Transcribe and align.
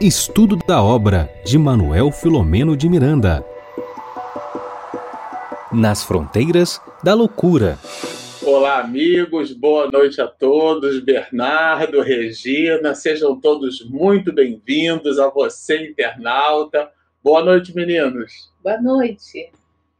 Estudo 0.00 0.56
da 0.56 0.82
obra 0.82 1.30
de 1.44 1.56
Manuel 1.56 2.10
Filomeno 2.10 2.76
de 2.76 2.88
Miranda. 2.88 3.44
Nas 5.72 6.02
fronteiras 6.02 6.80
da 7.04 7.14
loucura. 7.14 7.78
Olá, 8.44 8.80
amigos, 8.80 9.52
boa 9.52 9.88
noite 9.90 10.20
a 10.20 10.26
todos. 10.26 10.98
Bernardo, 10.98 12.00
Regina, 12.00 12.94
sejam 12.94 13.40
todos 13.40 13.88
muito 13.88 14.32
bem-vindos. 14.32 15.20
A 15.20 15.28
você, 15.28 15.90
internauta. 15.90 16.90
Boa 17.22 17.44
noite, 17.44 17.72
meninos. 17.74 18.50
Boa 18.62 18.80
noite. 18.80 19.52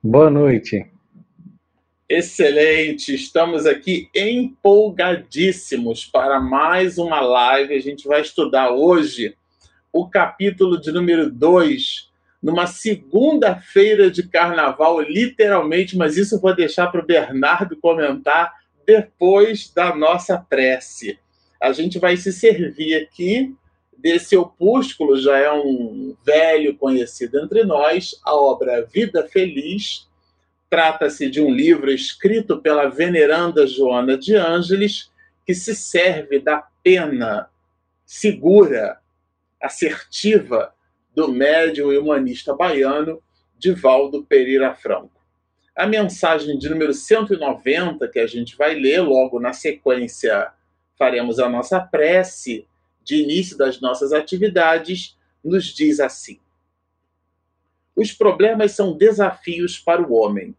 Boa 0.02 0.28
noite. 0.28 0.84
Excelente, 2.14 3.14
estamos 3.14 3.64
aqui 3.64 4.10
empolgadíssimos 4.14 6.04
para 6.04 6.38
mais 6.38 6.98
uma 6.98 7.22
live. 7.22 7.72
A 7.72 7.80
gente 7.80 8.06
vai 8.06 8.20
estudar 8.20 8.70
hoje 8.70 9.34
o 9.90 10.06
capítulo 10.06 10.78
de 10.78 10.92
número 10.92 11.30
2, 11.30 12.10
numa 12.42 12.66
segunda-feira 12.66 14.10
de 14.10 14.28
carnaval, 14.28 15.00
literalmente, 15.00 15.96
mas 15.96 16.18
isso 16.18 16.34
eu 16.34 16.40
vou 16.42 16.54
deixar 16.54 16.88
para 16.88 17.00
o 17.00 17.06
Bernardo 17.06 17.78
comentar 17.78 18.52
depois 18.86 19.72
da 19.74 19.96
nossa 19.96 20.36
prece. 20.36 21.18
A 21.58 21.72
gente 21.72 21.98
vai 21.98 22.18
se 22.18 22.30
servir 22.30 22.94
aqui 22.94 23.56
desse 23.96 24.36
opúsculo, 24.36 25.18
já 25.18 25.38
é 25.38 25.50
um 25.50 26.14
velho 26.22 26.76
conhecido 26.76 27.40
entre 27.40 27.64
nós, 27.64 28.20
a 28.22 28.36
obra 28.36 28.84
Vida 28.84 29.26
Feliz. 29.26 30.11
Trata-se 30.72 31.28
de 31.28 31.38
um 31.38 31.50
livro 31.50 31.92
escrito 31.92 32.58
pela 32.58 32.88
veneranda 32.88 33.66
Joana 33.66 34.16
de 34.16 34.34
Ângeles, 34.34 35.12
que 35.44 35.54
se 35.54 35.76
serve 35.76 36.38
da 36.38 36.66
pena 36.82 37.50
segura 38.06 38.98
assertiva 39.60 40.74
do 41.14 41.28
médium 41.28 41.92
e 41.92 41.98
humanista 41.98 42.56
baiano 42.56 43.22
Divaldo 43.58 44.24
Pereira 44.24 44.74
Franco. 44.74 45.20
A 45.76 45.86
mensagem 45.86 46.58
de 46.58 46.70
número 46.70 46.94
190, 46.94 48.08
que 48.08 48.18
a 48.18 48.26
gente 48.26 48.56
vai 48.56 48.74
ler 48.74 49.02
logo 49.02 49.38
na 49.38 49.52
sequência, 49.52 50.52
faremos 50.98 51.38
a 51.38 51.50
nossa 51.50 51.80
prece 51.80 52.66
de 53.04 53.16
início 53.16 53.58
das 53.58 53.78
nossas 53.78 54.10
atividades, 54.10 55.18
nos 55.44 55.66
diz 55.66 56.00
assim: 56.00 56.40
Os 57.94 58.10
problemas 58.10 58.72
são 58.72 58.96
desafios 58.96 59.78
para 59.78 60.00
o 60.00 60.14
homem. 60.14 60.56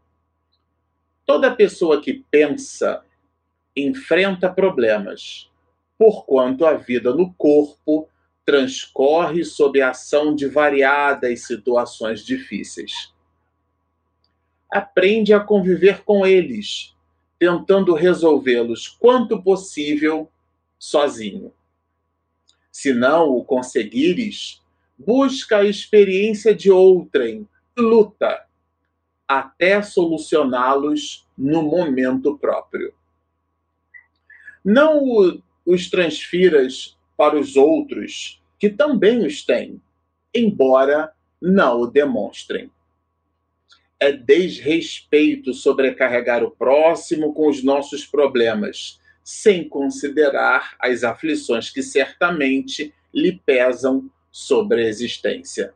Toda 1.26 1.56
pessoa 1.56 2.02
que 2.02 2.24
pensa 2.30 3.04
enfrenta 3.76 4.52
problemas, 4.52 5.50
porquanto 5.98 6.66
a 6.66 6.74
vida 6.74 7.14
no 7.14 7.34
corpo 7.34 8.10
transcorre 8.46 9.46
sob 9.46 9.82
a 9.82 9.92
ação 9.92 10.36
de 10.36 10.48
variadas 10.48 11.46
situações 11.46 12.26
difíceis. 12.26 13.14
Aprende 14.70 15.34
a 15.34 15.40
conviver 15.40 16.04
com 16.04 16.26
eles, 16.26 16.94
tentando 17.40 17.94
resolvê-los 17.94 18.88
quanto 18.88 19.42
possível 19.42 20.30
sozinho. 20.78 21.54
Se 22.72 22.94
não 22.94 23.30
o 23.30 23.46
conseguires, 23.46 24.62
busca 24.98 25.60
a 25.60 25.64
experiência 25.64 26.54
de 26.54 26.72
outrem, 26.72 27.48
luta, 27.78 28.46
até 29.28 29.82
solucioná-los 29.82 31.28
no 31.38 31.64
momento 31.64 32.38
próprio. 32.38 32.94
Não 34.64 35.42
os 35.66 35.90
transfiras 35.90 36.98
para 37.18 37.38
os 37.38 37.56
outros 37.56 38.42
que 38.60 38.70
também 38.70 39.26
os 39.26 39.46
têm, 39.46 39.82
embora 40.34 41.12
não 41.42 41.82
o 41.82 41.88
demonstrem. 41.88 42.72
É 44.00 44.12
desrespeito 44.12 45.54
sobrecarregar 45.54 46.44
o 46.44 46.52
próximo 46.52 47.34
com 47.34 47.50
os 47.50 47.64
nossos 47.64 48.06
problemas, 48.06 49.00
sem 49.24 49.68
considerar 49.68 50.76
as 50.80 51.04
aflições 51.04 51.70
que 51.70 51.82
certamente 51.82 52.94
lhe 53.14 53.40
pesam 53.46 54.10
sobre 54.32 54.84
a 54.84 54.88
existência. 54.88 55.74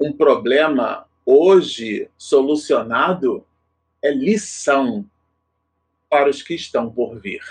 Um 0.00 0.12
problema 0.12 1.06
hoje 1.24 2.10
solucionado 2.16 3.46
é 4.02 4.10
lição 4.10 5.08
para 6.10 6.28
os 6.28 6.42
que 6.42 6.54
estão 6.54 6.90
por 6.90 7.18
vir. 7.20 7.42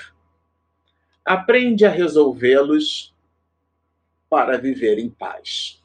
Aprende 1.26 1.86
a 1.86 1.90
resolvê-los 1.90 3.16
para 4.30 4.58
viver 4.58 5.00
em 5.00 5.10
paz. 5.10 5.82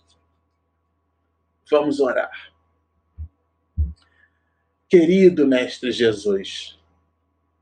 Vamos 1.70 2.00
orar. 2.00 2.52
Querido 4.88 5.46
Mestre 5.46 5.90
Jesus, 5.90 6.78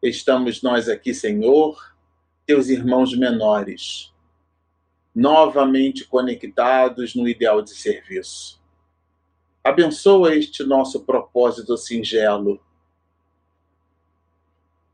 estamos 0.03 0.63
nós 0.63 0.89
aqui, 0.89 1.15
Senhor, 1.15 1.97
teus 2.45 2.69
irmãos 2.69 3.17
menores, 3.17 4.13
novamente 5.15 6.05
conectados 6.05 7.15
no 7.15 7.27
ideal 7.27 7.63
de 7.63 7.71
serviço. 7.71 8.64
Abençoa 9.67 10.37
este 10.37 10.63
nosso 10.63 11.07
propósito 11.07 11.75
singelo. 11.79 12.61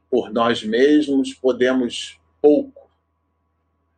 Por 0.08 0.32
nós 0.32 0.62
mesmos 0.62 1.34
podemos 1.34 2.20
pouco, 2.40 2.88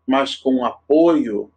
mas 0.06 0.34
com 0.34 0.56
o 0.56 0.64
apoio 0.64 1.52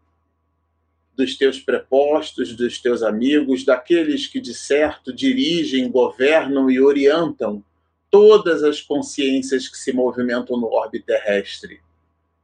dos 1.15 1.37
teus 1.37 1.61
prepostos, 1.61 2.57
dos 2.57 2.81
teus 2.81 3.01
amigos, 3.01 3.63
daqueles 3.63 4.27
que 4.27 4.41
de 4.41 4.53
certo 4.53 5.13
dirigem, 5.13 5.89
governam 5.89 6.69
e 6.69 6.81
orientam 6.81 7.63
todas 8.11 8.63
as 8.63 8.81
consciências 8.81 9.69
que 9.69 9.77
se 9.77 9.93
movimentam 9.93 10.57
no 10.57 10.67
orbe 10.67 11.01
terrestre. 11.01 11.81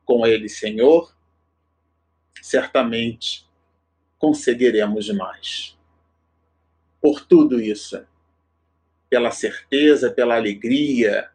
Com 0.06 0.26
ele, 0.26 0.48
Senhor, 0.48 1.14
certamente 2.42 3.46
conseguiremos 4.18 5.09
mais. 5.09 5.81
Por 7.01 7.25
tudo 7.25 7.59
isso, 7.59 8.06
pela 9.09 9.31
certeza, 9.31 10.12
pela 10.12 10.35
alegria, 10.35 11.29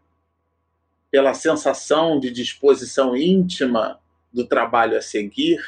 pela 1.10 1.34
sensação 1.34 2.18
de 2.18 2.30
disposição 2.30 3.16
íntima 3.16 4.00
do 4.32 4.46
trabalho 4.46 4.96
a 4.96 5.02
seguir, 5.02 5.60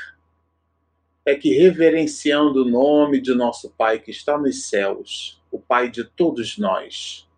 é 1.24 1.34
que 1.34 1.52
reverenciando 1.52 2.62
o 2.62 2.68
nome 2.68 3.20
de 3.20 3.34
nosso 3.34 3.70
Pai 3.70 3.98
que 3.98 4.10
está 4.10 4.38
nos 4.38 4.64
céus, 4.64 5.42
o 5.50 5.58
Pai 5.58 5.90
de 5.90 6.04
todos 6.04 6.56
nós, 6.56 7.28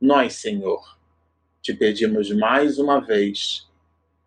nós, 0.00 0.34
Senhor, 0.34 0.98
te 1.60 1.74
pedimos 1.74 2.30
mais 2.30 2.78
uma 2.78 3.00
vez 3.00 3.68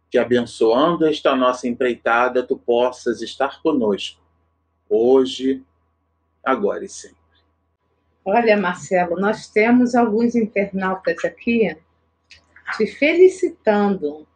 que, 0.09 0.17
abençoando 0.17 1.05
esta 1.05 1.35
nossa 1.35 1.67
empreitada, 1.67 2.43
tu 2.43 2.57
possas 2.57 3.21
estar 3.21 3.61
conosco, 3.61 4.21
hoje, 4.89 5.63
agora 6.43 6.83
e 6.83 6.89
sempre. 6.89 7.20
Olha, 8.23 8.55
Marcelo, 8.55 9.19
nós 9.19 9.47
temos 9.47 9.95
alguns 9.95 10.35
internautas 10.35 11.25
aqui 11.25 11.75
te 12.77 12.85
felicitando. 12.85 14.27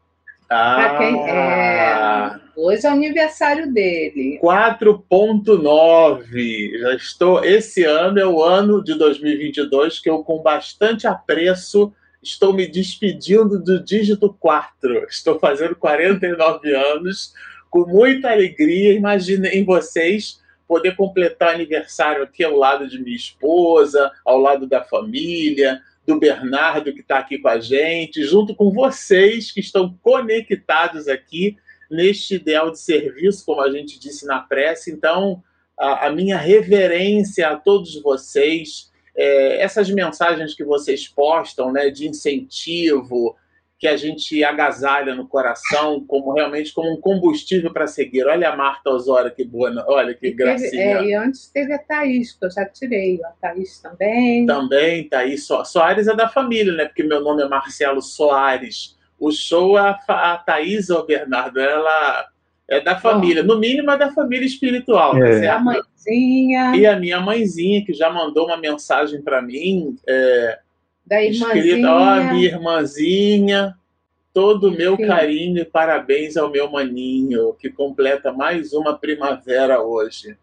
Ah, 0.50 0.96
quem, 0.98 1.30
é, 1.30 2.40
hoje 2.56 2.84
é 2.86 2.90
o 2.90 2.94
aniversário 2.94 3.72
dele. 3.72 4.40
4.9. 4.42 6.80
Já 6.80 6.96
estou. 6.96 7.44
Esse 7.44 7.84
ano 7.84 8.20
é 8.20 8.26
o 8.26 8.42
ano 8.44 8.84
de 8.84 8.98
2022 8.98 10.00
que 10.00 10.10
eu, 10.10 10.24
com 10.24 10.42
bastante 10.42 11.06
apreço, 11.08 11.94
estou 12.22 12.54
me 12.54 12.68
despedindo 12.68 13.64
do 13.64 13.84
dígito 13.84 14.36
4. 14.40 15.06
Estou 15.10 15.40
fazendo 15.40 15.76
49 15.76 16.76
anos, 16.76 17.34
com 17.70 17.86
muita 17.88 18.32
alegria. 18.32 18.94
Imaginei 18.94 19.64
vocês 19.64 20.44
poder 20.68 20.96
completar 20.96 21.54
aniversário 21.56 22.24
aqui 22.24 22.44
ao 22.44 22.56
lado 22.56 22.88
de 22.88 23.02
minha 23.02 23.16
esposa, 23.16 24.12
ao 24.24 24.40
lado 24.40 24.68
da 24.68 24.84
família, 24.84 25.82
do 26.06 26.20
Bernardo, 26.20 26.94
que 26.94 27.02
está 27.02 27.18
aqui 27.20 27.38
com 27.38 27.48
a 27.48 27.60
gente, 27.60 28.24
junto 28.24 28.54
com 28.56 28.72
vocês 28.72 29.52
que 29.52 29.60
estão 29.60 29.98
conectados 30.04 31.08
aqui 31.08 31.58
neste 31.90 32.36
ideal 32.36 32.72
de 32.72 32.80
serviço, 32.80 33.46
como 33.46 33.62
a 33.62 33.72
gente 33.72 34.00
disse 34.00 34.26
na 34.26 34.40
prece. 34.40 34.92
Então, 34.92 35.42
a, 35.78 36.08
a 36.08 36.12
minha 36.12 36.38
reverência 36.38 37.50
a 37.50 37.56
todos 37.56 38.00
vocês, 38.02 38.92
é, 39.16 39.62
essas 39.62 39.90
mensagens 39.90 40.54
que 40.54 40.64
vocês 40.64 41.08
postam, 41.08 41.72
né, 41.72 41.90
de 41.90 42.08
incentivo, 42.08 43.36
que 43.78 43.88
a 43.88 43.98
gente 43.98 44.42
agasalha 44.44 45.14
no 45.14 45.28
coração 45.28 46.04
como 46.08 46.34
realmente 46.34 46.74
como 46.74 46.94
um 46.94 47.02
combustível 47.02 47.74
para 47.74 47.88
seguir. 47.88 48.26
Olha 48.26 48.50
a 48.50 48.56
Marta 48.56 48.90
Osório, 48.90 49.34
que 49.34 49.44
boa, 49.44 49.72
olha 49.88 50.14
que 50.14 50.32
gracinha. 50.32 51.00
é, 51.00 51.06
e 51.06 51.14
antes 51.14 51.50
teve 51.50 51.74
a 51.74 51.78
Thaís, 51.80 52.32
que 52.32 52.46
eu 52.46 52.52
já 52.52 52.66
tirei, 52.66 53.20
a 53.24 53.30
Thaís 53.42 53.80
também. 53.82 54.46
Também, 54.46 55.10
Thaís 55.10 55.46
so 55.46 55.64
Soares 55.66 56.08
é 56.08 56.16
da 56.16 56.30
família, 56.30 56.74
né? 56.74 56.86
Porque 56.86 57.04
meu 57.04 57.22
nome 57.22 57.44
é 57.44 57.48
Marcelo 57.48 58.02
Soares. 58.02 58.96
O 59.20 59.32
show, 59.32 59.78
a, 59.78 60.00
a 60.08 60.38
Thaís, 60.38 60.90
ô 60.90 61.04
Bernardo, 61.06 61.60
ela, 61.60 62.28
É 62.68 62.80
da 62.82 62.98
família, 63.00 63.44
no 63.44 63.60
mínimo 63.60 63.92
é 63.92 63.98
da 63.98 64.12
família 64.12 64.46
espiritual, 64.46 65.20
tá 65.20 65.30
A 65.30 65.34
certo? 65.34 65.64
mãezinha, 65.64 66.76
E 66.76 66.86
a 66.86 67.00
minha 67.00 67.20
mãezinha, 67.20 67.86
que 67.86 67.94
já 67.94 68.10
mandou 68.10 68.46
uma 68.48 68.58
mensagem 68.58 69.22
para 69.22 69.42
mim, 69.42 69.96
é, 70.08 70.60
da 71.06 71.24
escrita, 71.24 71.88
ó, 71.92 72.18
irmãzinha. 72.18 72.34
minha 72.34 72.48
irmãzinha, 72.48 73.76
todo 74.34 74.70
o 74.70 74.72
meu 74.72 74.96
Sim. 74.98 75.08
carinho 75.08 75.60
e 75.60 75.66
parabéns 75.66 76.36
ao 76.36 76.50
meu 76.50 76.70
maninho, 76.70 77.54
que 77.54 77.70
completa 77.70 78.34
mais 78.34 78.74
uma 78.74 78.98
primavera 78.98 79.82
hoje. 79.82 80.38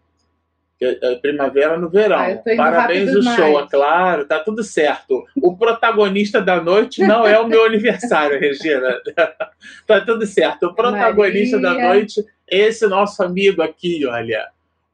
É 0.81 1.12
é 1.12 1.14
primavera 1.17 1.79
no 1.79 1.88
verão. 1.88 2.19
Ah, 2.19 2.56
Parabéns 2.56 3.14
o 3.14 3.23
show, 3.23 3.61
é 3.61 3.69
claro, 3.69 4.26
tá 4.26 4.41
tudo 4.41 4.64
certo. 4.64 5.25
O 5.41 5.56
protagonista 5.56 6.41
da 6.41 6.61
noite 6.61 7.03
não 7.03 7.25
é 7.26 7.38
o 7.38 7.47
meu 7.47 7.65
aniversário, 7.67 8.41
Regina. 8.41 9.00
tá 9.87 10.00
tudo 10.00 10.26
certo. 10.26 10.67
O 10.67 10.75
protagonista 10.75 11.61
da 11.61 11.75
Maria. 11.75 11.88
noite 11.88 12.25
é 12.50 12.58
esse 12.58 12.87
nosso 12.88 13.23
amigo 13.23 13.62
aqui, 13.62 14.05
olha. 14.06 14.49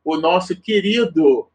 O 0.05 0.17
nosso 0.19 0.55
querido 0.61 1.47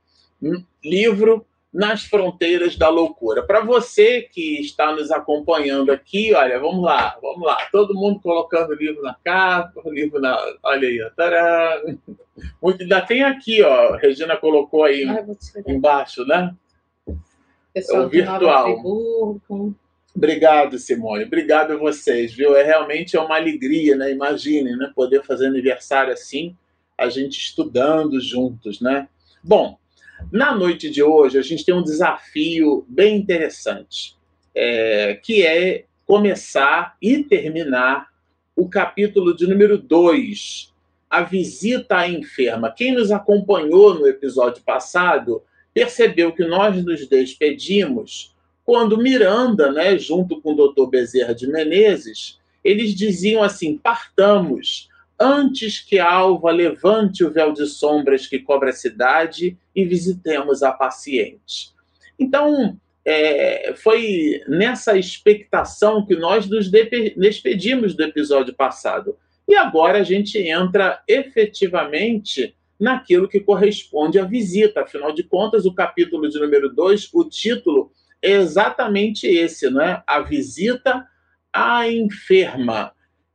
hum, 0.41 0.63
livro 0.83 1.45
Nas 1.73 2.03
Fronteiras 2.03 2.75
da 2.75 2.87
Loucura. 2.87 3.41
Para 3.41 3.61
você 3.61 4.21
que 4.21 4.61
está 4.61 4.91
nos 4.91 5.09
acompanhando 5.09 5.91
aqui, 5.91 6.31
olha, 6.33 6.59
vamos 6.59 6.83
lá, 6.83 7.17
vamos 7.19 7.45
lá. 7.45 7.57
Todo 7.71 7.95
mundo 7.95 8.19
colocando 8.19 8.69
o 8.69 8.75
livro 8.75 9.01
na 9.01 9.15
capa, 9.23 9.81
o 9.83 9.91
livro 9.91 10.21
na. 10.21 10.37
Olha 10.61 10.87
aí, 10.87 11.01
ó. 11.01 11.09
Tadã! 11.09 11.81
Muito, 12.61 12.81
ainda 12.81 13.01
tem 13.01 13.23
aqui, 13.23 13.63
ó. 13.63 13.95
a 13.95 13.97
Regina 13.97 14.37
colocou 14.37 14.83
aí 14.83 15.03
Ai, 15.03 15.23
tirar. 15.35 15.73
embaixo, 15.73 16.25
né? 16.25 16.53
Pessoal 17.73 18.03
É 18.03 18.05
o 18.05 18.09
virtual. 18.09 19.39
Obrigado, 20.15 20.77
Simone. 20.77 21.23
Obrigado 21.23 21.73
a 21.73 21.77
vocês, 21.77 22.31
viu? 22.33 22.55
É 22.55 22.61
realmente 22.61 23.17
é 23.17 23.19
uma 23.19 23.35
alegria, 23.35 23.95
né? 23.95 24.11
Imaginem, 24.11 24.77
né? 24.77 24.91
Poder 24.95 25.23
fazer 25.23 25.47
aniversário 25.47 26.13
assim, 26.13 26.55
a 26.95 27.09
gente 27.09 27.39
estudando 27.39 28.21
juntos, 28.21 28.79
né? 28.79 29.07
Bom, 29.43 29.77
na 30.31 30.55
noite 30.55 30.89
de 30.89 31.03
hoje 31.03 31.37
a 31.37 31.41
gente 31.41 31.65
tem 31.65 31.73
um 31.73 31.83
desafio 31.83 32.85
bem 32.87 33.17
interessante, 33.17 34.15
é, 34.55 35.19
que 35.21 35.45
é 35.45 35.85
começar 36.05 36.95
e 37.01 37.23
terminar 37.23 38.07
o 38.55 38.69
capítulo 38.69 39.35
de 39.35 39.47
número 39.47 39.77
2, 39.77 40.73
a 41.09 41.23
visita 41.23 41.97
à 41.97 42.07
enferma. 42.07 42.71
Quem 42.71 42.93
nos 42.93 43.11
acompanhou 43.11 43.95
no 43.95 44.07
episódio 44.07 44.63
passado 44.63 45.43
percebeu 45.73 46.31
que 46.31 46.45
nós 46.45 46.83
nos 46.83 47.07
despedimos 47.07 48.33
quando 48.65 48.97
Miranda, 48.97 49.71
né, 49.71 49.97
junto 49.97 50.41
com 50.41 50.53
o 50.53 50.73
Dr. 50.73 50.87
Bezerra 50.89 51.35
de 51.35 51.47
Menezes, 51.47 52.39
eles 52.63 52.95
diziam 52.95 53.43
assim: 53.43 53.77
partamos 53.77 54.89
antes 55.23 55.79
que 55.79 55.99
a 55.99 56.11
alva 56.11 56.51
levante 56.51 57.23
o 57.23 57.31
véu 57.31 57.53
de 57.53 57.65
sombras 57.65 58.27
que 58.27 58.39
cobre 58.39 58.69
a 58.69 58.73
cidade 58.73 59.57
e 59.73 59.85
visitemos 59.85 60.61
a 60.61 60.71
paciente. 60.71 61.71
Então, 62.19 62.77
é, 63.05 63.73
foi 63.77 64.41
nessa 64.47 64.97
expectação 64.97 66.05
que 66.05 66.15
nós 66.15 66.47
nos 66.49 66.69
despedimos 66.69 67.95
do 67.95 68.03
episódio 68.03 68.53
passado. 68.53 69.17
E 69.47 69.55
agora 69.55 69.99
a 69.99 70.03
gente 70.03 70.37
entra 70.37 71.01
efetivamente 71.07 72.55
naquilo 72.79 73.27
que 73.27 73.39
corresponde 73.39 74.19
à 74.19 74.25
visita. 74.25 74.81
Afinal 74.81 75.13
de 75.13 75.23
contas, 75.23 75.65
o 75.65 75.73
capítulo 75.73 76.29
de 76.29 76.39
número 76.39 76.73
2, 76.73 77.09
o 77.13 77.23
título 77.25 77.91
é 78.21 78.31
exatamente 78.31 79.27
esse, 79.27 79.69
não 79.69 79.81
é? 79.81 80.03
A 80.07 80.21
visita 80.21 81.05
à 81.51 81.87
enferma. 81.89 82.93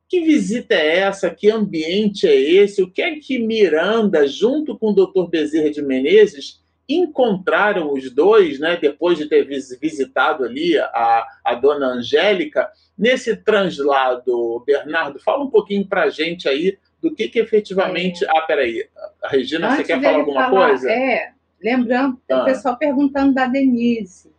Que 0.08 0.20
visita 0.20 0.75
é 0.75 1.00
essa? 1.00 1.28
Que 1.31 1.50
ambiente 1.50 2.26
é 2.26 2.34
esse? 2.34 2.82
O 2.82 2.90
que 2.90 3.02
é 3.02 3.16
que 3.16 3.38
Miranda, 3.38 4.26
junto 4.26 4.78
com 4.78 4.88
o 4.90 4.94
Dr. 4.94 5.28
Bezerra 5.28 5.70
de 5.70 5.82
Menezes, 5.82 6.60
encontraram 6.88 7.93
os 7.93 8.10
dois, 8.10 8.58
né, 8.58 8.78
depois 8.81 9.19
de 9.19 9.26
ter 9.28 9.44
vis- 9.46 9.78
visitado 9.78 10.44
ali 10.44 10.78
a, 10.78 11.26
a 11.44 11.55
dona 11.55 11.87
Angélica, 11.88 12.70
nesse 12.96 13.37
translado, 13.37 14.62
Bernardo, 14.66 15.19
fala 15.20 15.44
um 15.44 15.50
pouquinho 15.50 15.87
para 15.87 16.05
a 16.05 16.10
gente 16.10 16.49
aí 16.49 16.78
do 17.02 17.14
que, 17.14 17.28
que 17.28 17.38
efetivamente. 17.38 18.25
Ah, 18.28 18.40
peraí. 18.43 18.88
A 19.22 19.28
Regina, 19.28 19.69
você 19.69 19.75
Antes 19.82 19.87
quer 19.87 19.94
dele 20.00 20.05
falar 20.06 20.19
alguma 20.20 20.44
falar, 20.49 20.69
coisa? 20.69 20.90
É, 20.90 21.32
lembrando, 21.62 22.19
Ah. 22.31 22.43
o 22.43 22.44
pessoal 22.46 22.76
perguntando 22.78 23.34
da 23.34 23.46
Denise. 23.46 24.32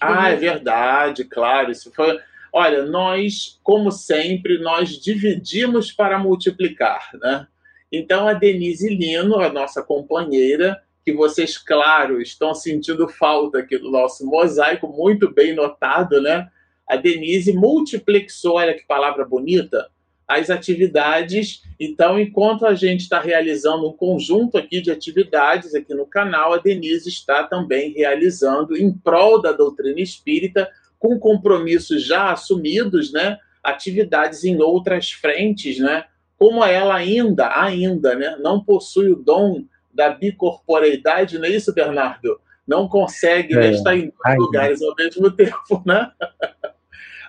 Ah, 0.00 0.30
é 0.30 0.36
verdade, 0.36 1.24
claro. 1.24 1.70
Isso 1.70 1.90
foi. 1.94 2.18
Olha, 2.52 2.84
nós, 2.84 3.58
como 3.62 3.90
sempre, 3.90 4.58
nós 4.58 4.90
dividimos 4.90 5.90
para 5.90 6.18
multiplicar, 6.18 7.10
né? 7.14 7.46
Então, 7.90 8.28
a 8.28 8.34
Denise 8.34 8.88
Lino, 8.94 9.40
a 9.40 9.50
nossa 9.50 9.82
companheira, 9.82 10.78
que 11.04 11.12
vocês, 11.12 11.56
claro, 11.56 12.20
estão 12.20 12.54
sentindo 12.54 13.08
falta 13.08 13.58
aqui 13.58 13.78
do 13.78 13.90
nosso 13.90 14.26
mosaico, 14.26 14.86
muito 14.86 15.32
bem 15.32 15.54
notado, 15.54 16.20
né? 16.20 16.48
A 16.86 16.96
Denise 16.96 17.54
multiplexou, 17.54 18.56
olha 18.56 18.74
que 18.74 18.86
palavra 18.86 19.24
bonita, 19.24 19.88
as 20.28 20.50
atividades. 20.50 21.62
Então, 21.80 22.20
enquanto 22.20 22.66
a 22.66 22.74
gente 22.74 23.00
está 23.00 23.20
realizando 23.20 23.88
um 23.88 23.92
conjunto 23.92 24.58
aqui 24.58 24.80
de 24.80 24.90
atividades 24.90 25.74
aqui 25.74 25.94
no 25.94 26.06
canal, 26.06 26.52
a 26.52 26.58
Denise 26.58 27.08
está 27.08 27.44
também 27.44 27.92
realizando 27.92 28.76
em 28.76 28.92
prol 28.92 29.40
da 29.40 29.52
doutrina 29.52 30.00
espírita, 30.00 30.68
com 31.02 31.18
compromissos 31.18 32.06
já 32.06 32.30
assumidos, 32.30 33.12
né? 33.12 33.36
Atividades 33.60 34.44
em 34.44 34.62
outras 34.62 35.10
frentes, 35.10 35.80
né? 35.80 36.04
Como 36.38 36.64
ela 36.64 36.94
ainda, 36.94 37.60
ainda, 37.60 38.14
né? 38.14 38.36
Não 38.38 38.62
possui 38.62 39.10
o 39.10 39.16
dom 39.16 39.64
da 39.92 40.10
bicorporeidade, 40.10 41.38
não 41.38 41.46
é 41.46 41.50
isso, 41.50 41.74
Bernardo? 41.74 42.40
Não 42.64 42.86
consegue 42.88 43.52
né, 43.56 43.66
É, 43.66 43.70
estar 43.72 43.96
em 43.96 44.12
dois 44.24 44.38
lugares 44.38 44.80
ao 44.80 44.94
mesmo 44.94 45.28
tempo, 45.32 45.82
né? 45.84 46.08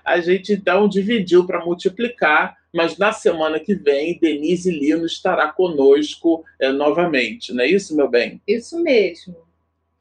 A 0.06 0.20
gente 0.20 0.54
então 0.54 0.88
dividiu 0.88 1.48
para 1.48 1.66
multiplicar, 1.66 2.58
mas 2.74 2.98
na 2.98 3.12
semana 3.12 3.60
que 3.60 3.74
vem, 3.74 4.20
Denise 4.20 4.70
Lino 4.70 5.06
estará 5.06 5.48
conosco 5.48 6.44
eh, 6.60 6.74
novamente, 6.74 7.54
não 7.54 7.64
é 7.64 7.68
isso, 7.68 7.96
meu 7.96 8.10
bem? 8.10 8.42
Isso 8.46 8.78
mesmo. 8.84 9.34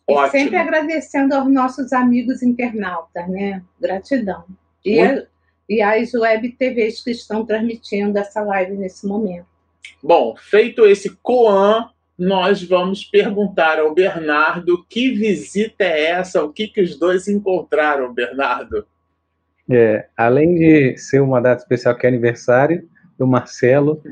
E 0.08 0.12
Ótimo. 0.14 0.31
sempre 0.31 0.56
agradecendo 0.56 1.34
aos 1.34 1.50
nossos 1.52 1.93
amigos 1.93 2.43
internautas, 2.43 3.28
né? 3.28 3.62
Gratidão. 3.81 4.44
E, 4.84 5.00
a- 5.00 5.25
e 5.69 5.81
as 5.81 6.12
web 6.14 6.50
TVs 6.52 7.02
que 7.02 7.12
estão 7.12 7.46
transmitindo 7.46 8.19
essa 8.19 8.43
live 8.43 8.72
nesse 8.76 9.06
momento. 9.06 9.46
Bom, 10.02 10.34
feito 10.37 10.84
esse 10.87 11.10
coan, 11.22 11.88
nós 12.19 12.62
vamos 12.62 13.04
perguntar 13.04 13.78
ao 13.78 13.94
Bernardo 13.94 14.85
que 14.88 15.11
visita 15.12 15.85
é 15.85 16.06
essa, 16.06 16.42
o 16.44 16.52
que, 16.52 16.66
que 16.68 16.80
os 16.80 16.99
dois 16.99 17.28
encontraram, 17.28 18.12
Bernardo? 18.12 18.85
É, 19.71 20.09
além 20.16 20.54
de 20.56 20.97
ser 20.99 21.21
uma 21.21 21.40
data 21.40 21.62
especial 21.62 21.97
que 21.97 22.04
é 22.04 22.09
aniversário 22.09 22.88
do 23.16 23.26
Marcelo, 23.26 24.02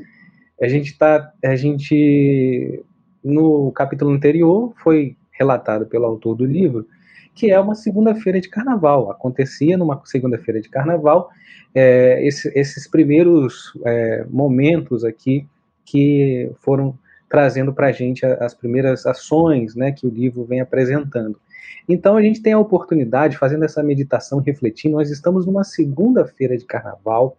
a 0.63 0.69
gente 0.69 0.97
tá, 0.97 1.33
a 1.45 1.57
gente 1.57 2.83
no 3.23 3.71
capítulo 3.73 4.13
anterior 4.13 4.73
foi 4.83 5.17
relatado 5.41 5.87
pelo 5.87 6.05
autor 6.05 6.37
do 6.37 6.45
livro 6.45 6.87
que 7.35 7.51
é 7.51 7.59
uma 7.59 7.75
segunda-feira 7.75 8.41
de 8.41 8.49
carnaval. 8.49 9.11
Acontecia 9.11 9.79
numa 9.79 10.01
segunda-feira 10.05 10.61
de 10.61 10.69
carnaval 10.69 11.31
é, 11.75 12.27
esse- 12.27 12.53
esses 12.55 12.87
primeiros 12.89 13.73
é, 13.87 14.27
momentos 14.29 15.05
aqui 15.05 15.47
que 15.85 16.51
foram 16.61 16.99
trazendo 17.29 17.73
para 17.73 17.87
a 17.87 17.93
gente 17.93 18.27
as 18.27 18.53
primeiras 18.53 19.07
ações 19.07 19.77
né, 19.77 19.93
que 19.93 20.07
o 20.07 20.11
livro 20.11 20.45
vem 20.45 20.61
apresentando. 20.61 21.39
Então 21.89 22.17
a 22.17 22.23
gente 22.23 22.43
tem 22.43 22.53
a 22.53 22.59
oportunidade, 22.59 23.39
fazendo 23.39 23.65
essa 23.65 23.83
meditação, 23.83 24.41
refletindo, 24.41 24.97
nós 24.97 25.11
estamos 25.11 25.47
numa 25.47 25.65
segunda-feira 25.65 26.59
de 26.59 26.65
carnaval, 26.65 27.39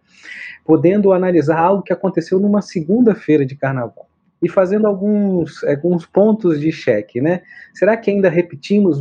podendo 0.64 1.12
analisar 1.12 1.58
algo 1.58 1.82
que 1.82 1.92
aconteceu 1.92 2.40
numa 2.40 2.62
segunda-feira 2.62 3.44
de 3.44 3.54
carnaval 3.54 4.08
e 4.42 4.48
fazendo 4.48 4.86
alguns, 4.86 5.62
alguns 5.64 6.04
pontos 6.04 6.60
de 6.60 6.72
cheque, 6.72 7.20
né? 7.20 7.42
Será 7.72 7.96
que 7.96 8.10
ainda 8.10 8.28
repetimos 8.28 9.00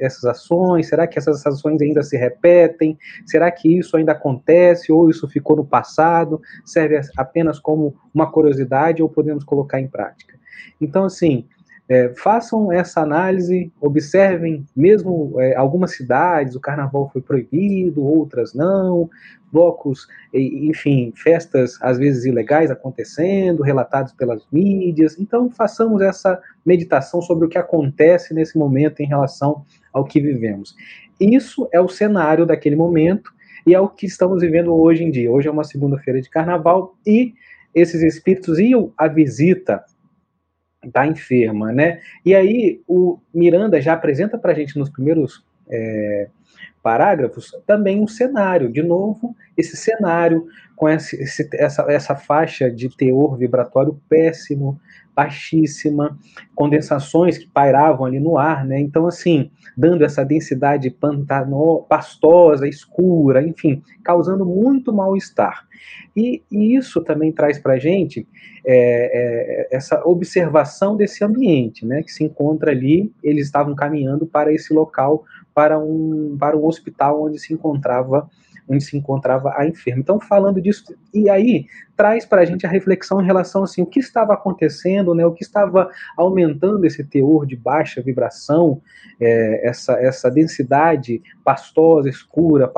essas 0.00 0.24
ações? 0.24 0.88
Será 0.88 1.06
que 1.06 1.18
essas 1.18 1.46
ações 1.46 1.80
ainda 1.80 2.02
se 2.02 2.16
repetem? 2.16 2.98
Será 3.24 3.50
que 3.50 3.78
isso 3.78 3.96
ainda 3.96 4.12
acontece 4.12 4.90
ou 4.90 5.08
isso 5.08 5.28
ficou 5.28 5.56
no 5.56 5.64
passado? 5.64 6.42
Serve 6.64 7.00
apenas 7.16 7.60
como 7.60 7.94
uma 8.12 8.30
curiosidade 8.30 9.02
ou 9.02 9.08
podemos 9.08 9.44
colocar 9.44 9.80
em 9.80 9.86
prática? 9.86 10.38
Então, 10.80 11.04
assim, 11.04 11.46
é, 11.90 12.08
façam 12.14 12.70
essa 12.70 13.00
análise, 13.00 13.72
observem, 13.80 14.64
mesmo 14.76 15.34
é, 15.40 15.56
algumas 15.56 15.90
cidades 15.90 16.54
o 16.54 16.60
carnaval 16.60 17.10
foi 17.12 17.20
proibido, 17.20 18.06
outras 18.06 18.54
não, 18.54 19.10
blocos, 19.52 20.06
enfim, 20.32 21.12
festas 21.16 21.76
às 21.82 21.98
vezes 21.98 22.24
ilegais 22.24 22.70
acontecendo, 22.70 23.64
relatados 23.64 24.12
pelas 24.12 24.46
mídias. 24.52 25.18
Então, 25.18 25.50
façamos 25.50 26.00
essa 26.00 26.40
meditação 26.64 27.20
sobre 27.20 27.46
o 27.46 27.48
que 27.48 27.58
acontece 27.58 28.32
nesse 28.32 28.56
momento 28.56 29.00
em 29.00 29.06
relação 29.06 29.64
ao 29.92 30.04
que 30.04 30.20
vivemos. 30.20 30.76
Isso 31.18 31.68
é 31.72 31.80
o 31.80 31.88
cenário 31.88 32.46
daquele 32.46 32.76
momento 32.76 33.32
e 33.66 33.74
é 33.74 33.80
o 33.80 33.88
que 33.88 34.06
estamos 34.06 34.42
vivendo 34.42 34.72
hoje 34.72 35.02
em 35.02 35.10
dia. 35.10 35.28
Hoje 35.28 35.48
é 35.48 35.50
uma 35.50 35.64
segunda-feira 35.64 36.22
de 36.22 36.30
carnaval 36.30 36.94
e 37.04 37.34
esses 37.74 38.00
espíritos 38.00 38.60
iam 38.60 38.92
à 38.96 39.08
visita 39.08 39.84
da 40.84 41.06
enferma, 41.06 41.72
né? 41.72 42.00
E 42.24 42.34
aí 42.34 42.80
o 42.86 43.18
Miranda 43.34 43.80
já 43.80 43.92
apresenta 43.92 44.38
para 44.38 44.52
a 44.52 44.54
gente 44.54 44.78
nos 44.78 44.88
primeiros 44.88 45.44
é, 45.68 46.28
parágrafos 46.82 47.52
também 47.66 48.00
um 48.00 48.06
cenário, 48.06 48.72
de 48.72 48.82
novo, 48.82 49.34
esse 49.56 49.76
cenário 49.76 50.46
com 50.74 50.88
esse, 50.88 51.22
esse, 51.22 51.48
essa, 51.52 51.84
essa 51.88 52.16
faixa 52.16 52.70
de 52.70 52.88
teor 52.96 53.36
vibratório 53.36 54.00
péssimo, 54.08 54.80
baixíssima, 55.14 56.18
condensações 56.54 57.36
que 57.36 57.46
pairavam 57.46 58.06
ali 58.06 58.18
no 58.18 58.38
ar, 58.38 58.64
né? 58.64 58.80
Então, 58.80 59.06
assim, 59.06 59.50
dando 59.76 60.02
essa 60.02 60.24
densidade 60.24 60.88
pantano, 60.90 61.84
pastosa, 61.86 62.66
escura, 62.66 63.42
enfim, 63.42 63.82
causando 64.02 64.46
muito 64.46 64.90
mal-estar. 64.90 65.66
E, 66.16 66.42
e, 66.50 66.74
isso 66.74 67.02
também 67.02 67.30
traz 67.30 67.58
para 67.58 67.74
a 67.74 67.78
gente 67.78 68.26
é, 68.64 69.66
é, 69.70 69.76
essa 69.76 70.02
observação 70.06 70.96
desse 70.96 71.22
ambiente, 71.22 71.84
né? 71.84 72.02
Que 72.02 72.10
se 72.10 72.24
encontra 72.24 72.70
ali, 72.70 73.12
eles 73.22 73.46
estavam 73.46 73.74
caminhando 73.74 74.26
para 74.26 74.52
esse 74.52 74.72
local, 74.72 75.24
para 75.60 75.78
um, 75.78 76.38
para 76.40 76.56
um 76.56 76.64
hospital 76.64 77.22
onde 77.22 77.38
se 77.38 77.52
encontrava 77.52 78.30
onde 78.70 78.84
se 78.84 78.96
encontrava 78.96 79.52
a 79.56 79.66
enferma. 79.66 80.00
Então, 80.00 80.20
falando 80.20 80.60
disso, 80.60 80.84
e 81.12 81.28
aí 81.28 81.66
traz 81.96 82.24
para 82.24 82.42
a 82.42 82.44
gente 82.44 82.64
a 82.64 82.70
reflexão 82.70 83.20
em 83.20 83.26
relação 83.26 83.64
assim, 83.64 83.82
o 83.82 83.86
que 83.86 83.98
estava 83.98 84.32
acontecendo, 84.32 85.12
né, 85.12 85.26
o 85.26 85.32
que 85.32 85.42
estava 85.42 85.90
aumentando 86.16 86.86
esse 86.86 87.02
teor 87.02 87.44
de 87.44 87.56
baixa 87.56 88.00
vibração, 88.00 88.80
é, 89.20 89.68
essa, 89.68 89.94
essa 89.94 90.30
densidade 90.30 91.20
pastosa, 91.44 92.08
escura, 92.08 92.72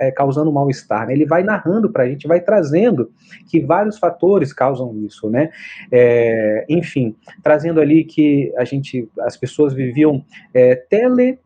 é, 0.00 0.10
causando 0.10 0.50
mal-estar. 0.50 1.06
Né? 1.06 1.12
Ele 1.12 1.26
vai 1.26 1.42
narrando 1.42 1.90
para 1.92 2.04
a 2.04 2.08
gente, 2.08 2.26
vai 2.26 2.40
trazendo 2.40 3.12
que 3.46 3.60
vários 3.60 3.98
fatores 3.98 4.50
causam 4.52 4.96
isso, 5.04 5.28
né? 5.28 5.50
É, 5.92 6.64
enfim, 6.68 7.14
trazendo 7.42 7.80
ali 7.80 8.02
que 8.02 8.52
a 8.56 8.64
gente, 8.64 9.08
as 9.20 9.36
pessoas 9.36 9.74
viviam 9.74 10.24
é, 10.54 10.74
tele 10.74 11.38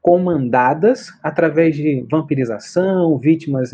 comandadas 0.00 1.08
através 1.22 1.74
de 1.76 2.06
vampirização, 2.10 3.18
vítimas 3.18 3.72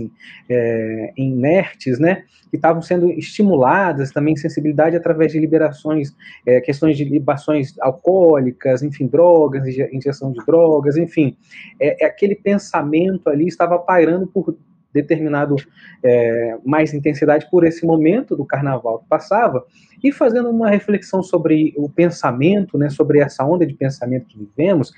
é, 0.49 1.13
inertes, 1.17 1.99
né, 1.99 2.25
que 2.51 2.57
estavam 2.57 2.83
sendo 2.83 3.11
estimuladas 3.11 4.11
também 4.11 4.37
sensibilidade 4.37 4.97
através 4.97 5.33
de 5.33 5.39
liberações, 5.39 6.15
é, 6.47 6.61
questões 6.61 6.97
de 6.97 7.05
libações 7.05 7.75
alcoólicas, 7.81 8.83
enfim, 8.83 9.07
drogas, 9.07 9.67
injeção 9.93 10.33
de 10.33 10.45
drogas, 10.45 10.97
enfim, 10.97 11.37
é, 11.81 12.05
é 12.05 12.07
aquele 12.07 12.35
pensamento 12.35 13.29
ali 13.29 13.47
estava 13.47 13.79
pairando 13.79 14.27
por 14.27 14.57
determinado 14.95 15.57
é, 16.03 16.57
mais 16.65 16.95
intensidade 16.95 17.49
por 17.51 17.65
esse 17.65 17.85
momento 17.85 18.37
do 18.37 18.45
carnaval 18.45 19.01
que 19.01 19.09
passava 19.09 19.67
e 20.03 20.13
fazendo 20.13 20.49
uma 20.49 20.71
reflexão 20.71 21.23
sobre 21.23 21.75
o 21.77 21.89
pensamento, 21.89 22.79
né, 22.79 22.89
sobre 22.89 23.19
essa 23.19 23.45
onda 23.45 23.67
de 23.67 23.75
pensamento 23.75 24.27
que 24.27 24.39
vivemos 24.39 24.93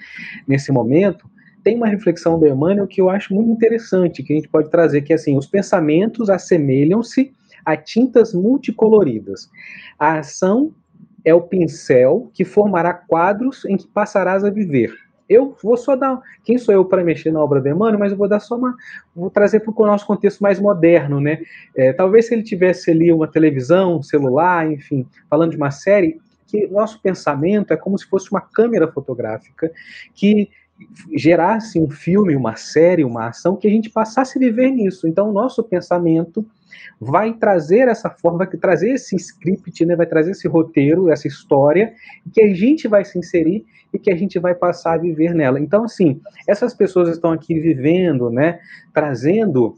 nesse 0.47 0.71
momento, 0.71 1.29
tem 1.65 1.77
uma 1.77 1.89
reflexão 1.89 2.39
do 2.39 2.47
Emmanuel 2.47 2.87
que 2.87 3.01
eu 3.01 3.11
acho 3.11 3.35
muito 3.35 3.51
interessante, 3.51 4.23
que 4.23 4.33
a 4.33 4.37
gente 4.37 4.49
pode 4.49 4.71
trazer, 4.71 5.03
que 5.03 5.13
é 5.13 5.17
assim, 5.17 5.37
os 5.37 5.47
pensamentos 5.47 6.31
assemelham-se 6.31 7.33
a 7.65 7.77
tintas 7.77 8.33
multicoloridas. 8.33 9.51
A 9.99 10.19
ação 10.19 10.73
é 11.25 11.35
o 11.35 11.43
pincel 11.43 12.31
que 12.33 12.45
formará 12.45 12.95
quadros 12.95 13.65
em 13.65 13.77
que 13.77 13.89
passarás 13.89 14.45
a 14.45 14.51
viver. 14.51 14.95
Eu 15.29 15.57
vou 15.63 15.77
só 15.77 15.97
dar. 15.97 16.21
Quem 16.45 16.57
sou 16.59 16.73
eu 16.75 16.85
para 16.85 17.03
mexer 17.03 17.33
na 17.33 17.43
obra 17.43 17.61
do 17.61 17.69
Emmanuel, 17.69 17.99
mas 17.99 18.13
eu 18.13 18.19
vou 18.19 18.29
dar 18.29 18.41
só 18.41 18.57
uma. 18.57 18.75
Vou 19.15 19.31
trazer 19.31 19.61
para 19.61 19.73
o 19.77 19.87
nosso 19.87 20.07
contexto 20.07 20.41
mais 20.41 20.61
moderno, 20.61 21.21
né? 21.21 21.41
É, 21.75 21.93
talvez 21.93 22.27
se 22.27 22.35
ele 22.35 22.43
tivesse 22.43 22.91
ali 22.91 23.13
uma 23.13 23.27
televisão, 23.27 23.99
um 23.99 24.03
celular, 24.03 24.71
enfim, 24.71 25.07
falando 25.29 25.51
de 25.51 25.57
uma 25.57 25.71
série, 25.71 26.21
que 26.47 26.67
nosso 26.69 27.01
pensamento 27.01 27.73
é 27.73 27.77
como 27.77 27.99
se 27.99 28.07
fosse 28.07 28.31
uma 28.31 28.41
câmera 28.41 28.87
fotográfica 28.87 29.71
que 30.15 30.49
gerasse 31.15 31.79
um 31.79 31.91
filme, 31.91 32.37
uma 32.37 32.55
série, 32.55 33.05
uma 33.05 33.29
ação, 33.29 33.57
que 33.57 33.67
a 33.67 33.71
gente 33.71 33.91
passasse 33.91 34.39
a 34.39 34.41
viver 34.41 34.71
nisso. 34.71 35.09
Então, 35.09 35.31
o 35.31 35.33
nosso 35.33 35.63
pensamento 35.65 36.47
vai 37.01 37.35
trazer 37.35 37.89
essa 37.89 38.11
forma, 38.11 38.39
vai 38.39 38.47
trazer 38.47 38.91
esse 38.91 39.17
script, 39.17 39.85
né, 39.85 39.97
vai 39.97 40.07
trazer 40.07 40.33
esse 40.33 40.49
roteiro, 40.49 41.11
essa 41.11 41.27
história, 41.29 41.93
que 42.33 42.41
a 42.41 42.55
gente 42.55 42.89
vai 42.89 43.05
se 43.05 43.19
inserir 43.19 43.65
e 43.93 43.99
que 43.99 44.11
a 44.11 44.17
gente 44.17 44.39
vai 44.39 44.55
passar 44.55 44.95
a 44.95 44.99
viver 44.99 45.35
nela. 45.35 45.61
Então, 45.61 45.85
assim, 45.85 46.21
essas 46.47 46.75
pessoas 46.75 47.09
estão 47.09 47.33
aqui 47.33 47.59
vivendo, 47.59 48.31
né, 48.31 48.59
trazendo 48.93 49.77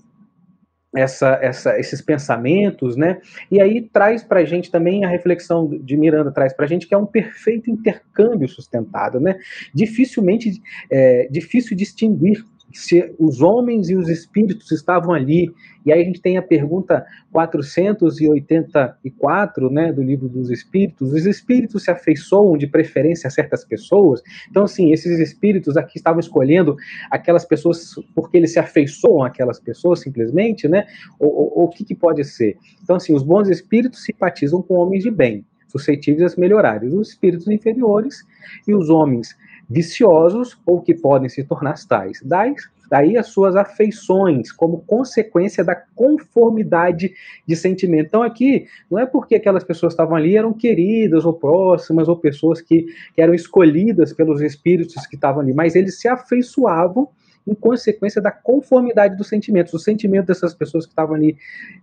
essa, 0.95 1.39
essa, 1.43 1.79
esses 1.79 2.01
pensamentos, 2.01 2.97
né? 2.97 3.21
E 3.51 3.61
aí 3.61 3.83
traz 3.83 4.23
para 4.23 4.41
a 4.41 4.45
gente 4.45 4.71
também 4.71 5.05
a 5.05 5.09
reflexão 5.09 5.69
de 5.69 5.97
Miranda 5.97 6.33
traz 6.33 6.53
para 6.55 6.65
a 6.65 6.69
gente 6.69 6.87
que 6.87 6.95
é 6.95 6.99
um 6.99 7.07
perfeito 7.07 7.71
intercâmbio 7.71 8.49
sustentado, 8.49 9.21
né? 9.21 9.39
Dificilmente 9.75 10.61
é, 10.91 11.29
difícil 11.31 11.77
distinguir 11.77 12.43
se 12.79 13.13
os 13.19 13.43
homens 13.43 13.91
e 13.91 13.97
os 13.97 14.09
espíritos 14.09 14.71
estavam 14.71 15.13
ali. 15.13 15.53
E 15.85 15.93
aí 15.93 16.01
a 16.01 16.05
gente 16.05 16.21
tem 16.21 16.37
a 16.37 16.43
pergunta 16.43 17.05
484, 17.33 19.69
né, 19.69 19.93
do 19.93 20.01
livro 20.01 20.29
dos 20.29 20.49
espíritos. 20.49 21.13
Os 21.13 21.27
espíritos 21.27 21.83
se 21.83 21.91
afeiçoam 21.91 22.57
de 22.57 22.69
preferência 22.69 23.27
a 23.27 23.31
certas 23.31 23.65
pessoas. 23.65 24.23
Então, 24.49 24.63
assim, 24.63 24.93
esses 24.93 25.19
espíritos 25.19 25.77
aqui 25.77 25.99
estavam 25.99 26.21
escolhendo 26.21 26.77
aquelas 27.11 27.45
pessoas 27.45 27.97
porque 28.15 28.37
eles 28.37 28.53
se 28.53 28.61
afeiçoam 28.61 29.25
àquelas 29.25 29.59
pessoas, 29.59 29.99
simplesmente, 29.99 30.69
né? 30.69 30.87
Ou 31.19 31.65
o 31.65 31.69
que, 31.69 31.85
que 31.85 31.97
pode 31.97 32.23
ser? 32.23 32.57
Então, 32.81 32.95
assim, 32.95 33.13
os 33.13 33.25
bons 33.25 33.49
espíritos 33.49 34.05
simpatizam 34.05 34.63
com 34.63 34.75
homens 34.75 35.03
de 35.03 35.11
bem, 35.11 35.45
suscetíveis 35.67 36.33
a 36.33 36.41
melhorarem. 36.41 36.89
Os 36.89 37.09
espíritos 37.09 37.49
inferiores 37.49 38.25
e 38.69 38.75
os 38.75 38.89
homens 38.89 39.37
viciosos 39.69 40.59
ou 40.65 40.81
que 40.81 40.95
podem 40.95 41.29
se 41.29 41.45
tornar 41.45 41.75
tais. 41.87 42.21
Daí, 42.25 42.55
daí 42.91 43.17
as 43.17 43.29
suas 43.29 43.55
afeições, 43.55 44.51
como 44.51 44.83
consequência 44.87 45.63
da 45.63 45.75
conformidade 45.75 47.13
de 47.47 47.57
sentimento. 47.57 48.07
Então, 48.07 48.23
aqui, 48.23 48.67
não 48.91 48.99
é 48.99 49.05
porque 49.05 49.35
aquelas 49.35 49.65
pessoas 49.65 49.93
estavam 49.93 50.17
ali 50.17 50.37
eram 50.37 50.53
queridas 50.53 51.25
ou 51.25 51.35
próximas, 51.35 52.09
ou 52.09 52.17
pessoas 52.17 52.61
que, 52.61 52.87
que 53.15 53.21
eram 53.21 53.35
escolhidas 53.35 54.13
pelos 54.13 54.41
espíritos 54.41 55.07
que 55.07 55.17
estavam 55.17 55.43
ali, 55.43 55.53
mas 55.53 55.77
eles 55.77 56.01
se 56.01 56.09
afeiçoavam 56.09 57.09
em 57.49 57.55
consequência 57.55 58.21
da 58.21 58.31
conformidade 58.31 59.17
dos 59.17 59.29
sentimentos. 59.29 59.73
O 59.73 59.79
sentimento 59.79 60.27
dessas 60.27 60.55
pessoas 60.55 60.85
que 60.85 60.93
estavam 60.93 61.15
ali 61.17 61.37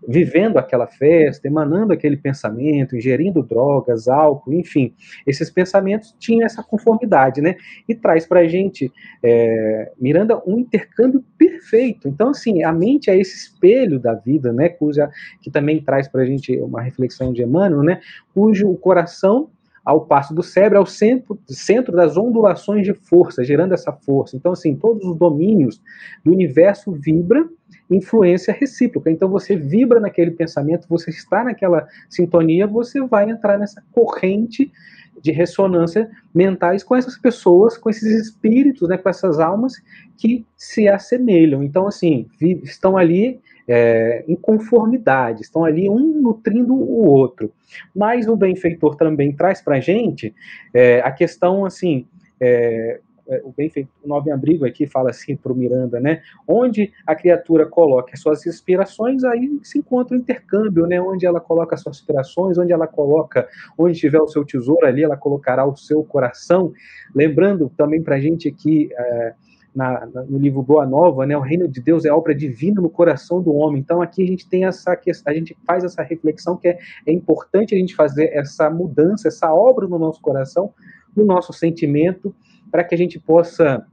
vivendo 0.07 0.57
aquela 0.57 0.85
festa, 0.85 1.47
emanando 1.47 1.91
aquele 1.91 2.15
pensamento, 2.15 2.95
ingerindo 2.95 3.41
drogas, 3.41 4.07
álcool, 4.07 4.53
enfim, 4.53 4.93
esses 5.25 5.49
pensamentos 5.49 6.15
tinham 6.19 6.45
essa 6.45 6.61
conformidade, 6.61 7.41
né? 7.41 7.55
E 7.89 7.95
traz 7.95 8.25
para 8.27 8.41
a 8.41 8.47
gente, 8.47 8.91
é, 9.23 9.91
Miranda, 9.99 10.41
um 10.45 10.59
intercâmbio 10.59 11.23
perfeito. 11.37 12.07
Então, 12.07 12.29
assim, 12.29 12.63
a 12.63 12.71
mente 12.71 13.09
é 13.09 13.17
esse 13.17 13.35
espelho 13.35 13.99
da 13.99 14.13
vida, 14.13 14.53
né? 14.53 14.69
Cuja, 14.69 15.09
que 15.41 15.49
também 15.49 15.81
traz 15.81 16.07
para 16.07 16.21
a 16.21 16.25
gente 16.25 16.55
uma 16.59 16.81
reflexão 16.81 17.33
de 17.33 17.41
Emmanuel, 17.41 17.83
né? 17.83 17.99
Cujo 18.33 18.69
o 18.69 18.77
coração 18.77 19.49
ao 19.85 20.01
passo 20.01 20.33
do 20.33 20.41
cérebro, 20.41 20.79
é 20.79 20.81
o 20.81 20.85
centro, 20.85 21.39
centro 21.47 21.95
das 21.95 22.17
ondulações 22.17 22.83
de 22.83 22.93
força, 22.93 23.43
gerando 23.43 23.73
essa 23.73 23.91
força. 23.91 24.35
Então, 24.35 24.51
assim, 24.51 24.75
todos 24.75 25.05
os 25.05 25.15
domínios 25.15 25.79
do 26.23 26.31
universo 26.31 26.91
vibram 26.91 27.47
influência 27.89 28.51
recíproca. 28.51 29.11
Então, 29.11 29.29
você 29.29 29.55
vibra 29.55 29.99
naquele 29.99 30.31
pensamento, 30.31 30.87
você 30.89 31.11
está 31.11 31.43
naquela 31.43 31.87
sintonia, 32.09 32.65
você 32.65 32.99
vai 33.05 33.29
entrar 33.29 33.59
nessa 33.59 33.83
corrente 33.91 34.71
de 35.21 35.31
ressonância 35.31 36.09
mentais 36.33 36.83
com 36.83 36.95
essas 36.95 37.17
pessoas, 37.17 37.77
com 37.77 37.89
esses 37.89 38.27
espíritos, 38.27 38.89
né, 38.89 38.97
com 38.97 39.09
essas 39.09 39.39
almas 39.39 39.73
que 40.17 40.45
se 40.57 40.87
assemelham. 40.87 41.63
Então, 41.63 41.87
assim, 41.87 42.27
estão 42.41 42.97
ali 42.97 43.39
é, 43.67 44.23
inconformidade, 44.27 45.41
estão 45.41 45.65
ali 45.65 45.89
um 45.89 46.21
nutrindo 46.21 46.73
o 46.73 47.05
outro. 47.05 47.51
Mas 47.95 48.27
o 48.27 48.35
benfeitor 48.35 48.95
também 48.95 49.31
traz 49.31 49.61
para 49.61 49.77
a 49.77 49.79
gente 49.79 50.33
é, 50.73 50.99
a 51.01 51.11
questão 51.11 51.65
assim. 51.65 52.07
É, 52.39 52.99
é, 53.27 53.41
o 53.43 53.51
benfeitor, 53.51 53.91
o 54.03 54.07
Nove 54.07 54.31
Abrigo 54.31 54.65
aqui 54.65 54.85
fala 54.85 55.09
assim 55.09 55.35
para 55.35 55.51
o 55.51 55.55
Miranda, 55.55 55.99
né? 55.99 56.21
Onde 56.47 56.91
a 57.07 57.15
criatura 57.15 57.65
coloca 57.65 58.11
as 58.13 58.19
suas 58.19 58.45
inspirações, 58.45 59.23
aí 59.23 59.59
se 59.63 59.79
encontra 59.79 60.15
o 60.15 60.19
intercâmbio, 60.19 60.85
né? 60.85 61.01
Onde 61.01 61.25
ela 61.25 61.39
coloca 61.39 61.73
as 61.73 61.81
suas 61.81 61.97
inspirações, 61.97 62.57
onde 62.57 62.71
ela 62.71 62.85
coloca, 62.85 63.47
onde 63.77 63.99
tiver 63.99 64.21
o 64.21 64.27
seu 64.27 64.45
tesouro 64.45 64.85
ali, 64.85 65.03
ela 65.03 65.17
colocará 65.17 65.65
o 65.65 65.75
seu 65.75 66.03
coração. 66.03 66.71
Lembrando 67.15 67.71
também 67.75 68.01
para 68.01 68.15
a 68.15 68.19
gente 68.19 68.47
aqui, 68.47 68.89
é, 68.95 69.33
na, 69.75 70.07
no 70.27 70.37
livro 70.37 70.63
Boa 70.63 70.85
Nova, 70.85 71.25
né, 71.25 71.37
o 71.37 71.41
reino 71.41 71.67
de 71.67 71.81
Deus 71.81 72.05
é 72.05 72.11
obra 72.11 72.33
divina 72.33 72.81
no 72.81 72.89
coração 72.89 73.41
do 73.41 73.53
homem. 73.53 73.81
Então 73.81 74.01
aqui 74.01 74.23
a 74.23 74.27
gente 74.27 74.47
tem 74.47 74.65
essa 74.65 74.97
a 75.25 75.33
gente 75.33 75.55
faz 75.67 75.83
essa 75.83 76.01
reflexão 76.01 76.55
que 76.55 76.69
é, 76.69 76.79
é 77.05 77.11
importante 77.11 77.75
a 77.75 77.77
gente 77.77 77.93
fazer 77.93 78.29
essa 78.33 78.69
mudança, 78.69 79.27
essa 79.27 79.53
obra 79.53 79.87
no 79.87 79.99
nosso 79.99 80.21
coração, 80.21 80.73
no 81.15 81.25
nosso 81.25 81.51
sentimento, 81.51 82.33
para 82.71 82.83
que 82.83 82.95
a 82.95 82.97
gente 82.97 83.19
possa 83.19 83.85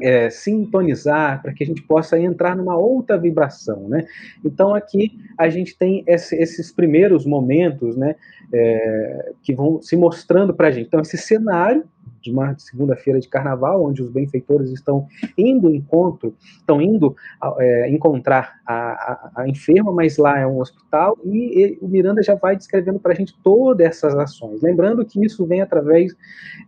é, 0.00 0.28
sintonizar, 0.30 1.40
para 1.42 1.52
que 1.52 1.62
a 1.62 1.66
gente 1.66 1.82
possa 1.82 2.18
entrar 2.18 2.56
numa 2.56 2.76
outra 2.76 3.16
vibração, 3.18 3.88
né? 3.88 4.06
Então 4.44 4.74
aqui 4.74 5.12
a 5.38 5.48
gente 5.48 5.76
tem 5.76 6.02
esse, 6.06 6.36
esses 6.36 6.72
primeiros 6.72 7.24
momentos, 7.24 7.96
né, 7.96 8.16
é, 8.52 9.32
que 9.42 9.54
vão 9.54 9.80
se 9.80 9.96
mostrando 9.96 10.54
para 10.54 10.68
a 10.68 10.70
gente. 10.70 10.86
Então 10.86 11.00
esse 11.00 11.16
cenário 11.16 11.84
de 12.24 12.30
uma 12.30 12.58
segunda-feira 12.58 13.20
de 13.20 13.28
carnaval, 13.28 13.84
onde 13.84 14.02
os 14.02 14.08
benfeitores 14.08 14.70
estão 14.70 15.06
indo 15.36 15.72
encontro, 15.72 16.34
estão 16.40 16.80
indo 16.80 17.14
é, 17.58 17.90
encontrar 17.90 18.60
a, 18.66 18.74
a, 18.74 19.30
a, 19.42 19.48
enferma, 19.48 19.92
mas 19.92 20.16
lá 20.16 20.38
é 20.38 20.46
um 20.46 20.58
hospital, 20.58 21.18
e 21.22 21.76
o 21.82 21.86
Miranda 21.86 22.22
já 22.22 22.34
vai 22.34 22.56
descrevendo 22.56 22.98
para 22.98 23.12
a 23.12 23.14
gente 23.14 23.36
todas 23.42 23.86
essas 23.86 24.16
ações. 24.16 24.62
Lembrando 24.62 25.04
que 25.04 25.22
isso 25.22 25.44
vem 25.44 25.60
através 25.60 26.16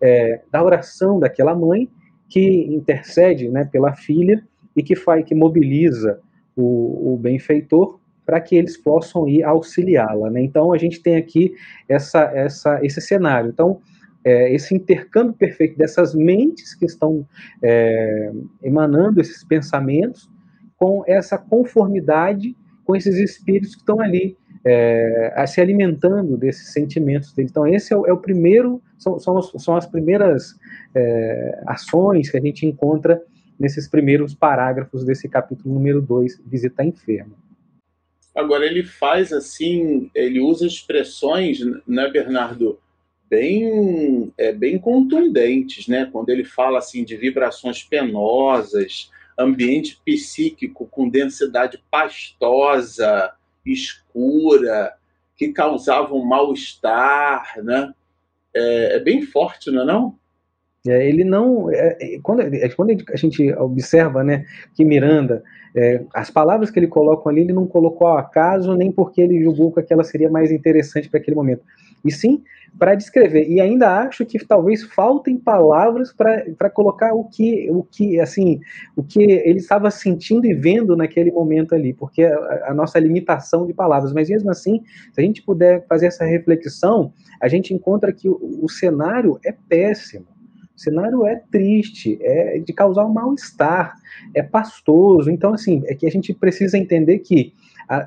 é, 0.03 0.43
da 0.53 0.63
oração 0.63 1.19
daquela 1.19 1.55
mãe, 1.55 1.89
que 2.29 2.67
intercede 2.75 3.49
né, 3.49 3.65
pela 3.65 3.95
filha 3.95 4.45
e 4.77 4.83
que 4.83 4.95
faz, 4.95 5.25
que 5.25 5.35
mobiliza 5.35 6.21
o, 6.55 7.15
o 7.15 7.17
benfeitor 7.17 7.99
para 8.27 8.41
que 8.41 8.57
eles 8.57 8.77
possam 8.77 9.29
ir 9.29 9.45
auxiliá-la. 9.45 10.29
Né? 10.29 10.43
Então 10.43 10.73
a 10.73 10.77
gente 10.77 11.01
tem 11.01 11.17
aqui 11.17 11.55
essa, 11.89 12.23
essa, 12.35 12.85
esse 12.85 13.01
cenário. 13.01 13.51
Então 13.51 13.81
é, 14.26 14.52
esse 14.52 14.75
intercâmbio 14.75 15.35
perfeito 15.35 15.78
dessas 15.78 16.12
mentes 16.14 16.75
que 16.75 16.85
estão 16.85 17.25
é, 17.62 18.33
emanando 18.61 19.21
esses 19.21 19.45
pensamentos 19.45 20.28
com 20.76 21.04
essa 21.06 21.38
conformidade 21.38 22.56
com 22.85 22.95
esses 22.95 23.16
espíritos 23.16 23.75
que 23.75 23.83
estão 23.83 24.00
ali 24.00 24.37
é, 24.64 25.45
se 25.47 25.61
alimentando 25.61 26.37
desses 26.37 26.73
sentimentos 26.73 27.33
dele. 27.33 27.49
Então, 27.50 27.66
esse 27.66 27.92
é 27.92 27.97
o, 27.97 28.06
é 28.06 28.12
o 28.12 28.18
primeiro, 28.18 28.83
são, 28.99 29.18
são, 29.18 29.40
são, 29.42 29.76
as 29.76 29.87
primeiras 29.87 30.56
é, 30.95 31.62
ações 31.66 32.30
que 32.30 32.37
a 32.37 32.40
gente 32.40 32.64
encontra 32.64 33.21
nesses 33.59 33.88
primeiros 33.88 34.35
parágrafos 34.35 35.04
desse 35.04 35.28
capítulo 35.28 35.75
número 35.75 36.00
2, 36.00 36.42
Visita 36.47 36.85
Enfermo. 36.85 37.35
Agora, 38.35 38.66
ele 38.66 38.83
faz 38.83 39.33
assim, 39.33 40.11
ele 40.14 40.40
usa 40.40 40.66
expressões, 40.66 41.59
né, 41.87 42.09
Bernardo, 42.11 42.78
bem, 43.28 44.33
é, 44.38 44.52
bem 44.52 44.78
contundentes, 44.78 45.88
né? 45.88 46.09
Quando 46.11 46.30
ele 46.30 46.45
fala 46.45 46.78
assim 46.78 47.04
de 47.04 47.16
vibrações 47.16 47.83
penosas, 47.83 49.11
ambiente 49.38 50.00
psíquico 50.04 50.87
com 50.87 51.09
densidade 51.09 51.83
pastosa, 51.90 53.33
escura, 53.64 54.95
que 55.37 55.52
causavam 55.52 56.25
mal-estar, 56.25 57.62
né? 57.62 57.92
É, 58.54 58.97
é, 58.97 58.99
bem 59.00 59.23
forte, 59.23 59.71
não 59.71 59.83
é 59.83 59.85
não? 59.85 60.18
É, 60.87 61.09
ele 61.09 61.25
não, 61.25 61.71
é, 61.71 61.97
é 62.00 62.19
quando, 62.23 62.43
é, 62.43 62.69
quando 62.71 62.90
a 63.12 63.16
gente 63.16 63.52
observa, 63.55 64.23
né, 64.23 64.45
que 64.75 64.85
Miranda, 64.85 65.43
é, 65.75 66.02
as 66.14 66.31
palavras 66.31 66.71
que 66.71 66.78
ele 66.78 66.87
coloca 66.87 67.28
ali, 67.28 67.43
ele 67.43 67.52
não 67.52 67.66
colocou 67.66 68.07
ao 68.07 68.19
acaso 68.19 68.75
nem 68.75 68.90
porque 68.90 69.21
ele 69.21 69.43
julgou 69.43 69.73
que 69.73 69.81
aquela 69.81 70.05
seria 70.05 70.31
mais 70.31 70.50
interessante 70.50 71.09
para 71.09 71.21
aquele 71.21 71.37
momento, 71.37 71.62
e 72.05 72.11
sim 72.11 72.43
para 72.78 72.95
descrever. 72.95 73.49
E 73.49 73.61
ainda 73.61 74.00
acho 74.00 74.25
que 74.25 74.38
talvez 74.45 74.83
faltem 74.83 75.37
palavras 75.38 76.12
para 76.12 76.71
colocar 76.71 77.14
o 77.14 77.25
que, 77.25 77.71
o 77.71 77.83
que, 77.83 78.21
assim, 78.21 78.61
o 78.95 79.02
que 79.02 79.23
ele 79.23 79.59
estava 79.59 79.90
sentindo 79.90 80.47
e 80.47 80.55
vendo 80.55 80.97
naquele 80.97 81.31
momento 81.31 81.75
ali, 81.75 81.93
porque 81.95 82.25
a, 82.25 82.71
a, 82.71 82.75
nossa 82.75 82.99
limitação 82.99 83.66
de 83.66 83.73
palavras. 83.73 84.12
Mas 84.12 84.28
mesmo 84.28 84.50
assim, 84.50 84.83
se 85.12 85.21
a 85.21 85.25
gente 85.25 85.43
puder 85.43 85.87
fazer 85.87 86.07
essa 86.07 86.25
reflexão, 86.25 87.12
a 87.40 87.49
gente 87.49 87.73
encontra 87.73 88.12
que 88.12 88.28
o, 88.28 88.61
o 88.62 88.69
cenário 88.69 89.38
é 89.45 89.52
péssimo. 89.52 90.26
O 90.76 90.80
cenário 90.80 91.26
é 91.26 91.40
triste, 91.50 92.18
é 92.21 92.59
de 92.59 92.73
causar 92.73 93.06
um 93.06 93.12
mal-estar, 93.12 93.95
é 94.35 94.42
pastoso. 94.42 95.30
Então, 95.30 95.54
assim, 95.54 95.83
é 95.87 95.95
que 95.95 96.06
a 96.06 96.11
gente 96.11 96.35
precisa 96.35 96.76
entender 96.76 97.21
que 97.21 97.54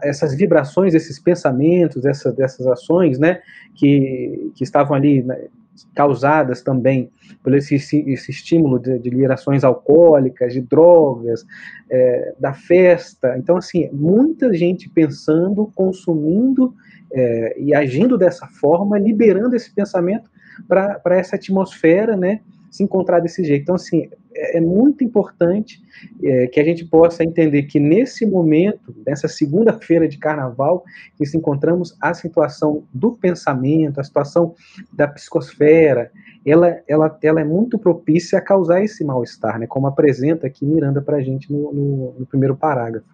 essas 0.03 0.35
vibrações, 0.35 0.93
esses 0.93 1.19
pensamentos, 1.19 2.05
essa, 2.05 2.31
dessas 2.31 2.67
ações, 2.67 3.17
né, 3.17 3.41
que, 3.73 4.51
que 4.55 4.63
estavam 4.63 4.95
ali 4.95 5.23
né, 5.23 5.47
causadas 5.95 6.61
também 6.61 7.09
por 7.41 7.55
esse, 7.55 7.75
esse 7.75 8.31
estímulo 8.31 8.77
de, 8.77 8.99
de 8.99 9.10
liberações 9.10 9.63
alcoólicas, 9.63 10.53
de 10.53 10.62
drogas, 10.62 11.45
é, 11.89 12.34
da 12.39 12.53
festa. 12.53 13.38
Então, 13.38 13.55
assim, 13.55 13.89
muita 13.93 14.53
gente 14.53 14.89
pensando, 14.89 15.71
consumindo 15.73 16.73
é, 17.12 17.55
e 17.58 17.73
agindo 17.73 18.17
dessa 18.17 18.47
forma, 18.47 18.99
liberando 18.99 19.55
esse 19.55 19.73
pensamento 19.73 20.29
para 20.67 21.17
essa 21.17 21.38
atmosfera, 21.38 22.17
né, 22.17 22.41
se 22.69 22.84
encontrar 22.84 23.19
desse 23.19 23.43
jeito. 23.43 23.63
Então, 23.63 23.75
assim, 23.75 24.10
é, 24.34 24.58
é 24.58 24.62
muito 24.62 25.03
importante 25.03 25.82
é, 26.23 26.47
que 26.47 26.60
a 26.60 26.63
gente 26.63 26.86
possa 26.86 27.23
entender 27.23 27.63
que 27.63 27.79
nesse 27.79 28.25
momento, 28.25 28.95
nessa 29.05 29.27
segunda-feira 29.27 30.08
de 30.08 30.17
carnaval, 30.17 30.84
que 31.17 31.25
se 31.25 31.38
encontramos 31.38 31.95
a 32.01 32.13
situação 32.13 32.84
do 32.93 33.12
pensamento, 33.12 33.99
a 33.99 34.03
situação 34.03 34.55
da 34.93 35.08
psicosfera, 35.08 36.12
ela, 36.45 36.82
ela, 36.88 37.19
ela 37.21 37.41
é 37.41 37.43
muito 37.43 37.77
propícia 37.77 38.39
a 38.39 38.41
causar 38.41 38.84
esse 38.84 39.03
mal-estar, 39.03 39.60
né, 39.60 39.67
como 39.67 39.88
apresenta 39.88 40.47
aqui 40.47 40.65
Miranda 40.65 41.01
para 41.01 41.17
a 41.17 41.21
gente 41.21 41.51
no, 41.51 41.73
no, 41.73 42.15
no, 42.19 42.25
primeiro 42.25 42.55
parágrafo. 42.55 43.08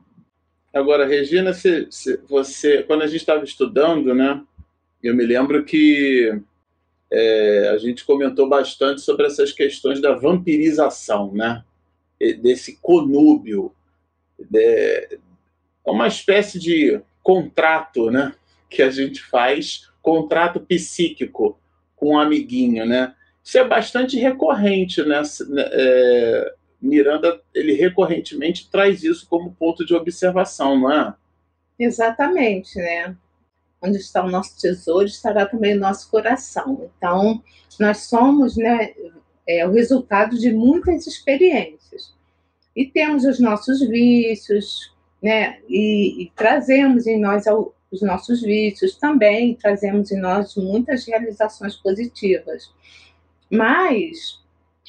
Agora, 0.74 1.08
Regina, 1.08 1.54
se, 1.54 1.88
se 1.90 2.20
você, 2.30 2.84
quando 2.84 3.04
a 3.04 3.08
gente 3.08 3.22
estava 3.22 3.44
estudando, 3.44 4.14
né, 4.14 4.42
eu 5.02 5.16
me 5.16 5.26
lembro 5.26 5.64
que 5.64 6.38
é, 7.12 7.70
a 7.74 7.78
gente 7.78 8.04
comentou 8.06 8.48
bastante 8.48 9.02
sobre 9.02 9.26
essas 9.26 9.52
questões 9.52 10.02
da 10.02 10.14
vampirização, 10.14 11.34
né? 11.34 11.64
desse 12.42 12.78
conúbio. 12.82 13.74
É 14.54 15.18
uma 15.86 16.08
espécie 16.08 16.60
de 16.60 17.00
contrato 17.22 18.10
né? 18.10 18.34
que 18.70 18.82
a 18.82 18.90
gente 18.90 19.22
faz, 19.22 19.90
contrato 20.02 20.60
psíquico 20.60 21.60
com 21.96 22.14
um 22.14 22.20
amiguinho. 22.20 22.86
Né? 22.86 23.14
Isso 23.44 23.58
é 23.58 23.64
bastante 23.64 24.18
recorrente. 24.18 25.04
Né? 25.04 25.22
É, 25.58 26.54
Miranda 26.82 27.42
ele 27.54 27.74
recorrentemente 27.74 28.70
traz 28.70 29.04
isso 29.04 29.28
como 29.28 29.54
ponto 29.54 29.86
de 29.86 29.94
observação, 29.94 30.80
não 30.80 30.92
é? 30.92 31.14
Exatamente, 31.78 32.78
né? 32.78 33.16
Onde 33.86 33.98
está 33.98 34.24
o 34.24 34.30
nosso 34.30 34.60
tesouro, 34.60 35.06
estará 35.06 35.46
também 35.46 35.76
o 35.76 35.80
nosso 35.80 36.10
coração. 36.10 36.90
Então, 36.98 37.44
nós 37.80 38.06
somos 38.06 38.58
né, 38.58 38.94
é, 39.48 39.68
o 39.68 39.72
resultado 39.72 40.38
de 40.38 40.52
muitas 40.52 41.08
experiências. 41.08 42.14
E 42.76 42.86
temos 42.86 43.24
os 43.24 43.40
nossos 43.40 43.80
vícios, 43.88 44.94
né, 45.22 45.60
e, 45.70 46.24
e 46.24 46.32
trazemos 46.36 47.08
em 47.08 47.20
nós 47.20 47.46
os 47.92 48.02
nossos 48.02 48.42
vícios, 48.42 48.98
também 48.98 49.56
trazemos 49.56 50.12
em 50.12 50.20
nós 50.20 50.56
muitas 50.56 51.08
realizações 51.08 51.76
positivas. 51.76 52.70
Mas 53.50 54.44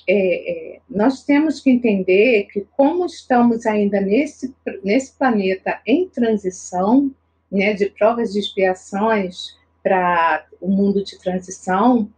é, 0.09 0.77
é, 0.77 0.81
nós 0.89 1.25
temos 1.25 1.61
que 1.61 1.71
entender 1.71 2.45
que, 2.53 2.67
como 2.77 3.07
estamos 3.07 3.67
ainda 3.67 4.01
nesse, 4.01 4.55
nesse 4.83 5.13
planeta 5.13 5.81
em 5.87 6.09
transição, 6.09 7.11
né, 7.51 7.75
de 7.75 7.87
provas 7.87 8.33
de 8.33 8.41
expiações 8.41 9.57
para 9.83 10.47
o 10.61 10.69
mundo 10.69 11.05
de 11.05 11.19
transição, 11.19 12.11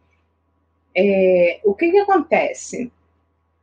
é, 0.96 1.60
o 1.64 1.74
que, 1.74 1.90
que 1.90 1.98
acontece? 1.98 2.90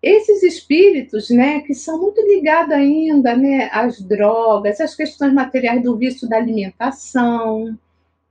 Esses 0.01 0.43
espíritos, 0.43 1.29
né, 1.31 1.61
que 1.61 1.73
são 1.73 1.99
muito 1.99 2.21
ligados 2.21 2.71
ainda, 2.71 3.35
né, 3.35 3.69
às 3.71 3.99
drogas, 3.99 4.79
às 4.79 4.95
questões 4.95 5.33
materiais 5.33 5.81
do 5.81 5.97
vício 5.97 6.29
da 6.29 6.37
alimentação, 6.37 7.77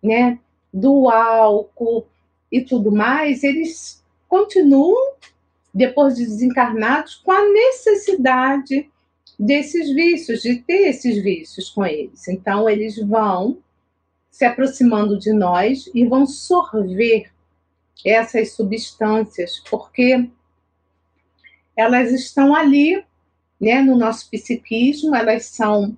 né, 0.03 0.39
do 0.73 1.09
álcool 1.09 2.07
e 2.51 2.61
tudo 2.61 2.93
mais, 2.93 3.43
eles 3.43 4.05
continuam 4.29 5.15
depois 5.75 6.15
de 6.15 6.25
desencarnados 6.25 7.17
com 7.17 7.33
a 7.33 7.51
necessidade 7.51 8.89
desses 9.39 9.93
vícios, 9.93 10.43
de 10.43 10.57
ter 10.57 10.89
esses 10.89 11.23
vícios 11.23 11.71
com 11.71 11.85
eles. 11.85 12.29
Então, 12.29 12.69
eles 12.69 12.99
vão 12.99 13.59
se 14.31 14.45
aproximando 14.45 15.19
de 15.19 15.33
nós 15.33 15.89
e 15.95 16.05
vão 16.05 16.27
sorver 16.27 17.33
essas 18.05 18.53
substâncias, 18.53 19.63
porque 19.71 20.29
elas 21.77 22.13
estão 22.13 22.55
ali, 22.55 23.05
né, 23.61 23.81
no 23.81 23.97
nosso 23.97 24.29
psiquismo, 24.31 25.15
elas 25.15 25.47
são 25.47 25.97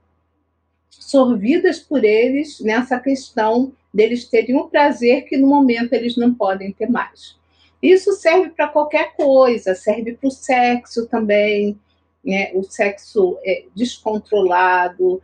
sorvidas 0.90 1.78
por 1.78 2.04
eles 2.04 2.60
nessa 2.60 2.98
questão 2.98 3.72
deles 3.92 4.26
terem 4.26 4.56
um 4.56 4.68
prazer 4.68 5.24
que 5.24 5.36
no 5.36 5.46
momento 5.46 5.92
eles 5.92 6.16
não 6.16 6.34
podem 6.34 6.72
ter 6.72 6.88
mais. 6.88 7.36
Isso 7.82 8.12
serve 8.12 8.50
para 8.50 8.68
qualquer 8.68 9.14
coisa, 9.14 9.74
serve 9.74 10.14
para 10.14 10.28
o 10.28 10.30
sexo 10.30 11.06
também, 11.06 11.78
né, 12.26 12.50
o 12.54 12.62
sexo 12.62 13.38
é, 13.44 13.64
descontrolado, 13.74 15.22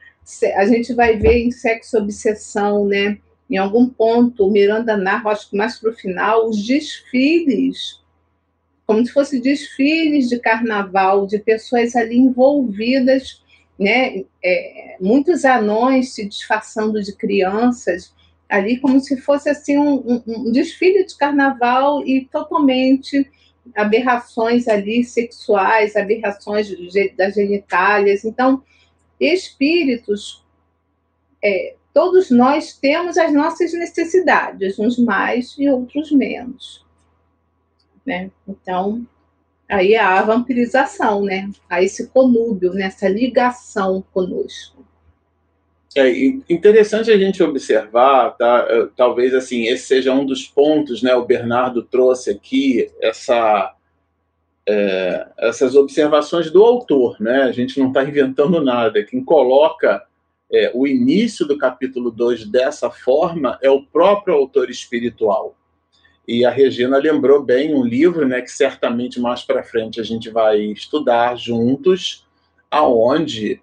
a 0.56 0.64
gente 0.66 0.94
vai 0.94 1.16
ver 1.16 1.38
em 1.38 1.50
sexo 1.50 1.98
obsessão, 1.98 2.86
né? 2.86 3.18
Em 3.50 3.56
algum 3.56 3.88
ponto, 3.88 4.48
Miranda 4.48 4.96
narra, 4.96 5.32
acho 5.32 5.50
que 5.50 5.56
mais 5.56 5.78
para 5.78 5.90
o 5.90 5.94
final, 5.94 6.48
os 6.48 6.64
desfiles 6.64 8.00
como 8.86 9.06
se 9.06 9.12
fossem 9.12 9.40
desfiles 9.40 10.28
de 10.28 10.38
carnaval, 10.38 11.26
de 11.26 11.38
pessoas 11.38 11.94
ali 11.96 12.16
envolvidas, 12.16 13.42
né? 13.78 14.24
É, 14.44 14.96
muitos 15.00 15.44
anões 15.44 16.14
se 16.14 16.26
disfarçando 16.26 17.02
de 17.02 17.14
crianças, 17.14 18.12
ali 18.48 18.78
como 18.78 19.00
se 19.00 19.16
fosse 19.16 19.48
assim 19.48 19.78
um, 19.78 19.94
um, 19.94 20.22
um 20.26 20.52
desfile 20.52 21.06
de 21.06 21.16
carnaval 21.16 22.06
e 22.06 22.28
totalmente 22.30 23.30
aberrações 23.74 24.68
ali 24.68 25.04
sexuais, 25.04 25.96
aberrações 25.96 26.68
das 27.16 27.34
genitálias. 27.34 28.24
Então, 28.24 28.62
espíritos, 29.20 30.44
é, 31.42 31.76
todos 31.92 32.30
nós 32.30 32.76
temos 32.76 33.16
as 33.16 33.32
nossas 33.32 33.72
necessidades, 33.72 34.78
uns 34.78 34.98
mais 34.98 35.54
e 35.58 35.68
outros 35.68 36.10
menos. 36.10 36.84
Né? 38.04 38.30
Então, 38.48 39.06
aí 39.68 39.94
há 39.94 40.18
a 40.18 40.22
vampirização, 40.22 41.22
né? 41.22 41.48
Há 41.68 41.82
esse 41.82 42.08
conúbio, 42.08 42.72
nessa 42.74 43.08
né? 43.08 43.14
ligação 43.14 44.04
conosco. 44.12 44.84
É 45.94 46.08
interessante 46.48 47.10
a 47.10 47.18
gente 47.18 47.42
observar, 47.42 48.30
tá? 48.36 48.66
Talvez 48.96 49.34
assim 49.34 49.66
esse 49.66 49.86
seja 49.86 50.12
um 50.12 50.24
dos 50.24 50.46
pontos, 50.46 51.02
né? 51.02 51.14
O 51.14 51.26
Bernardo 51.26 51.82
trouxe 51.82 52.30
aqui 52.30 52.90
essa 53.00 53.74
é, 54.66 55.28
essas 55.38 55.74
observações 55.74 56.50
do 56.50 56.64
autor, 56.64 57.16
né? 57.20 57.42
A 57.42 57.52
gente 57.52 57.78
não 57.78 57.88
está 57.88 58.02
inventando 58.04 58.62
nada. 58.62 59.04
Quem 59.04 59.22
coloca 59.24 60.02
é, 60.52 60.70
o 60.74 60.86
início 60.86 61.46
do 61.46 61.58
capítulo 61.58 62.10
2 62.10 62.46
dessa 62.46 62.90
forma 62.90 63.58
é 63.62 63.70
o 63.70 63.82
próprio 63.82 64.34
autor 64.34 64.70
espiritual. 64.70 65.56
E 66.26 66.44
a 66.44 66.50
Regina 66.50 66.98
lembrou 66.98 67.42
bem 67.42 67.74
um 67.74 67.84
livro, 67.84 68.28
né, 68.28 68.40
que 68.40 68.50
certamente 68.50 69.18
mais 69.18 69.42
para 69.42 69.64
frente 69.64 70.00
a 70.00 70.04
gente 70.04 70.30
vai 70.30 70.60
estudar 70.60 71.36
juntos, 71.36 72.24
aonde 72.70 73.54
é, 73.54 73.60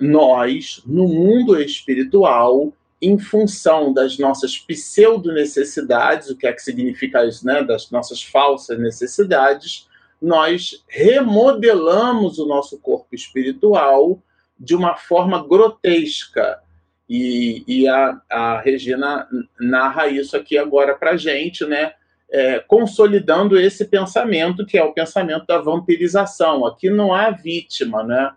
nós, 0.00 0.82
no 0.84 1.06
mundo 1.06 1.60
espiritual, 1.60 2.72
em 3.00 3.18
função 3.18 3.92
das 3.92 4.18
nossas 4.18 4.58
pseudo 4.58 5.32
necessidades, 5.32 6.30
o 6.30 6.36
que 6.36 6.46
é 6.46 6.52
que 6.52 6.62
significa 6.62 7.24
isso, 7.24 7.46
né, 7.46 7.62
das 7.62 7.90
nossas 7.90 8.22
falsas 8.22 8.78
necessidades, 8.78 9.88
nós 10.20 10.84
remodelamos 10.88 12.38
o 12.38 12.46
nosso 12.46 12.78
corpo 12.78 13.14
espiritual 13.14 14.20
de 14.58 14.74
uma 14.74 14.96
forma 14.96 15.46
grotesca. 15.46 16.60
E, 17.08 17.62
e 17.66 17.88
a, 17.88 18.20
a, 18.28 18.60
Regina 18.60 19.28
narra 19.58 20.08
isso 20.08 20.36
aqui 20.36 20.58
agora 20.58 20.94
para 20.94 21.16
gente, 21.16 21.64
né? 21.64 21.92
É, 22.30 22.58
consolidando 22.58 23.58
esse 23.58 23.86
pensamento, 23.86 24.66
que 24.66 24.76
é 24.76 24.84
o 24.84 24.92
pensamento 24.92 25.46
da 25.46 25.58
vampirização. 25.58 26.66
Aqui 26.66 26.90
não 26.90 27.14
há 27.14 27.30
vítima, 27.30 28.02
né? 28.02 28.32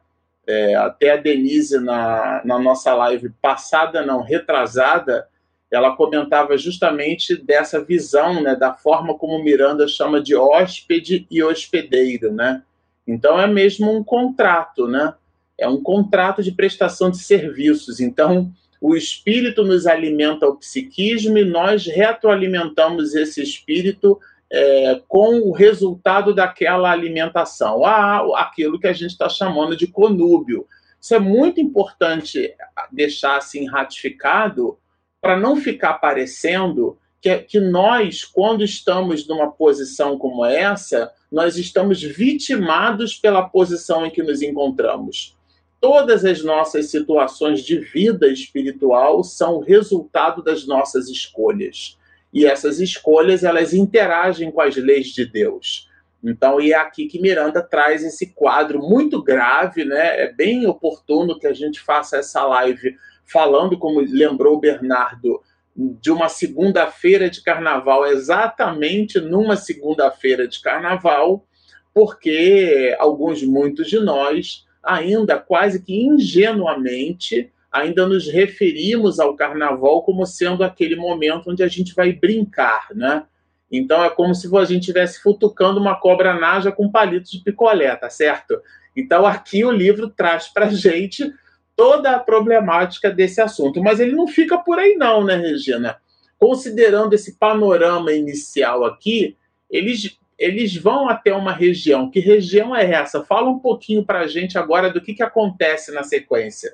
É, 0.48 0.76
até 0.76 1.12
a 1.12 1.18
Denise, 1.18 1.80
na, 1.80 2.42
na 2.44 2.58
nossa 2.58 2.94
live 2.96 3.30
passada, 3.42 4.06
não, 4.06 4.22
retrasada, 4.22 5.28
ela 5.72 5.96
comentava 5.96 6.58
justamente 6.58 7.36
dessa 7.36 7.84
visão, 7.84 8.42
né, 8.42 8.56
da 8.56 8.74
forma 8.74 9.18
como 9.18 9.44
Miranda 9.44 9.88
chama 9.88 10.22
de 10.22 10.36
hóspede 10.36 11.26
e 11.32 11.42
hospedeiro, 11.42 12.34
né? 12.34 12.62
Então 13.08 13.40
é 13.40 13.48
mesmo 13.48 13.96
um 13.96 14.04
contrato, 14.04 14.88
né? 14.88 15.14
É 15.58 15.68
um 15.68 15.82
contrato 15.82 16.44
de 16.44 16.52
prestação 16.52 17.10
de 17.10 17.20
serviços. 17.20 18.00
Então 18.00 18.52
o 18.82 18.96
espírito 18.96 19.64
nos 19.64 19.86
alimenta 19.86 20.48
o 20.48 20.58
psiquismo 20.58 21.38
e 21.38 21.46
nós 21.46 21.86
retroalimentamos 21.86 23.16
esse 23.16 23.42
espírito 23.42 24.20
é, 24.52 25.02
com 25.08 25.40
o 25.40 25.54
resultado 25.54 26.36
daquela 26.36 26.92
alimentação, 26.92 27.86
ah, 27.86 28.42
aquilo 28.42 28.80
que 28.80 28.88
a 28.88 28.94
gente 28.94 29.12
está 29.12 29.30
chamando 29.30 29.78
de 29.78 29.88
conúbio. 29.88 30.68
Isso 31.00 31.16
é 31.16 31.20
muito 31.20 31.62
importante 31.62 32.54
deixar 32.92 33.38
assim 33.38 33.66
ratificado 33.66 34.78
para 35.22 35.38
não 35.38 35.56
ficar 35.56 35.94
parecendo 35.96 36.98
que, 37.22 37.38
que 37.40 37.60
nós, 37.60 38.26
quando 38.26 38.64
estamos 38.64 39.26
numa 39.28 39.50
posição 39.50 40.18
como 40.18 40.44
essa, 40.44 41.12
nós 41.32 41.58
estamos 41.58 42.02
vitimados 42.02 43.16
pela 43.16 43.48
posição 43.48 44.06
em 44.06 44.10
que 44.10 44.22
nos 44.22 44.42
encontramos. 44.42 45.38
Todas 45.80 46.26
as 46.26 46.44
nossas 46.44 46.92
situações 46.92 47.62
de 47.62 47.80
vida 47.80 48.28
espiritual 48.28 49.24
são 49.24 49.60
resultado 49.60 50.44
das 50.44 50.68
nossas 50.68 51.08
escolhas. 51.08 51.98
E 52.34 52.46
essas 52.46 52.80
escolhas, 52.80 53.44
elas 53.44 53.74
interagem 53.74 54.52
com 54.52 54.62
as 54.62 54.76
leis 54.76 55.08
de 55.08 55.26
Deus. 55.26 55.90
Então, 56.24 56.62
e 56.62 56.72
é 56.72 56.76
aqui 56.76 57.08
que 57.08 57.20
Miranda 57.20 57.62
traz 57.62 58.04
esse 58.04 58.34
quadro 58.34 58.80
muito 58.80 59.22
grave, 59.22 59.84
né? 59.84 60.22
É 60.22 60.32
bem 60.32 60.68
oportuno 60.68 61.40
que 61.40 61.48
a 61.48 61.54
gente 61.54 61.80
faça 61.80 62.18
essa 62.18 62.46
live 62.46 62.96
falando, 63.26 63.78
como 63.78 64.02
lembrou 64.02 64.60
Bernardo, 64.60 65.42
de 65.76 66.12
uma 66.12 66.30
segunda-feira 66.30 67.30
de 67.30 67.42
carnaval, 67.42 68.06
exatamente 68.06 69.20
numa 69.20 69.56
segunda-feira 69.56 70.48
de 70.48 70.62
carnaval, 70.62 71.46
porque 71.94 72.96
alguns, 73.00 73.42
muitos 73.44 73.90
de 73.90 74.00
nós, 74.00 74.66
ainda 74.84 75.40
quase 75.40 75.82
que 75.82 76.06
ingenuamente, 76.06 77.52
ainda 77.72 78.06
nos 78.06 78.28
referimos 78.28 79.20
ao 79.20 79.36
carnaval 79.36 80.04
como 80.04 80.26
sendo 80.26 80.64
aquele 80.64 80.96
momento 80.96 81.50
onde 81.50 81.64
a 81.64 81.68
gente 81.68 81.96
vai 81.96 82.12
brincar, 82.12 82.88
né? 82.94 83.24
Então 83.72 84.04
é 84.04 84.10
como 84.10 84.36
se 84.36 84.54
a 84.56 84.66
gente 84.66 84.82
estivesse 84.82 85.22
futucando 85.22 85.80
uma 85.80 85.96
cobra 85.96 86.34
naja 86.34 86.72
com 86.72 86.92
palito 86.92 87.32
de 87.32 87.40
picolé, 87.40 87.96
tá 87.96 88.10
certo? 88.10 88.60
Então 88.96 89.26
aqui 89.26 89.64
o 89.64 89.72
livro 89.72 90.10
traz 90.10 90.50
para 90.50 90.68
gente 90.70 91.34
toda 91.76 92.12
a 92.12 92.20
problemática 92.20 93.10
desse 93.10 93.40
assunto. 93.40 93.82
Mas 93.82 94.02
ele 94.02 94.12
não 94.12 94.28
fica 94.28 94.58
por 94.58 94.78
aí, 94.78 94.96
não, 94.96 95.24
né, 95.24 95.36
Regina? 95.36 95.98
Considerando 96.38 97.14
esse 97.14 97.38
panorama 97.38 98.12
inicial 98.12 98.84
aqui, 98.84 99.38
eles, 99.70 100.20
eles 100.38 100.76
vão 100.76 101.08
até 101.08 101.34
uma 101.34 101.54
região. 101.54 102.12
Que 102.12 102.20
região 102.20 102.76
é 102.76 102.92
essa? 102.92 103.24
Fala 103.24 103.50
um 103.50 103.60
pouquinho 103.60 104.04
para 104.04 104.20
a 104.20 104.28
gente 104.28 104.58
agora 104.58 104.90
do 104.90 105.00
que, 105.00 105.14
que 105.14 105.24
acontece 105.24 105.94
na 105.94 106.04
sequência. 106.04 106.74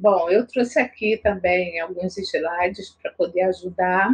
Bom, 0.00 0.30
eu 0.30 0.46
trouxe 0.46 0.80
aqui 0.80 1.18
também 1.22 1.78
alguns 1.78 2.16
slides 2.16 2.96
para 3.02 3.12
poder 3.12 3.42
ajudar. 3.42 4.10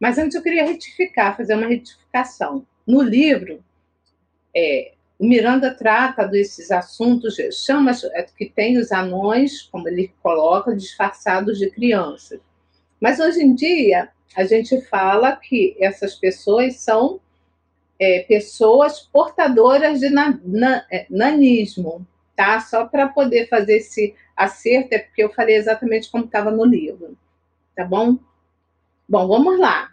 Mas 0.00 0.16
antes 0.16 0.34
eu 0.34 0.42
queria 0.42 0.64
retificar, 0.64 1.36
fazer 1.36 1.54
uma 1.54 1.66
retificação. 1.66 2.66
No 2.86 3.02
livro, 3.02 3.62
é, 4.56 4.92
o 5.18 5.26
Miranda 5.26 5.74
trata 5.74 6.26
desses 6.26 6.70
assuntos, 6.70 7.36
chama 7.52 7.90
é, 8.14 8.22
que 8.22 8.48
tem 8.48 8.78
os 8.78 8.90
anões, 8.90 9.60
como 9.62 9.86
ele 9.86 10.14
coloca, 10.22 10.74
disfarçados 10.74 11.58
de 11.58 11.68
crianças. 11.70 12.40
Mas 12.98 13.20
hoje 13.20 13.42
em 13.42 13.54
dia, 13.54 14.08
a 14.34 14.44
gente 14.44 14.80
fala 14.86 15.36
que 15.36 15.76
essas 15.78 16.14
pessoas 16.14 16.76
são 16.76 17.20
é, 17.98 18.20
pessoas 18.20 19.00
portadoras 19.00 20.00
de 20.00 20.08
na, 20.08 20.40
na, 20.42 20.86
é, 20.90 21.06
nanismo, 21.10 22.06
tá? 22.38 22.60
Só 22.60 22.86
para 22.86 23.08
poder 23.08 23.48
fazer 23.48 23.78
esse 23.78 24.14
acerto, 24.36 24.94
é 24.94 25.00
porque 25.00 25.24
eu 25.24 25.28
falei 25.28 25.56
exatamente 25.56 26.08
como 26.08 26.24
estava 26.24 26.52
no 26.52 26.64
livro, 26.64 27.18
tá 27.74 27.84
bom? 27.84 28.16
Bom, 29.08 29.26
vamos 29.26 29.58
lá. 29.58 29.90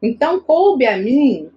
Então, 0.00 0.40
coube 0.40 0.86
a 0.86 0.96
mim 0.96 1.50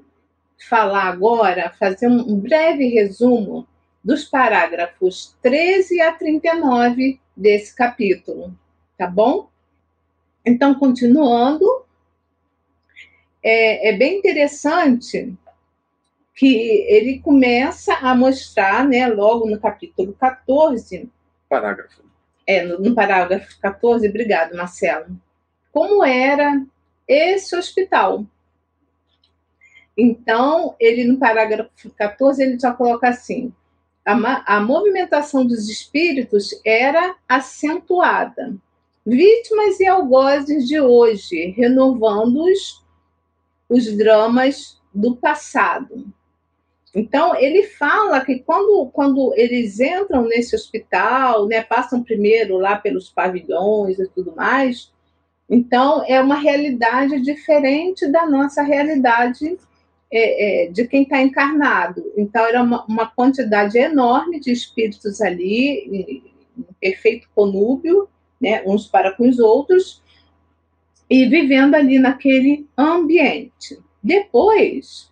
falar 0.67 1.03
agora, 1.03 1.73
fazer 1.79 2.07
um 2.07 2.37
breve 2.37 2.87
resumo 2.87 3.65
dos 4.03 4.25
parágrafos 4.25 5.33
13 5.41 6.01
a 6.01 6.11
39 6.11 7.21
desse 7.33 7.73
capítulo, 7.73 8.53
tá 8.97 9.07
bom? 9.07 9.47
Então, 10.45 10.75
continuando, 10.75 11.85
é, 13.41 13.91
é 13.91 13.97
bem 13.97 14.19
interessante 14.19 15.37
que 16.35 16.85
ele 16.87 17.19
começa 17.19 17.93
a 17.95 18.15
mostrar, 18.15 18.87
né, 18.87 19.07
logo 19.07 19.49
no 19.49 19.59
capítulo 19.59 20.13
14. 20.13 21.09
Parágrafo. 21.47 22.03
É, 22.45 22.65
no, 22.65 22.79
no 22.79 22.95
parágrafo 22.95 23.59
14, 23.61 24.07
obrigado, 24.07 24.55
Marcelo. 24.55 25.07
Como 25.71 26.03
era 26.03 26.65
esse 27.07 27.55
hospital, 27.55 28.25
então, 29.97 30.75
ele 30.79 31.03
no 31.03 31.17
parágrafo 31.17 31.89
14, 31.95 32.41
ele 32.41 32.59
já 32.59 32.73
coloca 32.73 33.07
assim: 33.07 33.53
a, 34.05 34.55
a 34.57 34.59
movimentação 34.59 35.45
dos 35.45 35.69
espíritos 35.69 36.49
era 36.65 37.15
acentuada. 37.27 38.55
Vítimas 39.05 39.79
e 39.79 39.85
algozes 39.85 40.67
de 40.67 40.79
hoje, 40.79 41.53
renovando 41.57 42.43
os, 42.45 42.83
os 43.69 43.97
dramas 43.97 44.81
do 44.93 45.15
passado. 45.15 46.07
Então, 46.95 47.35
ele 47.35 47.63
fala 47.63 48.23
que 48.23 48.39
quando, 48.39 48.87
quando 48.93 49.33
eles 49.35 49.79
entram 49.79 50.23
nesse 50.27 50.55
hospital, 50.55 51.47
né, 51.47 51.63
passam 51.63 52.03
primeiro 52.03 52.57
lá 52.57 52.75
pelos 52.77 53.09
pavilhões 53.09 53.97
e 53.97 54.07
tudo 54.09 54.35
mais, 54.35 54.91
então 55.49 56.03
é 56.07 56.21
uma 56.21 56.35
realidade 56.35 57.19
diferente 57.21 58.07
da 58.07 58.27
nossa 58.27 58.61
realidade 58.61 59.57
é, 60.11 60.65
é, 60.65 60.71
de 60.71 60.87
quem 60.87 61.01
está 61.01 61.19
encarnado. 61.19 62.03
Então, 62.15 62.45
era 62.45 62.61
uma, 62.61 62.85
uma, 62.85 63.07
quantidade 63.07 63.75
enorme 63.79 64.39
de 64.39 64.51
espíritos 64.51 65.19
ali, 65.19 65.87
em, 65.91 66.33
perfeito 66.79 67.27
conúbio, 67.33 68.07
né, 68.39 68.61
uns 68.67 68.85
para 68.85 69.11
com 69.13 69.27
os 69.27 69.39
outros, 69.39 70.03
e 71.09 71.25
vivendo 71.25 71.73
ali 71.73 71.97
naquele 71.97 72.67
ambiente. 72.77 73.79
Depois, 74.03 75.11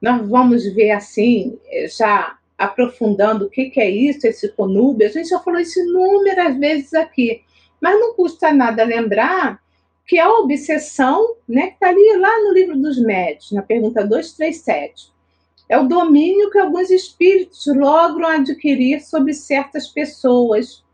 nós 0.00 0.28
vamos 0.28 0.64
ver 0.74 0.90
assim, 0.90 1.58
já 1.96 2.36
aprofundando 2.56 3.46
o 3.46 3.50
que, 3.50 3.70
que 3.70 3.80
é 3.80 3.90
isso, 3.90 4.26
esse 4.26 4.48
conúbio. 4.50 5.06
A 5.06 5.10
gente 5.10 5.28
já 5.28 5.38
falou 5.40 5.60
isso 5.60 5.78
inúmeras 5.80 6.56
vezes 6.56 6.94
aqui, 6.94 7.42
mas 7.80 7.98
não 7.98 8.14
custa 8.14 8.52
nada 8.52 8.84
lembrar 8.84 9.60
que 10.06 10.18
a 10.18 10.30
obsessão, 10.30 11.36
né, 11.48 11.68
que 11.68 11.74
está 11.74 11.88
ali 11.88 12.16
lá 12.16 12.40
no 12.44 12.52
livro 12.52 12.78
dos 12.78 12.98
médios, 12.98 13.50
na 13.52 13.62
pergunta 13.62 14.06
237, 14.06 15.12
é 15.68 15.76
o 15.76 15.88
domínio 15.88 16.50
que 16.50 16.58
alguns 16.58 16.90
espíritos 16.90 17.66
logram 17.66 18.28
adquirir 18.28 19.00
sobre 19.00 19.34
certas 19.34 19.88
pessoas. 19.88 20.84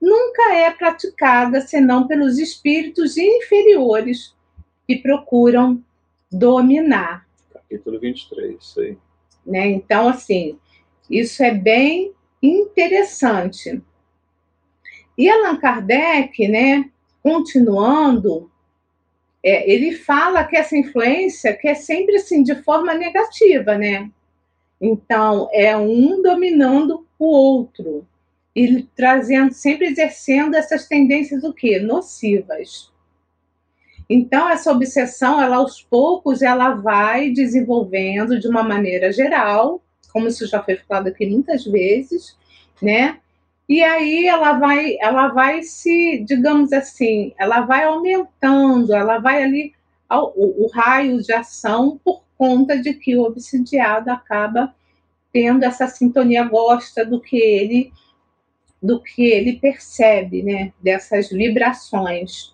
Nunca 0.00 0.54
é 0.54 0.70
praticada 0.70 1.60
senão 1.60 2.06
pelos 2.06 2.38
espíritos 2.38 3.16
inferiores 3.16 4.32
que 4.86 4.96
procuram 4.96 5.82
dominar. 6.30 7.26
Capítulo 7.72 7.98
23, 7.98 8.56
isso 8.60 8.80
aí. 8.80 8.98
Né? 9.46 9.66
Então, 9.68 10.08
assim, 10.08 10.58
isso 11.08 11.42
é 11.42 11.52
bem 11.52 12.12
interessante. 12.42 13.82
E 15.16 15.30
Allan 15.30 15.56
Kardec, 15.56 16.46
né, 16.48 16.90
continuando, 17.22 18.50
é, 19.42 19.70
ele 19.70 19.92
fala 19.92 20.44
que 20.44 20.56
essa 20.56 20.76
influência 20.76 21.56
que 21.56 21.66
é 21.66 21.74
sempre 21.74 22.16
assim 22.16 22.42
de 22.42 22.54
forma 22.62 22.94
negativa, 22.94 23.76
né? 23.76 24.10
Então 24.80 25.48
é 25.52 25.76
um 25.76 26.22
dominando 26.22 27.06
o 27.18 27.24
outro 27.26 28.06
e 28.54 28.82
trazendo, 28.94 29.52
sempre 29.52 29.86
exercendo 29.86 30.54
essas 30.54 30.86
tendências 30.86 31.42
o 31.42 31.52
quê? 31.52 31.78
Nocivas. 31.80 32.91
Então 34.12 34.46
essa 34.48 34.70
obsessão, 34.70 35.40
ela 35.40 35.56
aos 35.56 35.80
poucos, 35.80 36.42
ela 36.42 36.74
vai 36.74 37.30
desenvolvendo 37.30 38.38
de 38.38 38.46
uma 38.46 38.62
maneira 38.62 39.10
geral, 39.10 39.80
como 40.12 40.28
isso 40.28 40.46
já 40.46 40.62
foi 40.62 40.76
falado 40.76 41.06
aqui 41.06 41.26
muitas 41.26 41.64
vezes, 41.64 42.36
né? 42.80 43.18
E 43.66 43.82
aí 43.82 44.26
ela 44.26 44.58
vai, 44.58 44.96
ela 45.00 45.28
vai 45.28 45.62
se, 45.62 46.22
digamos 46.26 46.74
assim, 46.74 47.32
ela 47.38 47.62
vai 47.62 47.84
aumentando, 47.84 48.94
ela 48.94 49.18
vai 49.18 49.42
ali 49.42 49.72
o, 50.10 50.66
o 50.66 50.70
raio 50.70 51.22
de 51.22 51.32
ação 51.32 51.98
por 52.04 52.22
conta 52.36 52.76
de 52.76 52.92
que 52.92 53.16
o 53.16 53.22
obsidiado 53.22 54.10
acaba 54.10 54.74
tendo 55.32 55.64
essa 55.64 55.86
sintonia, 55.86 56.44
gosta 56.44 57.06
do 57.06 57.18
que 57.18 57.38
ele 57.38 57.90
do 58.82 59.00
que 59.00 59.22
ele 59.22 59.60
percebe, 59.60 60.42
né, 60.42 60.72
dessas 60.82 61.30
vibrações. 61.30 62.52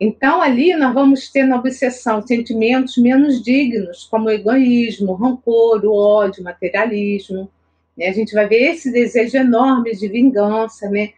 Então 0.00 0.40
ali 0.40 0.74
nós 0.74 0.94
vamos 0.94 1.30
ter 1.30 1.44
na 1.44 1.58
obsessão 1.58 2.26
sentimentos 2.26 2.96
menos 2.96 3.42
dignos, 3.42 4.04
como 4.04 4.26
o 4.26 4.30
egoísmo, 4.30 5.12
o 5.12 5.14
rancor, 5.14 5.84
o 5.84 5.94
ódio, 5.94 6.40
o 6.40 6.44
materialismo, 6.44 7.50
né? 7.96 8.08
A 8.08 8.12
gente 8.12 8.32
vai 8.32 8.48
ver 8.48 8.72
esse 8.72 8.90
desejo 8.90 9.36
enorme 9.36 9.94
de 9.94 10.08
vingança, 10.08 10.88
né? 10.88 11.10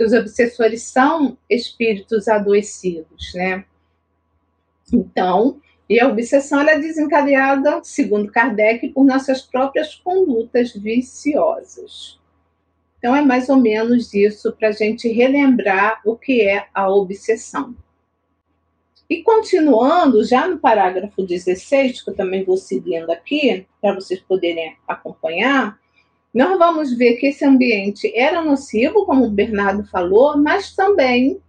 que 0.00 0.04
os 0.04 0.14
obsessores 0.14 0.84
são 0.84 1.36
espíritos 1.46 2.26
adoecidos, 2.26 3.34
né? 3.34 3.66
Então, 4.90 5.60
e 5.86 6.00
a 6.00 6.08
obsessão 6.08 6.62
é 6.62 6.78
desencadeada, 6.78 7.84
segundo 7.84 8.32
Kardec, 8.32 8.88
por 8.88 9.04
nossas 9.04 9.42
próprias 9.42 9.94
condutas 9.96 10.72
viciosas. 10.72 12.18
Então, 12.98 13.14
é 13.14 13.20
mais 13.20 13.50
ou 13.50 13.56
menos 13.56 14.14
isso 14.14 14.50
para 14.52 14.68
a 14.68 14.72
gente 14.72 15.06
relembrar 15.08 16.00
o 16.06 16.16
que 16.16 16.40
é 16.48 16.66
a 16.72 16.88
obsessão. 16.88 17.76
E 19.10 19.24
continuando, 19.24 20.22
já 20.22 20.46
no 20.46 20.60
parágrafo 20.60 21.26
16, 21.26 22.00
que 22.00 22.10
eu 22.10 22.14
também 22.14 22.44
vou 22.44 22.56
seguindo 22.56 23.10
aqui, 23.10 23.66
para 23.80 23.92
vocês 23.92 24.20
poderem 24.20 24.76
acompanhar, 24.86 25.80
nós 26.32 26.56
vamos 26.56 26.96
ver 26.96 27.16
que 27.16 27.26
esse 27.26 27.44
ambiente 27.44 28.16
era 28.16 28.40
nocivo, 28.40 29.04
como 29.04 29.24
o 29.24 29.30
Bernardo 29.30 29.84
falou, 29.84 30.38
mas 30.38 30.76
também 30.76 31.40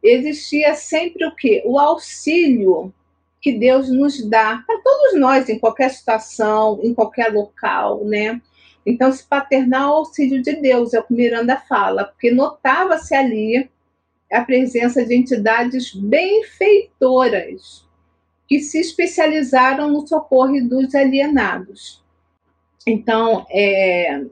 existia 0.00 0.76
sempre 0.76 1.26
o 1.26 1.34
quê? 1.34 1.60
O 1.66 1.76
auxílio 1.76 2.94
que 3.40 3.52
Deus 3.52 3.90
nos 3.90 4.24
dá 4.24 4.62
para 4.64 4.80
todos 4.80 5.18
nós, 5.18 5.48
em 5.48 5.58
qualquer 5.58 5.90
situação, 5.90 6.78
em 6.84 6.94
qualquer 6.94 7.32
local, 7.32 8.04
né? 8.04 8.40
Então, 8.86 9.08
esse 9.08 9.24
paternal 9.24 9.96
auxílio 9.96 10.40
de 10.40 10.52
Deus, 10.52 10.94
é 10.94 11.00
o 11.00 11.02
que 11.02 11.12
Miranda 11.12 11.56
fala, 11.68 12.04
porque 12.04 12.30
notava-se 12.30 13.12
ali 13.12 13.68
a 14.32 14.42
presença 14.42 15.04
de 15.04 15.14
entidades 15.14 15.94
benfeitoras 15.94 17.86
que 18.48 18.60
se 18.60 18.78
especializaram 18.78 19.90
no 19.90 20.06
socorro 20.06 20.60
dos 20.68 20.94
alienados. 20.94 22.02
Então, 22.86 23.44
é, 23.50 24.24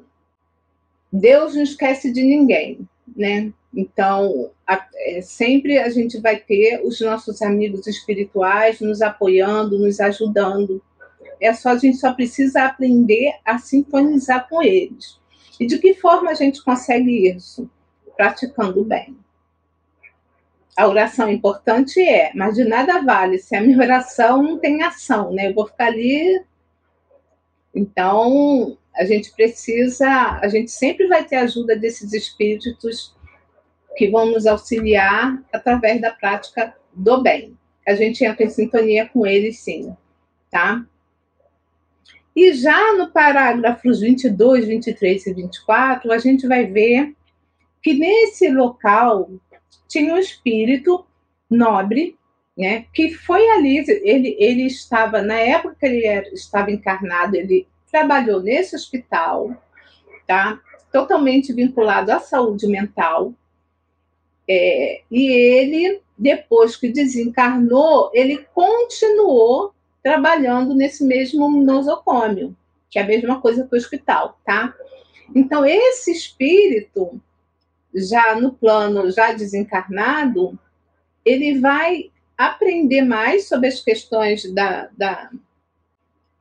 Deus 1.13 1.55
não 1.55 1.63
esquece 1.63 2.13
de 2.13 2.23
ninguém, 2.23 2.89
né? 3.17 3.53
Então, 3.77 4.51
a, 4.67 4.87
é, 4.95 5.21
sempre 5.21 5.79
a 5.79 5.89
gente 5.89 6.21
vai 6.21 6.37
ter 6.37 6.81
os 6.85 7.01
nossos 7.01 7.43
amigos 7.43 7.87
espirituais 7.89 8.81
nos 8.81 9.03
apoiando, 9.03 9.79
nos 9.79 9.99
ajudando. 9.99 10.81
É 11.41 11.53
só 11.53 11.71
a 11.71 11.77
gente 11.77 11.97
só 11.97 12.13
precisa 12.13 12.65
aprender 12.65 13.33
a 13.45 13.59
sintonizar 13.59 14.49
com 14.49 14.63
eles. 14.63 15.19
E 15.59 15.67
de 15.67 15.79
que 15.79 15.95
forma 15.95 16.31
a 16.31 16.35
gente 16.35 16.63
consegue 16.63 17.29
isso? 17.29 17.69
Praticando 18.17 18.85
bem. 18.85 19.17
A 20.77 20.89
oração 20.89 21.31
importante 21.31 22.01
é, 22.01 22.33
mas 22.35 22.57
de 22.57 22.65
nada 22.65 23.01
vale 23.03 23.39
se 23.39 23.55
a 23.55 23.61
minha 23.61 23.79
oração 23.79 24.43
não 24.43 24.59
tem 24.59 24.83
ação, 24.83 25.33
né? 25.33 25.49
Eu 25.49 25.55
vou 25.55 25.67
ficar 25.67 25.87
ali 25.87 26.45
então, 27.75 28.79
a 28.95 29.05
gente 29.05 29.33
precisa, 29.33 30.39
a 30.41 30.47
gente 30.49 30.71
sempre 30.71 31.09
vai 31.09 31.25
ter 31.25 31.37
ajuda 31.37 31.77
desses 31.77 32.13
espíritos 32.13 33.15
que 33.97 34.09
vão 34.09 34.27
nos 34.27 34.47
auxiliar 34.47 35.43
através 35.53 36.01
da 36.01 36.13
prática 36.13 36.75
do 36.93 37.21
bem. 37.21 37.59
A 37.87 37.95
gente 37.95 38.25
entra 38.25 38.45
em 38.45 38.51
sintonia 38.51 39.09
com 39.09 39.27
eles, 39.27 39.59
sim, 39.59 39.95
tá? 40.51 40.87
E 42.35 42.53
já 42.53 42.95
no 42.95 43.11
parágrafos 43.11 44.01
22, 44.01 44.67
23 44.67 45.27
e 45.27 45.35
24, 45.35 46.13
a 46.13 46.19
gente 46.19 46.47
vai 46.47 46.67
ver 46.67 47.15
que 47.83 47.95
nesse 47.95 48.49
local 48.49 49.31
tinha 49.89 50.15
um 50.15 50.19
espírito 50.19 51.05
nobre, 51.51 52.17
né, 52.57 52.87
que 52.93 53.13
foi 53.13 53.49
ali, 53.51 53.85
ele, 54.05 54.37
ele 54.39 54.67
estava, 54.67 55.21
na 55.21 55.35
época 55.35 55.77
que 55.81 55.87
ele 55.87 56.05
era, 56.05 56.29
estava 56.33 56.71
encarnado, 56.71 57.37
ele 57.37 57.67
trabalhou 57.91 58.41
nesse 58.41 58.77
hospital, 58.77 59.51
tá? 60.27 60.61
Totalmente 60.93 61.53
vinculado 61.53 62.13
à 62.13 62.21
saúde 62.21 62.67
mental. 62.67 63.33
É, 64.49 65.03
e 65.11 65.27
ele, 65.27 66.01
depois 66.17 66.77
que 66.77 66.89
desencarnou, 66.89 68.11
ele 68.13 68.47
continuou 68.53 69.73
trabalhando 70.03 70.75
nesse 70.75 71.05
mesmo 71.05 71.49
nosocômio, 71.63 72.57
que 72.91 72.99
é 72.99 73.03
a 73.03 73.07
mesma 73.07 73.41
coisa 73.41 73.67
que 73.67 73.75
o 73.75 73.79
hospital, 73.79 74.39
tá? 74.45 74.75
Então, 75.35 75.65
esse 75.65 76.13
espírito, 76.13 77.21
já 77.95 78.35
no 78.35 78.53
plano, 78.53 79.11
já 79.11 79.33
desencarnado, 79.33 80.59
ele 81.25 81.61
vai 81.61 82.11
aprender 82.37 83.03
mais 83.03 83.49
sobre 83.49 83.69
as 83.69 83.81
questões 83.81 84.53
da, 84.53 84.89
da, 84.97 85.31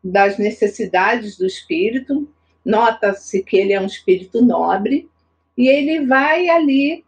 das 0.03 0.37
necessidades 0.37 1.37
do 1.37 1.45
espírito. 1.45 2.27
Nota-se 2.65 3.43
que 3.43 3.57
ele 3.57 3.73
é 3.73 3.79
um 3.79 3.85
espírito 3.85 4.43
nobre 4.43 5.09
e 5.57 5.67
ele 5.67 6.05
vai 6.05 6.49
ali 6.49 7.05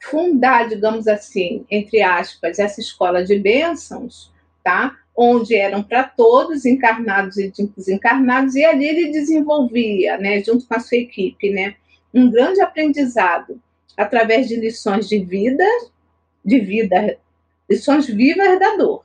fundar, 0.00 0.68
digamos 0.68 1.06
assim, 1.08 1.64
entre 1.70 2.02
aspas, 2.02 2.58
essa 2.58 2.80
escola 2.80 3.24
de 3.24 3.38
bênçãos, 3.38 4.30
tá? 4.62 4.96
Onde 5.16 5.54
eram 5.54 5.82
para 5.82 6.04
todos, 6.04 6.64
encarnados 6.64 7.36
e 7.36 7.52
desencarnados, 7.76 8.54
e 8.54 8.64
ali 8.64 8.84
ele 8.84 9.12
desenvolvia, 9.12 10.18
né, 10.18 10.42
junto 10.42 10.66
com 10.66 10.74
a 10.74 10.80
sua 10.80 10.98
equipe, 10.98 11.50
né, 11.50 11.76
um 12.12 12.30
grande 12.30 12.60
aprendizado 12.60 13.60
através 13.96 14.48
de 14.48 14.56
lições 14.56 15.08
de 15.08 15.18
vida, 15.18 15.64
de 16.44 16.60
vida 16.60 17.18
lições 17.68 18.06
vivas 18.06 18.58
da 18.58 18.76
dor. 18.76 19.04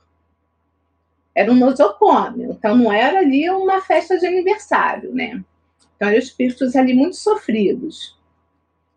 Era 1.34 1.50
um 1.50 1.56
nosocômio, 1.56 2.52
então 2.52 2.76
não 2.76 2.92
era 2.92 3.20
ali 3.20 3.48
uma 3.48 3.80
festa 3.80 4.18
de 4.18 4.26
aniversário, 4.26 5.14
né? 5.14 5.42
Então 5.96 6.08
eram 6.08 6.18
espíritos 6.18 6.76
ali 6.76 6.92
muito 6.92 7.16
sofridos. 7.16 8.18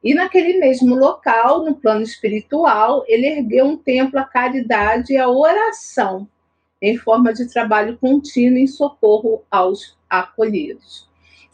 E 0.04 0.14
naquele 0.14 0.60
mesmo 0.60 0.96
local, 0.96 1.64
no 1.64 1.76
plano 1.76 2.02
espiritual, 2.02 3.06
ele 3.08 3.26
ergueu 3.26 3.66
um 3.66 3.78
templo 3.78 4.20
à 4.20 4.24
caridade 4.26 5.14
e 5.14 5.18
à 5.18 5.30
oração. 5.30 6.28
em 6.82 6.98
forma 6.98 7.34
de 7.34 7.48
trabalho 7.48 7.98
contínuo 7.98 8.58
em 8.58 8.68
socorro 8.68 9.42
aos 9.50 9.98
acolhidos. 10.10 11.08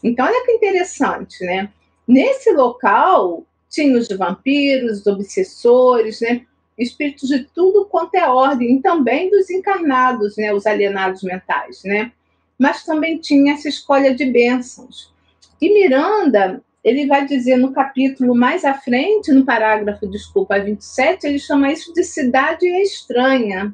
Então, 0.04 0.25
olha 0.25 0.43
que 0.43 0.54
interessante, 0.54 1.45
né? 1.45 1.71
Nesse 2.08 2.52
local, 2.52 3.45
tinha 3.69 3.97
os 3.97 4.08
vampiros, 4.10 4.99
os 4.99 5.08
obsessores, 5.08 6.21
né? 6.21 6.45
espíritos 6.77 7.29
de 7.29 7.43
tudo 7.43 7.86
quanto 7.86 8.15
é 8.15 8.27
ordem, 8.27 8.77
e 8.77 8.82
também 8.82 9.29
dos 9.29 9.49
encarnados, 9.49 10.38
né? 10.38 10.53
os 10.53 10.65
alienados 10.65 11.21
mentais. 11.23 11.84
Né? 11.84 12.12
Mas 12.58 12.84
também 12.84 13.19
tinha 13.19 13.53
essa 13.53 13.69
escolha 13.69 14.15
de 14.15 14.25
bênçãos. 14.25 15.13
E 15.62 15.73
Miranda, 15.73 16.63
ele 16.84 17.05
vai 17.05 17.25
dizer 17.25 17.58
no 17.58 17.73
capítulo 17.73 18.34
mais 18.34 18.63
à 18.63 18.73
frente, 18.73 19.32
no 19.32 19.45
parágrafo, 19.45 20.08
desculpa, 20.08 20.60
27, 20.60 21.27
ele 21.27 21.39
chama 21.39 21.71
isso 21.71 21.93
de 21.93 22.03
cidade 22.03 22.65
estranha. 22.82 23.73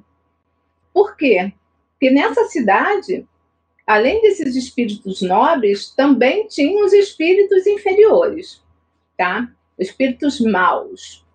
Por 0.93 1.15
quê? 1.15 1.53
Porque 1.91 2.10
nessa 2.10 2.45
cidade, 2.45 3.25
além 3.86 4.21
desses 4.21 4.55
espíritos 4.55 5.21
nobres, 5.21 5.91
também 5.91 6.47
tinham 6.47 6.84
os 6.84 6.93
espíritos 6.93 7.67
inferiores, 7.67 8.62
tá? 9.15 9.49
Espíritos 9.77 10.39
maus. 10.39 11.25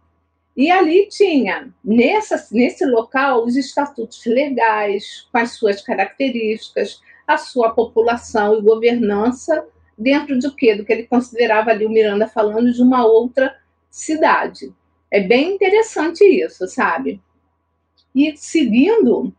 E 0.56 0.70
ali 0.70 1.08
tinha, 1.08 1.72
nessa, 1.84 2.48
nesse 2.52 2.84
local, 2.84 3.44
os 3.44 3.56
estatutos 3.56 4.24
legais, 4.26 5.26
com 5.30 5.38
as 5.38 5.52
suas 5.52 5.80
características, 5.80 7.00
a 7.26 7.38
sua 7.38 7.70
população 7.70 8.58
e 8.58 8.62
governança 8.62 9.66
dentro 9.96 10.38
do 10.38 10.54
quê? 10.54 10.74
Do 10.74 10.84
que 10.84 10.92
ele 10.92 11.06
considerava 11.06 11.70
ali 11.70 11.86
o 11.86 11.90
Miranda 11.90 12.26
falando 12.26 12.72
de 12.72 12.82
uma 12.82 13.06
outra 13.06 13.56
cidade. 13.90 14.72
É 15.10 15.20
bem 15.20 15.54
interessante 15.54 16.24
isso, 16.24 16.66
sabe? 16.66 17.20
E 18.14 18.36
seguindo, 18.36 19.32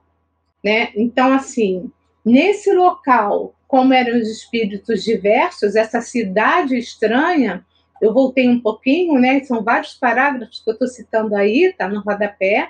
né? 0.63 0.91
Então, 0.95 1.33
assim, 1.33 1.91
nesse 2.23 2.73
local, 2.73 3.53
como 3.67 3.93
eram 3.93 4.17
os 4.17 4.29
espíritos 4.29 5.03
diversos, 5.03 5.75
essa 5.75 6.01
cidade 6.01 6.77
estranha, 6.77 7.65
eu 8.01 8.13
voltei 8.13 8.49
um 8.49 8.59
pouquinho, 8.59 9.19
né? 9.19 9.43
São 9.43 9.63
vários 9.63 9.93
parágrafos 9.93 10.59
que 10.59 10.69
eu 10.69 10.73
estou 10.73 10.87
citando 10.87 11.35
aí, 11.35 11.73
tá 11.77 11.87
no 11.87 12.01
rodapé. 12.01 12.69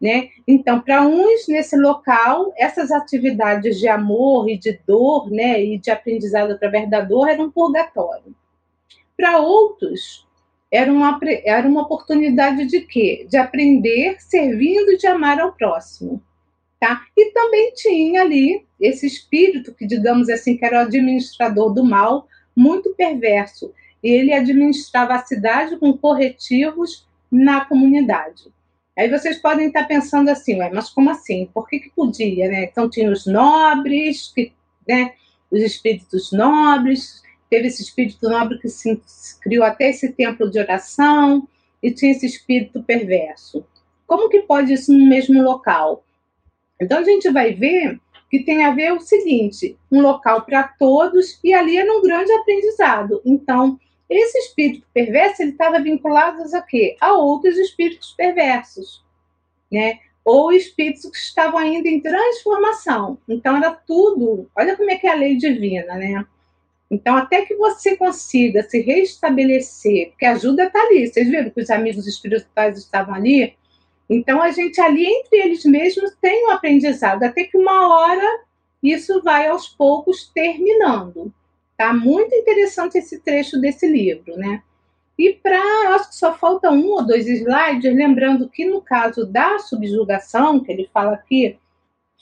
Né? 0.00 0.30
Então, 0.48 0.80
para 0.80 1.06
uns 1.06 1.46
nesse 1.46 1.76
local, 1.76 2.52
essas 2.58 2.90
atividades 2.90 3.78
de 3.78 3.86
amor 3.86 4.50
e 4.50 4.58
de 4.58 4.76
dor, 4.84 5.30
né, 5.30 5.64
e 5.64 5.78
de 5.78 5.92
aprendizado 5.92 6.50
através 6.50 6.90
da 6.90 7.00
dor 7.00 7.28
eram 7.28 7.44
um 7.44 7.50
purgatório. 7.52 8.34
Para 9.16 9.38
outros, 9.38 10.26
era 10.72 10.92
uma, 10.92 11.20
era 11.44 11.68
uma 11.68 11.82
oportunidade 11.82 12.66
de 12.66 12.80
quê? 12.80 13.26
De 13.30 13.36
aprender 13.36 14.16
servindo 14.18 14.98
de 14.98 15.06
amar 15.06 15.38
ao 15.38 15.52
próximo. 15.52 16.20
Tá? 16.80 17.02
E 17.16 17.30
também 17.30 17.72
tinha 17.74 18.22
ali 18.22 18.66
esse 18.80 19.06
espírito 19.06 19.72
que, 19.72 19.86
digamos 19.86 20.28
assim, 20.28 20.56
que 20.56 20.64
era 20.64 20.78
o 20.78 20.86
administrador 20.86 21.72
do 21.72 21.84
mal, 21.84 22.26
muito 22.56 22.92
perverso. 22.96 23.72
Ele 24.02 24.32
administrava 24.32 25.14
a 25.14 25.24
cidade 25.24 25.76
com 25.76 25.96
corretivos 25.96 27.06
na 27.30 27.64
comunidade. 27.64 28.52
Aí 28.96 29.08
vocês 29.08 29.38
podem 29.38 29.68
estar 29.68 29.84
pensando 29.84 30.28
assim, 30.28 30.56
mas 30.56 30.90
como 30.90 31.10
assim? 31.10 31.48
Por 31.52 31.68
que, 31.68 31.78
que 31.78 31.90
podia, 31.90 32.48
né? 32.48 32.64
Então 32.64 32.90
tinha 32.90 33.10
os 33.10 33.24
nobres, 33.26 34.32
que, 34.34 34.52
né, 34.86 35.14
os 35.50 35.60
espíritos 35.60 36.30
nobres, 36.32 37.22
teve 37.48 37.68
esse 37.68 37.82
espírito 37.82 38.28
nobre 38.28 38.58
que 38.58 38.68
se, 38.68 39.00
criou 39.40 39.64
até 39.64 39.90
esse 39.90 40.12
templo 40.12 40.50
de 40.50 40.58
oração, 40.58 41.48
e 41.82 41.90
tinha 41.90 42.12
esse 42.12 42.26
espírito 42.26 42.82
perverso. 42.82 43.64
Como 44.06 44.28
que 44.28 44.40
pode 44.42 44.72
isso 44.72 44.92
no 44.92 45.06
mesmo 45.06 45.42
local? 45.42 46.04
Então 46.80 46.98
a 46.98 47.04
gente 47.04 47.30
vai 47.30 47.52
ver 47.52 48.00
que 48.30 48.40
tem 48.40 48.64
a 48.64 48.70
ver 48.70 48.92
o 48.92 49.00
seguinte: 49.00 49.76
um 49.90 50.00
local 50.00 50.42
para 50.42 50.62
todos, 50.64 51.38
e 51.42 51.52
ali 51.52 51.76
era 51.76 51.92
um 51.92 52.02
grande 52.02 52.32
aprendizado. 52.32 53.20
Então, 53.24 53.78
esse 54.08 54.38
espírito 54.38 54.86
perverso 54.92 55.42
ele 55.42 55.52
estava 55.52 55.80
vinculado 55.80 56.42
a 56.54 56.62
quê? 56.62 56.96
A 57.00 57.12
outros 57.12 57.56
espíritos 57.56 58.12
perversos, 58.12 59.02
né? 59.70 59.98
Ou 60.24 60.52
espíritos 60.52 61.10
que 61.10 61.16
estavam 61.16 61.58
ainda 61.58 61.88
em 61.88 62.00
transformação. 62.00 63.18
Então 63.28 63.56
era 63.56 63.72
tudo. 63.72 64.48
Olha 64.56 64.76
como 64.76 64.90
é 64.90 64.96
que 64.96 65.06
é 65.06 65.12
a 65.12 65.16
lei 65.16 65.36
divina, 65.36 65.94
né? 65.94 66.24
Então, 66.92 67.16
até 67.16 67.46
que 67.46 67.54
você 67.54 67.96
consiga 67.96 68.62
se 68.64 68.82
restabelecer, 68.82 70.10
porque 70.10 70.26
a 70.26 70.32
ajuda 70.32 70.64
está 70.64 70.78
ali. 70.78 71.06
Vocês 71.06 71.26
viram 71.26 71.48
que 71.48 71.62
os 71.62 71.70
amigos 71.70 72.06
espirituais 72.06 72.76
estavam 72.76 73.14
ali? 73.14 73.56
Então, 74.10 74.42
a 74.42 74.50
gente 74.50 74.78
ali, 74.78 75.06
entre 75.06 75.38
eles 75.38 75.64
mesmos, 75.64 76.14
tem 76.20 76.46
um 76.46 76.50
aprendizado, 76.50 77.22
até 77.22 77.44
que 77.44 77.56
uma 77.56 77.88
hora 77.88 78.44
isso 78.82 79.22
vai 79.22 79.46
aos 79.48 79.68
poucos 79.68 80.30
terminando. 80.34 81.32
Tá 81.82 81.92
muito 81.92 82.32
interessante 82.32 82.96
esse 82.96 83.18
trecho 83.18 83.60
desse 83.60 83.88
livro, 83.88 84.36
né? 84.36 84.62
E 85.18 85.32
para, 85.32 85.58
acho 85.96 86.10
que 86.10 86.14
só 86.14 86.32
falta 86.32 86.70
um 86.70 86.92
ou 86.92 87.04
dois 87.04 87.26
slides, 87.26 87.92
lembrando 87.92 88.48
que 88.48 88.64
no 88.64 88.80
caso 88.80 89.26
da 89.26 89.58
subjugação, 89.58 90.60
que 90.60 90.70
ele 90.70 90.88
fala 90.94 91.14
aqui, 91.14 91.58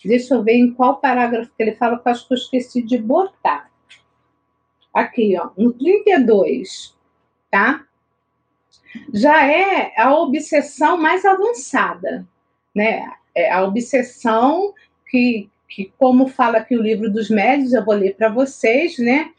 deixa 0.03 0.35
eu 0.35 0.43
ver 0.43 0.55
em 0.55 0.73
qual 0.73 0.97
parágrafo 0.97 1.51
que 1.55 1.63
ele 1.63 1.75
fala, 1.75 1.99
que 1.99 2.09
acho 2.09 2.27
que 2.27 2.33
eu 2.33 2.39
esqueci 2.39 2.81
de 2.81 2.97
botar. 2.97 3.71
Aqui, 4.95 5.37
ó, 5.39 5.51
no 5.59 5.75
32, 5.75 6.97
tá? 7.51 7.85
Já 9.13 9.47
é 9.47 9.93
a 10.01 10.15
obsessão 10.15 10.97
mais 10.97 11.27
avançada, 11.27 12.27
né? 12.75 13.13
É 13.35 13.53
a 13.53 13.63
obsessão 13.63 14.73
que, 15.11 15.51
que, 15.69 15.93
como 15.99 16.29
fala 16.29 16.57
aqui 16.57 16.75
o 16.75 16.83
livro 16.83 17.13
dos 17.13 17.29
médios, 17.29 17.75
eu 17.75 17.85
vou 17.85 17.95
ler 17.95 18.17
para 18.17 18.31
vocês, 18.31 18.99
né? 18.99 19.31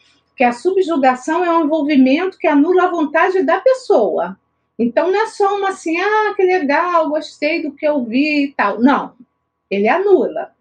Que 0.41 0.45
a 0.45 0.51
subjugação 0.51 1.45
é 1.45 1.55
um 1.55 1.65
envolvimento 1.65 2.35
que 2.35 2.47
anula 2.47 2.85
a 2.85 2.89
vontade 2.89 3.43
da 3.43 3.61
pessoa. 3.61 4.35
Então 4.79 5.11
não 5.11 5.21
é 5.21 5.27
só 5.27 5.55
uma 5.55 5.69
assim, 5.69 5.95
ah, 6.01 6.33
que 6.35 6.41
legal, 6.41 7.09
gostei 7.09 7.61
do 7.61 7.71
que 7.73 7.85
eu 7.85 8.03
vi 8.03 8.45
e 8.45 8.51
tal. 8.51 8.81
Não, 8.81 9.13
ele 9.69 9.87
anula. 9.87 10.51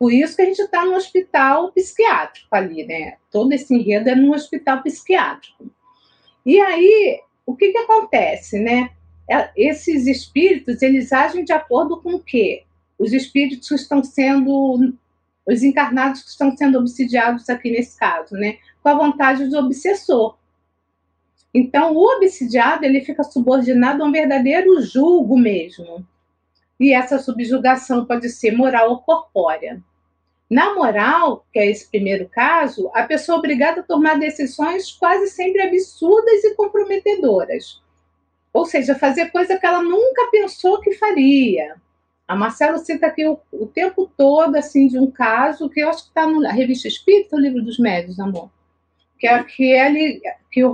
Por 0.00 0.12
isso 0.12 0.34
que 0.34 0.42
a 0.42 0.46
gente 0.46 0.60
está 0.60 0.84
no 0.84 0.96
hospital 0.96 1.70
psiquiátrico 1.70 2.48
ali, 2.50 2.84
né? 2.84 3.18
Todo 3.30 3.52
esse 3.52 3.72
enredo 3.72 4.08
é 4.08 4.16
no 4.16 4.34
hospital 4.34 4.82
psiquiátrico. 4.82 5.70
E 6.44 6.58
aí, 6.58 7.20
o 7.46 7.54
que, 7.54 7.70
que 7.70 7.78
acontece, 7.78 8.58
né? 8.58 8.90
É, 9.30 9.48
esses 9.56 10.08
espíritos, 10.08 10.82
eles 10.82 11.12
agem 11.12 11.44
de 11.44 11.52
acordo 11.52 12.02
com 12.02 12.14
o 12.14 12.20
quê? 12.20 12.64
Os 12.98 13.12
espíritos 13.12 13.70
estão 13.70 14.02
sendo, 14.02 14.92
os 15.46 15.62
encarnados 15.62 16.20
que 16.20 16.30
estão 16.30 16.56
sendo 16.56 16.80
obsidiados 16.80 17.48
aqui 17.48 17.70
nesse 17.70 17.96
caso, 17.96 18.34
né? 18.34 18.58
Com 18.88 19.02
a 19.02 19.06
vontade 19.06 19.46
do 19.48 19.58
obsessor. 19.58 20.38
Então, 21.52 21.94
o 21.94 22.16
obsidiado 22.16 22.84
ele 22.84 23.02
fica 23.02 23.22
subordinado 23.22 24.02
a 24.02 24.06
um 24.06 24.12
verdadeiro 24.12 24.80
julgo 24.80 25.38
mesmo. 25.38 26.06
E 26.80 26.94
essa 26.94 27.18
subjugação 27.18 28.06
pode 28.06 28.28
ser 28.30 28.52
moral 28.52 28.90
ou 28.90 29.00
corpórea. 29.00 29.82
Na 30.48 30.74
moral, 30.74 31.44
que 31.52 31.58
é 31.58 31.70
esse 31.70 31.90
primeiro 31.90 32.28
caso, 32.28 32.90
a 32.94 33.02
pessoa 33.02 33.36
é 33.36 33.38
obrigada 33.38 33.80
a 33.80 33.84
tomar 33.84 34.18
decisões 34.18 34.90
quase 34.92 35.28
sempre 35.28 35.60
absurdas 35.60 36.44
e 36.44 36.54
comprometedoras. 36.54 37.82
Ou 38.52 38.64
seja, 38.64 38.94
fazer 38.94 39.30
coisa 39.30 39.58
que 39.58 39.66
ela 39.66 39.82
nunca 39.82 40.28
pensou 40.30 40.80
que 40.80 40.94
faria. 40.94 41.76
A 42.26 42.34
Marcela 42.34 42.78
cita 42.78 43.06
aqui 43.06 43.26
o, 43.26 43.38
o 43.52 43.66
tempo 43.66 44.10
todo 44.16 44.56
assim 44.56 44.86
de 44.86 44.98
um 44.98 45.10
caso 45.10 45.68
que 45.68 45.80
eu 45.80 45.90
acho 45.90 46.04
que 46.04 46.08
está 46.08 46.26
na 46.26 46.52
revista 46.52 46.88
Espírita, 46.88 47.36
o 47.36 47.40
livro 47.40 47.62
dos 47.62 47.78
médios, 47.78 48.18
amor 48.18 48.50
que 49.18 49.26
é 49.26 49.34
aquele 49.34 50.20
que 50.50 50.64
o 50.64 50.72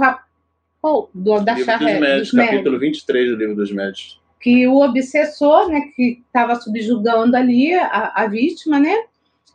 oh, 0.83 1.09
do, 1.15 1.41
da 1.41 1.55
livro 1.55 1.67
charrete, 1.67 1.93
dos 1.93 2.01
médios, 2.01 2.31
dos 2.31 2.41
capítulo 2.41 2.79
23 2.79 3.31
do 3.31 3.37
livro 3.37 3.55
dos 3.57 3.73
médios. 3.73 4.21
Que 4.41 4.67
o 4.67 4.81
obsessor, 4.83 5.69
né, 5.69 5.81
que 5.97 6.23
estava 6.27 6.55
subjugando 6.57 7.37
ali 7.37 7.73
a, 7.73 8.13
a 8.15 8.27
vítima, 8.27 8.79
né, 8.79 8.95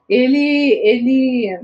ele, 0.09 0.71
ele 0.83 1.59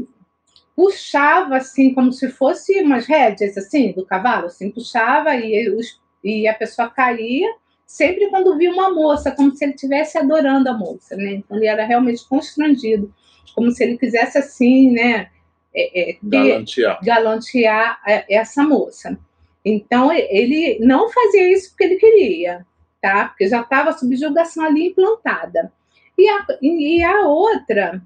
puxava 0.75 1.57
assim 1.57 1.93
como 1.93 2.11
se 2.11 2.29
fosse 2.29 2.79
umas 2.81 3.07
rédeas 3.07 3.57
assim 3.57 3.91
do 3.93 4.05
cavalo, 4.05 4.45
assim 4.45 4.69
puxava 4.69 5.35
e, 5.35 5.69
os, 5.69 5.99
e 6.23 6.47
a 6.47 6.53
pessoa 6.53 6.89
caía 6.89 7.49
sempre 7.85 8.29
quando 8.29 8.57
via 8.57 8.71
uma 8.71 8.93
moça, 8.93 9.31
como 9.31 9.55
se 9.55 9.63
ele 9.63 9.73
estivesse 9.73 10.17
adorando 10.17 10.69
a 10.69 10.73
moça, 10.73 11.15
né? 11.15 11.35
Então 11.35 11.57
ele 11.57 11.67
era 11.67 11.85
realmente 11.85 12.27
constrangido, 12.27 13.13
como 13.53 13.71
se 13.71 13.83
ele 13.83 13.97
quisesse 13.97 14.37
assim, 14.37 14.91
né? 14.91 15.29
É, 15.75 16.11
é, 16.11 16.17
galantear. 16.23 16.99
galantear 17.03 18.01
essa 18.29 18.63
moça. 18.63 19.17
Então, 19.63 20.11
ele 20.11 20.77
não 20.79 21.09
fazia 21.09 21.51
isso 21.51 21.71
porque 21.71 21.83
ele 21.83 21.95
queria, 21.95 22.65
tá? 23.01 23.25
Porque 23.25 23.47
já 23.47 23.61
estava 23.61 23.89
a 23.89 23.97
subjugação 23.97 24.63
ali 24.63 24.87
implantada. 24.87 25.71
E 26.17 26.29
a, 26.29 26.45
e 26.61 27.03
a 27.03 27.21
outra, 27.21 28.01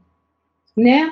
né? 0.75 1.11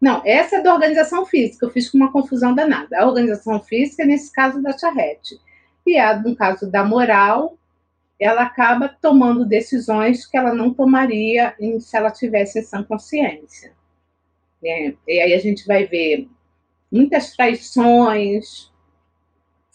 Não, 0.00 0.22
essa 0.24 0.56
é 0.56 0.62
da 0.62 0.72
organização 0.72 1.26
física, 1.26 1.66
eu 1.66 1.70
fiz 1.70 1.90
com 1.90 1.98
uma 1.98 2.10
confusão 2.10 2.54
danada. 2.54 2.98
A 2.98 3.06
organização 3.06 3.60
física, 3.60 4.04
nesse 4.04 4.32
caso, 4.32 4.62
da 4.62 4.76
charrete. 4.76 5.38
E 5.86 5.98
a, 5.98 6.18
no 6.18 6.34
caso 6.34 6.70
da 6.70 6.84
moral, 6.84 7.58
ela 8.18 8.42
acaba 8.42 8.88
tomando 8.88 9.44
decisões 9.44 10.26
que 10.26 10.36
ela 10.36 10.54
não 10.54 10.72
tomaria 10.72 11.54
em, 11.58 11.80
se 11.80 11.96
ela 11.96 12.10
tivesse 12.10 12.60
essa 12.60 12.82
consciência. 12.82 13.72
Né? 14.62 14.94
E 15.06 15.20
aí 15.20 15.34
a 15.34 15.38
gente 15.38 15.66
vai 15.66 15.86
ver 15.86 16.28
muitas 16.90 17.34
traições, 17.34 18.70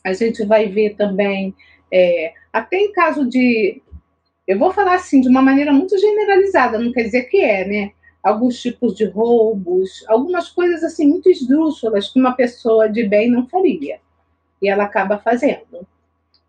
a 0.04 0.14
gente 0.14 0.46
vai 0.46 0.68
ver 0.68 0.96
também, 0.96 1.54
é, 1.92 2.34
até 2.54 2.78
em 2.78 2.92
caso 2.92 3.28
de. 3.28 3.82
Eu 4.48 4.58
vou 4.58 4.72
falar 4.72 4.96
assim 4.96 5.20
de 5.20 5.28
uma 5.28 5.42
maneira 5.42 5.74
muito 5.74 5.98
generalizada, 5.98 6.80
não 6.80 6.94
quer 6.94 7.04
dizer 7.04 7.24
que 7.24 7.42
é, 7.42 7.68
né? 7.68 7.92
Alguns 8.24 8.62
tipos 8.62 8.96
de 8.96 9.06
roubos, 9.06 10.06
algumas 10.08 10.50
coisas 10.50 10.84
assim 10.84 11.08
muito 11.08 11.30
esdrúxulas 11.30 12.10
que 12.10 12.20
uma 12.20 12.34
pessoa 12.34 12.90
de 12.90 13.04
bem 13.04 13.30
não 13.30 13.48
faria. 13.48 14.00
E 14.62 14.70
ela 14.70 14.86
acaba 14.86 15.18
fazendo. 15.18 15.86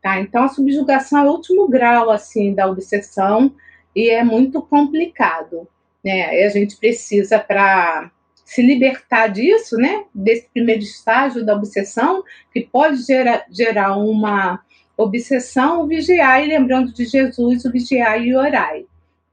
Tá? 0.03 0.21
Então, 0.21 0.45
a 0.45 0.49
subjugação 0.49 1.19
é 1.19 1.29
o 1.29 1.33
último 1.33 1.69
grau 1.69 2.11
assim 2.11 2.55
da 2.55 2.67
obsessão 2.67 3.53
e 3.95 4.09
é 4.11 4.23
muito 4.23 4.63
complicado. 4.63 5.69
Né? 6.05 6.41
E 6.41 6.45
a 6.45 6.49
gente 6.49 6.77
precisa, 6.77 7.39
para 7.39 8.11
se 8.49 8.63
libertar 8.63 9.27
disso, 9.29 9.77
né, 9.77 10.07
desse 10.15 10.49
primeiro 10.49 10.81
estágio 10.81 11.45
da 11.45 11.55
obsessão, 11.55 12.25
que 12.51 12.63
pode 12.63 13.03
gerar, 13.03 13.45
gerar 13.51 13.95
uma 13.99 14.65
obsessão, 14.97 15.87
vigiar, 15.87 16.43
e 16.43 16.49
lembrando 16.49 16.91
de 16.91 17.05
Jesus, 17.05 17.67
o 17.67 17.71
vigiar 17.71 18.25
e 18.25 18.35
orai, 18.35 18.87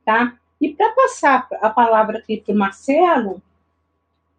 tá? 0.06 0.38
E 0.60 0.74
para 0.74 0.90
passar 0.92 1.48
a 1.62 1.70
palavra 1.70 2.18
aqui 2.18 2.44
para 2.46 2.54
o 2.54 2.58
Marcelo, 2.58 3.42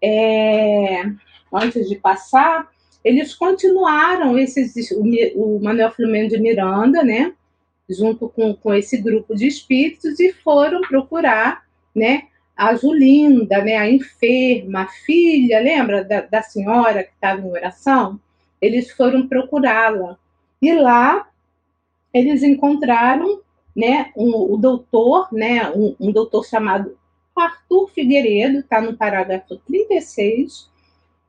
é, 0.05 1.05
antes 1.51 1.89
de 1.89 1.97
passar, 1.97 2.69
eles 3.03 3.35
continuaram, 3.35 4.39
esses, 4.39 4.91
o, 4.91 5.57
o 5.57 5.59
Manuel 5.59 5.91
Filomeno 5.93 6.29
de 6.29 6.39
Miranda, 6.39 7.03
né, 7.03 7.33
junto 7.89 8.29
com, 8.29 8.55
com 8.55 8.75
esse 8.75 8.99
grupo 8.99 9.35
de 9.35 9.47
espíritos, 9.47 10.21
e 10.21 10.35
foram 10.35 10.83
procurar, 10.83 11.65
né, 11.95 12.25
a 12.57 12.75
Julinda, 12.75 13.63
né, 13.63 13.77
a 13.77 13.91
enferma, 13.91 14.83
a 14.83 14.89
filha, 14.89 15.61
lembra 15.61 16.03
da, 16.03 16.23
da 16.23 16.43
senhora 16.43 17.05
que 17.05 17.13
estava 17.13 17.41
em 17.41 17.51
oração? 17.51 18.19
Eles 18.61 18.91
foram 18.91 19.29
procurá-la. 19.29 20.19
E 20.63 20.73
lá 20.73 21.29
eles 22.13 22.43
encontraram 22.43 23.43
né, 23.77 24.11
um, 24.17 24.55
o 24.55 24.57
doutor, 24.57 25.29
né, 25.31 25.71
um, 25.71 25.95
um 26.01 26.11
doutor 26.11 26.47
chamado 26.47 26.97
Arthur 27.37 27.89
Figueiredo, 27.91 28.61
está 28.61 28.81
no 28.81 28.97
parágrafo 28.97 29.57
36, 29.67 30.71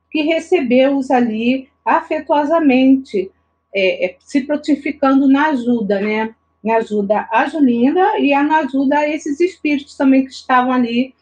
que 0.09 0.21
recebeu-os 0.21 1.11
ali 1.11 1.67
afetuosamente, 1.83 3.29
é, 3.75 4.05
é, 4.05 4.15
se 4.19 4.41
prontificando 4.41 5.27
na 5.27 5.47
ajuda, 5.47 5.99
né? 5.99 6.33
Na 6.63 6.77
ajuda 6.77 7.27
a 7.31 7.47
Julinda 7.47 8.17
e 8.19 8.33
na 8.33 8.59
ajuda 8.59 8.99
a 8.99 9.09
esses 9.09 9.39
espíritos 9.39 9.95
também 9.95 10.25
que 10.25 10.31
estavam 10.31 10.71
ali 10.71 11.13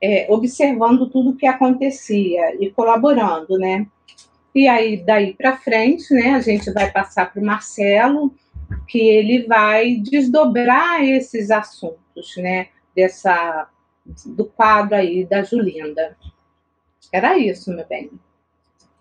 é, 0.00 0.26
observando 0.28 1.08
tudo 1.08 1.30
o 1.30 1.36
que 1.36 1.46
acontecia 1.46 2.54
e 2.60 2.70
colaborando, 2.70 3.58
né? 3.58 3.86
E 4.54 4.66
aí, 4.68 4.96
daí 4.96 5.34
para 5.34 5.56
frente, 5.58 6.12
né, 6.14 6.30
a 6.30 6.40
gente 6.40 6.70
vai 6.72 6.90
passar 6.90 7.30
para 7.30 7.42
o 7.42 7.44
Marcelo, 7.44 8.34
que 8.88 8.98
ele 8.98 9.46
vai 9.46 9.96
desdobrar 9.96 11.04
esses 11.04 11.50
assuntos, 11.50 12.36
né, 12.38 12.68
dessa, 12.94 13.68
do 14.24 14.46
quadro 14.46 14.96
aí 14.96 15.26
da 15.26 15.42
Julinda. 15.42 16.16
Era 17.12 17.36
isso, 17.36 17.70
meu 17.70 17.86
bem. 17.86 18.10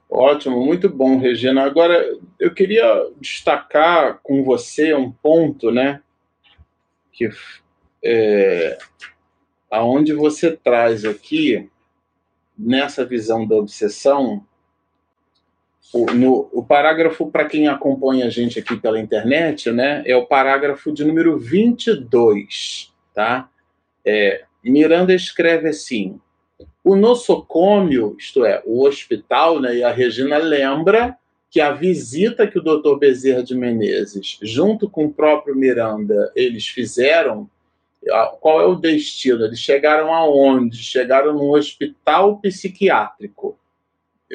Ótimo, 0.09 0.63
muito 0.63 0.89
bom, 0.89 1.17
Regina. 1.17 1.63
Agora, 1.63 2.05
eu 2.39 2.53
queria 2.53 3.09
destacar 3.19 4.19
com 4.21 4.43
você 4.43 4.93
um 4.93 5.11
ponto, 5.11 5.71
né, 5.71 6.01
que 7.11 7.29
é, 8.03 8.77
aonde 9.69 10.13
você 10.13 10.51
traz 10.51 11.05
aqui, 11.05 11.69
nessa 12.57 13.05
visão 13.05 13.45
da 13.47 13.55
obsessão, 13.55 14.45
o, 15.93 16.05
no, 16.13 16.49
o 16.51 16.63
parágrafo, 16.63 17.29
para 17.29 17.45
quem 17.45 17.67
acompanha 17.67 18.25
a 18.25 18.29
gente 18.29 18.59
aqui 18.59 18.75
pela 18.75 18.99
internet, 18.99 19.71
né, 19.71 20.03
é 20.05 20.15
o 20.15 20.25
parágrafo 20.25 20.91
de 20.91 21.03
número 21.03 21.37
22, 21.37 22.93
tá? 23.13 23.49
É, 24.05 24.43
Miranda 24.63 25.13
escreve 25.13 25.69
assim, 25.69 26.19
o 26.83 26.95
nosocômio, 26.95 28.15
isto 28.17 28.45
é, 28.45 28.61
o 28.65 28.83
hospital, 28.85 29.59
né, 29.59 29.77
e 29.77 29.83
a 29.83 29.91
Regina 29.91 30.37
lembra 30.37 31.17
que 31.49 31.61
a 31.61 31.71
visita 31.71 32.47
que 32.47 32.59
o 32.59 32.63
doutor 32.63 32.99
Bezerra 32.99 33.41
de 33.41 33.55
Menezes, 33.55 34.37
junto 34.41 34.89
com 34.89 35.05
o 35.05 35.13
próprio 35.13 35.55
Miranda, 35.55 36.31
eles 36.35 36.67
fizeram 36.67 37.49
qual 38.39 38.61
é 38.61 38.65
o 38.65 38.75
destino? 38.75 39.45
Eles 39.45 39.59
chegaram 39.59 40.13
aonde? 40.13 40.77
Chegaram 40.77 41.33
no 41.33 41.55
hospital 41.55 42.39
psiquiátrico. 42.39 43.57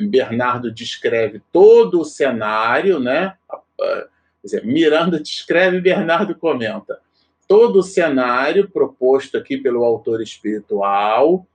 Bernardo 0.09 0.71
descreve 0.71 1.43
todo 1.53 2.01
o 2.01 2.05
cenário, 2.05 2.99
né? 2.99 3.35
Quer 3.79 4.09
dizer, 4.43 4.65
Miranda 4.65 5.19
descreve, 5.21 5.81
Bernardo 5.81 6.35
comenta. 6.35 7.01
Todo 7.47 7.81
o 7.81 7.83
cenário 7.83 8.69
proposto 8.69 9.37
aqui 9.37 9.57
pelo 9.57 9.85
autor 9.85 10.23
espiritual 10.23 11.47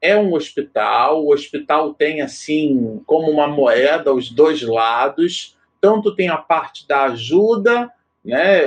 é 0.00 0.16
um 0.16 0.34
hospital. 0.34 1.24
O 1.24 1.32
hospital 1.32 1.94
tem, 1.94 2.20
assim, 2.20 3.00
como 3.06 3.30
uma 3.30 3.46
moeda, 3.46 4.12
os 4.12 4.30
dois 4.30 4.62
lados. 4.62 5.56
Tanto 5.80 6.14
tem 6.14 6.28
a 6.28 6.36
parte 6.36 6.86
da 6.86 7.04
ajuda 7.04 7.90
né? 8.24 8.62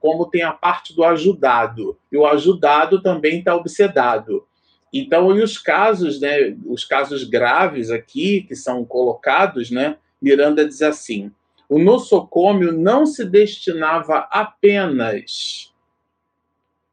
Como 0.00 0.26
tem 0.26 0.42
a 0.42 0.52
parte 0.52 0.94
do 0.94 1.04
ajudado 1.04 1.98
e 2.10 2.16
o 2.16 2.26
ajudado 2.26 3.02
também 3.02 3.40
está 3.40 3.54
obsedado. 3.54 4.46
Então, 4.92 5.36
e 5.36 5.42
os 5.42 5.58
casos, 5.58 6.20
né? 6.20 6.56
Os 6.64 6.84
casos 6.84 7.24
graves 7.24 7.90
aqui 7.90 8.42
que 8.42 8.54
são 8.54 8.84
colocados, 8.84 9.70
né? 9.70 9.98
Miranda 10.20 10.66
diz 10.66 10.80
assim: 10.80 11.30
o 11.68 11.78
nosocômio 11.78 12.72
não 12.72 13.04
se 13.04 13.24
destinava 13.24 14.26
apenas, 14.30 15.72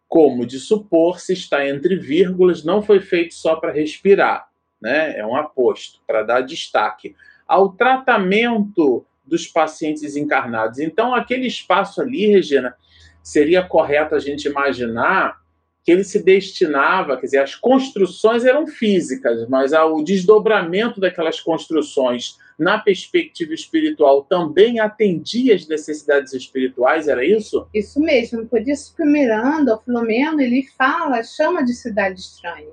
como 0.08 0.46
de 0.46 0.60
supor, 0.60 1.20
se 1.20 1.34
está 1.34 1.68
entre 1.68 1.96
vírgulas, 1.96 2.64
não 2.64 2.82
foi 2.82 3.00
feito 3.00 3.34
só 3.34 3.56
para 3.56 3.72
respirar, 3.72 4.50
né? 4.82 5.18
É 5.18 5.26
um 5.26 5.36
aposto 5.36 6.02
para 6.06 6.24
dar 6.24 6.42
destaque 6.42 7.16
ao 7.48 7.70
tratamento 7.70 9.06
dos 9.26 9.48
pacientes 9.48 10.16
encarnados. 10.16 10.80
Então, 10.80 11.14
aquele 11.14 11.48
espaço 11.48 12.02
ali, 12.02 12.28
Regina, 12.28 12.76
seria 13.22 13.64
correto 13.64 14.16
a 14.16 14.20
gente 14.20 14.48
imaginar 14.48 15.42
que 15.84 15.92
ele 15.92 16.04
se 16.04 16.24
destinava, 16.24 17.18
quer 17.18 17.26
dizer, 17.26 17.40
as 17.40 17.56
construções 17.56 18.46
eram 18.46 18.66
físicas, 18.66 19.48
mas 19.50 19.74
o 19.74 20.02
desdobramento 20.02 21.00
daquelas 21.00 21.42
construções 21.42 22.38
na 22.58 22.80
perspectiva 22.80 23.54
espiritual 23.54 24.24
também 24.24 24.80
atendia 24.80 25.56
às 25.56 25.68
necessidades 25.68 26.34
espirituais, 26.34 27.08
era 27.08 27.26
isso? 27.26 27.68
Isso 27.74 28.00
mesmo, 28.00 28.46
por 28.46 28.62
isso 28.62 28.96
que 28.96 29.04
o 29.04 29.06
Miranda, 29.06 29.76
o 29.76 29.80
Filomeno, 29.80 30.40
ele 30.40 30.66
fala, 30.78 31.22
chama 31.24 31.66
de 31.66 31.74
cidade 31.74 32.20
estranha. 32.20 32.72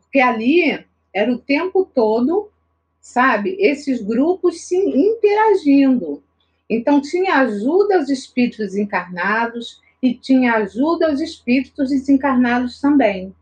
Porque 0.00 0.18
ali 0.18 0.84
era 1.14 1.32
o 1.32 1.38
tempo 1.38 1.88
todo 1.94 2.50
sabe? 3.06 3.56
Esses 3.60 4.02
grupos 4.02 4.62
se 4.62 4.76
interagindo. 4.76 6.22
Então, 6.68 7.00
tinha 7.00 7.36
ajuda 7.36 7.98
aos 7.98 8.08
espíritos 8.08 8.74
encarnados 8.74 9.80
e 10.02 10.12
tinha 10.12 10.54
ajuda 10.54 11.06
aos 11.06 11.20
espíritos 11.20 11.90
desencarnados 11.90 12.80
também. 12.80 13.32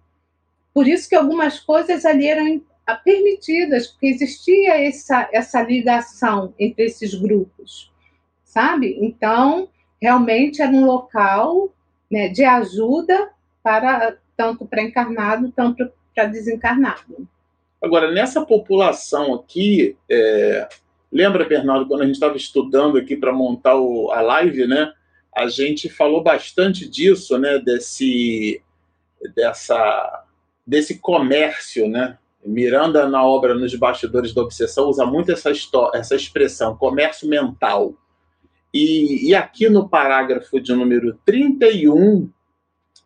Por 0.75 0.87
isso 0.87 1.09
que 1.09 1.15
algumas 1.15 1.59
coisas 1.59 2.05
ali 2.05 2.27
eram 2.27 2.61
permitidas, 3.03 3.87
porque 3.87 4.09
existia 4.09 4.87
essa, 4.87 5.29
essa 5.33 5.62
ligação 5.62 6.53
entre 6.59 6.85
esses 6.85 7.15
grupos, 7.15 7.91
sabe? 8.45 8.99
Então, 9.01 9.71
realmente 10.01 10.61
era 10.61 10.71
um 10.71 10.85
local 10.85 11.73
né, 12.11 12.29
de 12.29 12.45
ajuda 12.45 13.31
para 13.62 14.19
tanto 14.37 14.67
para 14.67 14.83
encarnado, 14.83 15.51
tanto 15.53 15.91
para 16.15 16.27
desencarnado. 16.27 17.27
Agora, 17.85 18.11
nessa 18.11 18.43
população 18.47 19.35
aqui, 19.35 19.95
é, 20.11 20.66
lembra, 21.12 21.45
Bernardo, 21.45 21.87
quando 21.87 22.01
a 22.01 22.07
gente 22.07 22.14
estava 22.14 22.35
estudando 22.35 22.97
aqui 22.97 23.14
para 23.14 23.30
montar 23.30 23.76
o, 23.76 24.11
a 24.11 24.22
live, 24.22 24.66
né? 24.66 24.91
A 25.37 25.49
gente 25.49 25.91
falou 25.91 26.22
bastante 26.22 26.89
disso, 26.89 27.37
né? 27.37 27.59
Desse, 27.59 28.62
dessa, 29.35 30.24
desse 30.66 30.99
comércio, 30.99 31.87
né? 31.87 32.16
Miranda, 32.43 33.07
na 33.07 33.22
obra 33.22 33.55
Nos 33.55 33.74
Bastidores 33.74 34.32
da 34.32 34.41
Obsessão, 34.41 34.89
usa 34.89 35.05
muito 35.05 35.30
essa, 35.30 35.53
essa 35.93 36.16
expressão, 36.16 36.78
comércio 36.78 37.28
mental. 37.28 37.93
E, 38.72 39.28
e 39.28 39.35
aqui 39.35 39.68
no 39.68 39.91
parágrafo 39.91 40.59
de 40.59 40.72
número 40.72 41.18
31, 41.26 42.30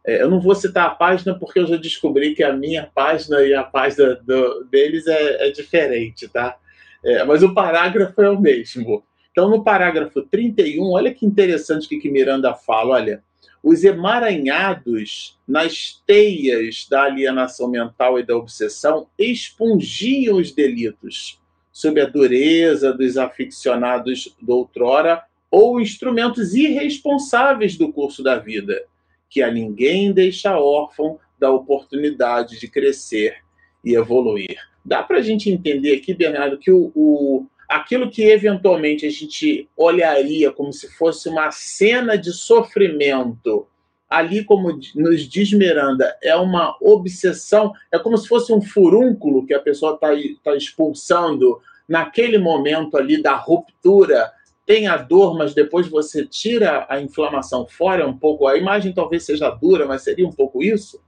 é, 0.07 0.22
eu 0.22 0.30
não 0.30 0.40
vou 0.40 0.55
citar 0.55 0.86
a 0.86 0.94
página 0.94 1.38
porque 1.38 1.59
eu 1.59 1.66
já 1.66 1.76
descobri 1.76 2.34
que 2.34 2.42
a 2.42 2.53
minha 2.53 2.88
página 2.94 3.42
e 3.42 3.55
a 3.55 3.62
página 3.62 4.14
do, 4.16 4.64
deles 4.64 5.07
é, 5.07 5.49
é 5.49 5.51
diferente, 5.51 6.28
tá? 6.28 6.57
É, 7.05 7.24
mas 7.24 7.42
o 7.42 7.55
parágrafo 7.55 8.20
é 8.22 8.30
o 8.30 8.40
mesmo. 8.40 9.05
Então, 9.30 9.49
no 9.49 9.62
parágrafo 9.62 10.22
31, 10.22 10.82
olha 10.90 11.14
que 11.14 11.24
interessante 11.24 11.86
o 11.86 11.88
que, 11.88 11.99
que 11.99 12.11
Miranda 12.11 12.55
fala. 12.55 12.96
Olha, 12.96 13.22
os 13.62 13.84
emaranhados 13.84 15.38
nas 15.46 16.03
teias 16.07 16.86
da 16.88 17.03
alienação 17.03 17.68
mental 17.68 18.18
e 18.18 18.22
da 18.24 18.36
obsessão 18.36 19.09
expungiam 19.18 20.36
os 20.36 20.53
delitos 20.53 21.40
sob 21.72 22.01
a 22.01 22.07
dureza 22.07 22.92
dos 22.92 23.16
aficionados 23.16 24.34
doutrora 24.42 25.22
ou 25.51 25.80
instrumentos 25.80 26.55
irresponsáveis 26.55 27.76
do 27.76 27.92
curso 27.92 28.22
da 28.22 28.36
vida, 28.36 28.82
que 29.29 29.43
a 29.43 29.51
ninguém 29.51 30.12
deixa 30.12 30.59
órfão 30.59 31.18
da 31.39 31.51
oportunidade 31.51 32.59
de 32.59 32.68
crescer 32.68 33.37
e 33.85 33.95
evoluir. 33.95 34.57
Dá 34.85 35.03
para 35.03 35.18
a 35.18 35.22
gente 35.22 35.51
entender 35.51 35.97
aqui, 35.97 36.14
Bernardo, 36.14 36.59
que 36.59 36.70
o, 36.70 36.91
o, 36.95 37.47
aquilo 37.68 38.11
que 38.11 38.22
eventualmente 38.22 39.07
a 39.07 39.11
gente 39.11 39.68
olharia 39.76 40.51
como 40.51 40.72
se 40.72 40.89
fosse 40.89 41.29
uma 41.29 41.51
cena 41.51 42.16
de 42.16 42.33
sofrimento, 42.33 43.66
ali, 44.09 44.43
como 44.43 44.79
nos 44.95 45.29
diz 45.29 45.53
Miranda, 45.53 46.16
é 46.22 46.35
uma 46.35 46.74
obsessão, 46.81 47.72
é 47.93 47.99
como 47.99 48.16
se 48.16 48.26
fosse 48.26 48.53
um 48.53 48.62
furúnculo 48.62 49.47
que 49.47 49.53
a 49.53 49.61
pessoa 49.61 49.95
está 49.95 50.09
tá 50.43 50.57
expulsando 50.57 51.61
naquele 51.87 52.39
momento 52.39 52.97
ali 52.97 53.20
da 53.20 53.35
ruptura. 53.35 54.33
Tem 54.69 54.87
a 54.87 54.99
dor, 54.99 55.35
mas 55.35 55.55
depois 55.55 55.89
você 55.89 56.27
tira 56.27 56.85
a 56.91 57.01
inflamação 57.01 57.66
fora 57.66 58.07
um 58.07 58.12
pouco. 58.12 58.47
A 58.47 58.55
imagem 58.55 58.93
talvez 58.93 59.25
seja 59.25 59.49
dura, 59.49 59.87
mas 59.87 60.03
seria 60.03 60.29
um 60.29 60.31
pouco 60.31 60.62
isso? 60.62 61.01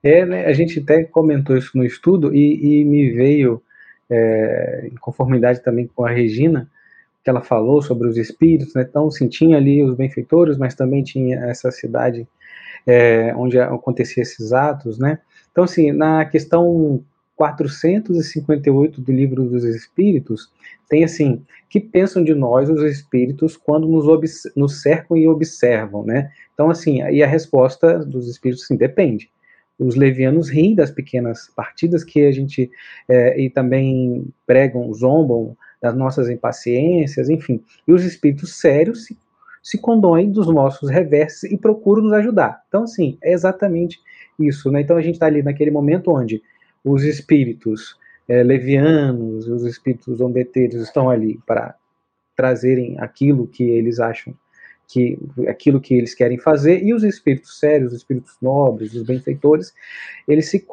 É, 0.00 0.24
né? 0.24 0.46
A 0.46 0.52
gente 0.52 0.78
até 0.78 1.02
comentou 1.02 1.56
isso 1.56 1.76
no 1.76 1.84
estudo 1.84 2.32
e, 2.32 2.80
e 2.80 2.84
me 2.84 3.10
veio 3.10 3.60
é, 4.08 4.88
em 4.92 4.94
conformidade 4.94 5.60
também 5.64 5.90
com 5.92 6.04
a 6.06 6.10
Regina, 6.10 6.70
que 7.24 7.28
ela 7.28 7.40
falou 7.40 7.82
sobre 7.82 8.06
os 8.06 8.16
espíritos, 8.16 8.72
né? 8.72 8.86
Então, 8.88 9.10
sim, 9.10 9.26
tinha 9.26 9.56
ali 9.56 9.82
os 9.82 9.96
benfeitores, 9.96 10.56
mas 10.56 10.76
também 10.76 11.02
tinha 11.02 11.40
essa 11.46 11.72
cidade 11.72 12.28
é, 12.86 13.34
onde 13.36 13.58
acontecia 13.58 14.22
esses 14.22 14.52
atos, 14.52 14.96
né? 14.96 15.18
Então, 15.50 15.64
assim, 15.64 15.90
na 15.90 16.24
questão 16.24 17.02
458 17.42 19.00
do 19.00 19.10
Livro 19.10 19.44
dos 19.44 19.64
Espíritos, 19.64 20.52
tem 20.88 21.02
assim, 21.02 21.42
que 21.68 21.80
pensam 21.80 22.22
de 22.22 22.34
nós 22.34 22.70
os 22.70 22.82
espíritos 22.82 23.56
quando 23.56 23.88
nos, 23.88 24.04
nos 24.54 24.80
cercam 24.80 25.16
e 25.16 25.26
observam, 25.26 26.04
né? 26.04 26.30
Então, 26.54 26.70
assim, 26.70 27.02
e 27.02 27.20
a 27.20 27.26
resposta 27.26 27.98
dos 27.98 28.28
espíritos, 28.28 28.66
sim, 28.66 28.76
depende 28.76 29.28
os 29.78 29.96
levianos 29.96 30.48
riem 30.48 30.76
das 30.76 30.92
pequenas 30.92 31.48
partidas 31.56 32.04
que 32.04 32.24
a 32.24 32.30
gente 32.30 32.70
é, 33.08 33.40
e 33.40 33.50
também 33.50 34.24
pregam, 34.46 34.92
zombam 34.92 35.56
das 35.80 35.96
nossas 35.96 36.28
impaciências, 36.28 37.28
enfim. 37.28 37.60
E 37.88 37.92
os 37.92 38.04
espíritos 38.04 38.60
sérios 38.60 39.06
se, 39.06 39.18
se 39.60 39.78
condoem 39.78 40.30
dos 40.30 40.46
nossos 40.46 40.88
reversos 40.88 41.50
e 41.50 41.56
procuram 41.56 42.04
nos 42.04 42.12
ajudar. 42.12 42.62
Então, 42.68 42.84
assim, 42.84 43.18
é 43.20 43.32
exatamente 43.32 43.98
isso. 44.38 44.70
Né? 44.70 44.82
Então, 44.82 44.96
a 44.96 45.02
gente 45.02 45.14
está 45.14 45.26
ali 45.26 45.42
naquele 45.42 45.72
momento 45.72 46.12
onde 46.12 46.40
os 46.84 47.04
espíritos 47.04 47.96
é, 48.28 48.42
levianos, 48.42 49.48
os 49.48 49.64
espíritos 49.64 50.18
zombeteiros 50.18 50.82
estão 50.82 51.10
ali 51.10 51.38
para 51.46 51.74
trazerem 52.36 52.98
aquilo 52.98 53.46
que 53.46 53.64
eles 53.64 54.00
acham 54.00 54.34
que 54.92 55.18
aquilo 55.48 55.80
que 55.80 55.94
eles 55.94 56.14
querem 56.14 56.38
fazer, 56.38 56.82
e 56.82 56.92
os 56.92 57.02
espíritos 57.02 57.58
sérios, 57.58 57.92
os 57.92 57.98
espíritos 57.98 58.36
nobres, 58.42 58.92
os 58.92 59.02
benfeitores, 59.02 59.72
eles 60.28 60.50
se, 60.50 60.66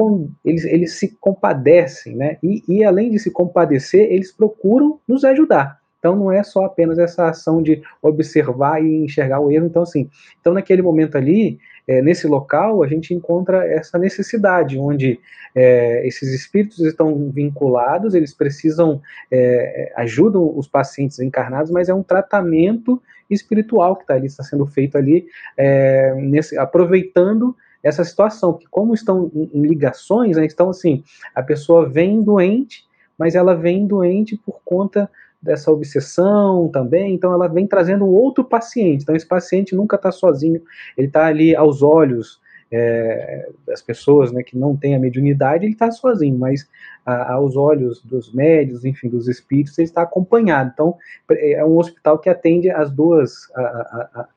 eles, 0.43 0.65
eles 0.65 0.93
se 0.93 1.15
compadecem, 1.21 2.17
né? 2.17 2.37
E, 2.43 2.61
e 2.67 2.83
além 2.83 3.09
de 3.11 3.17
se 3.17 3.31
compadecer, 3.31 4.11
eles 4.11 4.29
procuram 4.29 4.99
nos 5.07 5.23
ajudar. 5.23 5.79
Então 5.99 6.15
não 6.15 6.31
é 6.31 6.43
só 6.43 6.65
apenas 6.65 6.97
essa 6.97 7.29
ação 7.29 7.61
de 7.61 7.81
observar 8.01 8.83
e 8.83 9.05
enxergar 9.05 9.39
o 9.39 9.51
erro. 9.51 9.67
Então, 9.67 9.83
assim, 9.83 10.09
então 10.39 10.53
naquele 10.53 10.81
momento 10.81 11.17
ali, 11.17 11.57
é, 11.89 12.03
nesse 12.03 12.27
local, 12.27 12.83
a 12.83 12.87
gente 12.87 13.15
encontra 13.15 13.65
essa 13.65 13.97
necessidade, 13.97 14.77
onde 14.77 15.19
é, 15.55 16.05
esses 16.07 16.31
espíritos 16.31 16.77
estão 16.81 17.31
vinculados, 17.31 18.13
eles 18.13 18.31
precisam, 18.31 19.01
é, 19.31 19.91
ajudam 19.95 20.55
os 20.55 20.67
pacientes 20.67 21.19
encarnados, 21.19 21.71
mas 21.71 21.89
é 21.89 21.93
um 21.93 22.03
tratamento 22.03 23.01
espiritual 23.27 23.95
que 23.95 24.03
está 24.03 24.13
ali, 24.13 24.27
está 24.27 24.43
sendo 24.43 24.67
feito 24.67 24.99
ali, 24.99 25.25
é, 25.57 26.13
nesse, 26.13 26.59
aproveitando 26.59 27.55
essa 27.81 28.03
situação, 28.03 28.53
que 28.53 28.67
como 28.69 28.93
estão 28.93 29.31
em, 29.33 29.63
ligações, 29.63 30.37
né, 30.37 30.45
então 30.45 30.69
assim, 30.69 31.03
a 31.33 31.41
pessoa 31.41 31.89
vem 31.89 32.21
doente, 32.21 32.85
mas 33.17 33.33
ela 33.33 33.55
vem 33.55 33.87
doente 33.87 34.37
por 34.37 34.61
conta 34.63 35.09
dessa 35.41 35.71
obsessão 35.71 36.67
também, 36.67 37.13
então 37.13 37.33
ela 37.33 37.47
vem 37.47 37.65
trazendo 37.65 38.05
um 38.05 38.09
outro 38.09 38.43
paciente, 38.43 39.03
então 39.03 39.15
esse 39.15 39.25
paciente 39.25 39.75
nunca 39.75 39.95
está 39.95 40.11
sozinho, 40.11 40.61
ele 40.97 41.07
está 41.07 41.25
ali 41.25 41.55
aos 41.55 41.81
olhos 41.81 42.41
é, 42.71 43.49
das 43.65 43.81
pessoas 43.81 44.31
né, 44.31 44.43
que 44.43 44.57
não 44.57 44.75
têm 44.75 44.95
a 44.95 44.99
mediunidade, 44.99 45.65
ele 45.65 45.73
está 45.73 45.91
sozinho, 45.91 46.37
mas 46.37 46.67
a, 47.05 47.33
aos 47.33 47.55
olhos 47.55 48.01
dos 48.03 48.31
médios, 48.31 48.85
enfim, 48.85 49.09
dos 49.09 49.27
espíritos, 49.27 49.77
ele 49.77 49.87
está 49.87 50.03
acompanhado. 50.03 50.71
Então, 50.73 50.95
é 51.29 51.63
um 51.65 51.77
hospital 51.77 52.19
que 52.19 52.29
atende 52.29 52.69
as 52.69 52.91
duas, 52.91 53.49
a, 53.55 53.61
a, 53.61 54.27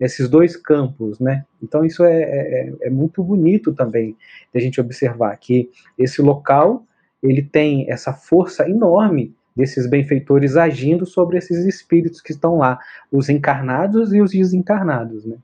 esses 0.00 0.28
dois 0.28 0.56
campos, 0.56 1.20
né? 1.20 1.44
Então, 1.62 1.84
isso 1.84 2.02
é, 2.04 2.22
é, 2.22 2.72
é 2.82 2.90
muito 2.90 3.22
bonito 3.22 3.72
também 3.72 4.16
de 4.52 4.58
a 4.58 4.60
gente 4.60 4.80
observar 4.80 5.36
que 5.36 5.70
esse 5.98 6.22
local 6.22 6.84
ele 7.22 7.42
tem 7.42 7.88
essa 7.90 8.12
força 8.12 8.68
enorme 8.68 9.34
desses 9.54 9.86
benfeitores 9.86 10.56
agindo 10.56 11.04
sobre 11.04 11.38
esses 11.38 11.64
espíritos 11.66 12.20
que 12.20 12.32
estão 12.32 12.56
lá, 12.56 12.78
os 13.10 13.28
encarnados 13.28 14.12
e 14.12 14.20
os 14.20 14.32
desencarnados, 14.32 15.24
né? 15.24 15.36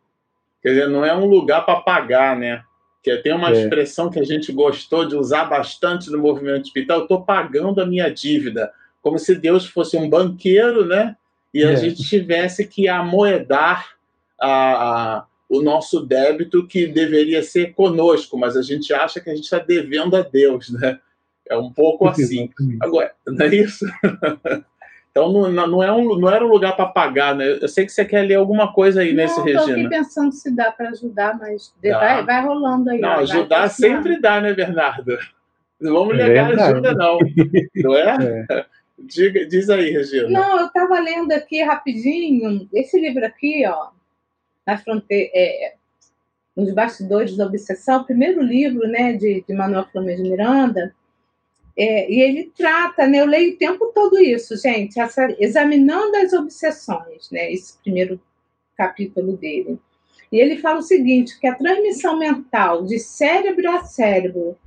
Quer 0.63 0.71
dizer, 0.71 0.89
não 0.89 1.05
é 1.05 1.15
um 1.15 1.27
lugar 1.27 1.65
para 1.65 1.81
pagar, 1.81 2.37
né? 2.37 2.63
Que 3.03 3.17
tem 3.19 3.33
uma 3.33 3.51
é. 3.51 3.53
expressão 3.53 4.11
que 4.11 4.19
a 4.19 4.25
gente 4.25 4.53
gostou 4.53 5.07
de 5.07 5.15
usar 5.15 5.45
bastante 5.45 6.11
no 6.11 6.19
movimento 6.19 6.67
espiritual, 6.67 6.99
eu 6.99 7.05
estou 7.05 7.23
pagando 7.23 7.81
a 7.81 7.87
minha 7.87 8.11
dívida, 8.11 8.73
como 9.01 9.19
se 9.19 9.35
Deus 9.35 9.67
fosse 9.67 9.97
um 9.97 10.09
banqueiro, 10.09 10.85
né? 10.85 11.17
E 11.55 11.65
a 11.65 11.73
é. 11.73 11.77
gente 11.77 12.03
tivesse 12.03 12.67
que 12.67 12.89
amoedar 12.89 13.95
a, 14.41 15.19
a, 15.19 15.25
o 15.49 15.63
nosso 15.63 16.01
débito 16.01 16.67
que 16.67 16.87
deveria 16.87 17.43
ser 17.43 17.73
conosco, 17.73 18.37
mas 18.37 18.57
a 18.57 18.63
gente 18.63 18.93
acha 18.93 19.21
que 19.21 19.31
a 19.31 19.35
gente 19.35 19.45
está 19.45 19.59
devendo 19.59 20.17
a 20.17 20.23
Deus, 20.23 20.71
né? 20.71 20.99
É 21.51 21.57
um 21.57 21.73
pouco 21.73 22.07
assim. 22.09 22.51
Agora, 22.81 23.13
não 23.27 23.47
é 23.47 23.55
isso? 23.55 23.87
Então 25.11 25.33
não, 25.33 25.67
não, 25.67 25.83
é 25.83 25.91
um, 25.91 26.17
não 26.17 26.31
era 26.31 26.45
um 26.47 26.49
lugar 26.49 26.77
para 26.77 26.87
pagar, 26.87 27.35
né? 27.35 27.59
Eu 27.61 27.67
sei 27.67 27.85
que 27.85 27.91
você 27.91 28.05
quer 28.05 28.23
ler 28.23 28.37
alguma 28.37 28.73
coisa 28.73 29.01
aí 29.01 29.09
não, 29.09 29.17
nesse 29.17 29.41
Regina. 29.41 29.61
Estou 29.61 29.75
aqui 29.75 29.89
pensando 29.89 30.33
se 30.33 30.55
dá 30.55 30.71
para 30.71 30.91
ajudar, 30.91 31.37
mas 31.37 31.75
vai, 31.83 32.25
vai 32.25 32.45
rolando 32.45 32.91
aí. 32.91 33.01
Não, 33.01 33.15
ajudar 33.15 33.69
sempre 33.69 34.21
dá, 34.21 34.41
né, 34.41 34.55
Bernardo? 34.55 35.19
Não 35.81 35.93
vamos 35.93 36.17
negar 36.17 36.57
é 36.57 36.63
ajuda, 36.63 36.95
não. 36.95 37.19
Não 37.75 37.97
é? 37.97 38.47
é. 38.49 38.67
Diga, 38.97 39.45
diz 39.47 39.71
aí, 39.71 39.91
Regina. 39.91 40.29
Não, 40.29 40.61
eu 40.61 40.67
estava 40.67 41.01
lendo 41.01 41.33
aqui 41.33 41.63
rapidinho, 41.63 42.69
esse 42.73 43.01
livro 43.01 43.25
aqui, 43.25 43.65
ó, 43.67 43.89
na 44.67 44.77
fronteira, 44.77 45.31
é, 45.35 45.75
nos 46.57 46.73
bastidores 46.73 47.37
da 47.37 47.47
obsessão, 47.47 48.03
o 48.03 48.05
primeiro 48.05 48.43
livro, 48.43 48.87
né, 48.89 49.13
de, 49.13 49.45
de 49.47 49.55
Manuel 49.55 49.87
Flamengo 49.91 50.23
de 50.23 50.31
Miranda, 50.31 50.95
é, 51.79 52.11
e 52.11 52.21
ele 52.21 52.53
trata, 52.57 53.07
né, 53.07 53.21
eu 53.21 53.27
leio 53.27 53.55
o 53.55 53.57
tempo 53.57 53.93
todo 53.95 54.19
isso, 54.19 54.57
gente, 54.57 54.99
essa, 54.99 55.29
examinando 55.39 56.17
as 56.17 56.33
obsessões, 56.33 57.31
né, 57.31 57.53
esse 57.53 57.79
primeiro 57.79 58.21
capítulo 58.77 59.37
dele. 59.37 59.79
E 60.33 60.39
ele 60.41 60.59
fala 60.59 60.81
o 60.81 60.83
seguinte, 60.83 61.39
que 61.39 61.47
a 61.47 61.55
transmissão 61.55 62.19
mental 62.19 62.85
de 62.85 62.99
cérebro 62.99 63.71
a 63.71 63.85
cérebro, 63.85 64.59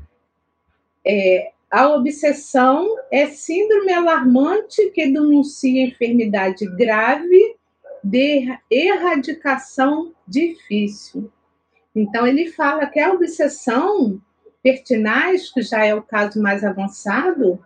é, 1.06 1.52
a 1.70 1.90
obsessão 1.90 2.88
é 3.12 3.28
síndrome 3.28 3.92
alarmante 3.92 4.90
que 4.92 5.06
denuncia 5.06 5.88
enfermidade 5.88 6.66
grave 6.78 7.56
de 8.02 8.58
erradicação 8.70 10.14
difícil. 10.26 11.30
Então, 11.94 12.26
ele 12.26 12.50
fala 12.52 12.86
que 12.86 13.02
a 13.02 13.12
obsessão 13.12 14.22
pertinaz, 14.62 15.52
que 15.52 15.62
já 15.62 15.86
é 15.86 15.94
o 15.94 16.02
caso 16.02 16.42
mais 16.42 16.64
avançado, 16.64 17.60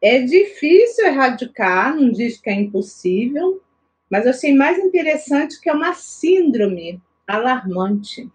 é 0.00 0.20
difícil 0.20 1.06
erradicar, 1.06 1.94
não 1.94 2.10
diz 2.10 2.40
que 2.40 2.50
é 2.50 2.54
impossível, 2.54 3.62
mas 4.10 4.24
eu 4.24 4.30
achei 4.30 4.54
mais 4.54 4.78
interessante 4.78 5.60
que 5.60 5.68
é 5.68 5.72
uma 5.72 5.94
síndrome 5.94 7.00
alarmante, 7.26 8.30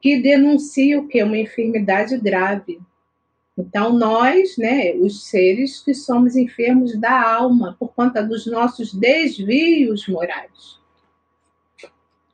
que 0.00 0.20
denuncia 0.20 1.00
o 1.00 1.08
que? 1.08 1.22
Uma 1.22 1.38
enfermidade 1.38 2.18
grave. 2.18 2.78
Então, 3.56 3.92
nós, 3.92 4.58
né, 4.58 4.92
os 4.94 5.24
seres 5.26 5.80
que 5.80 5.94
somos 5.94 6.36
enfermos 6.36 6.98
da 7.00 7.34
alma, 7.36 7.76
por 7.78 7.94
conta 7.94 8.22
dos 8.22 8.46
nossos 8.46 8.92
desvios 8.92 10.06
morais. 10.08 10.78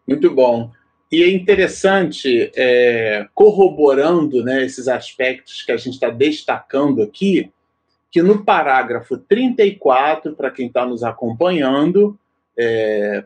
Muito 0.08 0.34
bom. 0.34 0.72
E 1.10 1.24
é 1.24 1.30
interessante, 1.30 2.52
é, 2.54 3.26
corroborando 3.34 4.44
né, 4.44 4.64
esses 4.64 4.86
aspectos 4.86 5.62
que 5.62 5.72
a 5.72 5.76
gente 5.76 5.94
está 5.94 6.08
destacando 6.08 7.02
aqui, 7.02 7.50
que 8.10 8.22
no 8.22 8.44
parágrafo 8.44 9.16
34, 9.16 10.34
para 10.34 10.50
quem 10.50 10.68
está 10.68 10.86
nos 10.86 11.02
acompanhando, 11.02 12.18
é, 12.56 13.24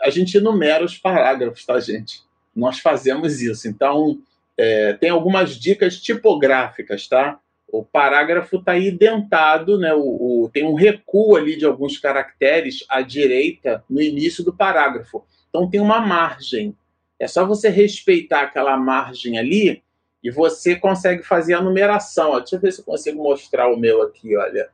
a 0.00 0.10
gente 0.10 0.36
enumera 0.36 0.84
os 0.84 0.98
parágrafos, 0.98 1.64
tá, 1.64 1.80
gente? 1.80 2.22
Nós 2.54 2.78
fazemos 2.78 3.40
isso. 3.40 3.68
Então, 3.68 4.18
é, 4.56 4.92
tem 4.94 5.10
algumas 5.10 5.56
dicas 5.56 6.00
tipográficas, 6.00 7.08
tá? 7.08 7.38
O 7.68 7.82
parágrafo 7.82 8.56
está 8.56 8.78
identado, 8.78 9.78
né? 9.78 9.92
O, 9.94 10.44
o, 10.44 10.50
tem 10.52 10.64
um 10.64 10.74
recuo 10.74 11.36
ali 11.36 11.56
de 11.56 11.64
alguns 11.64 11.98
caracteres 11.98 12.84
à 12.88 13.00
direita 13.00 13.82
no 13.88 14.00
início 14.00 14.44
do 14.44 14.52
parágrafo. 14.52 15.24
Então 15.48 15.68
tem 15.68 15.80
uma 15.80 16.00
margem. 16.00 16.76
É 17.18 17.26
só 17.26 17.46
você 17.46 17.68
respeitar 17.68 18.42
aquela 18.42 18.76
margem 18.76 19.38
ali 19.38 19.82
e 20.22 20.30
você 20.30 20.74
consegue 20.74 21.22
fazer 21.22 21.54
a 21.54 21.62
numeração. 21.62 22.30
Ó, 22.30 22.40
deixa 22.40 22.56
eu 22.56 22.60
ver 22.60 22.72
se 22.72 22.80
eu 22.80 22.84
consigo 22.84 23.22
mostrar 23.22 23.68
o 23.68 23.76
meu 23.76 24.02
aqui, 24.02 24.36
olha. 24.36 24.68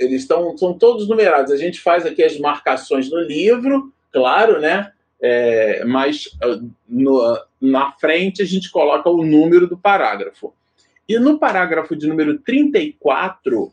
Eles 0.00 0.22
estão 0.22 0.56
são 0.56 0.76
todos 0.76 1.08
numerados. 1.08 1.52
A 1.52 1.56
gente 1.56 1.80
faz 1.80 2.04
aqui 2.04 2.22
as 2.22 2.38
marcações 2.38 3.10
no 3.10 3.20
livro, 3.20 3.92
claro, 4.10 4.60
né? 4.60 4.92
É, 5.22 5.84
mas 5.84 6.30
ah, 6.42 6.58
no, 6.88 7.38
na 7.60 7.92
frente 7.92 8.40
a 8.42 8.46
gente 8.46 8.70
coloca 8.70 9.08
o 9.08 9.24
número 9.24 9.68
do 9.68 9.76
parágrafo. 9.76 10.54
E 11.06 11.18
no 11.18 11.38
parágrafo 11.38 11.94
de 11.94 12.06
número 12.06 12.38
34, 12.38 13.72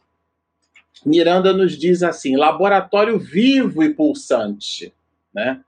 Miranda 1.06 1.54
nos 1.54 1.78
diz 1.78 2.04
assim: 2.04 2.36
laboratório 2.36 3.18
vivo 3.18 3.84
e 3.84 3.94
pulsante, 3.94 4.94
né? 5.34 5.64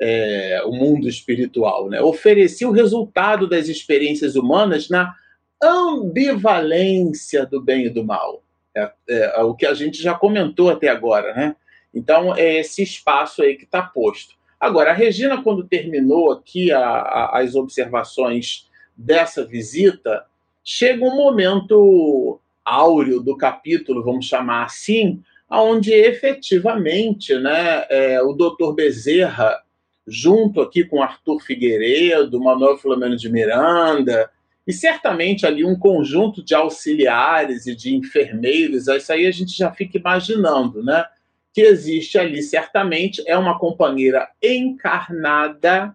É, 0.00 0.60
o 0.66 0.72
mundo 0.72 1.08
espiritual, 1.08 1.88
né? 1.88 2.00
Oferecia 2.00 2.68
o 2.68 2.72
resultado 2.72 3.48
das 3.48 3.68
experiências 3.68 4.34
humanas 4.34 4.88
na 4.88 5.14
ambivalência 5.62 7.46
do 7.46 7.60
bem 7.60 7.86
e 7.86 7.90
do 7.90 8.04
mal. 8.04 8.42
É, 8.74 8.90
é, 9.08 9.32
é 9.36 9.42
o 9.42 9.54
que 9.54 9.64
a 9.64 9.72
gente 9.72 10.02
já 10.02 10.14
comentou 10.14 10.68
até 10.68 10.88
agora, 10.88 11.32
né? 11.34 11.56
Então, 11.94 12.34
é 12.34 12.58
esse 12.58 12.82
espaço 12.82 13.42
aí 13.42 13.54
que 13.54 13.64
está 13.64 13.82
posto. 13.82 14.34
Agora, 14.58 14.90
a 14.90 14.94
Regina, 14.94 15.42
quando 15.42 15.68
terminou 15.68 16.32
aqui 16.32 16.72
a, 16.72 16.80
a, 16.80 17.38
as 17.40 17.54
observações 17.54 18.68
dessa 18.96 19.44
visita, 19.44 20.24
chega 20.62 21.04
um 21.04 21.16
momento 21.16 22.40
áureo 22.64 23.20
do 23.20 23.36
capítulo, 23.36 24.02
vamos 24.02 24.26
chamar 24.26 24.64
assim, 24.64 25.22
onde 25.50 25.92
efetivamente 25.92 27.34
né, 27.38 27.84
é, 27.90 28.22
o 28.22 28.32
doutor 28.32 28.74
Bezerra, 28.74 29.62
junto 30.06 30.60
aqui 30.60 30.84
com 30.84 31.02
Arthur 31.02 31.40
Figueiredo, 31.40 32.40
Manuel 32.40 32.78
Filomeno 32.78 33.16
de 33.16 33.30
Miranda, 33.30 34.30
e 34.66 34.72
certamente 34.72 35.46
ali 35.46 35.64
um 35.64 35.78
conjunto 35.78 36.42
de 36.42 36.54
auxiliares 36.54 37.66
e 37.66 37.74
de 37.74 37.94
enfermeiros, 37.94 38.88
isso 38.88 39.12
aí 39.12 39.26
a 39.26 39.30
gente 39.30 39.56
já 39.56 39.70
fica 39.70 39.98
imaginando, 39.98 40.82
né? 40.82 41.04
Que 41.52 41.62
existe 41.62 42.18
ali, 42.18 42.42
certamente, 42.42 43.22
é 43.26 43.36
uma 43.36 43.58
companheira 43.58 44.28
encarnada 44.42 45.94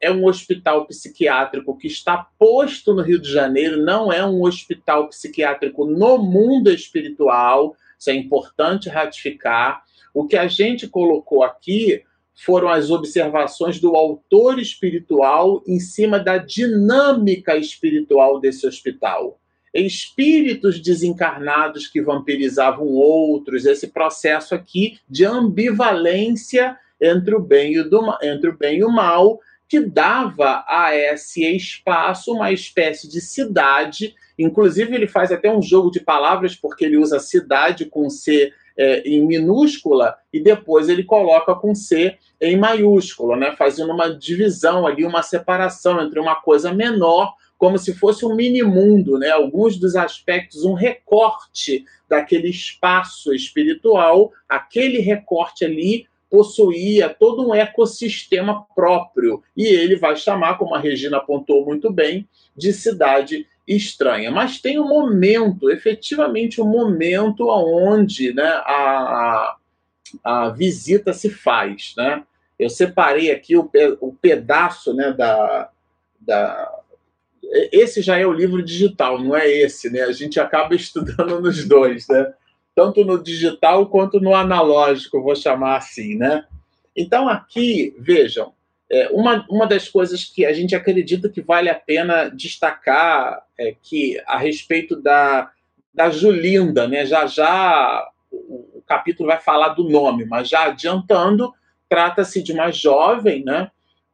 é 0.00 0.10
um 0.10 0.26
hospital 0.26 0.86
psiquiátrico 0.86 1.76
que 1.76 1.86
está 1.86 2.28
posto 2.38 2.92
no 2.92 3.02
Rio 3.02 3.18
de 3.18 3.30
Janeiro, 3.30 3.82
não 3.82 4.12
é 4.12 4.24
um 4.24 4.42
hospital 4.42 5.08
psiquiátrico 5.08 5.86
no 5.86 6.18
mundo 6.18 6.70
espiritual. 6.70 7.74
Isso 7.98 8.10
é 8.10 8.14
importante 8.14 8.88
ratificar. 8.88 9.82
O 10.12 10.26
que 10.26 10.36
a 10.36 10.46
gente 10.46 10.86
colocou 10.86 11.42
aqui 11.42 12.02
foram 12.36 12.68
as 12.68 12.90
observações 12.90 13.80
do 13.80 13.96
autor 13.96 14.58
espiritual 14.58 15.62
em 15.66 15.80
cima 15.80 16.20
da 16.20 16.36
dinâmica 16.36 17.56
espiritual 17.56 18.38
desse 18.38 18.66
hospital. 18.66 19.40
Espíritos 19.72 20.78
desencarnados 20.80 21.86
que 21.86 22.02
vampirizavam 22.02 22.86
outros, 22.86 23.64
esse 23.64 23.88
processo 23.88 24.54
aqui 24.54 24.98
de 25.08 25.24
ambivalência 25.24 26.78
entre 27.00 27.34
o 27.34 27.40
bem 27.40 27.72
e 27.72 27.80
o, 27.80 27.88
do, 27.88 28.02
entre 28.22 28.50
o, 28.50 28.56
bem 28.56 28.78
e 28.78 28.84
o 28.84 28.90
mal, 28.90 29.40
que 29.68 29.80
dava 29.80 30.64
a 30.68 30.94
esse 30.94 31.44
espaço 31.44 32.32
uma 32.32 32.52
espécie 32.52 33.08
de 33.08 33.20
cidade. 33.20 34.14
Inclusive, 34.38 34.94
ele 34.94 35.06
faz 35.06 35.32
até 35.32 35.50
um 35.50 35.60
jogo 35.60 35.90
de 35.90 36.00
palavras, 36.00 36.54
porque 36.54 36.84
ele 36.84 36.96
usa 36.96 37.18
cidade 37.18 37.86
com 37.86 38.08
C 38.08 38.52
é, 38.76 39.00
em 39.08 39.24
minúscula 39.26 40.16
e 40.32 40.40
depois 40.40 40.88
ele 40.88 41.02
coloca 41.02 41.54
com 41.54 41.74
C 41.74 42.16
em 42.40 42.56
maiúscula, 42.56 43.36
né? 43.36 43.54
fazendo 43.56 43.92
uma 43.92 44.14
divisão 44.14 44.86
ali, 44.86 45.04
uma 45.04 45.22
separação 45.22 46.00
entre 46.02 46.20
uma 46.20 46.36
coisa 46.36 46.72
menor, 46.72 47.34
como 47.56 47.78
se 47.78 47.94
fosse 47.94 48.26
um 48.26 48.34
mini 48.34 48.62
mundo, 48.62 49.18
né? 49.18 49.30
alguns 49.30 49.78
dos 49.78 49.96
aspectos, 49.96 50.64
um 50.64 50.74
recorte 50.74 51.84
daquele 52.08 52.48
espaço 52.48 53.32
espiritual, 53.32 54.30
aquele 54.48 54.98
recorte 54.98 55.64
ali 55.64 56.06
possuía 56.30 57.08
todo 57.08 57.48
um 57.48 57.54
ecossistema 57.54 58.66
próprio. 58.74 59.42
E 59.56 59.64
ele 59.64 59.96
vai 59.96 60.16
chamar, 60.16 60.58
como 60.58 60.74
a 60.74 60.78
Regina 60.78 61.18
apontou 61.18 61.64
muito 61.64 61.90
bem, 61.90 62.28
de 62.54 62.72
cidade 62.72 63.46
estranha. 63.66 64.30
Mas 64.30 64.60
tem 64.60 64.78
um 64.78 64.88
momento, 64.88 65.70
efetivamente 65.70 66.60
um 66.60 66.68
momento 66.68 67.48
onde 67.48 68.32
né, 68.32 68.46
a, 68.46 69.56
a 70.24 70.48
visita 70.50 71.12
se 71.12 71.30
faz. 71.30 71.94
Né? 71.96 72.22
Eu 72.58 72.70
separei 72.70 73.30
aqui 73.30 73.56
o, 73.56 73.70
o 74.00 74.12
pedaço 74.12 74.94
né, 74.94 75.12
da, 75.12 75.70
da. 76.20 76.72
Esse 77.72 78.02
já 78.02 78.18
é 78.18 78.26
o 78.26 78.32
livro 78.32 78.62
digital, 78.62 79.22
não 79.22 79.36
é 79.36 79.48
esse, 79.48 79.88
né? 79.88 80.02
A 80.02 80.12
gente 80.12 80.40
acaba 80.40 80.74
estudando 80.76 81.40
nos 81.40 81.64
dois, 81.64 82.08
né? 82.08 82.32
tanto 82.76 83.02
no 83.06 83.20
digital 83.20 83.88
quanto 83.88 84.20
no 84.20 84.34
analógico, 84.34 85.22
vou 85.22 85.34
chamar 85.34 85.78
assim, 85.78 86.14
né? 86.14 86.44
Então, 86.94 87.26
aqui, 87.26 87.96
vejam, 87.98 88.52
é, 88.90 89.08
uma, 89.10 89.44
uma 89.50 89.66
das 89.66 89.88
coisas 89.88 90.24
que 90.24 90.44
a 90.44 90.52
gente 90.52 90.74
acredita 90.74 91.28
que 91.28 91.40
vale 91.40 91.68
a 91.68 91.74
pena 91.74 92.28
destacar 92.28 93.42
é 93.58 93.74
que, 93.80 94.20
a 94.26 94.38
respeito 94.38 94.94
da, 95.00 95.50
da 95.92 96.10
Julinda, 96.10 96.86
né? 96.86 97.04
Já 97.04 97.26
já 97.26 98.08
o, 98.30 98.78
o 98.78 98.82
capítulo 98.86 99.28
vai 99.28 99.40
falar 99.40 99.70
do 99.70 99.88
nome, 99.88 100.24
mas 100.24 100.48
já 100.48 100.66
adiantando, 100.66 101.52
trata-se 101.88 102.42
de 102.42 102.52
uma 102.52 102.70
jovem, 102.70 103.44
né? 103.44 103.70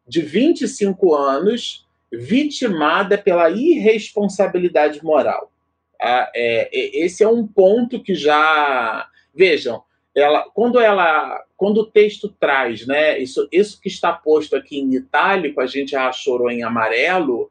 De 0.06 0.22
25 0.22 1.14
anos, 1.14 1.86
vitimada 2.10 3.18
pela 3.18 3.50
irresponsabilidade 3.50 5.04
moral. 5.04 5.52
É, 6.00 6.30
é, 6.34 7.04
esse 7.04 7.22
é 7.22 7.28
um 7.28 7.46
ponto 7.46 8.02
que 8.02 8.14
já 8.14 9.08
vejam 9.34 9.82
ela 10.14 10.44
quando 10.54 10.78
ela 10.78 11.42
quando 11.56 11.78
o 11.78 11.86
texto 11.86 12.28
traz 12.28 12.86
né 12.86 13.18
isso 13.18 13.48
isso 13.50 13.80
que 13.80 13.88
está 13.88 14.12
posto 14.12 14.54
aqui 14.54 14.78
em 14.78 14.94
itálico 14.94 15.60
a 15.60 15.66
gente 15.66 15.92
já 15.92 16.10
chorou 16.12 16.50
em 16.50 16.62
amarelo 16.62 17.50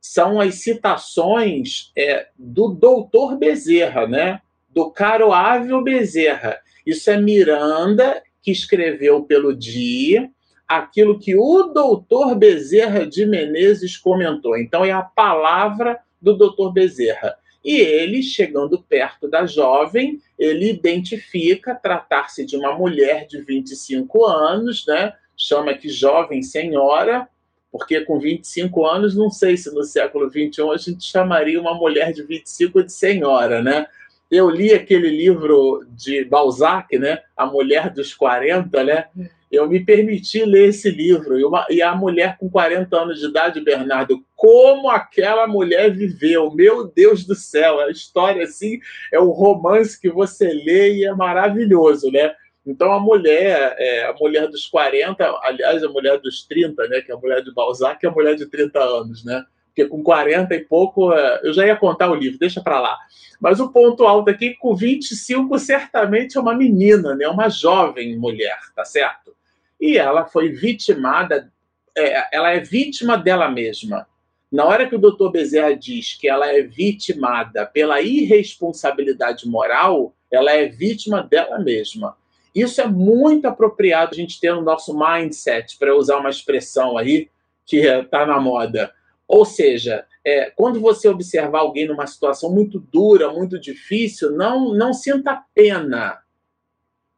são 0.00 0.40
as 0.40 0.56
citações 0.56 1.92
é, 1.96 2.28
do 2.36 2.68
doutor 2.68 3.36
Bezerra 3.36 4.06
né 4.06 4.40
do 4.72 4.90
Caroávio 4.90 5.82
Bezerra. 5.82 6.58
Isso 6.86 7.10
é 7.10 7.20
Miranda 7.20 8.22
que 8.42 8.50
escreveu 8.50 9.22
pelo 9.22 9.54
dia 9.54 10.30
aquilo 10.66 11.18
que 11.18 11.36
o 11.36 11.64
doutor 11.64 12.34
Bezerra 12.34 13.06
de 13.06 13.26
Menezes 13.26 13.96
comentou. 13.96 14.56
Então 14.56 14.84
é 14.84 14.90
a 14.90 15.02
palavra 15.02 16.00
do 16.20 16.34
doutor 16.34 16.72
Bezerra 16.72 17.36
e 17.64 17.76
ele, 17.76 18.22
chegando 18.22 18.82
perto 18.82 19.28
da 19.28 19.46
jovem, 19.46 20.20
ele 20.38 20.70
identifica 20.70 21.74
tratar-se 21.74 22.44
de 22.44 22.56
uma 22.56 22.74
mulher 22.74 23.26
de 23.26 23.40
25 23.40 24.24
anos, 24.24 24.86
né? 24.86 25.12
chama 25.36 25.74
que 25.74 25.88
jovem 25.88 26.42
senhora, 26.42 27.28
porque 27.70 28.02
com 28.02 28.18
25 28.18 28.86
anos, 28.86 29.16
não 29.16 29.30
sei 29.30 29.56
se 29.56 29.72
no 29.74 29.82
século 29.82 30.28
21 30.30 30.70
a 30.70 30.76
gente 30.76 31.04
chamaria 31.04 31.60
uma 31.60 31.74
mulher 31.74 32.12
de 32.12 32.22
25 32.22 32.84
de 32.84 32.92
senhora, 32.92 33.62
né? 33.62 33.86
Eu 34.30 34.48
li 34.48 34.72
aquele 34.72 35.10
livro 35.10 35.84
de 35.90 36.24
Balzac, 36.24 36.98
né? 36.98 37.18
A 37.36 37.44
Mulher 37.44 37.90
dos 37.90 38.14
40, 38.14 38.84
né? 38.84 39.06
Eu 39.52 39.68
me 39.68 39.84
permiti 39.84 40.42
ler 40.44 40.70
esse 40.70 40.90
livro. 40.90 41.38
E, 41.38 41.44
uma, 41.44 41.66
e, 41.68 41.82
a 41.82 41.94
mulher 41.94 42.38
com 42.38 42.48
40 42.48 42.96
anos 42.96 43.20
de 43.20 43.26
idade, 43.26 43.60
Bernardo, 43.60 44.24
como 44.34 44.88
aquela 44.88 45.46
mulher 45.46 45.90
viveu. 45.90 46.50
Meu 46.50 46.88
Deus 46.88 47.26
do 47.26 47.34
céu, 47.34 47.78
a 47.80 47.90
história 47.90 48.44
assim 48.44 48.80
é 49.12 49.20
um 49.20 49.28
romance 49.28 50.00
que 50.00 50.08
você 50.08 50.48
lê 50.48 50.94
e 50.94 51.04
é 51.04 51.14
maravilhoso, 51.14 52.10
né? 52.10 52.34
Então 52.66 52.92
a 52.92 52.98
mulher, 52.98 53.74
é, 53.78 54.06
a 54.06 54.14
mulher 54.14 54.48
dos 54.48 54.66
40, 54.66 55.22
aliás, 55.42 55.84
a 55.84 55.88
mulher 55.88 56.18
dos 56.18 56.46
30, 56.46 56.88
né? 56.88 57.02
Que 57.02 57.12
é 57.12 57.14
a 57.14 57.18
mulher 57.18 57.42
de 57.42 57.52
Balzac, 57.52 58.04
é 58.04 58.08
a 58.08 58.12
mulher 58.12 58.34
de 58.34 58.46
30 58.46 58.80
anos, 58.80 59.22
né? 59.22 59.44
Porque 59.66 59.86
com 59.86 60.02
40 60.02 60.54
e 60.54 60.60
pouco, 60.60 61.12
é, 61.12 61.40
eu 61.44 61.52
já 61.52 61.66
ia 61.66 61.76
contar 61.76 62.10
o 62.10 62.14
livro, 62.14 62.38
deixa 62.38 62.62
para 62.62 62.80
lá. 62.80 62.96
Mas 63.38 63.60
o 63.60 63.70
ponto 63.70 64.06
alto 64.06 64.30
aqui, 64.30 64.54
com 64.54 64.74
25, 64.74 65.58
certamente 65.58 66.38
é 66.38 66.40
uma 66.40 66.54
menina, 66.54 67.14
né? 67.14 67.28
Uma 67.28 67.50
jovem 67.50 68.16
mulher, 68.16 68.58
tá 68.74 68.84
certo? 68.84 69.34
E 69.82 69.98
ela 69.98 70.24
foi 70.24 70.50
vitimada, 70.50 71.52
é, 71.98 72.36
ela 72.36 72.52
é 72.52 72.60
vítima 72.60 73.18
dela 73.18 73.50
mesma. 73.50 74.06
Na 74.50 74.64
hora 74.64 74.88
que 74.88 74.94
o 74.94 74.98
doutor 74.98 75.32
Bezerra 75.32 75.74
diz 75.74 76.14
que 76.14 76.28
ela 76.28 76.46
é 76.46 76.62
vitimada 76.62 77.66
pela 77.66 78.00
irresponsabilidade 78.00 79.48
moral, 79.48 80.14
ela 80.30 80.52
é 80.52 80.68
vítima 80.68 81.20
dela 81.20 81.58
mesma. 81.58 82.16
Isso 82.54 82.80
é 82.80 82.86
muito 82.86 83.46
apropriado 83.46 84.12
a 84.12 84.14
gente 84.14 84.38
ter 84.38 84.54
no 84.54 84.62
nosso 84.62 84.96
mindset, 84.96 85.76
para 85.76 85.96
usar 85.96 86.18
uma 86.18 86.30
expressão 86.30 86.96
aí 86.96 87.28
que 87.66 87.78
está 87.78 88.24
na 88.24 88.38
moda. 88.38 88.94
Ou 89.26 89.44
seja, 89.44 90.06
é, 90.24 90.48
quando 90.50 90.78
você 90.78 91.08
observar 91.08 91.60
alguém 91.60 91.88
numa 91.88 92.06
situação 92.06 92.54
muito 92.54 92.78
dura, 92.78 93.32
muito 93.32 93.58
difícil, 93.58 94.30
não, 94.30 94.72
não 94.74 94.92
sinta 94.92 95.42
pena. 95.52 96.22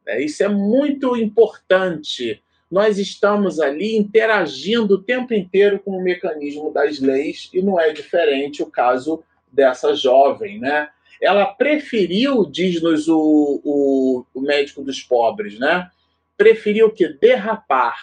É, 0.07 0.19
isso 0.19 0.41
é 0.41 0.47
muito 0.47 1.15
importante. 1.15 2.41
Nós 2.75 2.97
estamos 2.97 3.61
ali 3.61 3.95
interagindo 3.95 4.95
o 4.95 5.01
tempo 5.01 5.33
inteiro 5.33 5.79
com 5.79 5.91
o 5.91 6.03
mecanismo 6.03 6.73
das 6.73 6.99
leis 6.99 7.49
e 7.53 7.61
não 7.61 7.79
é 7.79 7.93
diferente 7.93 8.61
o 8.61 8.65
caso 8.65 9.23
dessa 9.49 9.95
jovem, 9.95 10.59
né? 10.59 10.89
Ela 11.21 11.45
preferiu, 11.45 12.45
diz-nos 12.45 13.07
o, 13.07 13.61
o, 13.63 14.25
o 14.33 14.41
médico 14.41 14.83
dos 14.83 14.99
pobres, 14.99 15.57
né? 15.57 15.89
Preferiu 16.35 16.91
que 16.91 17.07
derrapar 17.07 17.97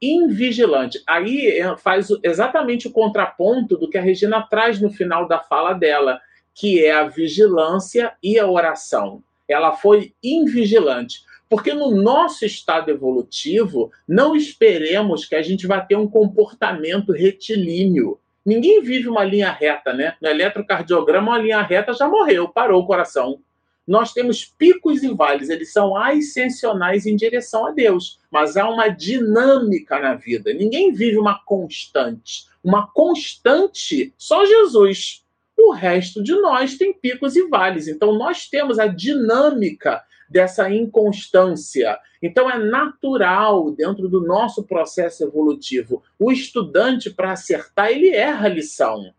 invigilante. 0.00 1.02
Aí 1.08 1.48
é, 1.48 1.76
faz 1.76 2.06
exatamente 2.22 2.86
o 2.86 2.92
contraponto 2.92 3.76
do 3.76 3.90
que 3.90 3.98
a 3.98 4.00
Regina 4.00 4.46
traz 4.48 4.80
no 4.80 4.92
final 4.92 5.26
da 5.26 5.40
fala 5.40 5.72
dela, 5.72 6.20
que 6.54 6.84
é 6.84 6.92
a 6.92 7.08
vigilância 7.08 8.12
e 8.22 8.38
a 8.38 8.46
oração. 8.46 9.24
Ela 9.48 9.72
foi 9.72 10.14
invigilante. 10.22 11.24
Porque 11.48 11.72
no 11.72 11.90
nosso 11.90 12.44
estado 12.44 12.90
evolutivo, 12.90 13.90
não 14.08 14.34
esperemos 14.34 15.24
que 15.24 15.34
a 15.34 15.42
gente 15.42 15.66
vá 15.66 15.80
ter 15.80 15.96
um 15.96 16.08
comportamento 16.08 17.12
retilíneo. 17.12 18.18
Ninguém 18.44 18.82
vive 18.82 19.08
uma 19.08 19.24
linha 19.24 19.50
reta, 19.50 19.92
né? 19.92 20.16
No 20.20 20.28
eletrocardiograma, 20.28 21.32
uma 21.32 21.38
linha 21.38 21.62
reta 21.62 21.92
já 21.92 22.08
morreu, 22.08 22.48
parou 22.48 22.82
o 22.82 22.86
coração. 22.86 23.40
Nós 23.86 24.12
temos 24.12 24.44
picos 24.44 25.02
e 25.02 25.08
vales, 25.14 25.50
eles 25.50 25.72
são 25.72 25.94
ascensionais 25.94 27.04
em 27.04 27.16
direção 27.16 27.66
a 27.66 27.70
Deus, 27.70 28.18
mas 28.30 28.56
há 28.56 28.68
uma 28.68 28.88
dinâmica 28.88 29.98
na 29.98 30.14
vida. 30.14 30.52
Ninguém 30.54 30.92
vive 30.92 31.18
uma 31.18 31.38
constante. 31.44 32.46
Uma 32.62 32.86
constante, 32.86 34.14
só 34.16 34.44
Jesus. 34.46 35.22
O 35.56 35.72
resto 35.72 36.22
de 36.22 36.34
nós 36.34 36.76
tem 36.76 36.94
picos 36.94 37.36
e 37.36 37.46
vales. 37.46 37.86
Então, 37.86 38.16
nós 38.16 38.48
temos 38.48 38.78
a 38.78 38.86
dinâmica 38.86 40.02
dessa 40.28 40.70
inconstância. 40.70 41.98
Então, 42.22 42.50
é 42.50 42.58
natural, 42.58 43.70
dentro 43.70 44.08
do 44.08 44.20
nosso 44.20 44.64
processo 44.64 45.24
evolutivo, 45.24 46.02
o 46.18 46.32
estudante, 46.32 47.10
para 47.10 47.32
acertar, 47.32 47.90
ele 47.90 48.08
erra 48.08 48.46
a 48.46 48.50
lição. 48.50 49.12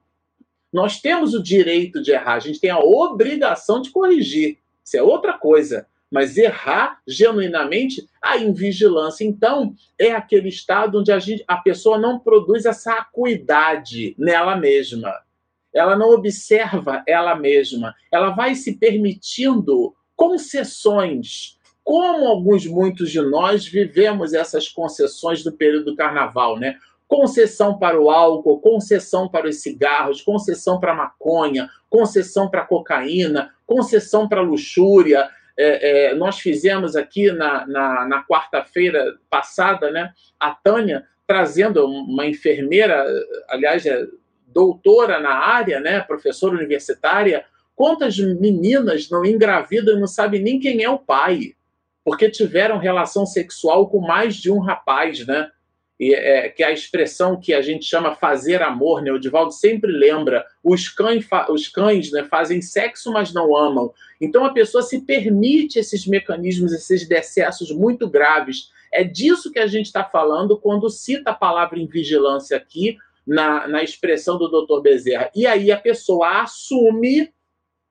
Nós 0.73 0.99
temos 0.99 1.33
o 1.33 1.41
direito 1.41 2.01
de 2.01 2.11
errar, 2.11 2.33
a 2.33 2.39
gente 2.39 2.59
tem 2.59 2.69
a 2.69 2.79
obrigação 2.79 3.81
de 3.81 3.91
corrigir. 3.91 4.57
Isso 4.83 4.97
é 4.97 5.01
outra 5.01 5.33
coisa. 5.33 5.87
Mas 6.11 6.37
errar 6.37 7.01
genuinamente, 7.07 8.07
a 8.21 8.37
invigilância, 8.37 9.23
então, 9.23 9.73
é 9.97 10.11
aquele 10.11 10.49
estado 10.49 10.99
onde 10.99 11.11
a, 11.11 11.19
gente, 11.19 11.43
a 11.47 11.57
pessoa 11.57 11.97
não 11.97 12.19
produz 12.19 12.65
essa 12.65 12.93
acuidade 12.93 14.15
nela 14.17 14.55
mesma. 14.55 15.13
Ela 15.73 15.95
não 15.95 16.09
observa 16.09 17.03
ela 17.07 17.35
mesma. 17.35 17.93
Ela 18.11 18.29
vai 18.29 18.55
se 18.55 18.77
permitindo 18.77 19.93
concessões. 20.15 21.57
Como 21.83 22.25
alguns, 22.27 22.65
muitos 22.65 23.11
de 23.11 23.21
nós 23.21 23.67
vivemos 23.67 24.33
essas 24.33 24.67
concessões 24.67 25.43
do 25.43 25.51
período 25.51 25.91
do 25.91 25.95
carnaval, 25.95 26.57
né? 26.57 26.77
concessão 27.07 27.77
para 27.77 27.99
o 27.99 28.09
álcool, 28.09 28.59
concessão 28.59 29.29
para 29.29 29.47
os 29.47 29.61
cigarros, 29.61 30.21
concessão 30.21 30.79
para 30.79 30.91
a 30.91 30.95
maconha, 30.95 31.69
concessão 31.89 32.49
para 32.49 32.61
a 32.61 32.65
cocaína, 32.65 33.53
concessão 33.65 34.27
para 34.27 34.41
a 34.41 34.43
luxúria. 34.43 35.29
É, 35.57 36.09
é, 36.09 36.15
nós 36.15 36.39
fizemos 36.39 36.95
aqui 36.95 37.31
na, 37.31 37.65
na, 37.67 38.07
na 38.07 38.23
quarta-feira 38.25 39.17
passada, 39.29 39.89
né, 39.91 40.11
a 40.39 40.51
Tânia 40.51 41.05
trazendo 41.27 41.85
uma 41.85 42.25
enfermeira, 42.27 43.03
aliás, 43.49 43.85
é 43.85 44.05
doutora 44.47 45.19
na 45.19 45.33
área, 45.33 45.79
né, 45.79 46.01
professora 46.01 46.55
universitária. 46.55 47.45
Quantas 47.75 48.17
meninas 48.17 49.09
não 49.09 49.25
engravidam 49.25 49.95
e 49.95 49.99
não 49.99 50.07
sabem 50.07 50.41
nem 50.41 50.59
quem 50.59 50.83
é 50.83 50.89
o 50.89 50.99
pai, 50.99 51.53
porque 52.03 52.29
tiveram 52.29 52.77
relação 52.77 53.25
sexual 53.25 53.89
com 53.89 53.99
mais 53.99 54.35
de 54.35 54.51
um 54.51 54.59
rapaz, 54.59 55.25
né? 55.25 55.49
e, 55.99 56.13
é, 56.13 56.49
que 56.49 56.61
é 56.61 56.67
a 56.67 56.71
expressão 56.71 57.39
que 57.39 57.53
a 57.53 57.61
gente 57.61 57.85
chama 57.85 58.15
fazer 58.15 58.61
amor, 58.61 59.01
né? 59.01 59.11
O 59.11 59.19
Divaldo 59.19 59.51
sempre 59.51 59.91
lembra, 59.91 60.45
os 60.63 60.89
cães, 60.89 61.25
os 61.49 61.67
cães 61.67 62.11
né, 62.11 62.25
fazem 62.25 62.61
sexo, 62.61 63.11
mas 63.11 63.33
não 63.33 63.55
amam. 63.55 63.93
Então 64.19 64.43
a 64.45 64.53
pessoa 64.53 64.83
se 64.83 65.01
permite 65.01 65.79
esses 65.79 66.05
mecanismos, 66.05 66.73
esses 66.73 67.07
decessos 67.07 67.71
muito 67.71 68.09
graves. 68.09 68.69
É 68.91 69.03
disso 69.03 69.51
que 69.51 69.59
a 69.59 69.67
gente 69.67 69.85
está 69.85 70.03
falando 70.03 70.57
quando 70.57 70.89
cita 70.89 71.31
a 71.31 71.35
palavra 71.35 71.79
invigilância 71.79 72.57
aqui 72.57 72.97
na, 73.25 73.67
na 73.67 73.83
expressão 73.83 74.37
do 74.37 74.49
Dr. 74.49 74.81
Bezerra. 74.81 75.31
E 75.33 75.47
aí 75.47 75.71
a 75.71 75.77
pessoa 75.77 76.41
assume, 76.41 77.31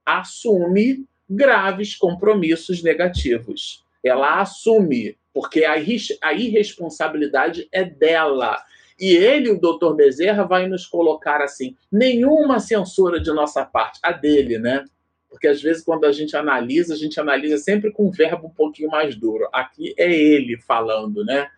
assume 0.05 1.07
graves 1.29 1.97
compromissos 1.97 2.83
negativos. 2.83 3.85
Ela 4.03 4.41
assume 4.41 5.17
porque 5.33 5.65
a, 5.65 5.75
a 6.23 6.33
irresponsabilidade 6.33 7.69
é 7.73 7.85
dela. 7.85 8.63
E 8.99 9.11
ele, 9.17 9.51
o 9.51 9.61
doutor 9.61 9.97
Bezerra, 9.97 10.45
vai 10.45 10.69
nos 10.69 10.87
colocar 10.87 11.43
assim: 11.43 11.77
nenhuma 11.91 12.61
censura 12.61 13.21
de 13.21 13.33
nossa 13.33 13.65
parte, 13.65 13.99
a 14.03 14.13
dele, 14.13 14.59
né? 14.59 14.85
Porque 15.29 15.49
às 15.49 15.61
vezes, 15.61 15.83
quando 15.83 16.05
a 16.05 16.13
gente 16.13 16.37
analisa, 16.37 16.95
a 16.95 16.97
gente 16.97 17.19
analisa 17.19 17.59
sempre 17.59 17.91
com 17.91 18.07
um 18.07 18.11
verbo 18.13 18.47
um 18.47 18.51
pouquinho 18.51 18.89
mais 18.89 19.17
duro. 19.17 19.49
Aqui 19.53 19.93
é 19.99 20.13
ele 20.13 20.57
falando, 20.59 21.25
né? 21.25 21.49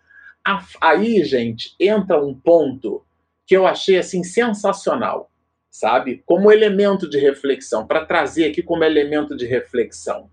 Aí, 0.81 1.23
gente, 1.25 1.75
entra 1.79 2.25
um 2.25 2.35
ponto 2.35 3.05
que 3.45 3.55
eu 3.55 3.67
achei 3.67 3.99
assim 3.99 4.25
sensacional, 4.25 5.31
sabe? 5.79 6.23
Como 6.25 6.51
elemento 6.51 7.09
de 7.09 7.19
reflexão, 7.19 7.87
para 7.87 8.07
trazer 8.07 8.47
aqui 8.47 8.63
como 8.63 8.83
elemento 8.83 9.37
de 9.37 9.45
reflexão 9.45 10.31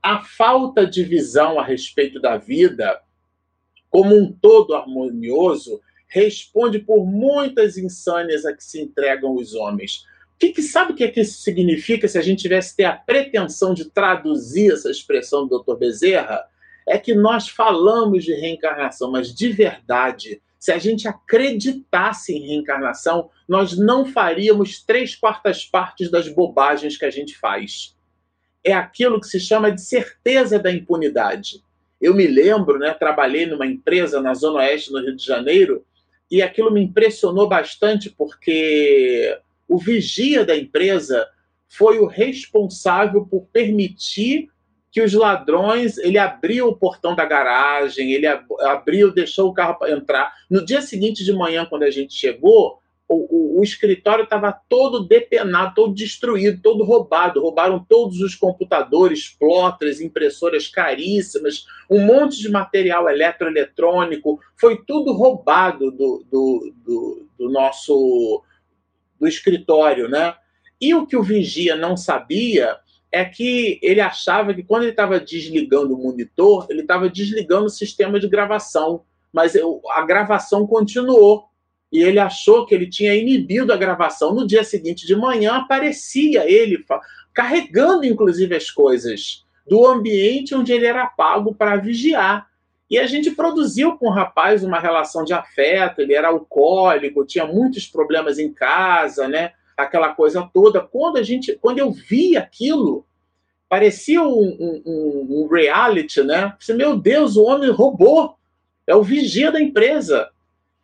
a 0.00 0.22
falta 0.22 0.86
de 0.86 1.02
visão 1.02 1.58
a 1.58 1.64
respeito 1.64 2.20
da 2.20 2.36
vida 2.36 3.00
como 3.90 4.14
um 4.14 4.30
todo 4.30 4.74
harmonioso 4.74 5.80
responde 6.06 6.78
por 6.78 7.04
muitas 7.04 7.76
insânias 7.76 8.44
a 8.44 8.52
que 8.52 8.62
se 8.62 8.80
entregam 8.80 9.34
os 9.34 9.54
homens. 9.54 10.04
Que, 10.38 10.52
que 10.52 10.62
sabe 10.62 10.92
o 10.92 10.94
que, 10.94 11.04
é 11.04 11.10
que 11.10 11.22
isso 11.22 11.40
significa 11.40 12.06
se 12.06 12.18
a 12.18 12.22
gente 12.22 12.42
tivesse 12.42 12.76
ter 12.76 12.84
a 12.84 12.92
pretensão 12.92 13.72
de 13.72 13.86
traduzir 13.86 14.72
essa 14.72 14.90
expressão 14.90 15.48
do 15.48 15.58
Dr. 15.58 15.76
Bezerra? 15.76 16.44
É 16.86 16.98
que 16.98 17.14
nós 17.14 17.48
falamos 17.48 18.24
de 18.24 18.34
reencarnação, 18.34 19.10
mas 19.10 19.34
de 19.34 19.48
verdade, 19.48 20.42
se 20.58 20.70
a 20.72 20.78
gente 20.78 21.08
acreditasse 21.08 22.34
em 22.34 22.46
reencarnação, 22.46 23.30
nós 23.48 23.76
não 23.76 24.04
faríamos 24.04 24.82
três 24.82 25.14
quartas 25.14 25.64
partes 25.64 26.10
das 26.10 26.28
bobagens 26.28 26.96
que 26.96 27.04
a 27.04 27.10
gente 27.10 27.36
faz 27.38 27.94
é 28.64 28.72
aquilo 28.72 29.20
que 29.20 29.26
se 29.26 29.38
chama 29.38 29.70
de 29.70 29.82
certeza 29.82 30.58
da 30.58 30.72
impunidade. 30.72 31.62
Eu 32.00 32.14
me 32.14 32.26
lembro, 32.26 32.78
né, 32.78 32.94
trabalhei 32.94 33.44
numa 33.44 33.66
empresa 33.66 34.20
na 34.20 34.32
Zona 34.32 34.60
Oeste, 34.60 34.90
no 34.90 35.00
Rio 35.00 35.14
de 35.14 35.24
Janeiro, 35.24 35.84
e 36.30 36.42
aquilo 36.42 36.72
me 36.72 36.82
impressionou 36.82 37.46
bastante 37.46 38.08
porque 38.08 39.38
o 39.68 39.78
vigia 39.78 40.44
da 40.44 40.56
empresa 40.56 41.28
foi 41.68 41.98
o 41.98 42.06
responsável 42.06 43.26
por 43.26 43.46
permitir 43.52 44.48
que 44.94 45.02
os 45.02 45.12
ladrões, 45.12 45.98
ele 45.98 46.16
abriu 46.16 46.68
o 46.68 46.76
portão 46.76 47.16
da 47.16 47.24
garagem, 47.24 48.12
ele 48.12 48.28
abriu, 48.28 49.12
deixou 49.12 49.50
o 49.50 49.52
carro 49.52 49.76
para 49.76 49.90
entrar. 49.90 50.32
No 50.48 50.64
dia 50.64 50.80
seguinte 50.80 51.24
de 51.24 51.32
manhã, 51.32 51.66
quando 51.66 51.82
a 51.82 51.90
gente 51.90 52.14
chegou, 52.14 52.78
o, 53.08 53.56
o, 53.56 53.58
o 53.58 53.64
escritório 53.64 54.22
estava 54.22 54.52
todo 54.68 55.04
depenado, 55.04 55.74
todo 55.74 55.92
destruído, 55.92 56.62
todo 56.62 56.84
roubado. 56.84 57.42
Roubaram 57.42 57.84
todos 57.88 58.20
os 58.20 58.36
computadores, 58.36 59.28
plotters, 59.28 60.00
impressoras 60.00 60.68
caríssimas, 60.68 61.64
um 61.90 62.06
monte 62.06 62.38
de 62.38 62.48
material 62.48 63.08
eletroeletrônico. 63.08 64.38
Foi 64.56 64.80
tudo 64.86 65.12
roubado 65.12 65.90
do, 65.90 66.24
do, 66.30 66.72
do, 66.86 67.28
do 67.36 67.50
nosso 67.50 68.44
do 69.18 69.26
escritório, 69.26 70.08
né? 70.08 70.36
E 70.80 70.94
o 70.94 71.04
que 71.04 71.16
o 71.16 71.22
vigia 71.22 71.74
não 71.74 71.96
sabia 71.96 72.78
é 73.14 73.24
que 73.24 73.78
ele 73.80 74.00
achava 74.00 74.52
que 74.52 74.64
quando 74.64 74.82
ele 74.82 74.90
estava 74.90 75.20
desligando 75.20 75.94
o 75.94 76.02
monitor, 76.02 76.66
ele 76.68 76.80
estava 76.80 77.08
desligando 77.08 77.66
o 77.66 77.70
sistema 77.70 78.18
de 78.18 78.28
gravação, 78.28 79.04
mas 79.32 79.54
a 79.56 80.02
gravação 80.02 80.66
continuou 80.66 81.44
e 81.92 82.02
ele 82.02 82.18
achou 82.18 82.66
que 82.66 82.74
ele 82.74 82.88
tinha 82.88 83.14
inibido 83.14 83.72
a 83.72 83.76
gravação. 83.76 84.34
No 84.34 84.44
dia 84.44 84.64
seguinte 84.64 85.06
de 85.06 85.14
manhã 85.14 85.52
aparecia 85.58 86.44
ele 86.50 86.84
carregando, 87.32 88.04
inclusive, 88.04 88.56
as 88.56 88.68
coisas 88.68 89.44
do 89.64 89.86
ambiente 89.86 90.52
onde 90.52 90.72
ele 90.72 90.86
era 90.86 91.06
pago 91.06 91.54
para 91.54 91.76
vigiar. 91.76 92.48
E 92.90 92.98
a 92.98 93.06
gente 93.06 93.30
produziu 93.30 93.96
com 93.96 94.08
o 94.08 94.12
rapaz 94.12 94.64
uma 94.64 94.80
relação 94.80 95.24
de 95.24 95.32
afeto, 95.32 96.00
ele 96.00 96.14
era 96.14 96.28
alcoólico, 96.28 97.24
tinha 97.24 97.46
muitos 97.46 97.86
problemas 97.86 98.40
em 98.40 98.52
casa, 98.52 99.28
né? 99.28 99.52
Aquela 99.76 100.14
coisa 100.14 100.48
toda. 100.52 100.80
Quando 100.80 101.16
a 101.16 101.22
gente, 101.22 101.58
quando 101.60 101.78
eu 101.78 101.90
vi 101.90 102.36
aquilo, 102.36 103.04
parecia 103.68 104.22
um, 104.22 104.82
um, 104.86 105.26
um 105.30 105.48
reality, 105.48 106.22
né? 106.22 106.54
Meu 106.70 106.96
Deus, 106.96 107.36
o 107.36 107.44
homem 107.44 107.70
roubou, 107.70 108.36
é 108.86 108.94
o 108.94 109.02
vigia 109.02 109.50
da 109.50 109.60
empresa. 109.60 110.28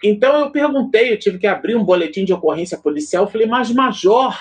Então 0.02 0.40
eu 0.40 0.50
perguntei, 0.50 1.12
eu 1.12 1.18
tive 1.18 1.38
que 1.38 1.46
abrir 1.46 1.76
um 1.76 1.84
boletim 1.84 2.24
de 2.24 2.32
ocorrência 2.32 2.78
policial, 2.78 3.30
falei, 3.30 3.46
mas 3.46 3.70
major, 3.70 4.36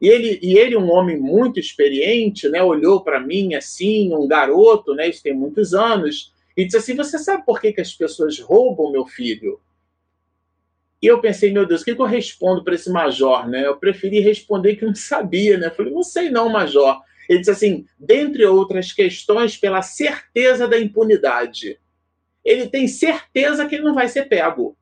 e 0.00 0.08
ele, 0.08 0.40
e 0.42 0.58
ele 0.58 0.76
um 0.76 0.90
homem 0.90 1.16
muito 1.16 1.60
experiente, 1.60 2.48
né, 2.48 2.62
olhou 2.62 3.02
para 3.02 3.20
mim 3.20 3.54
assim, 3.54 4.12
um 4.14 4.26
garoto, 4.26 4.92
né, 4.92 5.08
isso 5.08 5.22
tem 5.22 5.32
muitos 5.32 5.72
anos, 5.72 6.32
e 6.56 6.64
disse 6.64 6.76
assim, 6.76 6.94
você 6.96 7.18
sabe 7.18 7.44
por 7.46 7.60
que, 7.60 7.72
que 7.72 7.80
as 7.80 7.94
pessoas 7.94 8.38
roubam 8.40 8.90
meu 8.90 9.06
filho? 9.06 9.60
E 11.04 11.06
eu 11.06 11.20
pensei, 11.20 11.52
meu 11.52 11.66
Deus, 11.66 11.82
o 11.82 11.84
que, 11.84 11.90
eu 11.90 12.04
respondo 12.04 12.64
para 12.64 12.74
esse 12.74 12.88
major, 12.88 13.46
né? 13.46 13.66
Eu 13.66 13.76
preferi 13.76 14.20
responder 14.20 14.74
que 14.76 14.86
não 14.86 14.94
sabia, 14.94 15.58
né? 15.58 15.66
Eu 15.66 15.74
falei, 15.74 15.92
não 15.92 16.02
sei 16.02 16.30
não, 16.30 16.48
major. 16.48 16.98
Ele 17.28 17.40
disse 17.40 17.50
assim, 17.50 17.86
dentre 17.98 18.46
outras 18.46 18.90
questões, 18.90 19.54
pela 19.54 19.82
certeza 19.82 20.66
da 20.66 20.80
impunidade. 20.80 21.78
Ele 22.42 22.68
tem 22.68 22.88
certeza 22.88 23.66
que 23.66 23.74
ele 23.74 23.84
não 23.84 23.92
vai 23.92 24.08
ser 24.08 24.30
pego. 24.30 24.78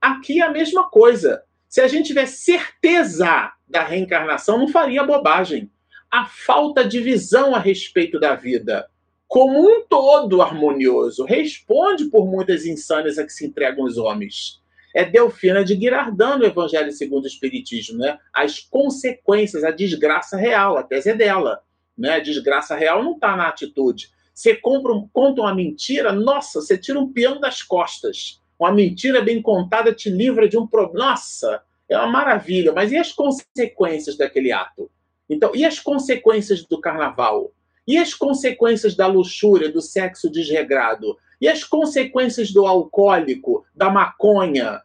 Aqui 0.00 0.40
é 0.40 0.46
a 0.46 0.50
mesma 0.50 0.88
coisa. 0.88 1.42
Se 1.68 1.82
a 1.82 1.88
gente 1.88 2.06
tiver 2.06 2.24
certeza 2.24 3.52
da 3.68 3.84
reencarnação, 3.84 4.56
não 4.56 4.68
faria 4.68 5.04
bobagem. 5.04 5.70
A 6.10 6.24
falta 6.24 6.88
de 6.88 7.00
visão 7.00 7.54
a 7.54 7.58
respeito 7.58 8.18
da 8.18 8.34
vida, 8.34 8.88
como 9.28 9.60
um 9.60 9.84
todo 9.86 10.40
harmonioso, 10.40 11.26
responde 11.26 12.06
por 12.06 12.26
muitas 12.26 12.64
insânias 12.64 13.18
a 13.18 13.24
que 13.24 13.32
se 13.34 13.44
entregam 13.44 13.84
os 13.84 13.98
homens. 13.98 14.64
É 14.96 15.04
Delfina 15.04 15.62
de 15.62 15.76
Guirardano, 15.76 16.42
o 16.42 16.46
Evangelho 16.46 16.90
segundo 16.90 17.24
o 17.24 17.26
Espiritismo, 17.26 17.98
né? 17.98 18.18
As 18.32 18.60
consequências, 18.60 19.62
a 19.62 19.70
desgraça 19.70 20.38
real, 20.38 20.78
a 20.78 20.82
tese 20.82 21.10
é 21.10 21.14
dela. 21.14 21.60
Né? 21.98 22.12
A 22.12 22.18
desgraça 22.18 22.74
real 22.74 23.04
não 23.04 23.12
está 23.12 23.36
na 23.36 23.46
atitude. 23.46 24.08
Você 24.32 24.56
compra 24.56 24.94
um, 24.94 25.06
conta 25.12 25.42
uma 25.42 25.54
mentira, 25.54 26.12
nossa, 26.12 26.62
você 26.62 26.78
tira 26.78 26.98
um 26.98 27.12
piano 27.12 27.38
das 27.38 27.62
costas. 27.62 28.40
Uma 28.58 28.72
mentira 28.72 29.20
bem 29.20 29.42
contada 29.42 29.92
te 29.92 30.08
livra 30.08 30.48
de 30.48 30.56
um 30.56 30.66
problema. 30.66 31.10
Nossa, 31.10 31.60
é 31.90 31.98
uma 31.98 32.06
maravilha. 32.06 32.72
Mas 32.72 32.90
e 32.90 32.96
as 32.96 33.12
consequências 33.12 34.16
daquele 34.16 34.50
ato? 34.50 34.90
Então, 35.28 35.54
e 35.54 35.62
as 35.62 35.78
consequências 35.78 36.64
do 36.64 36.80
carnaval? 36.80 37.52
E 37.86 37.98
as 37.98 38.14
consequências 38.14 38.96
da 38.96 39.06
luxúria, 39.06 39.70
do 39.70 39.82
sexo 39.82 40.30
desregrado? 40.30 41.18
E 41.38 41.46
as 41.46 41.62
consequências 41.64 42.50
do 42.50 42.66
alcoólico, 42.66 43.62
da 43.74 43.90
maconha? 43.90 44.80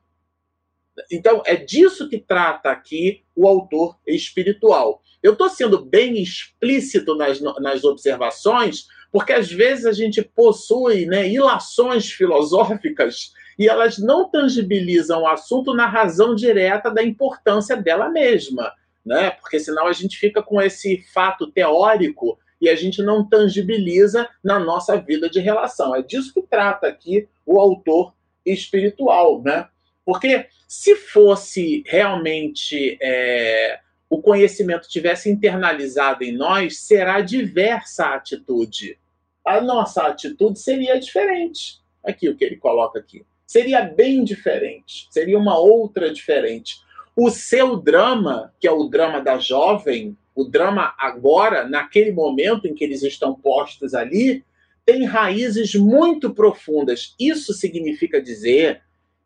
Então, 1.12 1.42
é 1.46 1.56
disso 1.56 2.10
que 2.10 2.18
trata 2.18 2.70
aqui 2.70 3.24
o 3.36 3.48
autor 3.48 3.98
espiritual. 4.06 5.02
Eu 5.22 5.34
estou 5.34 5.50
sendo 5.50 5.86
bem 5.86 6.22
explícito 6.22 7.16
nas, 7.16 7.40
nas 7.40 7.84
observações, 7.84 8.88
porque 9.12 9.34
às 9.34 9.52
vezes 9.52 9.86
a 9.86 9.92
gente 9.92 10.22
possui 10.22 11.06
né, 11.06 11.28
ilações 11.28 12.12
filosóficas 12.12 13.34
e 13.60 13.68
elas 13.68 13.98
não 13.98 14.30
tangibilizam 14.30 15.22
o 15.22 15.28
assunto 15.28 15.74
na 15.74 15.86
razão 15.86 16.34
direta 16.34 16.90
da 16.90 17.04
importância 17.04 17.78
dela 17.78 18.10
mesma, 18.10 18.74
né? 19.06 19.32
Porque 19.32 19.60
senão 19.60 19.86
a 19.86 19.94
gente 19.94 20.18
fica 20.18 20.42
com 20.42 20.62
esse 20.62 21.04
fato 21.14 21.52
teórico 21.52 22.40
e 22.60 22.70
a 22.70 22.76
gente 22.76 23.02
não 23.02 23.28
tangibiliza 23.28 24.30
na 24.44 24.60
nossa 24.60 24.98
vida 24.98 25.30
de 25.30 25.40
relação. 25.40 25.96
É 25.96 26.02
disso 26.02 26.34
que 26.34 26.42
trata 26.42 26.88
aqui 26.88 27.28
o 27.46 27.60
autor 27.60 28.14
espiritual, 28.46 29.42
né? 29.44 29.68
Porque 30.12 30.48
se 30.68 30.96
fosse 30.96 31.84
realmente 31.86 32.98
é, 33.02 33.80
o 34.10 34.22
conhecimento 34.22 34.90
tivesse 34.90 35.30
internalizado 35.30 36.24
em 36.24 36.34
nós, 36.34 36.80
será 36.80 37.22
diversa 37.22 38.08
a 38.08 38.16
atitude. 38.16 39.00
A 39.46 39.62
nossa 39.62 40.04
atitude 40.04 40.60
seria 40.60 41.00
diferente. 41.00 41.80
Aqui 42.04 42.28
o 42.28 42.36
que 42.36 42.44
ele 42.44 42.58
coloca 42.58 43.00
aqui 43.00 43.26
seria 43.52 43.82
bem 43.82 44.24
diferente, 44.24 45.08
seria 45.10 45.38
uma 45.38 45.60
outra 45.60 46.10
diferente. 46.10 46.78
O 47.14 47.30
seu 47.30 47.76
drama, 47.76 48.54
que 48.58 48.66
é 48.66 48.72
o 48.72 48.86
drama 48.86 49.20
da 49.20 49.38
jovem, 49.38 50.18
o 50.34 50.46
drama 50.46 50.94
agora, 50.98 51.68
naquele 51.68 52.14
momento 52.14 52.66
em 52.66 52.74
que 52.74 52.82
eles 52.82 53.04
estão 53.04 53.36
postos 53.36 53.94
ali, 53.94 54.46
tem 54.86 55.04
raízes 55.04 55.76
muito 55.76 56.34
profundas. 56.34 57.14
Isso 57.20 57.52
significa 57.52 58.22
dizer 58.22 58.82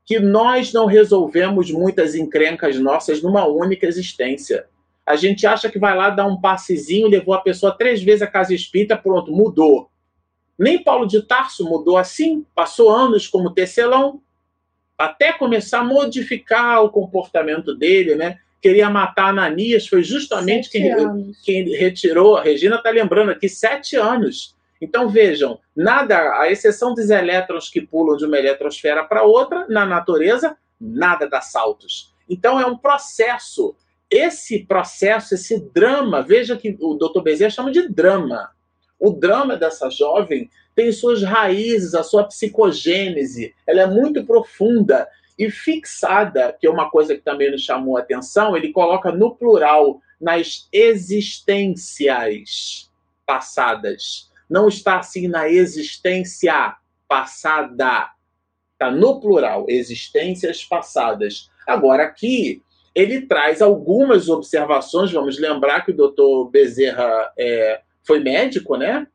que 0.05 0.19
nós 0.19 0.71
não 0.71 0.85
resolvemos 0.85 1.71
muitas 1.71 2.13
encrencas 2.13 2.77
nossas 2.79 3.21
numa 3.23 3.47
única 3.47 3.87
existência. 3.87 4.67
A 5.05 5.15
gente 5.15 5.45
acha 5.47 5.69
que 5.69 5.79
vai 5.79 5.95
lá 5.95 6.09
dar 6.09 6.27
um 6.27 6.39
passezinho, 6.39 7.07
levou 7.07 7.33
a 7.33 7.41
pessoa 7.41 7.75
três 7.75 8.03
vezes 8.03 8.21
a 8.21 8.27
casa 8.27 8.53
espírita, 8.53 8.95
pronto, 8.95 9.31
mudou. 9.31 9.89
Nem 10.57 10.81
Paulo 10.81 11.07
de 11.07 11.21
Tarso 11.21 11.65
mudou 11.65 11.97
assim, 11.97 12.45
passou 12.55 12.89
anos 12.89 13.27
como 13.27 13.53
tecelão, 13.53 14.21
até 14.97 15.33
começar 15.33 15.79
a 15.79 15.83
modificar 15.83 16.83
o 16.83 16.89
comportamento 16.89 17.75
dele, 17.75 18.15
né? 18.15 18.37
Queria 18.61 18.89
matar 18.89 19.29
Ananias, 19.29 19.87
foi 19.87 20.01
justamente 20.01 20.69
quem, 20.69 20.89
quem, 21.43 21.69
retirou. 21.75 22.37
A 22.37 22.41
Regina 22.41 22.77
está 22.77 22.89
lembrando 22.89 23.31
aqui, 23.31 23.49
sete 23.49 23.95
anos. 23.95 24.54
Então 24.81 25.09
vejam, 25.09 25.59
nada, 25.75 26.39
a 26.39 26.51
exceção 26.51 26.93
dos 26.93 27.09
elétrons 27.09 27.69
que 27.69 27.81
pulam 27.81 28.17
de 28.17 28.25
uma 28.25 28.37
eletrosfera 28.37 29.03
para 29.03 29.23
outra, 29.23 29.65
na 29.69 29.85
natureza, 29.85 30.57
nada 30.79 31.27
dá 31.27 31.41
saltos. 31.41 32.13
Então 32.29 32.59
é 32.59 32.65
um 32.65 32.77
processo. 32.77 33.75
Esse 34.09 34.65
processo, 34.65 35.33
esse 35.35 35.59
drama, 35.71 36.21
veja 36.21 36.57
que 36.57 36.77
o 36.79 36.93
Dr. 36.95 37.21
Bezerra 37.21 37.49
chama 37.49 37.71
de 37.71 37.87
drama. 37.87 38.51
O 38.99 39.11
drama 39.11 39.57
dessa 39.57 39.89
jovem 39.89 40.49
tem 40.75 40.91
suas 40.91 41.23
raízes, 41.23 41.95
a 41.95 42.03
sua 42.03 42.25
psicogênese, 42.25 43.55
ela 43.65 43.81
é 43.81 43.87
muito 43.87 44.25
profunda 44.25 45.07
e 45.37 45.49
fixada, 45.49 46.55
que 46.59 46.67
é 46.67 46.69
uma 46.69 46.89
coisa 46.89 47.15
que 47.15 47.21
também 47.21 47.51
nos 47.51 47.61
chamou 47.63 47.97
a 47.97 48.01
atenção, 48.01 48.55
ele 48.55 48.71
coloca 48.71 49.11
no 49.11 49.35
plural, 49.35 49.99
nas 50.19 50.69
existências 50.71 52.09
passadas. 53.25 54.31
Não 54.49 54.67
está 54.67 54.99
assim 54.99 55.27
na 55.27 55.49
existência 55.49 56.75
passada. 57.07 58.11
Está 58.73 58.91
no 58.91 59.19
plural, 59.19 59.65
existências 59.69 60.63
passadas. 60.63 61.49
Agora, 61.65 62.03
aqui, 62.03 62.61
ele 62.93 63.21
traz 63.21 63.61
algumas 63.61 64.29
observações. 64.29 65.11
Vamos 65.11 65.39
lembrar 65.39 65.81
que 65.81 65.91
o 65.91 65.95
doutor 65.95 66.49
Bezerra 66.49 67.31
é, 67.37 67.81
foi 68.03 68.19
médico, 68.19 68.75
né? 68.75 69.07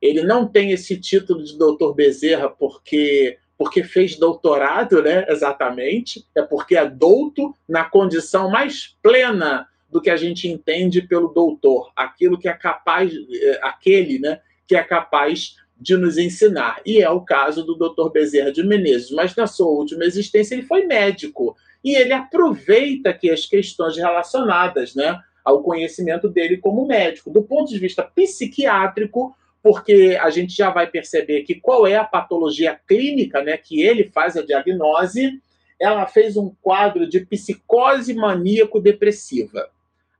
Ele 0.00 0.22
não 0.22 0.46
tem 0.46 0.72
esse 0.72 1.00
título 1.00 1.42
de 1.42 1.56
doutor 1.56 1.94
Bezerra 1.94 2.48
porque 2.48 3.38
porque 3.58 3.82
fez 3.82 4.16
doutorado, 4.16 5.02
né? 5.02 5.24
Exatamente. 5.28 6.26
É 6.34 6.42
porque 6.42 6.76
é 6.76 6.88
douto 6.88 7.54
na 7.66 7.84
condição 7.84 8.50
mais 8.50 8.96
plena 9.02 9.66
do 9.90 10.00
que 10.00 10.10
a 10.10 10.16
gente 10.16 10.46
entende 10.48 11.00
pelo 11.00 11.28
doutor, 11.28 11.90
aquilo 11.96 12.38
que 12.38 12.48
é 12.48 12.52
capaz, 12.52 13.12
é, 13.14 13.60
aquele, 13.62 14.18
né? 14.18 14.40
Que 14.66 14.76
é 14.76 14.82
capaz 14.82 15.56
de 15.78 15.96
nos 15.96 16.16
ensinar. 16.16 16.80
E 16.84 17.02
é 17.02 17.10
o 17.10 17.20
caso 17.20 17.62
do 17.64 17.74
doutor 17.74 18.10
Bezerra 18.10 18.50
de 18.50 18.62
Menezes. 18.62 19.10
Mas 19.10 19.36
na 19.36 19.46
sua 19.46 19.68
última 19.68 20.04
existência 20.04 20.54
ele 20.54 20.62
foi 20.62 20.86
médico 20.86 21.56
e 21.84 21.94
ele 21.94 22.12
aproveita 22.12 23.10
aqui 23.10 23.30
as 23.30 23.46
questões 23.46 23.96
relacionadas, 23.96 24.94
né? 24.94 25.20
ao 25.46 25.62
conhecimento 25.62 26.28
dele 26.28 26.56
como 26.56 26.84
médico. 26.88 27.30
Do 27.30 27.40
ponto 27.40 27.68
de 27.68 27.78
vista 27.78 28.02
psiquiátrico, 28.02 29.32
porque 29.62 30.18
a 30.20 30.28
gente 30.28 30.52
já 30.52 30.70
vai 30.70 30.88
perceber 30.88 31.42
que 31.42 31.54
qual 31.54 31.86
é 31.86 31.94
a 31.94 32.04
patologia 32.04 32.78
clínica 32.86 33.40
né, 33.40 33.56
que 33.56 33.80
ele 33.80 34.10
faz 34.12 34.36
a 34.36 34.44
diagnose, 34.44 35.40
ela 35.78 36.04
fez 36.06 36.36
um 36.36 36.52
quadro 36.60 37.08
de 37.08 37.20
psicose 37.20 38.12
maníaco-depressiva. 38.12 39.70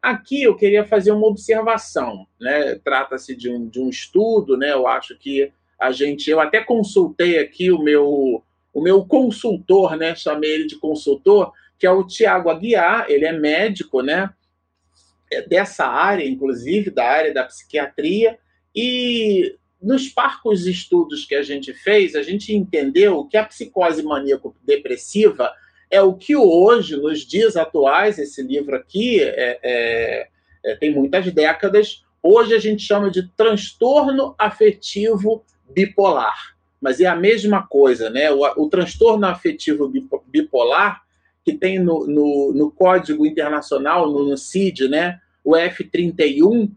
Aqui 0.07 0.45
eu 0.45 0.55
queria 0.55 0.85
fazer 0.85 1.11
uma 1.11 1.27
observação, 1.27 2.29
né? 2.41 2.77
Trata-se 2.77 3.35
de 3.35 3.51
um, 3.51 3.69
de 3.69 3.81
um 3.81 3.89
estudo, 3.89 4.57
né? 4.57 4.71
Eu 4.73 4.87
acho 4.87 5.19
que 5.19 5.53
a 5.81 5.91
gente, 5.91 6.31
eu 6.31 6.39
até 6.39 6.63
consultei 6.63 7.41
aqui 7.41 7.73
o 7.73 7.83
meu 7.83 8.41
o 8.73 8.81
meu 8.81 9.05
consultor, 9.05 9.97
né? 9.97 10.15
Chamei 10.15 10.49
ele 10.49 10.67
de 10.69 10.79
consultor, 10.79 11.53
que 11.77 11.85
é 11.85 11.91
o 11.91 12.07
Tiago 12.07 12.49
Aguiar, 12.49 13.07
ele 13.09 13.25
é 13.25 13.33
médico, 13.33 14.01
né? 14.01 14.31
É 15.33 15.43
dessa 15.43 15.85
área, 15.87 16.25
inclusive, 16.25 16.89
da 16.89 17.05
área 17.05 17.35
da 17.35 17.43
psiquiatria, 17.43 18.39
e 18.73 19.57
nos 19.83 20.09
parcos 20.09 20.69
estudos 20.69 21.25
que 21.25 21.35
a 21.35 21.43
gente 21.43 21.75
fez, 21.75 22.15
a 22.15 22.23
gente 22.23 22.55
entendeu 22.55 23.25
que 23.25 23.37
a 23.37 23.45
psicose 23.45 24.05
maníaco-depressiva 24.05 25.53
é 25.91 26.01
o 26.03 26.15
que 26.15 26.37
hoje, 26.37 26.97
nos 26.97 27.21
dias 27.21 27.57
atuais, 27.57 28.19
esse 28.19 28.43
livro 28.43 28.77
aqui 28.77 29.21
é, 29.23 29.59
é, 29.63 30.29
é, 30.65 30.75
tem 30.77 30.93
muitas 30.93 31.31
décadas, 31.33 32.05
hoje 32.23 32.55
a 32.55 32.59
gente 32.59 32.83
chama 32.83 33.11
de 33.11 33.29
transtorno 33.37 34.35
afetivo 34.39 35.45
bipolar. 35.73 36.57
Mas 36.81 37.01
é 37.01 37.07
a 37.07 37.17
mesma 37.17 37.67
coisa, 37.67 38.11
né? 38.11 38.31
O, 38.31 38.43
o 38.65 38.69
transtorno 38.69 39.27
afetivo 39.27 39.91
bipolar 40.27 41.07
que 41.47 41.53
tem 41.53 41.79
no, 41.79 42.09
no, 42.09 42.53
no 42.53 42.73
Código 42.73 43.25
Internacional, 43.25 44.11
no, 44.11 44.29
no 44.29 44.37
CID, 44.37 44.89
né, 44.89 45.21
o 45.45 45.53
F31, 45.53 46.69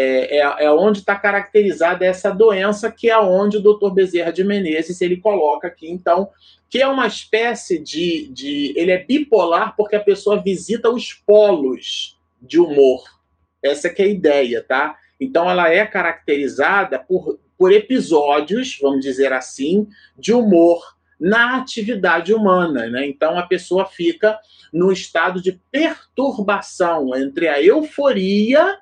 é, 0.00 0.38
é, 0.38 0.64
é 0.64 0.70
onde 0.70 1.00
está 1.00 1.16
caracterizada 1.16 2.06
essa 2.06 2.30
doença, 2.30 2.88
que 2.92 3.10
é 3.10 3.18
onde 3.18 3.56
o 3.56 3.60
doutor 3.60 3.92
Bezerra 3.92 4.32
de 4.32 4.44
Menezes 4.44 5.00
ele 5.00 5.16
coloca 5.16 5.66
aqui, 5.66 5.90
então, 5.90 6.28
que 6.70 6.80
é 6.80 6.86
uma 6.86 7.08
espécie 7.08 7.80
de, 7.80 8.28
de. 8.28 8.72
Ele 8.76 8.92
é 8.92 9.02
bipolar 9.02 9.74
porque 9.76 9.96
a 9.96 10.00
pessoa 10.00 10.40
visita 10.40 10.88
os 10.88 11.12
polos 11.12 12.16
de 12.40 12.60
humor. 12.60 13.02
Essa 13.60 13.90
que 13.90 14.00
é 14.00 14.04
a 14.04 14.08
ideia, 14.08 14.62
tá? 14.62 14.96
Então 15.18 15.50
ela 15.50 15.68
é 15.68 15.84
caracterizada 15.84 17.00
por, 17.00 17.40
por 17.56 17.72
episódios, 17.72 18.78
vamos 18.80 19.00
dizer 19.00 19.32
assim, 19.32 19.88
de 20.16 20.32
humor 20.32 20.80
na 21.18 21.56
atividade 21.56 22.32
humana, 22.32 22.88
né? 22.88 23.04
Então 23.04 23.36
a 23.36 23.42
pessoa 23.42 23.84
fica 23.84 24.38
no 24.72 24.92
estado 24.92 25.42
de 25.42 25.60
perturbação 25.72 27.16
entre 27.16 27.48
a 27.48 27.60
euforia, 27.60 28.78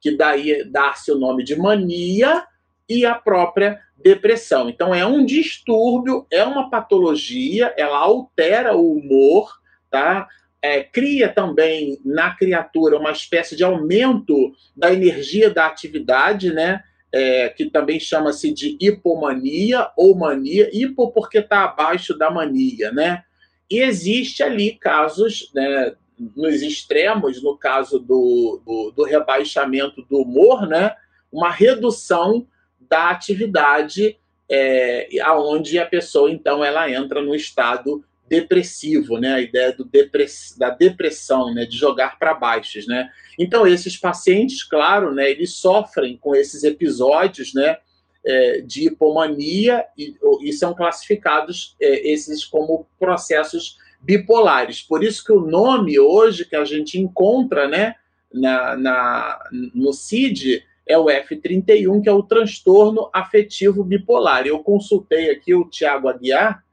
que 0.00 0.16
daí 0.16 0.64
dá-se 0.70 1.10
o 1.12 1.18
nome 1.18 1.44
de 1.44 1.56
mania, 1.56 2.44
e 2.88 3.04
a 3.04 3.14
própria 3.14 3.80
depressão. 3.96 4.68
Então 4.68 4.94
é 4.94 5.04
um 5.04 5.24
distúrbio, 5.24 6.26
é 6.30 6.42
uma 6.42 6.70
patologia, 6.70 7.74
ela 7.76 7.98
altera 7.98 8.74
o 8.74 8.92
humor, 8.92 9.52
tá? 9.90 10.26
É, 10.60 10.82
cria 10.82 11.28
também 11.28 11.98
na 12.04 12.34
criatura 12.34 12.98
uma 12.98 13.12
espécie 13.12 13.54
de 13.54 13.62
aumento 13.62 14.52
da 14.74 14.92
energia 14.92 15.50
da 15.50 15.66
atividade, 15.66 16.52
né? 16.52 16.82
É, 17.12 17.48
que 17.48 17.70
também 17.70 17.98
chama-se 17.98 18.52
de 18.52 18.76
hipomania 18.80 19.88
ou 19.96 20.14
mania, 20.14 20.68
hipo 20.72 21.10
porque 21.10 21.38
está 21.38 21.64
abaixo 21.64 22.16
da 22.16 22.30
mania, 22.30 22.92
né? 22.92 23.22
E 23.70 23.80
existe 23.80 24.42
ali 24.42 24.72
casos, 24.72 25.50
né, 25.54 25.94
nos 26.36 26.62
extremos, 26.62 27.42
no 27.42 27.56
caso 27.56 27.98
do, 27.98 28.60
do, 28.64 28.92
do 28.96 29.04
rebaixamento 29.04 30.02
do 30.02 30.22
humor, 30.22 30.66
né, 30.66 30.94
uma 31.32 31.50
redução 31.50 32.46
da 32.80 33.10
atividade, 33.10 34.18
é, 34.50 35.08
aonde 35.22 35.78
a 35.78 35.86
pessoa 35.86 36.30
então 36.30 36.64
ela 36.64 36.90
entra 36.90 37.20
no 37.20 37.34
estado 37.34 38.02
depressivo, 38.28 39.18
né? 39.18 39.34
A 39.34 39.40
ideia 39.40 39.72
do 39.72 39.84
depress... 39.84 40.54
da 40.56 40.70
depressão, 40.70 41.52
né? 41.52 41.64
De 41.64 41.76
jogar 41.76 42.18
para 42.18 42.34
baixo, 42.34 42.78
né? 42.86 43.10
Então 43.38 43.66
esses 43.66 43.96
pacientes, 43.96 44.62
claro, 44.62 45.14
né? 45.14 45.30
Eles 45.30 45.54
sofrem 45.54 46.16
com 46.16 46.34
esses 46.34 46.62
episódios, 46.62 47.54
né? 47.54 47.78
É, 48.26 48.60
de 48.60 48.88
hipomania 48.88 49.84
e, 49.96 50.14
e 50.42 50.52
são 50.52 50.74
classificados 50.74 51.76
é, 51.80 52.10
esses 52.10 52.44
como 52.44 52.86
processos 52.98 53.76
bipolares. 54.08 54.80
Por 54.80 55.04
isso 55.04 55.22
que 55.22 55.30
o 55.30 55.46
nome 55.46 56.00
hoje 56.00 56.46
que 56.46 56.56
a 56.56 56.64
gente 56.64 56.98
encontra, 56.98 57.68
né? 57.68 57.94
Na, 58.32 58.74
na 58.76 59.38
no 59.74 59.92
CID 59.92 60.62
é 60.86 60.96
o 60.96 61.04
F31, 61.04 62.02
que 62.02 62.08
é 62.08 62.12
o 62.12 62.22
transtorno 62.22 63.10
afetivo 63.12 63.84
bipolar. 63.84 64.46
Eu 64.46 64.60
consultei 64.60 65.30
aqui 65.30 65.54
o 65.54 65.68
Tiago 65.68 66.08
Aguiar, 66.08 66.64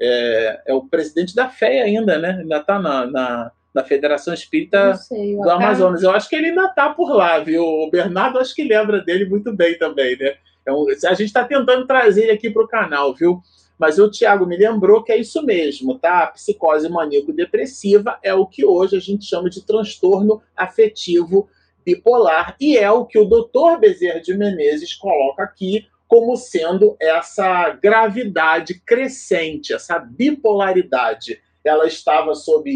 é, 0.00 0.62
é, 0.66 0.74
o 0.74 0.82
presidente 0.82 1.32
da 1.32 1.48
FEA 1.48 1.84
ainda, 1.84 2.18
né? 2.18 2.38
Ainda 2.40 2.56
está 2.56 2.80
na, 2.80 3.06
na, 3.06 3.52
na, 3.72 3.84
Federação 3.84 4.34
Espírita 4.34 4.94
sei, 4.94 5.36
do 5.36 5.48
Amazonas. 5.48 6.02
Eu 6.02 6.10
acho 6.10 6.28
que 6.28 6.34
ele 6.34 6.48
ainda 6.48 6.66
está 6.66 6.90
por 6.90 7.12
lá, 7.12 7.38
viu? 7.38 7.64
O 7.64 7.88
Bernardo 7.88 8.40
acho 8.40 8.54
que 8.54 8.64
lembra 8.64 9.00
dele 9.00 9.26
muito 9.26 9.52
bem 9.52 9.78
também, 9.78 10.16
né? 10.16 10.34
Então, 10.62 10.86
a 10.88 11.14
gente 11.14 11.26
está 11.26 11.44
tentando 11.44 11.86
trazer 11.86 12.24
ele 12.24 12.32
aqui 12.32 12.50
para 12.50 12.64
o 12.64 12.68
canal, 12.68 13.14
viu? 13.14 13.40
Mas 13.80 13.98
o 13.98 14.10
Tiago 14.10 14.44
me 14.44 14.58
lembrou 14.58 15.02
que 15.02 15.10
é 15.10 15.16
isso 15.16 15.42
mesmo, 15.42 15.98
tá? 15.98 16.24
A 16.24 16.26
psicose 16.26 16.86
maníaco-depressiva 16.86 18.18
é 18.22 18.34
o 18.34 18.44
que 18.44 18.62
hoje 18.62 18.94
a 18.94 19.00
gente 19.00 19.24
chama 19.24 19.48
de 19.48 19.64
transtorno 19.64 20.42
afetivo 20.54 21.48
bipolar, 21.82 22.54
e 22.60 22.76
é 22.76 22.90
o 22.90 23.06
que 23.06 23.18
o 23.18 23.24
doutor 23.24 23.80
Bezerra 23.80 24.20
de 24.20 24.36
Menezes 24.36 24.92
coloca 24.92 25.42
aqui 25.42 25.88
como 26.06 26.36
sendo 26.36 26.94
essa 27.00 27.70
gravidade 27.70 28.78
crescente, 28.80 29.72
essa 29.72 29.98
bipolaridade. 29.98 31.40
Ela 31.64 31.86
estava 31.86 32.34
sob, 32.34 32.70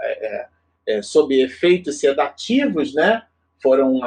é, 0.00 0.26
é, 0.26 0.48
é 0.86 1.02
sob 1.02 1.38
efeitos 1.38 2.00
sedativos, 2.00 2.94
né? 2.94 3.24
Foram, 3.62 4.00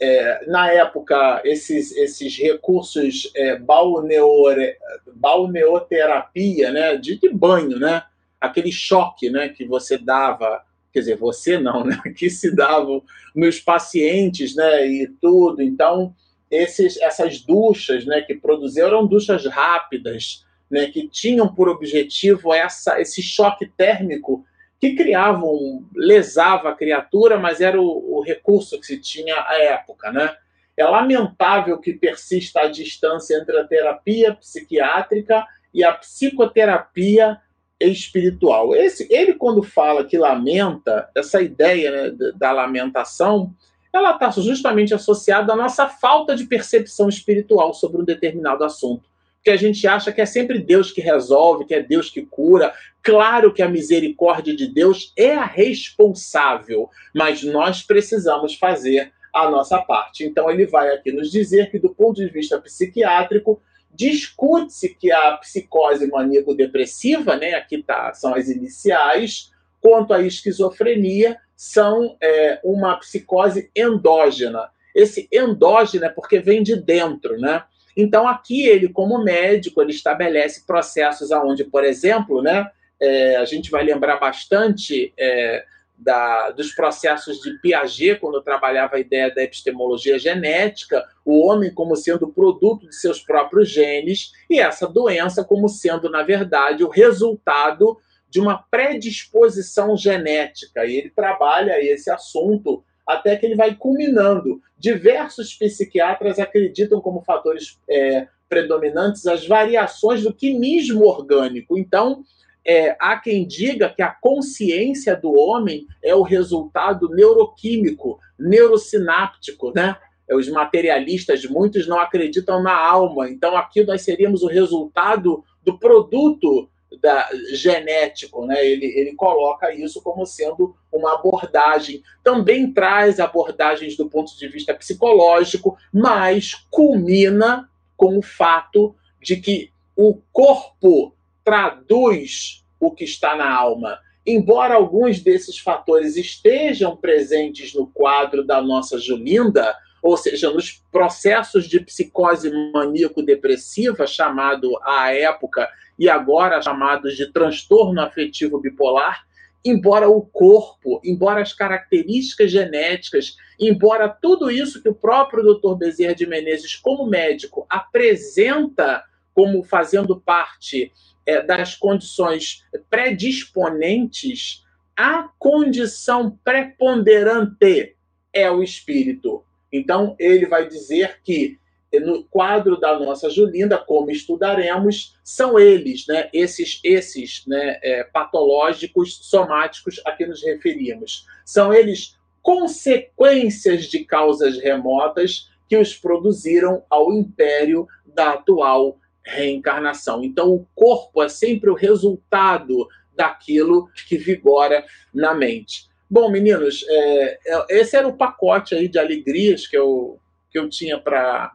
é, 0.00 0.44
na 0.46 0.70
época, 0.70 1.42
esses, 1.44 1.92
esses 1.92 2.36
recursos 2.38 3.30
é, 3.34 3.56
balneore, 3.56 4.76
balneoterapia, 5.14 6.70
né? 6.70 6.96
De, 6.96 7.18
de 7.18 7.28
banho, 7.28 7.78
né? 7.78 8.02
Aquele 8.40 8.70
choque 8.70 9.28
né? 9.28 9.48
que 9.48 9.64
você 9.64 9.98
dava 9.98 10.62
quer 10.92 11.00
dizer, 11.00 11.16
você 11.16 11.58
não, 11.58 11.84
né? 11.84 12.00
Que 12.16 12.30
se 12.30 12.54
davam 12.54 13.02
nos 13.34 13.60
pacientes, 13.60 14.54
né? 14.54 14.86
E 14.86 15.06
tudo. 15.20 15.62
Então, 15.62 16.14
esses, 16.50 16.96
essas 16.98 17.40
duchas 17.40 18.04
né, 18.06 18.22
que 18.22 18.34
produziram 18.34 18.88
eram 18.88 19.06
duchas 19.06 19.44
rápidas, 19.46 20.44
né, 20.70 20.86
que 20.86 21.08
tinham 21.08 21.52
por 21.52 21.68
objetivo 21.68 22.52
essa, 22.52 23.00
esse 23.00 23.22
choque 23.22 23.66
térmico 23.66 24.44
que 24.80 24.94
criavam, 24.94 25.84
lesava 25.94 26.70
a 26.70 26.74
criatura, 26.74 27.36
mas 27.36 27.60
era 27.60 27.80
o, 27.80 28.18
o 28.18 28.22
recurso 28.22 28.78
que 28.78 28.86
se 28.86 28.98
tinha 28.98 29.34
à 29.34 29.54
época. 29.58 30.12
Né? 30.12 30.34
É 30.76 30.84
lamentável 30.84 31.78
que 31.78 31.92
persista 31.92 32.60
a 32.60 32.68
distância 32.68 33.36
entre 33.36 33.58
a 33.58 33.64
terapia 33.64 34.34
psiquiátrica 34.34 35.44
e 35.74 35.82
a 35.82 35.92
psicoterapia 35.92 37.40
espiritual. 37.80 38.74
Esse, 38.74 39.06
ele, 39.10 39.34
quando 39.34 39.62
fala 39.62 40.04
que 40.04 40.16
lamenta, 40.16 41.08
essa 41.14 41.40
ideia 41.40 41.90
né, 41.90 42.32
da 42.36 42.52
lamentação, 42.52 43.54
ela 43.92 44.12
está 44.12 44.30
justamente 44.30 44.94
associada 44.94 45.52
à 45.52 45.56
nossa 45.56 45.88
falta 45.88 46.36
de 46.36 46.44
percepção 46.44 47.08
espiritual 47.08 47.74
sobre 47.74 48.00
um 48.00 48.04
determinado 48.04 48.64
assunto. 48.64 49.08
Que 49.48 49.52
a 49.52 49.56
gente 49.56 49.86
acha 49.86 50.12
que 50.12 50.20
é 50.20 50.26
sempre 50.26 50.58
Deus 50.58 50.92
que 50.92 51.00
resolve, 51.00 51.64
que 51.64 51.74
é 51.74 51.82
Deus 51.82 52.10
que 52.10 52.20
cura. 52.20 52.70
Claro 53.02 53.50
que 53.50 53.62
a 53.62 53.68
misericórdia 53.68 54.54
de 54.54 54.66
Deus 54.66 55.10
é 55.16 55.36
a 55.36 55.46
responsável, 55.46 56.90
mas 57.14 57.42
nós 57.42 57.82
precisamos 57.82 58.54
fazer 58.56 59.10
a 59.34 59.50
nossa 59.50 59.78
parte. 59.80 60.22
Então, 60.22 60.50
ele 60.50 60.66
vai 60.66 60.90
aqui 60.90 61.10
nos 61.10 61.30
dizer 61.30 61.70
que, 61.70 61.78
do 61.78 61.88
ponto 61.88 62.16
de 62.16 62.28
vista 62.28 62.60
psiquiátrico, 62.60 63.58
discute-se 63.90 64.94
que 64.94 65.10
a 65.10 65.38
psicose 65.38 66.06
maníaco-depressiva, 66.08 67.34
né, 67.34 67.54
aqui 67.54 67.82
tá, 67.82 68.12
são 68.12 68.34
as 68.34 68.50
iniciais, 68.50 69.50
quanto 69.80 70.12
à 70.12 70.20
esquizofrenia, 70.20 71.38
são 71.56 72.18
é, 72.20 72.60
uma 72.62 72.98
psicose 72.98 73.70
endógena. 73.74 74.68
Esse 74.94 75.26
endógeno 75.32 76.04
é 76.04 76.10
porque 76.10 76.38
vem 76.38 76.62
de 76.62 76.76
dentro, 76.76 77.40
né? 77.40 77.64
Então, 78.00 78.28
aqui 78.28 78.64
ele, 78.64 78.88
como 78.88 79.24
médico, 79.24 79.82
ele 79.82 79.90
estabelece 79.90 80.64
processos 80.64 81.32
aonde, 81.32 81.64
por 81.64 81.82
exemplo, 81.82 82.40
né, 82.40 82.70
é, 83.00 83.34
a 83.34 83.44
gente 83.44 83.72
vai 83.72 83.82
lembrar 83.82 84.18
bastante 84.18 85.12
é, 85.18 85.64
da, 85.98 86.52
dos 86.52 86.72
processos 86.72 87.40
de 87.40 87.58
Piaget, 87.58 88.20
quando 88.20 88.40
trabalhava 88.40 88.94
a 88.94 89.00
ideia 89.00 89.34
da 89.34 89.42
epistemologia 89.42 90.16
genética, 90.16 91.04
o 91.24 91.44
homem 91.44 91.74
como 91.74 91.96
sendo 91.96 92.28
produto 92.28 92.86
de 92.86 92.94
seus 92.94 93.20
próprios 93.20 93.68
genes, 93.68 94.30
e 94.48 94.60
essa 94.60 94.86
doença 94.86 95.42
como 95.42 95.68
sendo, 95.68 96.08
na 96.08 96.22
verdade, 96.22 96.84
o 96.84 96.88
resultado 96.88 97.98
de 98.30 98.38
uma 98.38 98.62
predisposição 98.70 99.96
genética. 99.96 100.86
E 100.86 100.98
ele 100.98 101.10
trabalha 101.10 101.82
esse 101.82 102.12
assunto 102.12 102.84
até 103.08 103.34
que 103.36 103.46
ele 103.46 103.56
vai 103.56 103.74
culminando. 103.74 104.60
Diversos 104.78 105.54
psiquiatras 105.54 106.38
acreditam 106.38 107.00
como 107.00 107.22
fatores 107.22 107.80
é, 107.88 108.28
predominantes 108.46 109.26
as 109.26 109.46
variações 109.46 110.22
do 110.22 110.32
quimismo 110.32 111.06
orgânico. 111.06 111.78
Então, 111.78 112.22
é, 112.66 112.94
há 113.00 113.16
quem 113.16 113.46
diga 113.46 113.88
que 113.88 114.02
a 114.02 114.10
consciência 114.10 115.16
do 115.16 115.32
homem 115.32 115.86
é 116.04 116.14
o 116.14 116.22
resultado 116.22 117.08
neuroquímico, 117.08 118.20
neurosináptico, 118.38 119.72
né? 119.74 119.96
É, 120.28 120.36
os 120.36 120.46
materialistas, 120.50 121.46
muitos 121.46 121.88
não 121.88 121.98
acreditam 121.98 122.62
na 122.62 122.76
alma. 122.76 123.30
Então, 123.30 123.56
aqui 123.56 123.82
nós 123.84 124.02
seríamos 124.02 124.42
o 124.42 124.48
resultado 124.48 125.42
do 125.64 125.78
produto 125.78 126.68
da, 127.00 127.28
genético, 127.52 128.46
né? 128.46 128.64
Ele, 128.66 128.86
ele 128.86 129.14
coloca 129.14 129.72
isso 129.74 130.02
como 130.02 130.24
sendo 130.24 130.74
uma 130.92 131.14
abordagem. 131.14 132.02
Também 132.24 132.72
traz 132.72 133.20
abordagens 133.20 133.96
do 133.96 134.08
ponto 134.08 134.36
de 134.36 134.48
vista 134.48 134.74
psicológico, 134.74 135.76
mas 135.92 136.54
culmina 136.70 137.68
com 137.96 138.18
o 138.18 138.22
fato 138.22 138.94
de 139.20 139.36
que 139.36 139.70
o 139.96 140.18
corpo 140.32 141.12
traduz 141.44 142.64
o 142.80 142.90
que 142.90 143.04
está 143.04 143.36
na 143.36 143.52
alma. 143.52 143.98
Embora 144.24 144.74
alguns 144.74 145.20
desses 145.20 145.58
fatores 145.58 146.16
estejam 146.16 146.96
presentes 146.96 147.74
no 147.74 147.86
quadro 147.86 148.44
da 148.44 148.60
nossa 148.60 148.98
Julinda, 148.98 149.74
ou 150.02 150.16
seja, 150.16 150.50
nos 150.50 150.82
processos 150.92 151.66
de 151.66 151.80
psicose 151.80 152.50
maníaco-depressiva, 152.72 154.06
chamado 154.06 154.78
à 154.84 155.12
época 155.12 155.68
e 155.98 156.08
agora 156.08 156.62
chamados 156.62 157.16
de 157.16 157.32
transtorno 157.32 158.00
afetivo 158.00 158.60
bipolar, 158.60 159.26
embora 159.64 160.08
o 160.08 160.22
corpo, 160.22 161.00
embora 161.04 161.42
as 161.42 161.52
características 161.52 162.50
genéticas, 162.50 163.36
embora 163.58 164.08
tudo 164.08 164.50
isso 164.50 164.82
que 164.82 164.88
o 164.88 164.94
próprio 164.94 165.42
Dr. 165.42 165.74
Bezerra 165.74 166.14
de 166.14 166.26
Menezes, 166.26 166.76
como 166.76 167.06
médico, 167.06 167.66
apresenta 167.68 169.02
como 169.34 169.62
fazendo 169.62 170.20
parte 170.20 170.92
é, 171.26 171.42
das 171.42 171.74
condições 171.74 172.64
predisponentes, 172.88 174.64
a 174.96 175.28
condição 175.38 176.38
preponderante 176.42 177.96
é 178.32 178.50
o 178.50 178.62
espírito. 178.62 179.44
Então, 179.72 180.16
ele 180.18 180.46
vai 180.46 180.66
dizer 180.66 181.20
que 181.22 181.58
no 181.94 182.24
quadro 182.24 182.78
da 182.78 182.98
nossa 182.98 183.30
Julinda, 183.30 183.78
como 183.78 184.10
estudaremos, 184.10 185.16
são 185.24 185.58
eles, 185.58 186.06
né, 186.06 186.28
esses, 186.32 186.80
esses 186.84 187.44
né, 187.46 187.78
é, 187.82 188.04
patológicos 188.04 189.18
somáticos 189.22 190.00
a 190.04 190.12
que 190.12 190.26
nos 190.26 190.42
referimos. 190.42 191.26
São 191.44 191.72
eles 191.72 192.16
consequências 192.42 193.86
de 193.86 194.04
causas 194.04 194.58
remotas 194.58 195.50
que 195.68 195.76
os 195.76 195.94
produziram 195.94 196.82
ao 196.90 197.12
império 197.12 197.86
da 198.06 198.32
atual 198.32 198.98
reencarnação. 199.22 200.24
Então, 200.24 200.52
o 200.52 200.66
corpo 200.74 201.22
é 201.22 201.28
sempre 201.28 201.70
o 201.70 201.74
resultado 201.74 202.88
daquilo 203.14 203.90
que 204.06 204.16
vigora 204.16 204.84
na 205.12 205.34
mente. 205.34 205.88
Bom, 206.08 206.30
meninos, 206.30 206.86
é, 206.88 207.38
é 207.46 207.66
esse 207.80 207.96
era 207.96 208.08
o 208.08 208.16
pacote 208.16 208.74
aí 208.74 208.88
de 208.88 208.98
alegrias 208.98 209.66
que 209.66 209.76
eu, 209.76 210.18
que 210.50 210.58
eu 210.58 210.68
tinha 210.70 210.98
para 210.98 211.52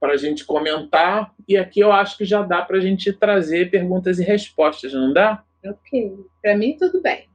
para 0.00 0.14
a 0.14 0.16
gente 0.16 0.44
comentar. 0.44 1.32
E 1.46 1.58
aqui 1.58 1.80
eu 1.80 1.92
acho 1.92 2.16
que 2.16 2.24
já 2.24 2.42
dá 2.42 2.62
para 2.62 2.78
a 2.78 2.80
gente 2.80 3.12
trazer 3.12 3.70
perguntas 3.70 4.18
e 4.18 4.24
respostas, 4.24 4.94
não 4.94 5.12
dá? 5.12 5.44
Ok. 5.64 6.18
Para 6.42 6.56
mim, 6.56 6.74
tudo 6.76 7.02
bem. 7.02 7.28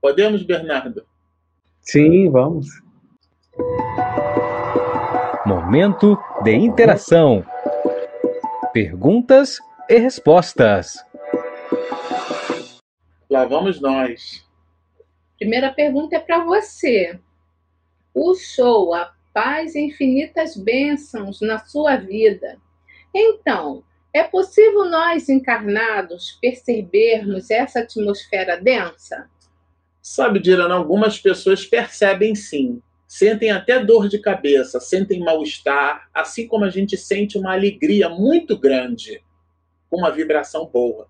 Podemos, 0.00 0.42
Bernardo? 0.42 1.06
Sim, 1.80 2.28
vamos. 2.28 2.66
Momento 5.46 6.18
de 6.42 6.52
interação. 6.52 7.44
Perguntas 8.72 9.58
e 9.88 9.98
respostas. 9.98 11.04
Lá 13.30 13.44
vamos 13.44 13.80
nós. 13.80 14.44
Primeira 15.38 15.72
pergunta 15.72 16.16
é 16.16 16.20
para 16.20 16.44
você. 16.44 17.18
O 18.14 18.34
show, 18.34 18.92
a 18.94 19.12
paz 19.32 19.74
e 19.74 19.80
infinitas 19.80 20.56
bênçãos 20.56 21.40
na 21.40 21.58
sua 21.58 21.96
vida. 21.96 22.58
Então, 23.14 23.82
é 24.12 24.22
possível 24.22 24.84
nós 24.84 25.28
encarnados 25.28 26.38
percebermos 26.40 27.50
essa 27.50 27.80
atmosfera 27.80 28.60
densa? 28.60 29.30
Sabe, 30.02 30.38
Dirana, 30.38 30.74
algumas 30.74 31.18
pessoas 31.18 31.64
percebem 31.64 32.34
sim. 32.34 32.82
Sentem 33.06 33.50
até 33.50 33.82
dor 33.82 34.08
de 34.08 34.18
cabeça, 34.18 34.80
sentem 34.80 35.20
mal-estar, 35.20 36.08
assim 36.12 36.46
como 36.46 36.64
a 36.64 36.70
gente 36.70 36.96
sente 36.96 37.36
uma 37.36 37.52
alegria 37.52 38.08
muito 38.08 38.58
grande, 38.58 39.22
uma 39.90 40.10
vibração 40.10 40.66
boa. 40.66 41.06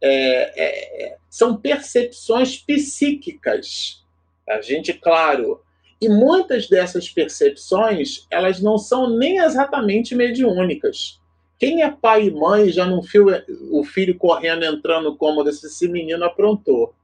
É, 0.00 0.62
é, 0.64 1.16
são 1.28 1.56
percepções 1.56 2.56
psíquicas. 2.56 4.04
A 4.48 4.60
gente, 4.60 4.92
claro, 4.92 5.60
e 6.00 6.08
muitas 6.08 6.68
dessas 6.68 7.08
percepções, 7.08 8.26
elas 8.30 8.60
não 8.60 8.76
são 8.76 9.16
nem 9.16 9.38
exatamente 9.38 10.14
mediúnicas. 10.14 11.20
Quem 11.58 11.82
é 11.82 11.90
pai 11.90 12.26
e 12.26 12.30
mãe 12.30 12.70
já 12.70 12.84
não 12.84 13.00
viu 13.00 13.26
o 13.70 13.84
filho 13.84 14.16
correndo, 14.16 14.64
entrando 14.64 15.10
no 15.10 15.16
cômodo, 15.16 15.48
esse 15.48 15.88
menino 15.88 16.24
aprontou. 16.24 16.94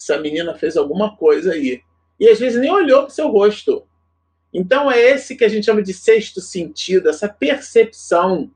Essa 0.00 0.18
menina 0.18 0.54
fez 0.54 0.76
alguma 0.76 1.16
coisa 1.16 1.52
aí. 1.52 1.80
E 2.18 2.28
às 2.28 2.38
vezes 2.38 2.60
nem 2.60 2.70
olhou 2.70 3.02
para 3.02 3.08
o 3.08 3.14
seu 3.14 3.28
rosto. 3.28 3.84
Então 4.52 4.90
é 4.90 4.98
esse 4.98 5.36
que 5.36 5.44
a 5.44 5.48
gente 5.48 5.66
chama 5.66 5.82
de 5.82 5.92
sexto 5.92 6.40
sentido, 6.40 7.08
essa 7.08 7.28
percepção. 7.28 8.50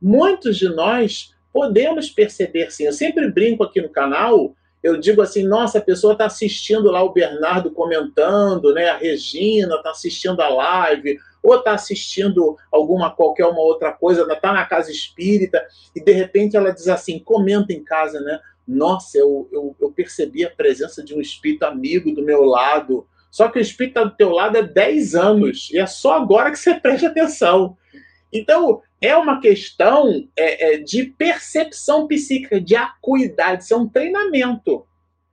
Muitos 0.00 0.56
de 0.56 0.68
nós 0.68 1.34
podemos 1.52 2.08
perceber 2.08 2.70
sim. 2.70 2.84
Eu 2.84 2.92
sempre 2.92 3.28
brinco 3.30 3.64
aqui 3.64 3.80
no 3.80 3.88
canal 3.88 4.54
eu 4.82 4.96
digo 4.96 5.20
assim, 5.20 5.46
nossa, 5.46 5.78
a 5.78 5.82
pessoa 5.82 6.14
está 6.14 6.26
assistindo 6.26 6.90
lá 6.90 7.02
o 7.02 7.12
Bernardo 7.12 7.70
comentando, 7.70 8.72
né? 8.72 8.88
A 8.88 8.96
Regina 8.96 9.76
está 9.76 9.90
assistindo 9.90 10.40
a 10.40 10.48
live, 10.48 11.18
ou 11.42 11.56
está 11.56 11.72
assistindo 11.72 12.56
alguma 12.72 13.10
qualquer 13.10 13.46
uma 13.46 13.60
outra 13.60 13.92
coisa, 13.92 14.30
está 14.30 14.52
na 14.52 14.64
casa 14.64 14.90
espírita, 14.90 15.66
e 15.94 16.02
de 16.02 16.12
repente 16.12 16.56
ela 16.56 16.72
diz 16.72 16.88
assim, 16.88 17.18
comenta 17.18 17.72
em 17.72 17.84
casa, 17.84 18.20
né? 18.20 18.40
Nossa, 18.66 19.18
eu, 19.18 19.48
eu, 19.52 19.76
eu 19.80 19.90
percebi 19.90 20.44
a 20.44 20.50
presença 20.50 21.02
de 21.02 21.14
um 21.14 21.20
espírito 21.20 21.64
amigo 21.64 22.14
do 22.14 22.22
meu 22.22 22.44
lado. 22.44 23.06
Só 23.30 23.48
que 23.48 23.58
o 23.58 23.62
espírito 23.62 23.98
está 23.98 24.04
do 24.04 24.16
teu 24.16 24.30
lado 24.30 24.56
há 24.56 24.62
10 24.62 25.14
anos, 25.14 25.70
e 25.72 25.78
é 25.78 25.86
só 25.86 26.14
agora 26.14 26.50
que 26.50 26.58
você 26.58 26.74
presta 26.74 27.08
atenção. 27.08 27.76
Então, 28.32 28.80
é 29.00 29.16
uma 29.16 29.40
questão 29.40 30.28
é, 30.36 30.74
é, 30.74 30.78
de 30.78 31.04
percepção 31.04 32.06
psíquica, 32.06 32.60
de 32.60 32.76
acuidade, 32.76 33.64
isso 33.64 33.74
é 33.74 33.76
um 33.76 33.88
treinamento. 33.88 34.86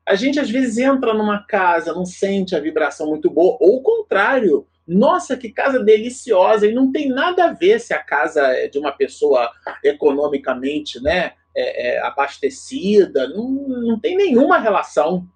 A 0.07 0.15
gente 0.15 0.39
às 0.39 0.49
vezes 0.49 0.77
entra 0.77 1.13
numa 1.13 1.43
casa, 1.43 1.93
não 1.93 2.05
sente 2.05 2.55
a 2.55 2.61
vibração 2.61 3.07
muito 3.07 3.29
boa, 3.29 3.57
ou 3.59 3.77
o 3.77 3.81
contrário. 3.81 4.65
Nossa, 4.87 5.35
que 5.35 5.51
casa 5.51 5.83
deliciosa! 5.83 6.65
E 6.65 6.73
não 6.73 6.93
tem 6.93 7.09
nada 7.09 7.45
a 7.45 7.53
ver 7.53 7.77
se 7.81 7.93
a 7.93 8.01
casa 8.01 8.41
é 8.53 8.69
de 8.69 8.79
uma 8.79 8.93
pessoa 8.93 9.51
economicamente 9.83 11.03
né, 11.03 11.33
é, 11.53 11.95
é, 11.97 12.01
abastecida, 12.01 13.27
não, 13.27 13.49
não 13.49 13.99
tem 13.99 14.15
nenhuma 14.15 14.57
relação. 14.57 15.27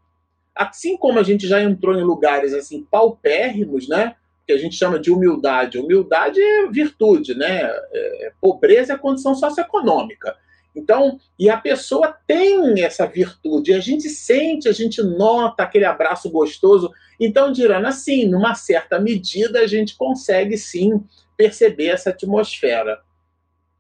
Assim 0.56 0.96
como 0.96 1.20
a 1.20 1.24
gente 1.24 1.46
já 1.48 1.62
entrou 1.62 1.94
em 2.00 2.04
lugares 2.04 2.54
assim 2.54 2.88
paupérrimos, 2.90 3.90
né? 3.90 4.16
Que 4.46 4.54
a 4.54 4.58
gente 4.58 4.76
chama 4.76 5.00
de 5.00 5.12
humildade. 5.12 5.78
Humildade 5.78 6.42
é 6.42 6.68
virtude, 6.68 7.36
né? 7.36 7.62
É, 7.64 8.32
pobreza 8.40 8.94
é 8.94 8.98
condição 8.98 9.36
socioeconômica. 9.36 10.36
Então, 10.76 11.20
e 11.38 11.50
a 11.50 11.58
pessoa 11.58 12.16
tem 12.26 12.82
essa 12.82 13.06
virtude, 13.06 13.74
a 13.74 13.80
gente 13.80 14.10
sente, 14.10 14.70
a 14.70 14.72
gente 14.72 15.04
nota 15.04 15.64
aquele 15.64 15.86
abraço 15.86 16.30
gostoso. 16.30 16.92
Então, 17.20 17.52
Dirana, 17.52 17.90
assim, 17.90 18.26
numa 18.26 18.56
certa 18.56 19.00
medida, 19.00 19.60
a 19.60 19.68
gente 19.68 19.98
consegue 19.98 20.58
sim 20.58 21.04
perceber 21.36 21.88
essa 21.88 22.12
atmosfera. 22.12 23.00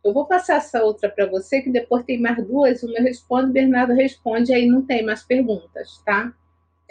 Eu 0.03 0.13
vou 0.13 0.25
passar 0.25 0.57
essa 0.57 0.83
outra 0.83 1.09
para 1.09 1.27
você, 1.27 1.61
que 1.61 1.69
depois 1.69 2.03
tem 2.03 2.19
mais 2.19 2.43
duas. 2.45 2.83
Uma 2.83 2.97
eu 2.97 3.03
respondo, 3.03 3.53
Bernardo 3.53 3.93
responde, 3.93 4.53
aí 4.53 4.65
não 4.65 4.81
tem 4.81 5.05
mais 5.05 5.23
perguntas, 5.23 6.01
tá? 6.03 6.33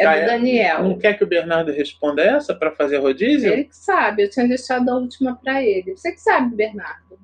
É 0.01 0.05
do 0.05 0.23
ah? 0.23 0.27
Daniel. 0.27 0.83
Não 0.83 0.99
quer 0.99 1.19
que 1.19 1.25
o 1.25 1.27
Bernardo 1.27 1.71
responda 1.73 2.23
essa 2.23 2.55
para 2.55 2.71
fazer 2.71 2.99
rodízio? 2.99 3.53
Ele 3.53 3.65
que 3.65 3.77
sabe, 3.77 4.23
eu 4.23 4.31
tinha 4.31 4.49
deixado 4.49 4.89
a 4.89 4.97
última 4.97 5.37
para 5.37 5.63
ele. 5.63 5.95
Você 5.97 6.13
que 6.13 6.21
sabe, 6.21 6.57
Bernardo. 6.57 7.19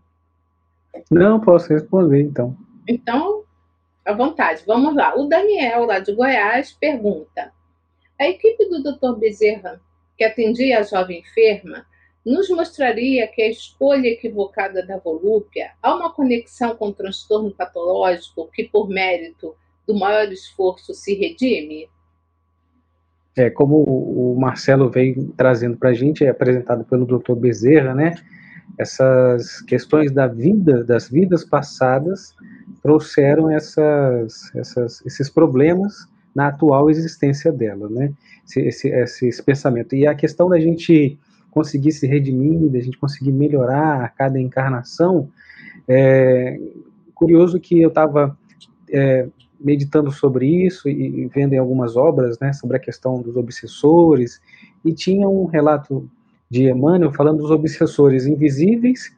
Não, 1.10 1.40
posso 1.40 1.72
responder 1.72 2.20
então. 2.20 2.56
Então, 2.86 3.44
à 4.04 4.12
vontade. 4.12 4.62
Vamos 4.66 4.94
lá. 4.94 5.16
O 5.16 5.26
Daniel, 5.26 5.84
lá 5.84 5.98
de 5.98 6.12
Goiás, 6.12 6.72
pergunta: 6.72 7.50
A 8.18 8.28
equipe 8.28 8.68
do 8.68 8.82
Dr. 8.82 9.18
Bezerra, 9.18 9.80
que 10.16 10.24
atendia 10.24 10.78
a 10.78 10.82
jovem 10.82 11.20
enferma, 11.20 11.86
nos 12.24 12.50
mostraria 12.50 13.26
que 13.26 13.40
a 13.40 13.48
escolha 13.48 14.08
equivocada 14.08 14.84
da 14.84 14.98
volúpia 14.98 15.72
há 15.82 15.94
uma 15.94 16.12
conexão 16.12 16.76
com 16.76 16.88
o 16.88 16.94
transtorno 16.94 17.52
patológico 17.52 18.50
que, 18.52 18.64
por 18.64 18.88
mérito 18.88 19.54
do 19.86 19.94
maior 19.94 20.30
esforço, 20.32 20.92
se 20.92 21.14
redime? 21.14 21.88
É, 23.36 23.50
como 23.50 23.82
o 23.84 24.38
Marcelo 24.40 24.88
veio 24.88 25.32
trazendo 25.36 25.76
para 25.76 25.90
a 25.90 25.94
gente, 25.94 26.24
é 26.24 26.30
apresentado 26.30 26.84
pelo 26.84 27.04
Dr. 27.04 27.34
Bezerra, 27.34 27.94
né? 27.94 28.14
Essas 28.78 29.60
questões 29.60 30.10
da 30.10 30.26
vida, 30.26 30.82
das 30.82 31.08
vidas 31.08 31.44
passadas, 31.44 32.34
trouxeram 32.82 33.50
essas, 33.50 34.54
essas, 34.54 35.04
esses 35.04 35.28
problemas 35.28 36.08
na 36.34 36.48
atual 36.48 36.90
existência 36.90 37.52
dela, 37.52 37.88
né? 37.90 38.12
Esse, 38.46 38.88
esse, 38.88 39.26
esse, 39.26 39.42
pensamento. 39.42 39.94
E 39.94 40.06
a 40.06 40.14
questão 40.14 40.48
da 40.48 40.58
gente 40.58 41.18
conseguir 41.50 41.92
se 41.92 42.06
redimir, 42.06 42.70
da 42.70 42.80
gente 42.80 42.98
conseguir 42.98 43.32
melhorar 43.32 44.02
a 44.02 44.08
cada 44.08 44.40
encarnação, 44.40 45.28
é 45.86 46.58
curioso 47.14 47.60
que 47.60 47.80
eu 47.80 47.88
estava 47.88 48.36
é, 48.90 49.26
meditando 49.60 50.10
sobre 50.10 50.46
isso 50.66 50.88
e 50.88 51.26
vendo 51.34 51.52
em 51.52 51.58
algumas 51.58 51.96
obras, 51.96 52.38
né, 52.38 52.52
sobre 52.52 52.76
a 52.76 52.80
questão 52.80 53.20
dos 53.20 53.36
obsessores, 53.36 54.40
e 54.84 54.92
tinha 54.92 55.28
um 55.28 55.46
relato 55.46 56.08
de 56.50 56.70
Emmanuel 56.70 57.12
falando 57.12 57.38
dos 57.38 57.50
obsessores 57.50 58.26
invisíveis 58.26 59.14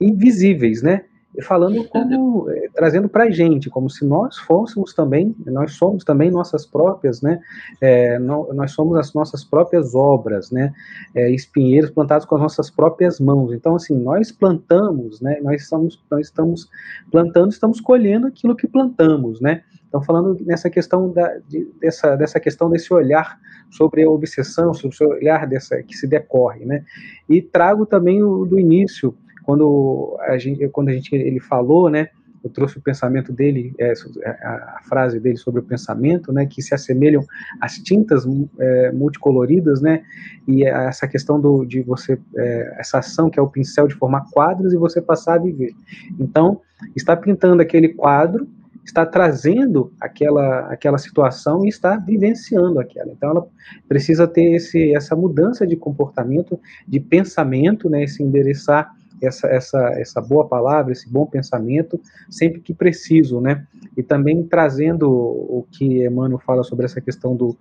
e 0.00 0.12
visíveis, 0.12 0.82
né? 0.82 1.04
Falando 1.42 1.84
como 1.88 2.50
é, 2.50 2.68
trazendo 2.74 3.08
para 3.08 3.24
a 3.24 3.30
gente, 3.30 3.68
como 3.68 3.90
se 3.90 4.04
nós 4.04 4.36
fôssemos 4.38 4.94
também, 4.94 5.34
nós 5.46 5.72
somos 5.72 6.04
também 6.04 6.30
nossas 6.30 6.64
próprias, 6.64 7.20
né? 7.20 7.40
É, 7.80 8.18
nós 8.18 8.72
somos 8.72 8.96
as 8.98 9.12
nossas 9.14 9.44
próprias 9.44 9.94
obras, 9.94 10.50
né? 10.50 10.72
É, 11.14 11.30
espinheiros 11.30 11.90
plantados 11.90 12.26
com 12.26 12.36
as 12.36 12.42
nossas 12.42 12.70
próprias 12.70 13.18
mãos. 13.18 13.52
Então, 13.52 13.74
assim, 13.74 13.96
nós 13.96 14.30
plantamos, 14.30 15.20
né? 15.20 15.38
Nós 15.42 15.62
estamos, 15.62 16.02
nós 16.10 16.26
estamos 16.26 16.68
plantando, 17.10 17.50
estamos 17.50 17.80
colhendo 17.80 18.26
aquilo 18.26 18.54
que 18.54 18.68
plantamos, 18.68 19.40
né? 19.40 19.62
Então, 19.88 20.02
falando 20.02 20.36
nessa 20.44 20.68
questão 20.68 21.12
da, 21.12 21.38
de, 21.48 21.68
dessa, 21.80 22.16
dessa 22.16 22.40
questão 22.40 22.68
desse 22.68 22.92
olhar 22.92 23.38
sobre 23.70 24.02
a 24.02 24.10
obsessão, 24.10 24.74
sobre 24.74 24.96
o 25.04 25.08
olhar 25.10 25.46
dessa 25.46 25.82
que 25.82 25.96
se 25.96 26.06
decorre, 26.06 26.64
né? 26.64 26.84
E 27.28 27.40
trago 27.40 27.86
também 27.86 28.22
o 28.22 28.44
do 28.44 28.58
início, 28.58 29.16
quando 29.44 30.16
a 30.20 30.38
gente, 30.38 30.68
quando 30.68 30.88
a 30.88 30.92
gente 30.92 31.14
ele 31.14 31.40
falou, 31.40 31.88
né? 31.90 32.08
Eu 32.42 32.50
trouxe 32.50 32.76
o 32.76 32.82
pensamento 32.82 33.32
dele, 33.32 33.74
é, 33.78 33.94
a, 34.42 34.80
frase 34.86 35.18
dele 35.18 35.38
sobre 35.38 35.60
o 35.60 35.64
pensamento, 35.64 36.30
né? 36.30 36.44
Que 36.44 36.60
se 36.60 36.74
assemelham 36.74 37.24
às 37.58 37.78
tintas 37.78 38.24
é, 38.58 38.92
multicoloridas, 38.92 39.80
né? 39.80 40.02
E 40.46 40.62
essa 40.66 41.08
questão 41.08 41.40
do, 41.40 41.64
de 41.64 41.80
você, 41.80 42.18
é, 42.36 42.76
essa 42.78 42.98
ação 42.98 43.30
que 43.30 43.38
é 43.38 43.42
o 43.42 43.48
pincel 43.48 43.88
de 43.88 43.94
formar 43.94 44.26
quadros 44.30 44.74
e 44.74 44.76
você 44.76 45.00
passar 45.00 45.34
a 45.34 45.38
viver. 45.38 45.72
Então, 46.20 46.60
está 46.94 47.16
pintando 47.16 47.62
aquele 47.62 47.88
quadro 47.88 48.46
está 48.84 49.06
trazendo 49.06 49.92
aquela, 49.98 50.66
aquela 50.66 50.98
situação 50.98 51.64
e 51.64 51.68
está 51.68 51.96
vivenciando 51.96 52.78
aquela. 52.78 53.10
Então, 53.10 53.30
ela 53.30 53.46
precisa 53.88 54.28
ter 54.28 54.54
esse, 54.54 54.94
essa 54.94 55.16
mudança 55.16 55.66
de 55.66 55.74
comportamento, 55.74 56.60
de 56.86 57.00
pensamento, 57.00 57.88
né, 57.88 58.04
esse 58.04 58.22
endereçar 58.22 58.92
essa, 59.26 59.46
essa, 59.48 59.78
essa 59.98 60.20
boa 60.20 60.46
palavra, 60.46 60.92
esse 60.92 61.10
bom 61.10 61.26
pensamento, 61.26 62.00
sempre 62.30 62.60
que 62.60 62.74
preciso, 62.74 63.40
né? 63.40 63.66
E 63.96 64.02
também 64.02 64.42
trazendo 64.44 65.10
o 65.10 65.66
que 65.70 66.04
Emmanuel 66.04 66.38
fala 66.38 66.62
sobre 66.62 66.84
essa 66.84 67.00
questão 67.00 67.36
do, 67.36 67.56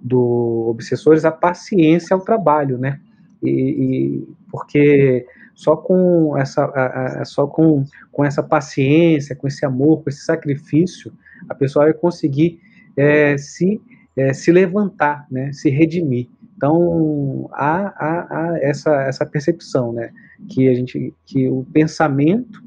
do 0.00 0.66
obsessores, 0.68 1.24
a 1.24 1.32
paciência 1.32 2.14
ao 2.14 2.20
trabalho, 2.20 2.78
né? 2.78 3.00
E, 3.42 3.50
e 3.50 4.28
porque 4.50 5.26
só 5.54 5.76
com 5.76 6.36
essa, 6.36 6.64
a, 6.64 7.22
a, 7.22 7.24
só 7.24 7.46
com, 7.46 7.84
com 8.10 8.24
essa 8.24 8.42
paciência, 8.42 9.36
com 9.36 9.46
esse 9.46 9.64
amor, 9.64 10.02
com 10.02 10.10
esse 10.10 10.24
sacrifício, 10.24 11.12
a 11.48 11.54
pessoa 11.54 11.84
vai 11.84 11.94
conseguir 11.94 12.60
é, 12.96 13.36
se, 13.38 13.80
é, 14.16 14.32
se 14.32 14.50
levantar, 14.50 15.26
né, 15.30 15.52
se 15.52 15.70
redimir. 15.70 16.28
Então 16.56 17.48
há, 17.52 17.94
há, 17.96 18.26
há, 18.30 18.58
essa, 18.60 19.02
essa 19.02 19.24
percepção, 19.24 19.92
né, 19.92 20.10
que 20.48 20.68
a 20.68 20.74
gente, 20.74 21.12
que 21.24 21.48
o 21.48 21.64
pensamento 21.72 22.62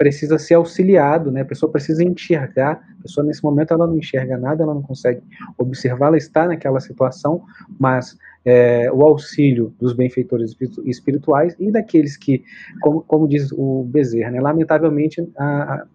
precisa 0.00 0.38
ser 0.38 0.54
auxiliado, 0.54 1.30
né? 1.30 1.42
A 1.42 1.44
pessoa 1.44 1.70
precisa 1.70 2.02
enxergar. 2.02 2.82
A 2.98 3.02
pessoa 3.02 3.26
nesse 3.26 3.44
momento 3.44 3.74
ela 3.74 3.86
não 3.86 3.98
enxerga 3.98 4.38
nada, 4.38 4.62
ela 4.62 4.72
não 4.72 4.80
consegue 4.80 5.20
observar, 5.58 6.06
ela 6.06 6.16
está 6.16 6.46
naquela 6.46 6.80
situação, 6.80 7.42
mas 7.78 8.16
é, 8.44 8.90
o 8.90 9.02
auxílio 9.02 9.74
dos 9.78 9.92
benfeitores 9.92 10.56
espirituais 10.86 11.54
e 11.58 11.70
daqueles 11.70 12.16
que, 12.16 12.42
como, 12.80 13.02
como 13.02 13.28
diz 13.28 13.52
o 13.52 13.84
Bezerra, 13.84 14.30
né, 14.30 14.40
lamentavelmente 14.40 15.22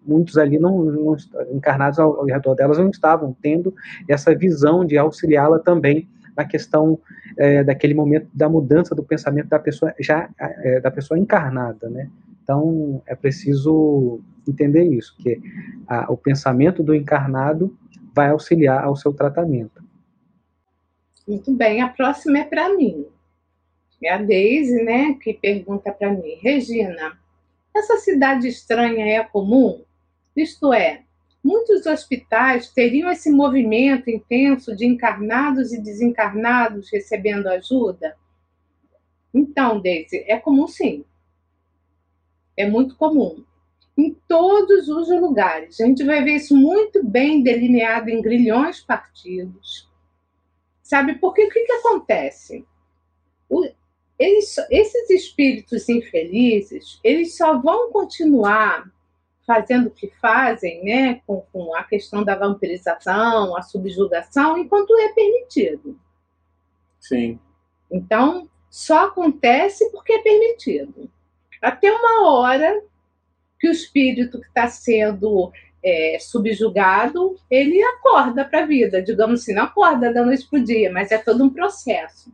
muitos 0.06 0.38
ali 0.38 0.58
não, 0.58 0.84
não, 0.84 1.16
encarnados 1.52 1.98
ao, 1.98 2.20
ao 2.20 2.26
redor 2.26 2.54
delas 2.54 2.78
não 2.78 2.90
estavam 2.90 3.36
tendo 3.42 3.74
essa 4.08 4.32
visão 4.34 4.84
de 4.84 4.96
auxiliá-la 4.96 5.58
também 5.58 6.08
na 6.36 6.44
questão 6.44 6.98
é, 7.38 7.64
daquele 7.64 7.94
momento 7.94 8.28
da 8.32 8.48
mudança 8.48 8.94
do 8.94 9.02
pensamento 9.02 9.48
da 9.48 9.58
pessoa 9.58 9.94
já 9.98 10.28
é, 10.38 10.80
da 10.80 10.90
pessoa 10.90 11.18
encarnada, 11.18 11.88
né? 11.88 12.10
Então 12.42 13.02
é 13.06 13.14
preciso 13.14 14.20
entender 14.46 14.84
isso, 14.84 15.16
que 15.18 15.40
a, 15.88 16.12
o 16.12 16.16
pensamento 16.16 16.82
do 16.82 16.94
encarnado 16.94 17.76
vai 18.14 18.30
auxiliar 18.30 18.84
ao 18.84 18.94
seu 18.94 19.12
tratamento. 19.12 19.82
Muito 21.26 21.52
bem, 21.52 21.80
a 21.80 21.88
próxima 21.88 22.38
é 22.38 22.44
para 22.44 22.74
mim. 22.76 23.04
É 24.02 24.12
a 24.12 24.18
Deise, 24.18 24.82
né, 24.84 25.14
que 25.14 25.34
pergunta 25.34 25.90
para 25.90 26.12
mim, 26.12 26.38
Regina, 26.40 27.18
essa 27.74 27.96
cidade 27.96 28.46
estranha 28.46 29.04
é 29.06 29.24
comum? 29.24 29.82
Isto 30.36 30.72
é, 30.72 31.02
muitos 31.46 31.86
hospitais 31.86 32.70
teriam 32.70 33.10
esse 33.10 33.30
movimento 33.30 34.10
intenso 34.10 34.74
de 34.74 34.84
encarnados 34.84 35.72
e 35.72 35.80
desencarnados 35.80 36.90
recebendo 36.90 37.46
ajuda? 37.46 38.16
Então, 39.32 39.80
Deise, 39.80 40.24
é 40.26 40.38
comum 40.38 40.66
sim. 40.66 41.04
É 42.56 42.68
muito 42.68 42.96
comum. 42.96 43.44
Em 43.96 44.14
todos 44.28 44.88
os 44.88 45.08
lugares. 45.08 45.80
A 45.80 45.86
gente 45.86 46.04
vai 46.04 46.22
ver 46.22 46.36
isso 46.36 46.56
muito 46.56 47.04
bem 47.04 47.42
delineado 47.42 48.10
em 48.10 48.20
grilhões 48.20 48.80
partidos 48.80 49.86
Sabe? 50.86 51.16
Porque 51.16 51.44
o 51.44 51.50
que, 51.50 51.64
que 51.64 51.72
acontece? 51.72 52.64
O, 53.48 53.68
eles, 54.16 54.54
esses 54.70 55.10
espíritos 55.10 55.88
infelizes, 55.88 57.00
eles 57.02 57.36
só 57.36 57.60
vão 57.60 57.90
continuar 57.90 58.88
fazendo 59.46 59.86
o 59.86 59.90
que 59.90 60.08
fazem, 60.20 60.84
né, 60.84 61.20
com, 61.26 61.42
com, 61.52 61.74
a 61.74 61.84
questão 61.84 62.24
da 62.24 62.34
vampirização, 62.34 63.56
a 63.56 63.62
subjugação, 63.62 64.58
enquanto 64.58 64.98
é 64.98 65.12
permitido. 65.12 65.98
Sim. 66.98 67.38
Então, 67.90 68.48
só 68.68 69.06
acontece 69.06 69.88
porque 69.92 70.14
é 70.14 70.18
permitido. 70.18 71.08
Até 71.62 71.92
uma 71.92 72.28
hora 72.28 72.82
que 73.58 73.68
o 73.68 73.72
espírito 73.72 74.40
que 74.40 74.48
está 74.48 74.68
sendo 74.68 75.52
é, 75.82 76.18
subjugado, 76.18 77.36
ele 77.48 77.80
acorda 77.82 78.44
para 78.44 78.64
a 78.64 78.66
vida, 78.66 79.00
digamos 79.00 79.42
assim, 79.42 79.54
não 79.54 79.62
acorda 79.62 80.12
da 80.12 80.24
noite 80.24 80.46
para 80.50 80.58
o 80.58 80.64
dia, 80.64 80.90
mas 80.92 81.12
é 81.12 81.18
todo 81.18 81.44
um 81.44 81.50
processo. 81.50 82.32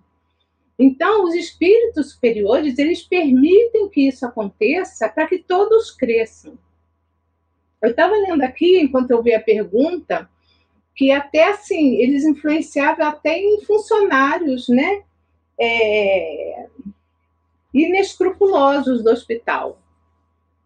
Então, 0.79 1.25
os 1.25 1.35
espíritos 1.35 2.13
superiores, 2.13 2.79
eles 2.79 3.03
permitem 3.03 3.89
que 3.91 4.09
isso 4.09 4.25
aconteça 4.25 5.09
para 5.09 5.29
que 5.29 5.39
todos 5.39 5.91
cresçam. 5.91 6.59
Eu 7.83 7.91
estava 7.91 8.15
lendo 8.15 8.43
aqui, 8.43 8.79
enquanto 8.79 9.11
eu 9.11 9.23
vi 9.23 9.35
a 9.35 9.43
pergunta, 9.43 10.31
que 10.95 11.11
até 11.11 11.51
assim, 11.51 11.97
eles 11.97 12.25
influenciavam 12.25 13.07
até 13.07 13.37
em 13.39 13.61
funcionários, 13.63 14.69
né? 14.69 15.03
É, 15.61 16.67
inescrupulosos 17.75 19.03
do 19.03 19.11
hospital. 19.11 19.81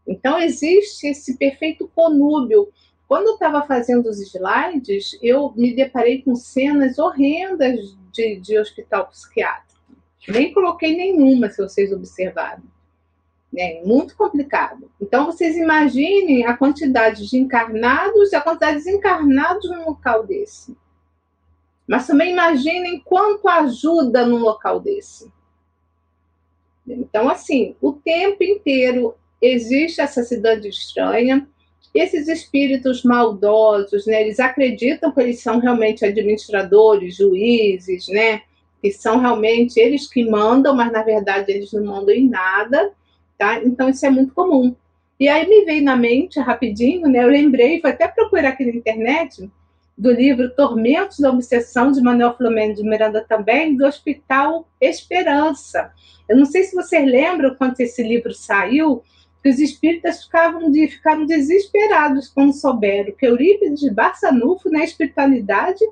Então, 0.06 0.38
existe 0.38 1.08
esse 1.08 1.36
perfeito 1.36 1.90
conúbio. 1.94 2.68
Quando 3.08 3.28
eu 3.28 3.34
estava 3.34 3.62
fazendo 3.62 4.08
os 4.08 4.20
slides, 4.20 5.18
eu 5.22 5.52
me 5.56 5.74
deparei 5.74 6.22
com 6.22 6.34
cenas 6.34 6.98
horrendas 6.98 7.96
de, 8.12 8.36
de 8.40 8.58
hospital 8.58 9.06
psiquiátrico. 9.08 9.80
Nem 10.28 10.52
coloquei 10.52 10.96
nenhuma, 10.96 11.48
se 11.48 11.62
vocês 11.62 11.92
observarem. 11.92 12.64
É 13.56 13.82
muito 13.82 14.14
complicado. 14.14 14.90
Então, 15.00 15.24
vocês 15.24 15.56
imaginem 15.56 16.44
a 16.44 16.54
quantidade 16.54 17.26
de 17.26 17.38
encarnados 17.38 18.30
e 18.30 18.36
a 18.36 18.40
quantidade 18.40 18.78
de 18.78 18.84
desencarnados 18.84 19.70
num 19.70 19.86
local 19.86 20.26
desse. 20.26 20.76
Mas 21.88 22.06
também 22.06 22.32
imaginem 22.32 23.00
quanto 23.00 23.48
ajuda 23.48 24.26
num 24.26 24.38
local 24.38 24.78
desse. 24.78 25.32
Então, 26.86 27.28
assim, 27.28 27.74
o 27.80 27.92
tempo 27.92 28.44
inteiro 28.44 29.14
existe 29.40 30.00
essa 30.00 30.22
cidade 30.22 30.68
estranha. 30.68 31.48
Esses 31.94 32.28
espíritos 32.28 33.02
maldosos, 33.02 34.06
né, 34.06 34.20
eles 34.20 34.38
acreditam 34.38 35.10
que 35.10 35.20
eles 35.20 35.40
são 35.40 35.58
realmente 35.58 36.04
administradores, 36.04 37.16
juízes, 37.16 38.06
né, 38.08 38.42
que 38.82 38.92
são 38.92 39.18
realmente 39.18 39.80
eles 39.80 40.06
que 40.06 40.28
mandam, 40.28 40.76
mas 40.76 40.92
na 40.92 41.02
verdade 41.02 41.50
eles 41.50 41.72
não 41.72 41.84
mandam 41.84 42.14
em 42.14 42.28
nada, 42.28 42.92
tá? 43.38 43.62
Então 43.62 43.88
isso 43.88 44.04
é 44.04 44.10
muito 44.10 44.34
comum. 44.34 44.74
E 45.18 45.28
aí 45.28 45.48
me 45.48 45.64
veio 45.64 45.82
na 45.82 45.96
mente 45.96 46.38
rapidinho, 46.38 47.08
né? 47.08 47.22
Eu 47.22 47.28
lembrei, 47.28 47.80
foi 47.80 47.90
até 47.90 48.06
procurar 48.06 48.50
aqui 48.50 48.64
na 48.64 48.72
internet 48.72 49.50
do 49.96 50.12
livro 50.12 50.50
Tormentos 50.54 51.18
da 51.18 51.30
Obsessão 51.30 51.90
de 51.90 52.02
Manuel 52.02 52.36
Flamengo 52.36 52.74
de 52.74 52.82
Miranda 52.82 53.24
também, 53.26 53.74
do 53.74 53.86
Hospital 53.86 54.68
Esperança. 54.78 55.90
Eu 56.28 56.36
não 56.36 56.44
sei 56.44 56.64
se 56.64 56.74
vocês 56.74 57.04
lembram 57.06 57.54
quando 57.54 57.80
esse 57.80 58.02
livro 58.02 58.34
saiu, 58.34 59.02
que 59.42 59.48
os 59.48 59.58
espíritas 59.58 60.24
ficavam 60.24 60.70
de, 60.70 60.88
ficaram 60.88 61.24
desesperados 61.24 62.28
quando 62.28 62.52
souberam 62.52 63.12
que 63.12 63.26
Eurípides 63.26 63.80
de 63.80 63.90
Barçanufo, 63.90 64.68
na 64.68 64.82
espiritualidade, 64.82 65.84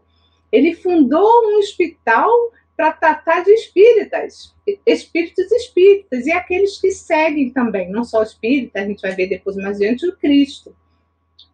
ele 0.50 0.74
fundou 0.74 1.26
um 1.46 1.58
hospital 1.58 2.30
para 2.76 2.92
tratar 2.92 3.44
de 3.44 3.52
espíritas, 3.52 4.54
espíritos 4.84 5.50
espíritas, 5.52 6.26
e 6.26 6.32
aqueles 6.32 6.80
que 6.80 6.90
seguem 6.90 7.50
também, 7.50 7.90
não 7.90 8.04
só 8.04 8.22
espíritas, 8.22 8.82
a 8.82 8.86
gente 8.86 9.00
vai 9.00 9.14
ver 9.14 9.28
depois 9.28 9.56
mais 9.56 9.76
adiante, 9.76 10.06
o 10.06 10.16
Cristo. 10.16 10.74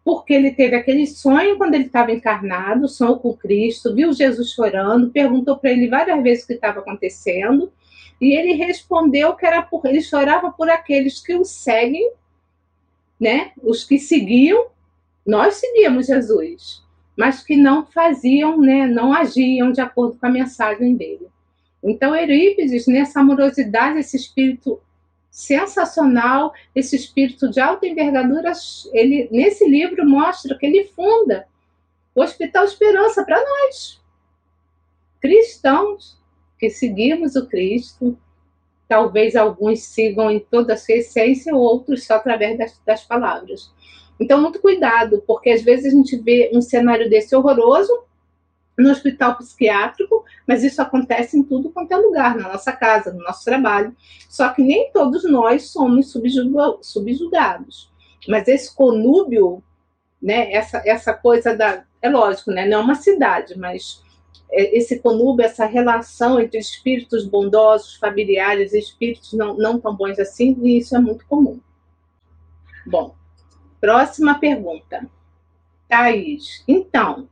Porque 0.03 0.33
ele 0.33 0.51
teve 0.51 0.75
aquele 0.75 1.05
sonho 1.05 1.57
quando 1.57 1.75
ele 1.75 1.85
estava 1.85 2.11
encarnado, 2.11 2.87
sonhou 2.87 3.19
com 3.19 3.35
Cristo, 3.35 3.93
viu 3.93 4.11
Jesus 4.11 4.51
chorando, 4.51 5.11
perguntou 5.11 5.57
para 5.57 5.71
ele 5.71 5.87
várias 5.87 6.21
vezes 6.23 6.43
o 6.43 6.47
que 6.47 6.53
estava 6.53 6.79
acontecendo, 6.79 7.71
e 8.19 8.35
ele 8.35 8.53
respondeu 8.53 9.35
que 9.35 9.45
era 9.45 9.61
por 9.61 9.85
ele 9.85 10.01
chorava 10.01 10.51
por 10.51 10.69
aqueles 10.69 11.19
que 11.19 11.35
o 11.35 11.43
seguem, 11.43 12.11
né? 13.19 13.51
Os 13.61 13.83
que 13.83 13.99
seguiam, 13.99 14.67
nós 15.25 15.55
seguíamos 15.55 16.07
Jesus, 16.07 16.83
mas 17.17 17.43
que 17.43 17.55
não 17.55 17.85
faziam, 17.85 18.59
né? 18.59 18.87
Não 18.87 19.13
agiam 19.13 19.71
de 19.71 19.81
acordo 19.81 20.17
com 20.17 20.25
a 20.25 20.29
mensagem 20.29 20.95
dele. 20.95 21.27
Então, 21.83 22.15
Eurípides, 22.15 22.87
nessa 22.87 23.19
amorosidade, 23.19 23.99
esse 23.99 24.15
espírito 24.15 24.79
sensacional, 25.31 26.53
esse 26.75 26.95
espírito 26.95 27.49
de 27.49 27.59
alta 27.59 27.87
envergadura, 27.87 28.51
ele 28.91 29.29
nesse 29.31 29.67
livro 29.67 30.07
mostra 30.07 30.57
que 30.57 30.65
ele 30.65 30.85
funda 30.95 31.47
o 32.13 32.21
Hospital 32.21 32.65
Esperança 32.65 33.23
para 33.23 33.39
nós, 33.39 34.01
cristãos 35.21 36.19
que 36.59 36.69
seguimos 36.69 37.35
o 37.35 37.47
Cristo. 37.47 38.17
Talvez 38.87 39.37
alguns 39.37 39.83
sigam 39.83 40.29
em 40.29 40.39
toda 40.39 40.73
a 40.73 40.77
sua 40.77 40.95
essência, 40.95 41.55
outros 41.55 42.05
só 42.05 42.15
através 42.15 42.57
das, 42.57 42.79
das 42.85 43.03
palavras. 43.05 43.71
Então, 44.21 44.39
muito 44.39 44.61
cuidado, 44.61 45.23
porque 45.25 45.49
às 45.49 45.63
vezes 45.63 45.91
a 45.91 45.97
gente 45.97 46.15
vê 46.15 46.51
um 46.53 46.61
cenário 46.61 47.09
desse 47.09 47.35
horroroso 47.35 47.91
no 48.77 48.91
hospital 48.91 49.35
psiquiátrico, 49.35 50.23
mas 50.47 50.63
isso 50.63 50.79
acontece 50.79 51.37
em 51.37 51.41
tudo 51.43 51.71
quanto 51.71 51.91
é 51.91 51.97
lugar, 51.97 52.35
na 52.35 52.49
nossa 52.49 52.71
casa, 52.71 53.11
no 53.11 53.23
nosso 53.23 53.43
trabalho. 53.43 53.95
Só 54.29 54.49
que 54.49 54.61
nem 54.61 54.91
todos 54.91 55.23
nós 55.23 55.71
somos 55.71 56.11
subjugados. 56.11 57.91
Mas 58.27 58.47
esse 58.47 58.75
conúbio, 58.75 59.63
né, 60.21 60.53
essa, 60.53 60.83
essa 60.85 61.13
coisa 61.15 61.57
da. 61.57 61.83
É 61.99 62.07
lógico, 62.07 62.51
né, 62.51 62.67
não 62.67 62.79
é 62.79 62.81
uma 62.81 62.95
cidade, 62.95 63.57
mas 63.57 64.03
é, 64.51 64.77
esse 64.77 64.99
conúbio, 64.99 65.45
essa 65.45 65.65
relação 65.65 66.39
entre 66.39 66.59
espíritos 66.59 67.25
bondosos, 67.25 67.95
familiares 67.95 68.71
espíritos 68.73 69.33
não, 69.33 69.57
não 69.57 69.79
tão 69.79 69.95
bons 69.95 70.19
assim, 70.19 70.55
e 70.61 70.77
isso 70.77 70.95
é 70.95 70.99
muito 70.99 71.25
comum. 71.25 71.59
Bom, 72.85 73.15
próxima 73.81 74.39
pergunta. 74.39 75.05
Thaís, 75.89 76.63
então, 76.67 77.27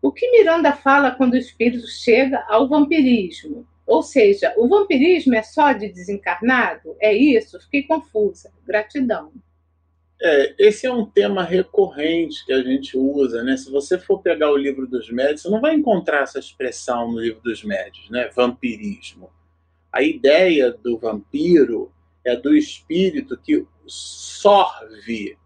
o 0.00 0.12
que 0.12 0.30
Miranda 0.30 0.72
fala 0.72 1.10
quando 1.10 1.32
o 1.32 1.38
espírito 1.38 1.88
chega 1.88 2.44
ao 2.46 2.68
vampirismo? 2.68 3.66
Ou 3.86 4.02
seja, 4.02 4.54
o 4.56 4.68
vampirismo 4.68 5.34
é 5.34 5.42
só 5.42 5.72
de 5.72 5.88
desencarnado? 5.88 6.94
É 7.00 7.12
isso? 7.12 7.58
Fiquei 7.60 7.82
confusa. 7.84 8.52
Gratidão. 8.66 9.32
É, 10.22 10.54
esse 10.58 10.86
é 10.86 10.92
um 10.92 11.04
tema 11.04 11.42
recorrente 11.42 12.44
que 12.46 12.52
a 12.52 12.62
gente 12.62 12.96
usa, 12.96 13.42
né? 13.42 13.56
Se 13.56 13.70
você 13.70 13.98
for 13.98 14.22
pegar 14.22 14.50
o 14.52 14.56
livro 14.56 14.86
dos 14.86 15.10
médios, 15.10 15.42
você 15.42 15.50
não 15.50 15.60
vai 15.60 15.74
encontrar 15.74 16.22
essa 16.22 16.38
expressão 16.38 17.10
no 17.10 17.20
livro 17.20 17.42
dos 17.42 17.64
médios, 17.64 18.08
né? 18.10 18.30
Vampirismo. 18.34 19.30
A 19.90 20.02
ideia 20.02 20.70
do 20.70 20.98
vampiro 20.98 21.90
é 22.24 22.36
do 22.36 22.56
espírito 22.56 23.36
que 23.36 23.66
sorve 23.86 25.36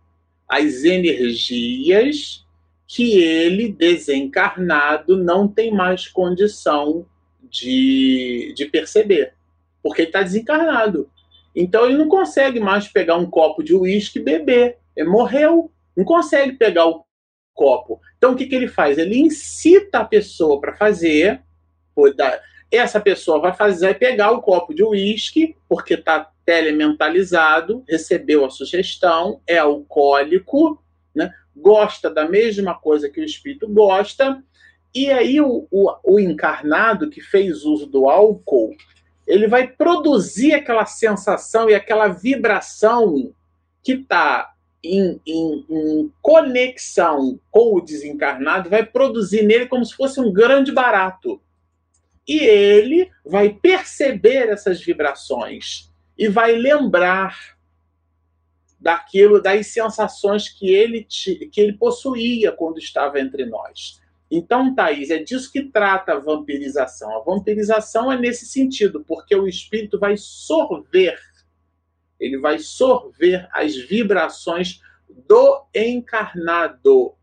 as 0.49 0.85
energias 0.85 2.47
que 2.87 3.19
ele, 3.21 3.71
desencarnado, 3.71 5.17
não 5.17 5.47
tem 5.47 5.71
mais 5.71 6.09
condição 6.09 7.07
de, 7.51 8.53
de 8.57 8.67
perceber, 8.67 9.35
porque 9.83 10.03
ele 10.03 10.09
está 10.09 10.23
desencarnado. 10.23 11.11
Então 11.55 11.85
ele 11.85 11.99
não 11.99 12.09
consegue 12.09 12.61
mais 12.61 12.89
pegar 12.89 13.17
um 13.17 13.29
copo 13.29 13.63
de 13.63 13.75
uísque 13.75 14.19
e 14.19 14.23
beber. 14.23 14.79
Ele 14.97 15.09
morreu, 15.09 15.71
não 15.97 16.05
consegue 16.05 16.53
pegar 16.53 16.87
o 16.87 17.05
copo. 17.53 18.01
Então 18.17 18.33
o 18.33 18.37
que, 18.37 18.47
que 18.47 18.55
ele 18.55 18.69
faz? 18.69 18.97
Ele 18.97 19.19
incita 19.19 19.99
a 19.99 20.05
pessoa 20.05 20.61
para 20.61 20.77
fazer. 20.77 21.43
Essa 22.71 23.01
pessoa 23.01 23.41
vai 23.41 23.55
fazer, 23.55 23.99
pegar 23.99 24.31
o 24.31 24.43
copo 24.43 24.75
de 24.75 24.83
uísque, 24.83 25.57
porque 25.69 25.95
está 25.95 26.31
telementalizado, 26.45 27.83
recebeu 27.89 28.45
a 28.45 28.51
sugestão, 28.51 29.41
é 29.47 29.59
alcoólico, 29.59 30.83
né? 31.15 31.33
gosta 31.57 32.11
da 32.11 32.29
mesma 32.29 32.75
coisa 32.75 33.09
que 33.09 33.21
o 33.21 33.25
espírito 33.25 33.69
gosta, 33.69 34.43
e 34.95 35.11
aí 35.11 35.41
o, 35.41 35.67
o, 35.71 35.95
o 36.03 36.21
encarnado 36.21 37.11
que 37.11 37.21
fez 37.21 37.65
uso 37.65 37.87
do 37.87 38.09
álcool, 38.09 38.75
ele 39.27 39.47
vai 39.47 39.69
produzir 39.69 40.55
aquela 40.55 40.87
sensação 40.87 41.69
e 41.69 41.75
aquela 41.75 42.09
vibração 42.09 43.33
que 43.83 43.93
está 43.93 44.51
em, 44.83 45.21
em, 45.27 45.67
em, 45.69 46.13
conexão 46.23 47.39
com 47.51 47.75
o 47.75 47.81
desencarnado, 47.81 48.71
vai 48.71 48.85
produzir 48.85 49.43
nele 49.43 49.67
como 49.67 49.85
se 49.85 49.95
fosse 49.95 50.19
um 50.21 50.33
grande 50.33 50.73
barato. 50.73 51.41
E 52.29 52.41
ele 52.41 53.11
vai 53.25 53.55
perceber 53.55 54.51
essas 54.51 54.81
vibrações 54.83 55.91
e 56.17 56.29
vai 56.29 56.53
lembrar 56.53 57.57
daquilo, 58.79 59.41
das 59.41 59.69
sensações 59.69 60.49
que 60.49 60.71
ele, 60.71 61.05
que 61.05 61.61
ele 61.61 61.73
possuía 61.73 62.53
quando 62.53 62.79
estava 62.79 63.19
entre 63.19 63.47
nós. 63.47 64.01
Então, 64.31 64.75
Thaís, 64.75 65.09
é 65.09 65.19
disso 65.19 65.51
que 65.51 65.63
trata 65.63 66.13
a 66.13 66.19
vampirização. 66.19 67.17
A 67.17 67.25
vampirização 67.25 68.13
é 68.13 68.19
nesse 68.19 68.45
sentido, 68.45 69.03
porque 69.07 69.35
o 69.35 69.49
espírito 69.49 69.99
vai 69.99 70.17
sorver, 70.19 71.19
ele 72.21 72.39
vai 72.39 72.59
sorver 72.59 73.49
as 73.53 73.75
vibrações 73.75 74.83
do 75.27 75.67
encarnado. 75.75 77.15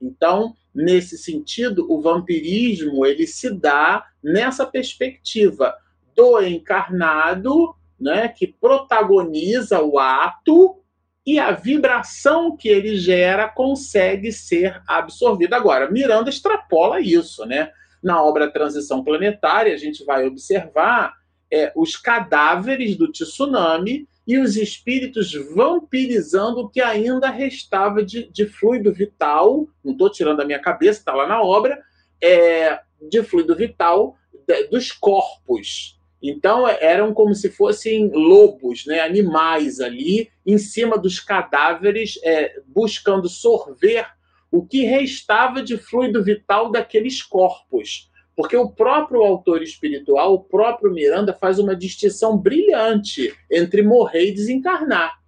Então, 0.00 0.54
nesse 0.74 1.18
sentido, 1.18 1.86
o 1.90 2.00
vampirismo 2.00 3.04
ele 3.04 3.26
se 3.26 3.50
dá 3.50 4.06
nessa 4.22 4.66
perspectiva 4.66 5.74
do 6.14 6.40
encarnado, 6.40 7.74
né, 7.98 8.28
que 8.28 8.46
protagoniza 8.46 9.80
o 9.80 9.98
ato 9.98 10.82
e 11.24 11.38
a 11.38 11.52
vibração 11.52 12.56
que 12.56 12.68
ele 12.68 12.96
gera 12.96 13.48
consegue 13.48 14.32
ser 14.32 14.82
absorvida. 14.86 15.56
Agora, 15.56 15.90
Miranda 15.90 16.30
extrapola 16.30 17.00
isso, 17.00 17.46
né? 17.46 17.70
Na 18.02 18.22
obra 18.22 18.50
Transição 18.50 19.04
Planetária, 19.04 19.72
a 19.72 19.76
gente 19.76 20.04
vai 20.04 20.26
observar 20.26 21.14
é, 21.52 21.72
os 21.76 21.96
cadáveres 21.96 22.96
do 22.96 23.10
tsunami 23.12 24.08
e 24.32 24.38
os 24.38 24.56
espíritos 24.56 25.32
vampirizando 25.54 26.60
o 26.60 26.68
que 26.68 26.80
ainda 26.80 27.30
restava 27.30 28.02
de, 28.04 28.30
de 28.30 28.46
fluido 28.46 28.92
vital. 28.92 29.66
Não 29.84 29.92
estou 29.92 30.10
tirando 30.10 30.38
da 30.38 30.44
minha 30.44 30.60
cabeça, 30.60 31.00
está 31.00 31.14
lá 31.14 31.26
na 31.26 31.42
obra, 31.42 31.82
é, 32.22 32.80
de 33.10 33.22
fluido 33.22 33.54
vital 33.54 34.16
de, 34.46 34.68
dos 34.68 34.92
corpos 34.92 35.98
então 36.22 36.68
eram 36.68 37.12
como 37.12 37.34
se 37.34 37.50
fossem 37.50 38.08
lobos, 38.14 38.86
né, 38.86 39.00
animais 39.00 39.80
ali 39.80 40.30
em 40.46 40.56
cima 40.56 40.96
dos 40.96 41.18
cadáveres, 41.18 42.18
é, 42.22 42.60
buscando 42.68 43.28
sorver 43.28 44.06
o 44.50 44.64
que 44.64 44.84
restava 44.84 45.62
de 45.62 45.76
fluido 45.76 46.22
vital 46.22 46.70
daqueles 46.70 47.22
corpos. 47.22 48.08
Porque 48.34 48.56
o 48.56 48.70
próprio 48.70 49.22
autor 49.22 49.62
espiritual, 49.62 50.34
o 50.34 50.42
próprio 50.42 50.92
Miranda, 50.92 51.34
faz 51.34 51.58
uma 51.58 51.76
distinção 51.76 52.36
brilhante 52.36 53.34
entre 53.50 53.82
morrer 53.82 54.28
e 54.28 54.34
desencarnar. 54.34 55.20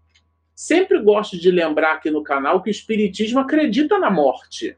Sempre 0.54 1.00
gosto 1.02 1.36
de 1.36 1.50
lembrar 1.50 1.94
aqui 1.94 2.10
no 2.10 2.22
canal 2.22 2.62
que 2.62 2.70
o 2.70 2.72
Espiritismo 2.72 3.40
acredita 3.40 3.98
na 3.98 4.10
morte. 4.10 4.76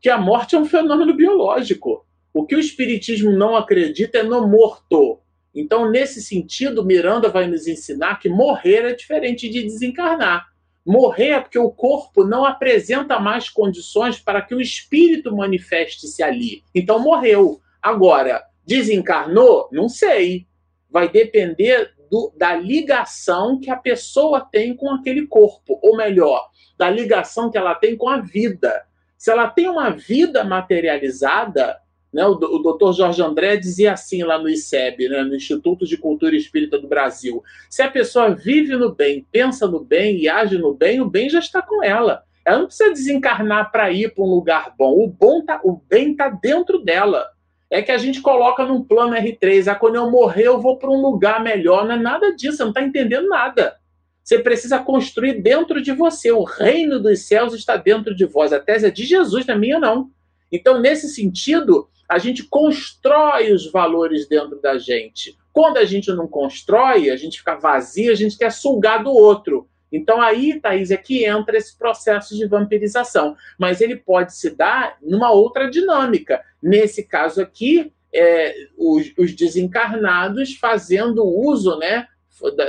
Que 0.00 0.08
a 0.08 0.18
morte 0.18 0.56
é 0.56 0.58
um 0.58 0.64
fenômeno 0.64 1.14
biológico. 1.14 2.04
O 2.32 2.44
que 2.44 2.56
o 2.56 2.60
Espiritismo 2.60 3.30
não 3.30 3.54
acredita 3.54 4.18
é 4.18 4.22
no 4.22 4.48
morto. 4.48 5.20
Então, 5.54 5.88
nesse 5.88 6.20
sentido, 6.20 6.84
Miranda 6.84 7.28
vai 7.28 7.46
nos 7.46 7.68
ensinar 7.68 8.18
que 8.18 8.28
morrer 8.28 8.86
é 8.86 8.94
diferente 8.94 9.48
de 9.48 9.62
desencarnar. 9.62 10.53
Morrer 10.84 11.30
é 11.30 11.40
porque 11.40 11.58
o 11.58 11.70
corpo 11.70 12.24
não 12.24 12.44
apresenta 12.44 13.18
mais 13.18 13.48
condições 13.48 14.20
para 14.20 14.42
que 14.42 14.54
o 14.54 14.60
espírito 14.60 15.34
manifeste-se 15.34 16.22
ali. 16.22 16.62
Então, 16.74 16.98
morreu. 16.98 17.60
Agora, 17.80 18.44
desencarnou? 18.66 19.68
Não 19.72 19.88
sei. 19.88 20.46
Vai 20.90 21.08
depender 21.08 21.94
do, 22.10 22.32
da 22.36 22.54
ligação 22.54 23.58
que 23.58 23.70
a 23.70 23.76
pessoa 23.76 24.40
tem 24.40 24.76
com 24.76 24.90
aquele 24.90 25.26
corpo. 25.26 25.78
Ou 25.82 25.96
melhor, 25.96 26.50
da 26.76 26.90
ligação 26.90 27.50
que 27.50 27.56
ela 27.56 27.74
tem 27.74 27.96
com 27.96 28.08
a 28.08 28.18
vida. 28.18 28.84
Se 29.16 29.30
ela 29.30 29.48
tem 29.48 29.68
uma 29.68 29.90
vida 29.90 30.44
materializada, 30.44 31.80
né? 32.14 32.24
O, 32.24 32.34
o 32.34 32.58
doutor 32.60 32.92
Jorge 32.92 33.20
André 33.20 33.56
dizia 33.56 33.92
assim 33.92 34.22
lá 34.22 34.38
no 34.38 34.48
ICEB, 34.48 35.08
né? 35.08 35.24
no 35.24 35.34
Instituto 35.34 35.84
de 35.84 35.96
Cultura 35.96 36.36
Espírita 36.36 36.78
do 36.78 36.86
Brasil: 36.86 37.42
se 37.68 37.82
a 37.82 37.90
pessoa 37.90 38.30
vive 38.30 38.76
no 38.76 38.94
bem, 38.94 39.26
pensa 39.32 39.66
no 39.66 39.80
bem 39.80 40.20
e 40.20 40.28
age 40.28 40.56
no 40.56 40.72
bem, 40.72 41.00
o 41.00 41.10
bem 41.10 41.28
já 41.28 41.40
está 41.40 41.60
com 41.60 41.82
ela. 41.82 42.22
Ela 42.46 42.58
não 42.58 42.66
precisa 42.66 42.92
desencarnar 42.92 43.72
para 43.72 43.90
ir 43.90 44.14
para 44.14 44.22
um 44.22 44.30
lugar 44.30 44.72
bom. 44.78 44.92
O 44.92 45.08
bom 45.08 45.44
tá, 45.44 45.60
o 45.64 45.80
bem 45.88 46.12
está 46.12 46.28
dentro 46.28 46.78
dela. 46.78 47.26
É 47.68 47.82
que 47.82 47.90
a 47.90 47.98
gente 47.98 48.20
coloca 48.20 48.64
num 48.64 48.84
plano 48.84 49.16
R3, 49.16 49.66
ah, 49.66 49.74
quando 49.74 49.96
eu 49.96 50.08
morrer 50.08 50.46
eu 50.46 50.60
vou 50.60 50.78
para 50.78 50.90
um 50.90 51.02
lugar 51.02 51.42
melhor. 51.42 51.84
Não 51.84 51.96
é 51.96 51.98
nada 51.98 52.32
disso, 52.36 52.58
você 52.58 52.62
não 52.62 52.70
está 52.70 52.82
entendendo 52.82 53.28
nada. 53.28 53.74
Você 54.22 54.38
precisa 54.38 54.78
construir 54.78 55.42
dentro 55.42 55.82
de 55.82 55.90
você. 55.90 56.30
O 56.30 56.44
reino 56.44 57.00
dos 57.00 57.26
céus 57.26 57.54
está 57.54 57.76
dentro 57.76 58.14
de 58.14 58.24
vós. 58.24 58.52
A 58.52 58.60
tese 58.60 58.86
é 58.86 58.90
de 58.90 59.04
Jesus, 59.04 59.44
não 59.46 59.54
é 59.54 59.58
minha, 59.58 59.80
não. 59.80 60.10
Então, 60.54 60.80
nesse 60.80 61.08
sentido, 61.08 61.88
a 62.08 62.16
gente 62.16 62.44
constrói 62.44 63.52
os 63.52 63.68
valores 63.72 64.28
dentro 64.28 64.60
da 64.60 64.78
gente. 64.78 65.36
Quando 65.52 65.78
a 65.78 65.84
gente 65.84 66.12
não 66.12 66.28
constrói, 66.28 67.10
a 67.10 67.16
gente 67.16 67.38
fica 67.38 67.56
vazio, 67.56 68.12
a 68.12 68.14
gente 68.14 68.38
quer 68.38 68.52
sugar 68.52 69.02
do 69.02 69.10
outro. 69.10 69.68
Então 69.90 70.22
aí, 70.22 70.60
Thaís, 70.60 70.92
é 70.92 70.96
que 70.96 71.24
entra 71.24 71.56
esse 71.56 71.76
processo 71.76 72.36
de 72.36 72.46
vampirização. 72.46 73.36
Mas 73.58 73.80
ele 73.80 73.96
pode 73.96 74.36
se 74.36 74.50
dar 74.50 74.96
numa 75.02 75.32
outra 75.32 75.68
dinâmica. 75.68 76.40
Nesse 76.62 77.02
caso 77.02 77.42
aqui, 77.42 77.92
é, 78.14 78.54
os, 78.78 79.12
os, 79.18 79.34
desencarnados 79.34 80.54
fazendo 80.54 81.24
uso 81.24 81.76
né, 81.78 82.06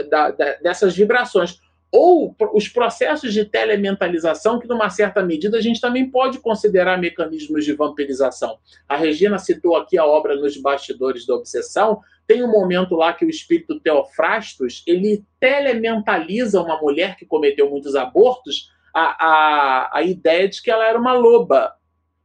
da, 0.09 0.31
da, 0.31 0.53
dessas 0.55 0.95
vibrações 0.95 1.59
ou 1.97 2.35
os 2.53 2.67
processos 2.67 3.33
de 3.33 3.45
telementalização, 3.45 4.59
que 4.59 4.67
numa 4.67 4.89
certa 4.89 5.23
medida 5.23 5.57
a 5.57 5.61
gente 5.61 5.79
também 5.79 6.09
pode 6.09 6.39
considerar 6.39 6.99
mecanismos 6.99 7.63
de 7.63 7.71
vampirização. 7.71 8.57
A 8.87 8.97
Regina 8.97 9.37
citou 9.39 9.77
aqui 9.77 9.97
a 9.97 10.05
obra 10.05 10.35
Nos 10.35 10.57
Bastidores 10.57 11.25
da 11.25 11.35
Obsessão, 11.35 12.01
tem 12.27 12.43
um 12.43 12.51
momento 12.51 12.95
lá 12.95 13.13
que 13.13 13.23
o 13.23 13.29
espírito 13.29 13.79
Teofrastos, 13.79 14.83
ele 14.85 15.23
telementaliza 15.39 16.61
uma 16.61 16.77
mulher 16.81 17.15
que 17.15 17.25
cometeu 17.25 17.69
muitos 17.69 17.95
abortos, 17.95 18.73
a, 18.93 19.25
a, 19.25 19.97
a 19.99 20.03
ideia 20.03 20.49
de 20.49 20.61
que 20.61 20.69
ela 20.69 20.85
era 20.85 20.99
uma 20.99 21.13
loba, 21.13 21.75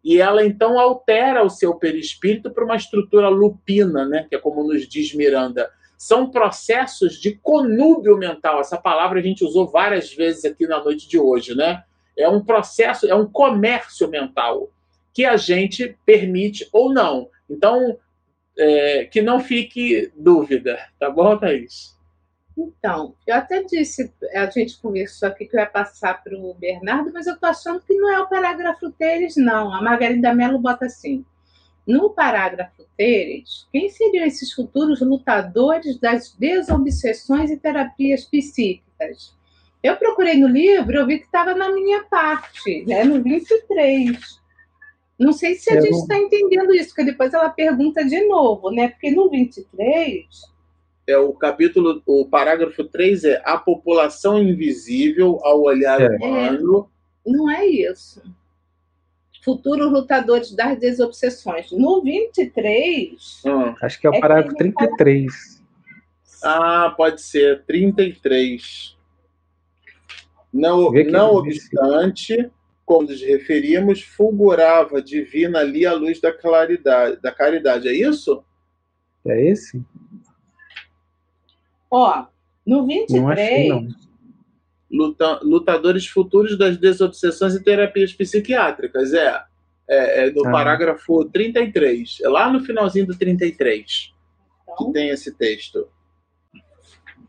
e 0.02 0.20
ela 0.20 0.44
então 0.44 0.80
altera 0.80 1.44
o 1.44 1.50
seu 1.50 1.76
perispírito 1.76 2.50
para 2.50 2.64
uma 2.64 2.76
estrutura 2.76 3.28
lupina, 3.28 4.04
né, 4.04 4.26
que 4.28 4.34
é 4.34 4.38
como 4.38 4.64
nos 4.64 4.88
diz 4.88 5.14
Miranda, 5.14 5.70
são 6.00 6.30
processos 6.30 7.20
de 7.20 7.34
conúbio 7.42 8.16
mental. 8.16 8.58
Essa 8.58 8.78
palavra 8.78 9.20
a 9.20 9.22
gente 9.22 9.44
usou 9.44 9.68
várias 9.68 10.10
vezes 10.14 10.46
aqui 10.46 10.66
na 10.66 10.82
noite 10.82 11.06
de 11.06 11.18
hoje, 11.18 11.54
né? 11.54 11.84
É 12.16 12.26
um 12.26 12.42
processo, 12.42 13.06
é 13.06 13.14
um 13.14 13.30
comércio 13.30 14.08
mental 14.08 14.70
que 15.12 15.26
a 15.26 15.36
gente 15.36 15.98
permite 16.06 16.66
ou 16.72 16.90
não. 16.90 17.28
Então, 17.50 17.98
é, 18.56 19.04
que 19.04 19.20
não 19.20 19.40
fique 19.40 20.10
dúvida, 20.16 20.78
tá 20.98 21.10
bom, 21.10 21.36
Thaís? 21.36 21.94
Então, 22.56 23.14
eu 23.26 23.34
até 23.34 23.62
disse, 23.62 24.10
a 24.34 24.48
gente 24.48 24.80
conversou 24.80 25.28
aqui 25.28 25.44
que 25.44 25.54
eu 25.54 25.60
ia 25.60 25.66
passar 25.66 26.24
para 26.24 26.34
o 26.34 26.54
Bernardo, 26.54 27.12
mas 27.12 27.26
eu 27.26 27.34
estou 27.34 27.50
achando 27.50 27.78
que 27.78 27.94
não 27.94 28.10
é 28.10 28.18
o 28.20 28.26
parágrafo 28.26 28.88
deles, 28.98 29.36
não. 29.36 29.74
A 29.74 29.82
Margarida 29.82 30.32
Mello 30.32 30.58
bota 30.58 30.86
assim. 30.86 31.26
No 31.86 32.10
parágrafo 32.10 32.84
deles, 32.96 33.66
quem 33.72 33.88
seriam 33.88 34.24
esses 34.24 34.52
futuros 34.52 35.00
lutadores 35.00 35.98
das 35.98 36.34
desobsessões 36.38 37.50
e 37.50 37.56
terapias 37.56 38.24
psíquicas? 38.24 39.34
Eu 39.82 39.96
procurei 39.96 40.36
no 40.38 40.46
livro, 40.46 40.94
eu 40.96 41.06
vi 41.06 41.18
que 41.18 41.24
estava 41.24 41.54
na 41.54 41.72
minha 41.72 42.04
parte, 42.04 42.84
né, 42.86 43.02
no 43.02 43.22
23. 43.22 44.18
Não 45.18 45.32
sei 45.32 45.54
se 45.54 45.70
a 45.72 45.76
eu 45.76 45.82
gente 45.82 45.96
está 45.96 46.16
não... 46.16 46.24
entendendo 46.24 46.74
isso, 46.74 46.88
porque 46.88 47.04
depois 47.04 47.32
ela 47.32 47.48
pergunta 47.48 48.04
de 48.04 48.26
novo, 48.26 48.70
né? 48.70 48.88
Porque 48.88 49.10
no 49.10 49.30
23. 49.30 50.26
É, 51.06 51.16
o 51.16 51.32
capítulo, 51.32 52.02
o 52.06 52.26
parágrafo 52.26 52.84
3 52.84 53.24
é 53.24 53.42
a 53.44 53.58
população 53.58 54.38
invisível 54.42 55.38
ao 55.42 55.62
olhar 55.62 56.00
é. 56.00 56.08
humano. 56.08 56.88
É, 57.26 57.30
não 57.30 57.50
é 57.50 57.66
isso 57.66 58.22
futuros 59.42 59.90
lutadores 59.90 60.52
das 60.52 60.78
desobsessões. 60.78 61.70
No 61.72 62.02
23. 62.02 63.42
Hum, 63.44 63.74
acho 63.82 64.00
que 64.00 64.06
é 64.06 64.10
o 64.10 64.14
é 64.14 64.20
parágrafo 64.20 64.56
33. 64.56 65.62
Ah, 66.42 66.94
pode 66.96 67.20
ser, 67.20 67.64
33. 67.64 68.96
Não, 70.52 70.90
não 70.90 71.34
obstante, 71.36 72.50
como 72.84 73.08
nos 73.08 73.20
referimos, 73.20 74.02
fulgurava 74.02 75.00
divina 75.00 75.60
ali 75.60 75.86
a 75.86 75.92
luz 75.92 76.20
da 76.20 76.32
claridade, 76.32 77.20
da 77.20 77.32
caridade. 77.32 77.88
É 77.88 77.92
isso? 77.92 78.42
É 79.26 79.40
esse? 79.46 79.82
Ó, 81.90 82.26
no 82.66 82.86
23. 82.86 83.22
Não 83.22 83.28
achei, 83.30 83.68
não. 83.68 84.09
Luta, 84.90 85.38
lutadores 85.42 86.06
futuros 86.06 86.58
das 86.58 86.76
desobsessões 86.76 87.54
e 87.54 87.62
terapias 87.62 88.12
psiquiátricas. 88.12 89.12
É, 89.12 89.42
é, 89.88 90.26
é 90.26 90.30
do 90.30 90.46
ah. 90.46 90.50
parágrafo 90.50 91.24
33. 91.26 92.18
É 92.22 92.28
lá 92.28 92.50
no 92.52 92.60
finalzinho 92.60 93.06
do 93.06 93.16
33 93.16 94.12
então... 94.62 94.86
que 94.86 94.92
tem 94.92 95.10
esse 95.10 95.32
texto. 95.36 95.88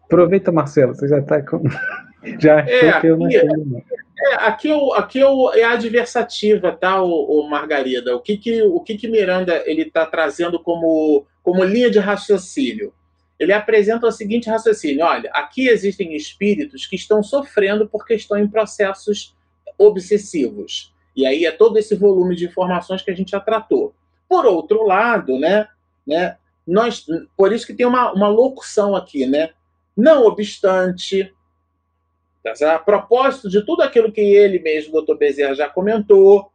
Aproveita, 0.05 0.51
Marcelo, 0.51 0.93
você 0.93 1.07
já 1.07 1.19
está 1.19 1.41
com. 1.41 1.63
já 2.39 2.59
é, 2.59 2.99
que 2.99 3.07
eu 3.07 3.17
não 3.17 3.27
é, 3.27 3.35
é, 3.35 4.35
aqui, 4.35 4.67
eu, 4.67 4.93
aqui 4.93 5.19
eu, 5.19 5.51
é 5.53 5.63
adversativa, 5.63 6.71
tá, 6.71 7.01
o, 7.01 7.09
o 7.09 7.49
Margarida? 7.49 8.15
O 8.15 8.19
que 8.19 8.37
que, 8.37 8.61
o 8.61 8.79
que 8.79 8.95
que 8.95 9.07
Miranda 9.07 9.63
ele 9.65 9.83
está 9.83 10.05
trazendo 10.05 10.59
como, 10.59 11.25
como 11.41 11.63
linha 11.63 11.89
de 11.89 11.97
raciocínio? 11.97 12.93
Ele 13.41 13.53
apresenta 13.53 14.05
o 14.05 14.11
seguinte 14.11 14.47
raciocínio: 14.47 15.03
olha, 15.03 15.31
aqui 15.33 15.67
existem 15.67 16.15
espíritos 16.15 16.85
que 16.85 16.95
estão 16.95 17.23
sofrendo 17.23 17.89
porque 17.89 18.13
estão 18.13 18.37
em 18.37 18.47
processos 18.47 19.35
obsessivos. 19.79 20.93
E 21.15 21.25
aí 21.25 21.43
é 21.43 21.51
todo 21.51 21.77
esse 21.77 21.95
volume 21.95 22.35
de 22.35 22.45
informações 22.45 23.01
que 23.01 23.09
a 23.09 23.15
gente 23.15 23.31
já 23.31 23.39
tratou. 23.39 23.95
Por 24.29 24.45
outro 24.45 24.85
lado, 24.85 25.39
né, 25.39 25.67
né, 26.05 26.37
nós, 26.67 27.03
por 27.35 27.51
isso 27.51 27.65
que 27.65 27.73
tem 27.73 27.85
uma, 27.85 28.13
uma 28.13 28.27
locução 28.27 28.95
aqui, 28.95 29.25
né? 29.25 29.49
Não 29.97 30.23
obstante, 30.23 31.33
tá 32.43 32.75
a 32.75 32.79
propósito 32.79 33.49
de 33.49 33.65
tudo 33.65 33.81
aquilo 33.81 34.11
que 34.11 34.21
ele 34.21 34.59
mesmo, 34.59 34.95
o 34.95 35.01
Dr. 35.01 35.15
Bezerra, 35.15 35.55
já 35.55 35.67
comentou, 35.67 36.51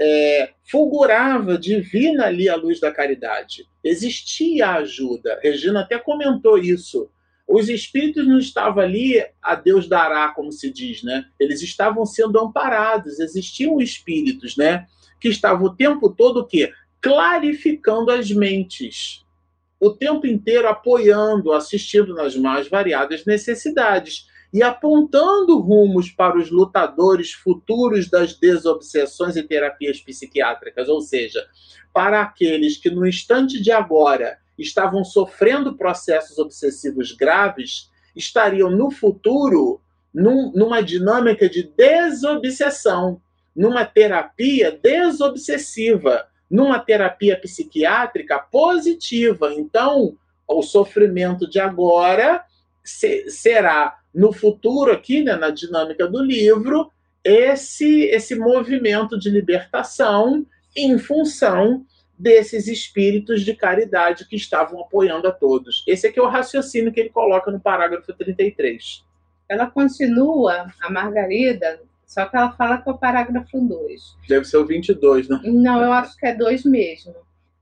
é, 0.00 0.50
fulgurava 0.70 1.58
divina 1.58 2.26
ali 2.26 2.48
a 2.48 2.56
luz 2.56 2.78
da 2.78 2.92
caridade. 2.92 3.66
Existia 3.82 4.70
ajuda. 4.72 5.40
Regina 5.42 5.80
até 5.80 5.98
comentou 5.98 6.56
isso. 6.58 7.10
Os 7.46 7.68
espíritos 7.68 8.26
não 8.26 8.38
estavam 8.38 8.82
ali 8.82 9.24
a 9.42 9.54
Deus 9.54 9.88
dará, 9.88 10.28
como 10.28 10.52
se 10.52 10.70
diz, 10.70 11.02
né? 11.02 11.24
Eles 11.40 11.62
estavam 11.62 12.04
sendo 12.04 12.38
amparados. 12.38 13.18
Existiam 13.18 13.80
espíritos, 13.80 14.56
né? 14.56 14.86
Que 15.20 15.28
estavam 15.28 15.66
o 15.66 15.74
tempo 15.74 16.10
todo 16.10 16.40
o 16.40 16.46
quê? 16.46 16.72
Clarificando 17.00 18.10
as 18.10 18.30
mentes. 18.30 19.24
O 19.80 19.90
tempo 19.90 20.26
inteiro 20.26 20.68
apoiando, 20.68 21.52
assistindo 21.52 22.14
nas 22.14 22.36
mais 22.36 22.68
variadas 22.68 23.24
necessidades 23.24 24.26
e 24.52 24.62
apontando 24.62 25.58
rumos 25.58 26.10
para 26.10 26.38
os 26.38 26.50
lutadores 26.50 27.32
futuros 27.32 28.08
das 28.08 28.34
desobsessões 28.34 29.36
e 29.36 29.42
terapias 29.42 30.00
psiquiátricas, 30.00 30.88
ou 30.88 31.00
seja, 31.00 31.46
para 31.92 32.22
aqueles 32.22 32.76
que 32.76 32.90
no 32.90 33.06
instante 33.06 33.60
de 33.60 33.70
agora 33.70 34.38
estavam 34.58 35.04
sofrendo 35.04 35.76
processos 35.76 36.38
obsessivos 36.38 37.12
graves, 37.12 37.90
estariam 38.16 38.70
no 38.70 38.90
futuro 38.90 39.80
num, 40.12 40.50
numa 40.52 40.82
dinâmica 40.82 41.48
de 41.48 41.62
desobsessão, 41.62 43.20
numa 43.54 43.84
terapia 43.84 44.72
desobsessiva, 44.72 46.26
numa 46.50 46.78
terapia 46.78 47.38
psiquiátrica 47.38 48.38
positiva. 48.38 49.52
Então, 49.54 50.16
o 50.46 50.62
sofrimento 50.62 51.48
de 51.48 51.60
agora 51.60 52.42
será 52.82 53.98
no 54.18 54.32
futuro 54.32 54.90
aqui, 54.90 55.22
né, 55.22 55.36
na 55.36 55.48
dinâmica 55.48 56.08
do 56.08 56.20
livro, 56.20 56.90
esse 57.22 58.02
esse 58.06 58.34
movimento 58.34 59.16
de 59.16 59.30
libertação 59.30 60.44
em 60.76 60.98
função 60.98 61.86
desses 62.18 62.66
espíritos 62.66 63.44
de 63.44 63.54
caridade 63.54 64.26
que 64.26 64.34
estavam 64.34 64.80
apoiando 64.80 65.28
a 65.28 65.32
todos. 65.32 65.84
Esse 65.86 66.08
aqui 66.08 66.18
é 66.18 66.22
o 66.22 66.28
raciocínio 66.28 66.92
que 66.92 66.98
ele 66.98 67.10
coloca 67.10 67.48
no 67.52 67.60
parágrafo 67.60 68.12
33. 68.12 69.04
Ela 69.48 69.68
continua, 69.70 70.66
a 70.80 70.90
Margarida, 70.90 71.80
só 72.04 72.26
que 72.26 72.36
ela 72.36 72.50
fala 72.50 72.78
que 72.78 72.88
é 72.88 72.92
o 72.92 72.98
parágrafo 72.98 73.60
2. 73.60 74.16
Deve 74.28 74.44
ser 74.46 74.56
o 74.56 74.66
22, 74.66 75.28
não? 75.28 75.40
Não, 75.44 75.80
eu 75.80 75.92
acho 75.92 76.16
que 76.16 76.26
é 76.26 76.34
2 76.34 76.64
mesmo. 76.64 77.14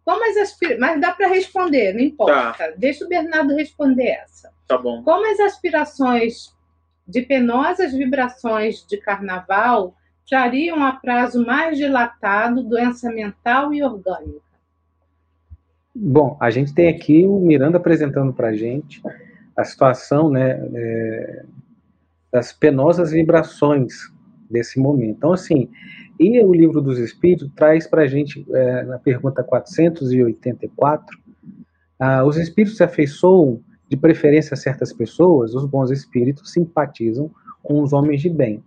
Como 0.06 0.24
as. 0.24 0.56
Mas 0.78 1.00
dá 1.02 1.12
para 1.12 1.28
responder, 1.28 1.92
não 1.92 2.00
importa. 2.00 2.54
Tá. 2.56 2.70
Deixa 2.78 3.04
o 3.04 3.08
Bernardo 3.08 3.54
responder 3.54 4.08
essa. 4.08 4.55
Tá 4.66 4.76
bom. 4.76 5.02
Como 5.02 5.30
as 5.30 5.40
aspirações 5.40 6.55
de 7.06 7.22
penosas 7.22 7.93
vibrações 7.93 8.84
de 8.86 8.97
carnaval 8.97 9.94
trariam 10.28 10.84
a 10.84 10.93
prazo 10.93 11.44
mais 11.47 11.78
dilatado 11.78 12.62
doença 12.64 13.10
mental 13.10 13.72
e 13.72 13.82
orgânica? 13.82 14.40
Bom, 15.94 16.36
a 16.40 16.51
gente 16.51 16.74
tem 16.74 16.88
aqui 16.88 17.24
o 17.24 17.38
Miranda 17.38 17.78
apresentando 17.78 18.32
para 18.32 18.48
a 18.48 18.55
gente 18.55 19.01
a 19.56 19.64
situação 19.64 20.28
né, 20.30 20.60
é, 20.74 21.44
das 22.30 22.52
penosas 22.52 23.12
vibrações 23.12 23.94
desse 24.51 24.78
momento. 24.78 25.16
Então, 25.16 25.32
assim, 25.32 25.70
e 26.18 26.43
o 26.43 26.52
livro 26.52 26.80
dos 26.80 26.98
Espíritos 26.98 27.51
traz 27.55 27.86
para 27.86 28.02
a 28.02 28.06
gente, 28.06 28.44
é, 28.52 28.82
na 28.82 28.98
pergunta 28.98 29.43
484, 29.43 31.18
ah, 31.98 32.24
os 32.24 32.36
Espíritos 32.36 32.76
se 32.76 32.84
afeiçoam 32.84 33.60
de 33.88 33.96
preferência 33.96 34.54
a 34.54 34.56
certas 34.56 34.92
pessoas, 34.92 35.54
os 35.54 35.64
bons 35.66 35.90
Espíritos 35.90 36.52
simpatizam 36.52 37.30
com 37.62 37.82
os 37.82 37.92
homens 37.92 38.20
de 38.20 38.30
bem. 38.30 38.62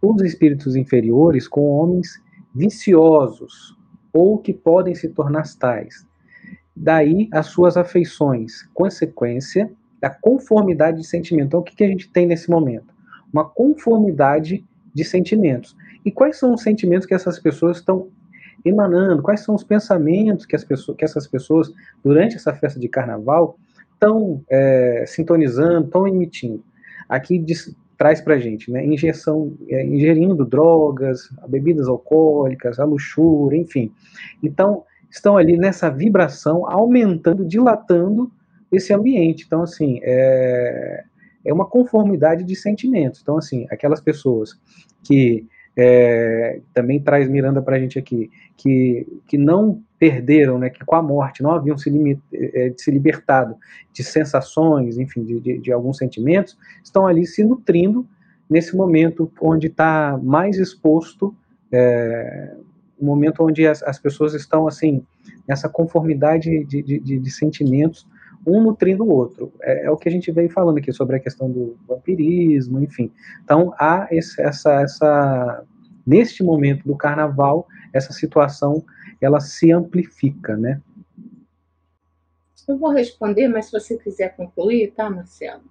Os 0.00 0.22
Espíritos 0.22 0.76
inferiores 0.76 1.48
com 1.48 1.68
homens 1.70 2.20
viciosos 2.54 3.76
ou 4.12 4.38
que 4.38 4.52
podem 4.52 4.94
se 4.94 5.08
tornar 5.08 5.44
tais. 5.58 6.06
Daí 6.74 7.28
as 7.32 7.46
suas 7.46 7.76
afeições, 7.76 8.62
consequência 8.72 9.70
da 10.00 10.10
conformidade 10.10 10.98
de 10.98 11.06
sentimento. 11.06 11.48
Então, 11.48 11.60
o 11.60 11.62
que, 11.62 11.74
que 11.74 11.84
a 11.84 11.88
gente 11.88 12.10
tem 12.10 12.26
nesse 12.26 12.50
momento? 12.50 12.96
uma 13.32 13.44
conformidade 13.44 14.64
de 14.94 15.04
sentimentos. 15.04 15.76
E 16.04 16.10
quais 16.10 16.38
são 16.38 16.54
os 16.54 16.62
sentimentos 16.62 17.06
que 17.06 17.14
essas 17.14 17.38
pessoas 17.38 17.78
estão 17.78 18.08
emanando? 18.64 19.22
Quais 19.22 19.40
são 19.40 19.54
os 19.54 19.62
pensamentos 19.62 20.46
que, 20.46 20.56
as 20.56 20.64
pessoas, 20.64 20.96
que 20.96 21.04
essas 21.04 21.26
pessoas, 21.26 21.72
durante 22.02 22.36
essa 22.36 22.54
festa 22.54 22.80
de 22.80 22.88
carnaval, 22.88 23.58
estão 23.96 24.44
é, 24.48 25.04
sintonizando, 25.06 25.86
estão 25.86 26.06
emitindo? 26.06 26.62
Aqui 27.08 27.38
diz, 27.38 27.74
traz 27.96 28.20
para 28.20 28.38
gente, 28.38 28.70
né? 28.70 28.84
Injeção, 28.84 29.56
é, 29.68 29.84
ingerindo 29.84 30.44
drogas, 30.44 31.28
bebidas 31.48 31.88
alcoólicas, 31.88 32.78
a 32.78 32.84
luxúria, 32.84 33.58
enfim. 33.58 33.90
Então, 34.42 34.84
estão 35.10 35.36
ali 35.36 35.56
nessa 35.56 35.90
vibração, 35.90 36.68
aumentando, 36.68 37.44
dilatando 37.44 38.30
esse 38.70 38.92
ambiente. 38.92 39.44
Então, 39.46 39.62
assim, 39.62 39.98
é, 40.02 41.04
é 41.44 41.52
uma 41.52 41.66
conformidade 41.66 42.44
de 42.44 42.54
sentimentos. 42.54 43.20
Então, 43.22 43.38
assim, 43.38 43.66
aquelas 43.70 44.00
pessoas 44.00 44.58
que 45.02 45.46
é, 45.76 46.60
também 46.72 46.98
traz 46.98 47.28
Miranda 47.28 47.60
para 47.60 47.76
a 47.76 47.78
gente 47.78 47.98
aqui, 47.98 48.30
que, 48.56 49.06
que 49.26 49.36
não 49.36 49.82
perderam, 49.98 50.58
né, 50.58 50.70
que 50.70 50.84
com 50.84 50.94
a 50.94 51.02
morte 51.02 51.42
não 51.42 51.50
haviam 51.50 51.76
se, 51.76 51.90
limit, 51.90 52.20
é, 52.32 52.72
se 52.76 52.90
libertado 52.90 53.56
de 53.92 54.02
sensações, 54.02 54.96
enfim, 54.98 55.22
de, 55.22 55.40
de, 55.40 55.58
de, 55.58 55.72
alguns 55.72 55.98
sentimentos, 55.98 56.56
estão 56.82 57.06
ali 57.06 57.26
se 57.26 57.44
nutrindo 57.44 58.06
nesse 58.48 58.74
momento 58.74 59.30
onde 59.40 59.66
está 59.66 60.18
mais 60.22 60.58
exposto, 60.58 61.34
é, 61.70 62.54
um 62.98 63.04
momento 63.04 63.44
onde 63.44 63.66
as, 63.66 63.82
as 63.82 63.98
pessoas 63.98 64.32
estão 64.32 64.66
assim 64.66 65.04
nessa 65.46 65.68
conformidade 65.68 66.64
de, 66.64 66.82
de, 66.82 67.18
de 67.18 67.30
sentimentos 67.30 68.06
um 68.46 68.62
nutrindo 68.62 69.04
o 69.04 69.10
outro. 69.10 69.52
É, 69.60 69.86
é, 69.86 69.90
o 69.90 69.96
que 69.96 70.08
a 70.08 70.12
gente 70.12 70.30
veio 70.30 70.48
falando 70.48 70.78
aqui 70.78 70.92
sobre 70.92 71.16
a 71.16 71.20
questão 71.20 71.50
do 71.50 71.76
vampirismo, 71.86 72.82
enfim. 72.82 73.12
Então, 73.42 73.74
há 73.78 74.06
esse, 74.10 74.40
essa, 74.40 74.80
essa, 74.80 75.64
neste 76.06 76.44
momento 76.44 76.84
do 76.84 76.96
carnaval, 76.96 77.66
essa 77.92 78.12
situação, 78.12 78.84
ela 79.20 79.40
se 79.40 79.72
amplifica, 79.72 80.56
né? 80.56 80.80
Eu 82.68 82.78
vou 82.78 82.90
responder, 82.90 83.48
mas 83.48 83.66
se 83.66 83.72
você 83.72 83.96
quiser 83.96 84.36
concluir, 84.36 84.92
tá, 84.92 85.08
Marcelo? 85.08 85.62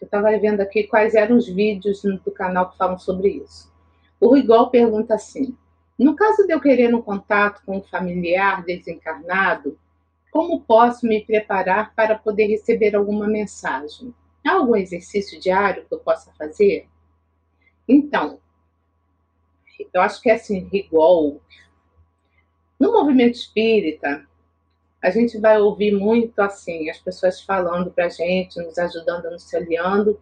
Eu 0.00 0.06
estava 0.06 0.36
vendo 0.38 0.60
aqui 0.60 0.84
quais 0.84 1.14
eram 1.14 1.36
os 1.36 1.48
vídeos 1.48 2.02
do 2.02 2.30
canal 2.30 2.70
que 2.70 2.76
falam 2.76 2.98
sobre 2.98 3.28
isso. 3.28 3.72
O 4.20 4.34
Rigol 4.34 4.70
pergunta 4.70 5.14
assim: 5.14 5.56
no 5.98 6.14
caso 6.14 6.46
de 6.46 6.52
eu 6.52 6.60
querer 6.60 6.94
um 6.94 7.00
contato 7.00 7.62
com 7.64 7.78
um 7.78 7.82
familiar 7.82 8.62
desencarnado, 8.64 9.78
como 10.36 10.60
posso 10.60 11.06
me 11.06 11.24
preparar 11.24 11.94
para 11.94 12.14
poder 12.14 12.46
receber 12.48 12.94
alguma 12.94 13.26
mensagem? 13.26 14.14
Há 14.46 14.52
algum 14.52 14.76
exercício 14.76 15.40
diário 15.40 15.86
que 15.86 15.94
eu 15.94 15.98
possa 15.98 16.30
fazer? 16.36 16.86
Então, 17.88 18.38
eu 19.94 20.02
acho 20.02 20.20
que 20.20 20.28
é 20.28 20.34
assim, 20.34 20.68
igual. 20.70 21.40
No 22.78 22.92
movimento 22.92 23.36
espírita, 23.36 24.28
a 25.02 25.08
gente 25.08 25.38
vai 25.38 25.58
ouvir 25.58 25.92
muito 25.92 26.38
assim, 26.40 26.90
as 26.90 26.98
pessoas 26.98 27.40
falando 27.40 27.90
para 27.90 28.04
a 28.04 28.10
gente, 28.10 28.60
nos 28.60 28.76
ajudando, 28.76 29.30
nos 29.30 29.54
aliando, 29.54 30.20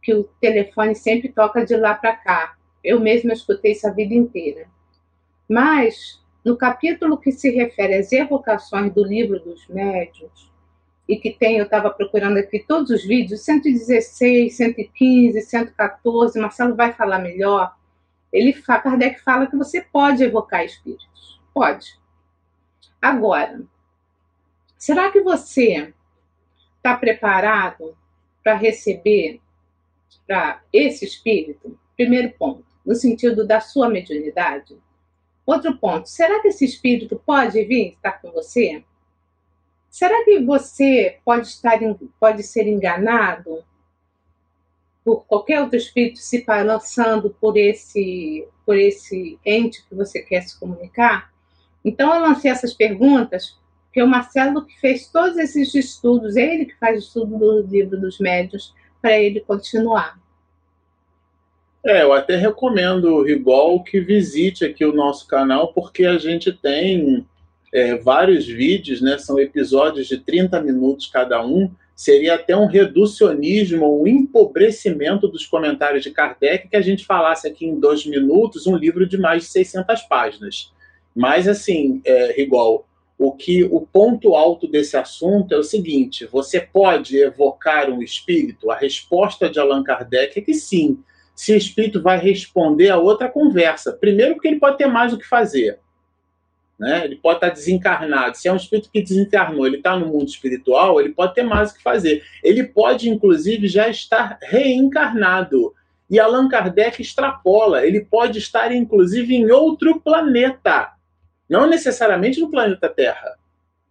que 0.00 0.14
o 0.14 0.22
telefone 0.40 0.94
sempre 0.94 1.32
toca 1.32 1.66
de 1.66 1.76
lá 1.76 1.96
para 1.96 2.14
cá. 2.14 2.56
Eu 2.84 3.00
mesma 3.00 3.32
escutei 3.32 3.72
isso 3.72 3.88
a 3.88 3.90
vida 3.90 4.14
inteira. 4.14 4.68
Mas 5.48 6.24
no 6.46 6.56
capítulo 6.56 7.18
que 7.18 7.32
se 7.32 7.50
refere 7.50 7.96
às 7.96 8.12
evocações 8.12 8.94
do 8.94 9.02
livro 9.02 9.40
dos 9.40 9.66
médiuns, 9.66 10.48
e 11.08 11.16
que 11.16 11.32
tem, 11.32 11.58
eu 11.58 11.64
estava 11.64 11.90
procurando 11.90 12.36
aqui 12.36 12.60
todos 12.60 12.88
os 12.90 13.04
vídeos, 13.04 13.44
116, 13.44 14.56
115, 14.56 15.40
114, 15.40 16.38
Marcelo 16.38 16.76
vai 16.76 16.92
falar 16.92 17.18
melhor. 17.18 17.74
Ele, 18.32 18.52
Kardec 18.52 19.20
fala 19.22 19.48
que 19.48 19.56
você 19.56 19.80
pode 19.80 20.22
evocar 20.22 20.64
espíritos. 20.64 21.40
Pode. 21.52 21.98
Agora, 23.02 23.60
será 24.78 25.10
que 25.10 25.20
você 25.22 25.92
está 26.76 26.96
preparado 26.96 27.98
para 28.44 28.54
receber 28.54 29.40
para 30.24 30.62
esse 30.72 31.04
espírito? 31.04 31.76
Primeiro 31.96 32.32
ponto, 32.38 32.64
no 32.84 32.94
sentido 32.94 33.44
da 33.44 33.58
sua 33.58 33.88
mediunidade. 33.88 34.76
Outro 35.46 35.78
ponto, 35.78 36.08
será 36.08 36.42
que 36.42 36.48
esse 36.48 36.64
espírito 36.64 37.22
pode 37.24 37.62
vir 37.64 37.92
estar 37.92 38.20
com 38.20 38.32
você? 38.32 38.84
Será 39.88 40.24
que 40.24 40.40
você 40.40 41.20
pode 41.24 41.46
estar 41.46 41.78
pode 42.18 42.42
ser 42.42 42.66
enganado 42.66 43.64
por 45.04 45.24
qualquer 45.24 45.62
outro 45.62 45.76
espírito 45.76 46.18
se 46.18 46.44
balançando 46.44 47.30
por 47.40 47.56
esse 47.56 48.46
por 48.66 48.76
esse 48.76 49.38
ente 49.44 49.86
que 49.88 49.94
você 49.94 50.20
quer 50.20 50.42
se 50.42 50.58
comunicar? 50.58 51.32
Então 51.84 52.12
eu 52.12 52.20
lancei 52.20 52.50
essas 52.50 52.74
perguntas 52.74 53.56
porque 53.96 54.02
o 54.02 54.06
Marcelo 54.06 54.66
que 54.66 54.78
fez 54.78 55.06
todos 55.06 55.38
esses 55.38 55.74
estudos, 55.74 56.36
ele 56.36 56.66
que 56.66 56.76
faz 56.78 56.96
o 56.96 57.06
estudo 57.06 57.38
do 57.38 57.62
livro 57.62 57.98
dos 57.98 58.18
médios, 58.18 58.74
para 59.00 59.18
ele 59.18 59.40
continuar. 59.40 60.20
É, 61.86 62.02
eu 62.02 62.12
até 62.12 62.34
recomendo, 62.34 63.22
Rigol, 63.22 63.80
que 63.84 64.00
visite 64.00 64.64
aqui 64.64 64.84
o 64.84 64.92
nosso 64.92 65.28
canal, 65.28 65.72
porque 65.72 66.04
a 66.04 66.18
gente 66.18 66.52
tem 66.52 67.24
é, 67.72 67.94
vários 67.94 68.44
vídeos, 68.44 69.00
né? 69.00 69.16
São 69.18 69.38
episódios 69.38 70.08
de 70.08 70.18
30 70.18 70.60
minutos 70.62 71.06
cada 71.06 71.46
um. 71.46 71.70
Seria 71.94 72.34
até 72.34 72.56
um 72.56 72.66
reducionismo, 72.66 74.02
um 74.02 74.04
empobrecimento 74.04 75.28
dos 75.28 75.46
comentários 75.46 76.02
de 76.02 76.10
Kardec 76.10 76.66
que 76.66 76.76
a 76.76 76.80
gente 76.80 77.06
falasse 77.06 77.46
aqui 77.46 77.64
em 77.64 77.78
dois 77.78 78.04
minutos 78.04 78.66
um 78.66 78.76
livro 78.76 79.06
de 79.06 79.16
mais 79.16 79.44
de 79.44 79.50
600 79.50 80.02
páginas. 80.02 80.72
Mas, 81.14 81.46
assim, 81.46 82.02
é, 82.04 82.32
Rigol, 82.32 82.84
o 83.16 83.30
que 83.30 83.62
o 83.62 83.80
ponto 83.80 84.34
alto 84.34 84.66
desse 84.66 84.96
assunto 84.96 85.54
é 85.54 85.56
o 85.56 85.62
seguinte: 85.62 86.26
você 86.26 86.60
pode 86.60 87.16
evocar 87.16 87.88
um 87.88 88.02
espírito? 88.02 88.72
A 88.72 88.76
resposta 88.76 89.48
de 89.48 89.60
Allan 89.60 89.84
Kardec 89.84 90.36
é 90.36 90.42
que 90.42 90.52
sim 90.52 90.98
se 91.36 91.52
o 91.52 91.56
espírito 91.56 92.02
vai 92.02 92.18
responder 92.18 92.88
a 92.88 92.96
outra 92.96 93.28
conversa. 93.28 93.92
Primeiro, 93.92 94.34
porque 94.34 94.48
ele 94.48 94.58
pode 94.58 94.78
ter 94.78 94.86
mais 94.86 95.12
o 95.12 95.18
que 95.18 95.28
fazer. 95.28 95.78
Né? 96.78 97.04
Ele 97.04 97.16
pode 97.16 97.36
estar 97.36 97.50
desencarnado. 97.50 98.36
Se 98.36 98.48
é 98.48 98.52
um 98.52 98.56
espírito 98.56 98.90
que 98.90 99.02
desencarnou, 99.02 99.66
ele 99.66 99.76
está 99.76 99.94
no 99.98 100.06
mundo 100.06 100.26
espiritual, 100.26 100.98
ele 100.98 101.10
pode 101.10 101.34
ter 101.34 101.42
mais 101.42 101.70
o 101.70 101.74
que 101.74 101.82
fazer. 101.82 102.24
Ele 102.42 102.64
pode, 102.64 103.10
inclusive, 103.10 103.68
já 103.68 103.86
estar 103.88 104.38
reencarnado. 104.42 105.74
E 106.08 106.18
Allan 106.18 106.48
Kardec 106.48 107.02
extrapola. 107.02 107.84
Ele 107.84 108.00
pode 108.00 108.38
estar, 108.38 108.72
inclusive, 108.72 109.34
em 109.34 109.50
outro 109.50 110.00
planeta. 110.00 110.92
Não 111.48 111.68
necessariamente 111.68 112.40
no 112.40 112.50
planeta 112.50 112.88
Terra. 112.88 113.36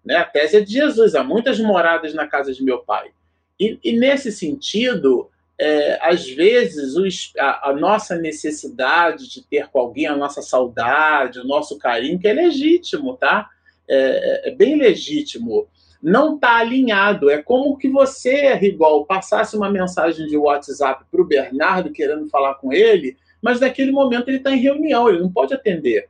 Né? 0.03 0.15
A 0.17 0.25
tese 0.25 0.57
é 0.57 0.61
de 0.61 0.73
Jesus. 0.73 1.13
Há 1.13 1.23
muitas 1.23 1.59
moradas 1.59 2.13
na 2.15 2.25
casa 2.25 2.51
de 2.51 2.63
meu 2.63 2.79
pai. 2.79 3.11
E, 3.59 3.79
e 3.83 3.93
nesse 3.93 4.31
sentido, 4.31 5.29
é, 5.57 5.97
às 6.01 6.29
vezes 6.29 6.95
o, 6.95 7.05
a, 7.39 7.69
a, 7.69 7.73
nossa 7.73 8.17
necessidade 8.17 9.29
de 9.29 9.41
ter 9.41 9.67
com 9.67 9.79
alguém 9.79 10.05
a 10.05 10.15
nossa 10.15 10.41
saudade, 10.41 11.39
o 11.39 11.47
nosso 11.47 11.77
carinho, 11.77 12.19
que 12.19 12.27
é 12.27 12.33
legítimo, 12.33 13.15
tá? 13.15 13.49
É, 13.87 14.47
é, 14.47 14.49
é 14.49 14.55
bem 14.55 14.77
legítimo. 14.77 15.67
Não 16.01 16.35
está 16.35 16.57
alinhado. 16.57 17.29
É 17.29 17.41
como 17.41 17.77
que 17.77 17.89
você, 17.89 18.53
Rigol, 18.53 19.05
passasse 19.05 19.55
uma 19.55 19.69
mensagem 19.69 20.27
de 20.27 20.37
WhatsApp 20.37 21.05
para 21.09 21.21
o 21.21 21.25
Bernardo 21.25 21.91
querendo 21.91 22.27
falar 22.29 22.55
com 22.55 22.73
ele, 22.73 23.17
mas 23.41 23.59
naquele 23.59 23.91
momento 23.91 24.27
ele 24.27 24.37
está 24.37 24.51
em 24.51 24.59
reunião, 24.59 25.07
ele 25.07 25.19
não 25.19 25.31
pode 25.31 25.53
atender. 25.53 26.09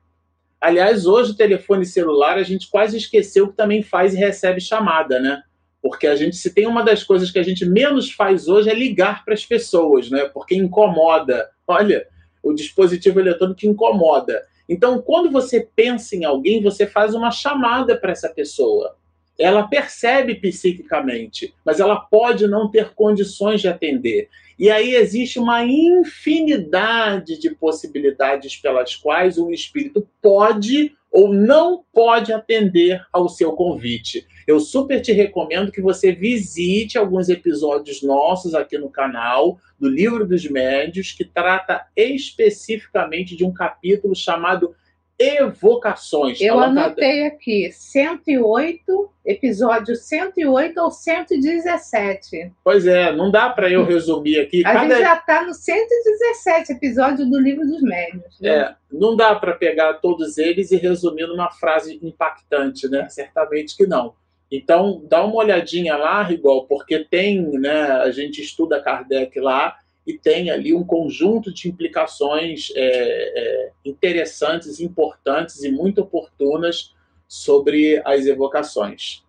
Aliás, 0.60 1.06
hoje 1.06 1.32
o 1.32 1.38
telefone 1.38 1.86
celular 1.86 2.38
a 2.38 2.44
gente 2.44 2.70
quase 2.70 2.98
esqueceu 2.98 3.50
que 3.50 3.56
também 3.56 3.84
faz 3.84 4.14
e 4.14 4.18
recebe 4.18 4.60
chamada, 4.60 5.20
né? 5.20 5.44
Porque 5.86 6.07
a 6.07 6.16
gente, 6.16 6.36
se 6.36 6.52
tem 6.52 6.66
uma 6.66 6.82
das 6.82 7.03
coisas 7.03 7.30
que 7.30 7.38
a 7.38 7.44
gente 7.44 7.64
menos 7.64 8.12
faz 8.12 8.48
hoje 8.48 8.72
é 8.72 8.74
ligar 8.74 9.24
para 9.24 9.36
as 9.36 9.45
pessoas, 9.45 10.10
né? 10.10 10.26
Porque 10.34 10.56
incomoda. 10.56 11.48
Olha, 11.68 12.07
o 12.41 12.53
dispositivo 12.56 13.20
eletrônico 13.20 13.68
incomoda. 13.68 14.44
Então, 14.68 14.99
quando 14.99 15.30
você 15.30 15.70
pensa 15.76 16.16
em 16.16 16.26
alguém, 16.26 16.60
você 16.60 16.88
faz 16.88 17.14
uma 17.14 17.30
chamada 17.30 17.95
para 17.95 18.12
essa 18.12 18.28
pessoa. 18.28 18.95
Ela 19.38 19.68
percebe 19.68 20.34
psiquicamente, 20.34 21.53
mas 21.64 21.80
ela 21.80 21.98
pode 21.98 22.48
não 22.48 22.68
ter 22.68 22.95
condições 22.95 23.62
de 23.62 23.68
atender. 23.68 24.28
E 24.57 24.72
aí 24.72 24.95
existe 24.95 25.38
uma 25.38 25.64
infinidade 25.64 27.40
de 27.40 27.52
possibilidades 27.52 28.56
pelas 28.56 28.95
quais 28.95 29.38
o 29.38 29.52
espírito 29.52 30.07
pode 30.20 30.95
ou 31.12 31.32
não 31.32 31.84
pode 31.94 32.34
atender 32.34 33.06
ao 33.14 33.30
seu 33.30 33.52
convite. 33.52 34.26
Eu 34.48 34.60
super 34.60 35.02
te 35.02 35.12
recomendo 35.12 35.72
que 35.72 35.82
você 35.82 36.12
visite 36.12 36.98
alguns 36.98 37.30
episódios 37.30 38.04
nossos 38.04 38.54
aqui 38.54 38.78
no 38.78 38.90
canal 38.90 39.58
do 39.80 39.90
Livro 39.90 40.26
dos 40.26 40.48
Médios, 40.50 41.12
que 41.12 41.26
trata 41.26 41.86
especificamente 41.96 43.36
de 43.36 43.44
um 43.44 43.52
capítulo 43.52 44.16
chamado 44.16 44.76
evocações. 45.18 46.40
Eu 46.42 46.60
anotei 46.60 47.26
aqui 47.26 47.72
108, 47.72 49.10
episódio 49.26 49.96
108 49.96 50.78
ou 50.80 50.92
117. 50.92 52.52
Pois 52.64 52.86
é, 52.86 53.16
não 53.16 53.32
dá 53.32 53.50
para 53.50 53.70
eu 53.70 53.86
resumir 53.86 54.40
aqui. 54.40 54.62
A 54.66 54.74
Cada... 54.74 54.96
gente 54.96 55.04
já 55.04 55.16
está 55.16 55.46
no 55.46 55.54
117 55.54 56.74
episódio 56.74 57.30
do 57.30 57.40
Livro 57.40 57.66
dos 57.66 57.82
Médios. 57.82 58.40
Né? 58.42 58.50
É, 58.50 58.76
não 58.92 59.16
dá 59.16 59.34
para 59.36 59.54
pegar 59.54 59.96
todos 59.96 60.38
eles 60.38 60.72
e 60.72 60.78
resumir 60.78 61.28
numa 61.28 61.50
frase 61.50 61.98
impactante, 62.04 62.90
né? 62.90 63.08
Certamente 63.10 63.76
que 63.76 63.88
não. 63.88 64.14
Então, 64.52 65.04
dá 65.10 65.24
uma 65.24 65.36
olhadinha 65.36 65.98
lá, 65.98 66.22
Rigol, 66.22 66.66
porque 66.68 67.04
tem, 67.04 67.42
né, 67.60 67.92
a 67.92 68.12
gente 68.12 68.42
estuda 68.42 68.82
Kardec 68.82 69.40
lá, 69.40 69.78
e 70.06 70.18
tem 70.18 70.52
ali 70.52 70.74
um 70.74 70.84
conjunto 70.84 71.52
de 71.52 71.68
implicações 71.68 72.72
é, 72.76 72.84
é, 72.86 73.72
interessantes, 73.84 74.80
importantes 74.80 75.64
e 75.64 75.72
muito 75.72 76.02
oportunas 76.02 76.94
sobre 77.28 78.02
as 78.06 78.26
evocações. 78.28 79.24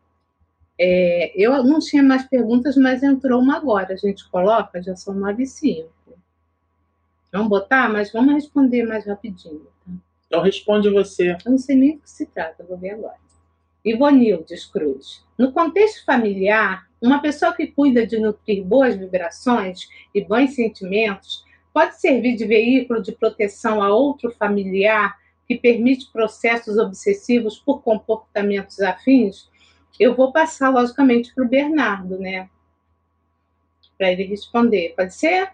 É, 0.78 1.32
eu 1.34 1.64
não 1.64 1.78
tinha 1.78 2.02
mais 2.02 2.24
perguntas, 2.24 2.76
mas 2.76 3.02
entrou 3.02 3.40
uma 3.40 3.56
agora. 3.56 3.94
A 3.94 3.96
gente 3.96 4.28
coloca, 4.28 4.82
já 4.82 4.94
são 4.94 5.14
nove 5.14 5.44
e 5.44 5.46
cinco. 5.46 5.90
Vamos 7.32 7.48
botar, 7.48 7.88
mas 7.88 8.12
vamos 8.12 8.34
responder 8.34 8.84
mais 8.84 9.06
rapidinho. 9.06 9.66
Tá? 9.84 9.92
Então 10.26 10.42
responde 10.42 10.90
você. 10.90 11.36
Eu 11.44 11.52
não 11.52 11.58
sei 11.58 11.76
nem 11.76 11.96
do 11.96 12.02
que 12.02 12.10
se 12.10 12.26
trata, 12.26 12.64
vou 12.64 12.76
ver 12.76 12.90
agora. 12.90 13.25
Ivonildes 13.86 14.66
Cruz. 14.66 15.24
No 15.38 15.52
contexto 15.52 16.04
familiar, 16.04 16.88
uma 17.00 17.22
pessoa 17.22 17.54
que 17.54 17.68
cuida 17.68 18.04
de 18.04 18.18
nutrir 18.18 18.64
boas 18.64 18.96
vibrações 18.96 19.88
e 20.12 20.24
bons 20.24 20.56
sentimentos 20.56 21.44
pode 21.72 22.00
servir 22.00 22.34
de 22.34 22.44
veículo 22.44 23.00
de 23.00 23.12
proteção 23.12 23.80
a 23.80 23.94
outro 23.94 24.32
familiar 24.32 25.16
que 25.46 25.56
permite 25.56 26.10
processos 26.10 26.78
obsessivos 26.78 27.60
por 27.60 27.80
comportamentos 27.82 28.80
afins? 28.80 29.48
Eu 30.00 30.16
vou 30.16 30.32
passar, 30.32 30.70
logicamente, 30.70 31.32
para 31.32 31.44
o 31.44 31.48
Bernardo, 31.48 32.18
né? 32.18 32.50
Para 33.96 34.10
ele 34.10 34.24
responder. 34.24 34.94
Pode 34.96 35.14
ser? 35.14 35.50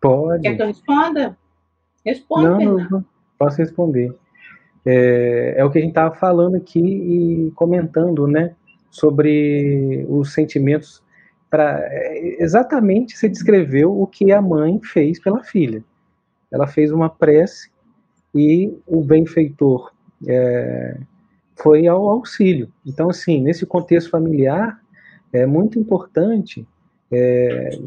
Pode. 0.00 0.42
Quer 0.42 0.54
que 0.54 0.62
eu 0.62 0.66
responda? 0.66 1.36
Responda, 2.04 2.50
não, 2.50 2.58
Bernardo. 2.58 2.90
Não, 2.90 3.04
posso 3.36 3.56
responder. 3.56 4.14
É, 4.84 5.54
é 5.58 5.64
o 5.64 5.70
que 5.70 5.78
a 5.78 5.80
gente 5.80 5.90
estava 5.90 6.14
falando 6.14 6.56
aqui 6.56 6.80
e 6.80 7.50
comentando, 7.52 8.26
né? 8.26 8.54
sobre 8.92 10.06
os 10.08 10.34
sentimentos 10.34 11.02
para 11.50 11.82
exatamente 12.38 13.16
se 13.16 13.28
descreveu 13.28 14.00
o 14.00 14.06
que 14.06 14.30
a 14.30 14.40
mãe 14.40 14.78
fez 14.82 15.18
pela 15.18 15.42
filha. 15.42 15.82
Ela 16.50 16.66
fez 16.66 16.92
uma 16.92 17.08
prece 17.08 17.70
e 18.34 18.72
o 18.86 19.02
benfeitor 19.02 19.92
é, 20.26 20.98
foi 21.56 21.86
ao 21.86 22.08
auxílio. 22.08 22.70
Então, 22.86 23.08
assim, 23.10 23.40
nesse 23.40 23.66
contexto 23.66 24.10
familiar, 24.10 24.80
é 25.32 25.46
muito 25.46 25.78
importante 25.78 26.66
é, 27.10 27.78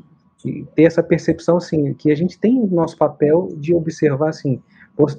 ter 0.76 0.84
essa 0.84 1.04
percepção, 1.04 1.58
assim, 1.58 1.94
que 1.94 2.12
a 2.12 2.16
gente 2.16 2.40
tem 2.40 2.60
o 2.60 2.68
nosso 2.68 2.98
papel 2.98 3.50
de 3.58 3.74
observar, 3.74 4.30
assim, 4.30 4.62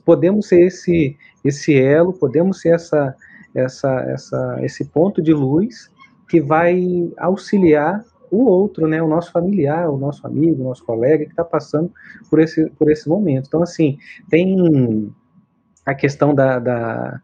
podemos 0.05 0.49
ser 0.49 0.61
esse, 0.67 1.17
esse 1.45 1.79
elo, 1.79 2.13
podemos 2.13 2.61
ser 2.61 2.75
essa, 2.75 3.15
essa, 3.55 4.01
essa, 4.09 4.59
esse 4.63 4.85
ponto 4.85 5.23
de 5.23 5.33
luz 5.33 5.91
que 6.29 6.41
vai 6.41 7.11
auxiliar 7.19 8.05
o 8.31 8.45
outro, 8.45 8.89
né, 8.89 9.03
o 9.03 9.09
nosso 9.09 9.31
familiar, 9.31 9.89
o 9.89 9.97
nosso 9.97 10.27
amigo, 10.27 10.63
o 10.63 10.69
nosso 10.69 10.85
colega 10.85 11.25
que 11.25 11.31
está 11.31 11.45
passando 11.45 11.93
por 12.29 12.41
esse, 12.41 12.69
por 12.71 12.91
esse 12.91 13.09
momento. 13.09 13.47
Então, 13.47 13.63
assim, 13.63 13.99
tem 14.29 15.13
a 15.85 15.95
questão 15.95 16.35
da, 16.35 16.59
da 16.59 17.21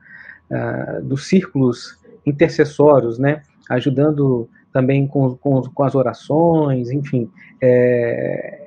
dos 1.03 1.29
círculos 1.29 1.99
intercessórios, 2.27 3.19
né, 3.19 3.43
ajudando 3.71 4.49
também 4.71 5.07
com, 5.07 5.35
com, 5.37 5.63
com 5.63 5.83
as 5.83 5.95
orações, 5.95 6.91
enfim. 6.91 7.31
É, 7.61 8.62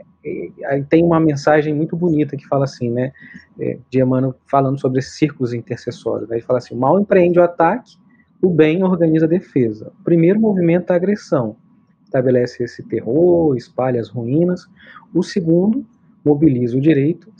aí 0.65 0.83
tem 0.83 1.03
uma 1.03 1.19
mensagem 1.19 1.73
muito 1.73 1.95
bonita 1.95 2.35
que 2.35 2.47
fala 2.47 2.65
assim, 2.65 2.89
né, 2.89 3.11
é, 3.59 3.77
de 3.89 4.01
Emmanuel 4.01 4.35
falando 4.47 4.79
sobre 4.79 4.99
esses 4.99 5.13
círculos 5.13 5.53
intercessórios. 5.53 6.29
Né, 6.29 6.37
ele 6.37 6.45
fala 6.45 6.59
assim: 6.59 6.75
mal 6.75 6.99
empreende 6.99 7.39
o 7.39 7.43
ataque, 7.43 7.95
o 8.41 8.49
bem 8.49 8.83
organiza 8.83 9.25
a 9.25 9.29
defesa. 9.29 9.91
O 9.99 10.03
primeiro 10.03 10.39
movimento 10.39 10.91
é 10.91 10.93
a 10.93 10.95
agressão, 10.95 11.55
estabelece 12.03 12.63
esse 12.63 12.83
terror, 12.83 13.55
espalha 13.55 13.99
as 13.99 14.09
ruínas. 14.09 14.67
O 15.13 15.21
segundo 15.23 15.85
mobiliza 16.23 16.75
o 16.77 16.81
direito, 16.81 17.31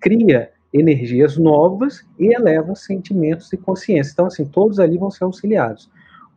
cria 0.00 0.50
energias 0.72 1.38
novas 1.38 2.04
e 2.18 2.34
eleva 2.34 2.74
sentimentos 2.74 3.52
e 3.52 3.56
consciência. 3.56 4.12
Então, 4.12 4.26
assim, 4.26 4.44
todos 4.44 4.80
ali 4.80 4.98
vão 4.98 5.10
ser 5.10 5.24
auxiliados. 5.24 5.88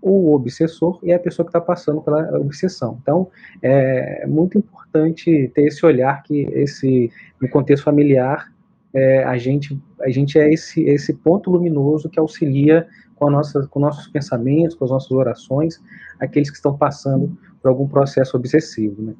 O 0.07 0.33
obsessor 0.33 0.99
e 1.03 1.11
a 1.11 1.19
pessoa 1.19 1.45
que 1.45 1.49
está 1.49 1.61
passando 1.61 2.01
pela 2.01 2.39
obsessão. 2.39 2.97
Então, 3.01 3.29
é 3.61 4.25
muito 4.25 4.57
importante 4.57 5.51
ter 5.53 5.67
esse 5.67 5.85
olhar 5.85 6.23
que 6.23 6.47
esse, 6.53 7.11
no 7.41 7.49
contexto 7.49 7.83
familiar, 7.83 8.51
é, 8.93 9.23
a, 9.23 9.37
gente, 9.37 9.79
a 10.01 10.09
gente 10.09 10.39
é 10.39 10.51
esse, 10.51 10.81
esse 10.83 11.13
ponto 11.13 11.51
luminoso 11.51 12.09
que 12.09 12.19
auxilia 12.19 12.87
com, 13.15 13.27
a 13.27 13.31
nossa, 13.31 13.67
com 13.67 13.79
nossos 13.79 14.07
pensamentos, 14.07 14.75
com 14.75 14.85
as 14.85 14.91
nossas 14.91 15.11
orações, 15.11 15.81
aqueles 16.19 16.49
que 16.49 16.55
estão 16.55 16.77
passando 16.77 17.37
por 17.61 17.69
algum 17.69 17.87
processo 17.87 18.37
obsessivo. 18.37 19.01
Né? 19.01 19.13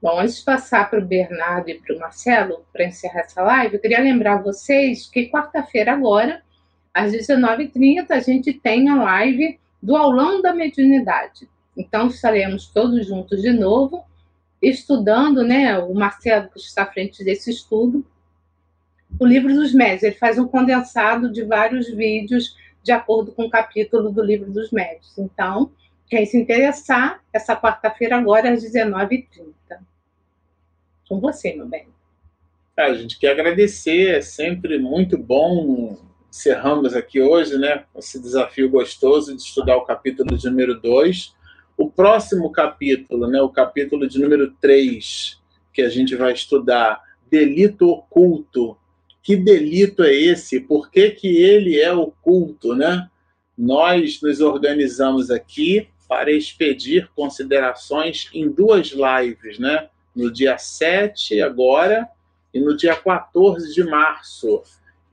Bom, 0.00 0.20
antes 0.20 0.36
de 0.38 0.44
passar 0.44 0.90
para 0.90 0.98
o 0.98 1.06
Bernardo 1.06 1.70
e 1.70 1.80
para 1.80 1.96
o 1.96 1.98
Marcelo, 1.98 2.64
para 2.72 2.84
encerrar 2.84 3.20
essa 3.20 3.42
live, 3.42 3.74
eu 3.74 3.80
queria 3.80 4.00
lembrar 4.00 4.42
vocês 4.42 5.08
que 5.08 5.30
quarta-feira 5.30 5.92
agora, 5.92 6.42
às 6.94 7.12
19h30, 7.12 8.06
a 8.10 8.20
gente 8.20 8.54
tem 8.54 8.88
a 8.88 8.94
live 9.02 9.58
do 9.82 9.96
aulão 9.96 10.40
da 10.40 10.54
mediunidade. 10.54 11.48
Então, 11.76 12.06
estaremos 12.06 12.68
todos 12.68 13.04
juntos 13.06 13.42
de 13.42 13.52
novo, 13.52 14.04
estudando, 14.62 15.42
né? 15.42 15.76
O 15.78 15.92
Marcelo 15.92 16.48
que 16.48 16.60
está 16.60 16.84
à 16.84 16.86
frente 16.86 17.24
desse 17.24 17.50
estudo, 17.50 18.06
o 19.18 19.26
livro 19.26 19.52
dos 19.52 19.74
médios. 19.74 20.04
Ele 20.04 20.14
faz 20.14 20.38
um 20.38 20.46
condensado 20.46 21.30
de 21.30 21.42
vários 21.42 21.88
vídeos 21.88 22.56
de 22.82 22.92
acordo 22.92 23.32
com 23.32 23.44
o 23.44 23.50
capítulo 23.50 24.12
do 24.12 24.22
livro 24.22 24.50
dos 24.50 24.70
médios. 24.70 25.18
Então, 25.18 25.70
quem 26.06 26.24
se 26.26 26.36
interessar, 26.36 27.22
essa 27.32 27.56
quarta-feira 27.56 28.16
agora 28.16 28.52
às 28.52 28.62
19h30. 28.62 29.48
Com 31.08 31.18
você, 31.18 31.54
meu 31.54 31.66
bem. 31.66 31.86
É, 32.76 32.82
a 32.84 32.94
gente 32.94 33.18
quer 33.18 33.32
agradecer, 33.32 34.16
é 34.16 34.20
sempre 34.20 34.78
muito 34.78 35.16
bom. 35.16 35.96
Encerramos 36.34 36.94
aqui 36.96 37.20
hoje, 37.20 37.56
né? 37.56 37.84
Esse 37.96 38.20
desafio 38.20 38.68
gostoso 38.68 39.36
de 39.36 39.40
estudar 39.40 39.76
o 39.76 39.84
capítulo 39.84 40.36
de 40.36 40.50
número 40.50 40.80
2. 40.80 41.32
O 41.78 41.88
próximo 41.88 42.50
capítulo, 42.50 43.28
né? 43.28 43.40
O 43.40 43.48
capítulo 43.48 44.08
de 44.08 44.20
número 44.20 44.52
3, 44.60 45.40
que 45.72 45.80
a 45.80 45.88
gente 45.88 46.16
vai 46.16 46.32
estudar, 46.32 47.00
Delito 47.30 47.88
Oculto, 47.88 48.76
que 49.22 49.36
delito 49.36 50.02
é 50.02 50.12
esse? 50.12 50.58
Por 50.58 50.90
que, 50.90 51.10
que 51.10 51.36
ele 51.40 51.80
é 51.80 51.92
oculto, 51.92 52.74
né? 52.74 53.08
Nós 53.56 54.20
nos 54.20 54.40
organizamos 54.40 55.30
aqui 55.30 55.88
para 56.08 56.32
expedir 56.32 57.08
considerações 57.14 58.28
em 58.34 58.50
duas 58.50 58.88
lives, 58.88 59.60
né? 59.60 59.88
No 60.12 60.32
dia 60.32 60.58
7 60.58 61.40
agora 61.40 62.08
e 62.52 62.58
no 62.58 62.76
dia 62.76 62.96
14 62.96 63.72
de 63.72 63.84
março. 63.84 64.64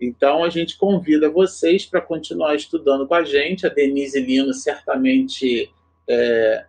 Então 0.01 0.43
a 0.43 0.49
gente 0.49 0.77
convida 0.77 1.29
vocês 1.29 1.85
para 1.85 2.01
continuar 2.01 2.55
estudando 2.55 3.07
com 3.07 3.13
a 3.13 3.23
gente. 3.23 3.67
A 3.67 3.69
Denise 3.69 4.19
Lino 4.19 4.51
certamente 4.51 5.71
é, 6.09 6.65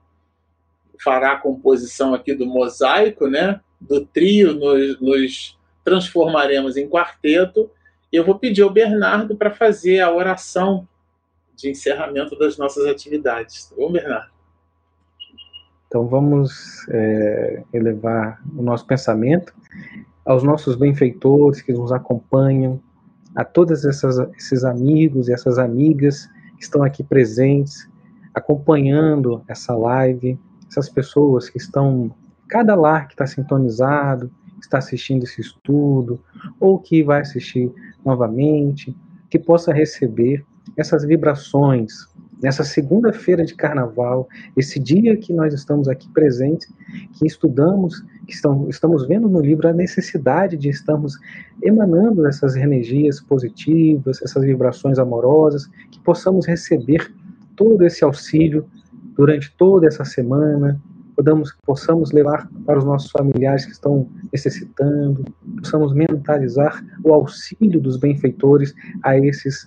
fará 1.03 1.33
a 1.33 1.39
composição 1.39 2.13
aqui 2.13 2.35
do 2.35 2.45
mosaico, 2.45 3.27
né? 3.27 3.59
Do 3.81 4.05
trio 4.05 4.53
nos, 4.53 5.01
nos 5.01 5.59
transformaremos 5.83 6.77
em 6.77 6.87
quarteto. 6.87 7.71
Eu 8.13 8.23
vou 8.25 8.39
pedir 8.39 8.61
ao 8.61 8.71
Bernardo 8.71 9.35
para 9.35 9.51
fazer 9.51 10.01
a 10.01 10.13
oração 10.13 10.87
de 11.57 11.71
encerramento 11.71 12.39
das 12.39 12.59
nossas 12.59 12.87
atividades. 12.87 13.65
Tá 13.65 13.77
bom, 13.77 13.91
Bernardo? 13.91 14.31
Então 15.89 16.07
vamos 16.07 16.87
é, 16.91 17.63
elevar 17.73 18.43
o 18.57 18.63
nosso 18.63 18.87
pensamento 18.87 19.55
aos 20.25 20.43
nossos 20.43 20.77
benfeitores 20.77 21.61
que 21.61 21.73
nos 21.73 21.93
acompanham, 21.93 22.81
a 23.35 23.45
todos 23.45 23.85
esses 23.85 24.65
amigos 24.65 25.29
e 25.29 25.33
essas 25.33 25.59
amigas 25.59 26.29
que 26.57 26.65
estão 26.65 26.83
aqui 26.83 27.03
presentes, 27.03 27.89
acompanhando 28.35 29.43
essa 29.49 29.75
live, 29.75 30.39
essas 30.69 30.89
pessoas 30.89 31.49
que 31.49 31.59
estão, 31.59 32.15
cada 32.49 32.75
lar 32.75 33.07
que 33.09 33.15
está 33.15 33.27
sintonizado, 33.27 34.31
está 34.61 34.79
assistindo 34.79 35.25
esse 35.25 35.41
estudo, 35.41 36.21
ou 36.61 36.79
que 36.79 37.03
vai 37.03 37.21
assistir 37.21 37.73
novamente, 38.05 38.97
que 39.29 39.39
possa 39.39 39.73
receber 39.73 40.45
essas 40.77 41.05
vibrações 41.05 42.09
nessa 42.43 42.65
segunda-feira 42.65 43.45
de 43.45 43.55
carnaval, 43.55 44.29
esse 44.57 44.81
dia 44.81 45.17
que 45.17 45.33
nós 45.33 45.55
estamos 45.55 45.89
aqui 45.89 46.09
presentes, 46.09 46.69
que 47.13 47.27
estudamos, 47.27 48.05
que 48.27 48.35
estamos 48.69 49.07
vendo 49.07 49.29
no 49.29 49.41
livro 49.41 49.69
a 49.69 49.73
necessidade 49.73 50.57
de 50.57 50.69
estarmos 50.69 51.19
emanando 51.63 52.27
essas 52.27 52.57
energias 52.57 53.21
positivas, 53.21 54.21
essas 54.21 54.43
vibrações 54.43 54.99
amorosas, 54.99 55.69
que 55.91 56.01
possamos 56.01 56.47
receber 56.47 57.13
todo 57.55 57.85
esse 57.87 58.03
auxílio 58.03 58.67
durante 59.15 59.55
toda 59.57 59.87
essa 59.87 60.05
semana, 60.05 60.81
podamos, 61.17 61.55
possamos 61.65 62.13
levar 62.13 62.49
para 62.67 62.79
os 62.79 62.85
nossos 62.85 63.11
familiares 63.11 63.65
que 63.65 63.73
estão 63.73 64.09
necessitando, 64.33 65.25
possamos 65.59 65.95
mentalizar 65.95 66.85
o 67.05 67.13
auxílio 67.13 67.81
dos 67.81 67.97
benfeitores 67.97 68.75
a 69.03 69.17
esses 69.17 69.67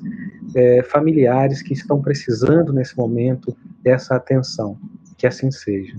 é, 0.55 0.83
familiares 0.83 1.61
que 1.61 1.73
estão 1.73 2.01
precisando 2.01 2.73
nesse 2.73 2.97
momento 2.97 3.55
dessa 3.81 4.15
atenção. 4.15 4.77
Que 5.17 5.27
assim 5.27 5.49
seja. 5.51 5.95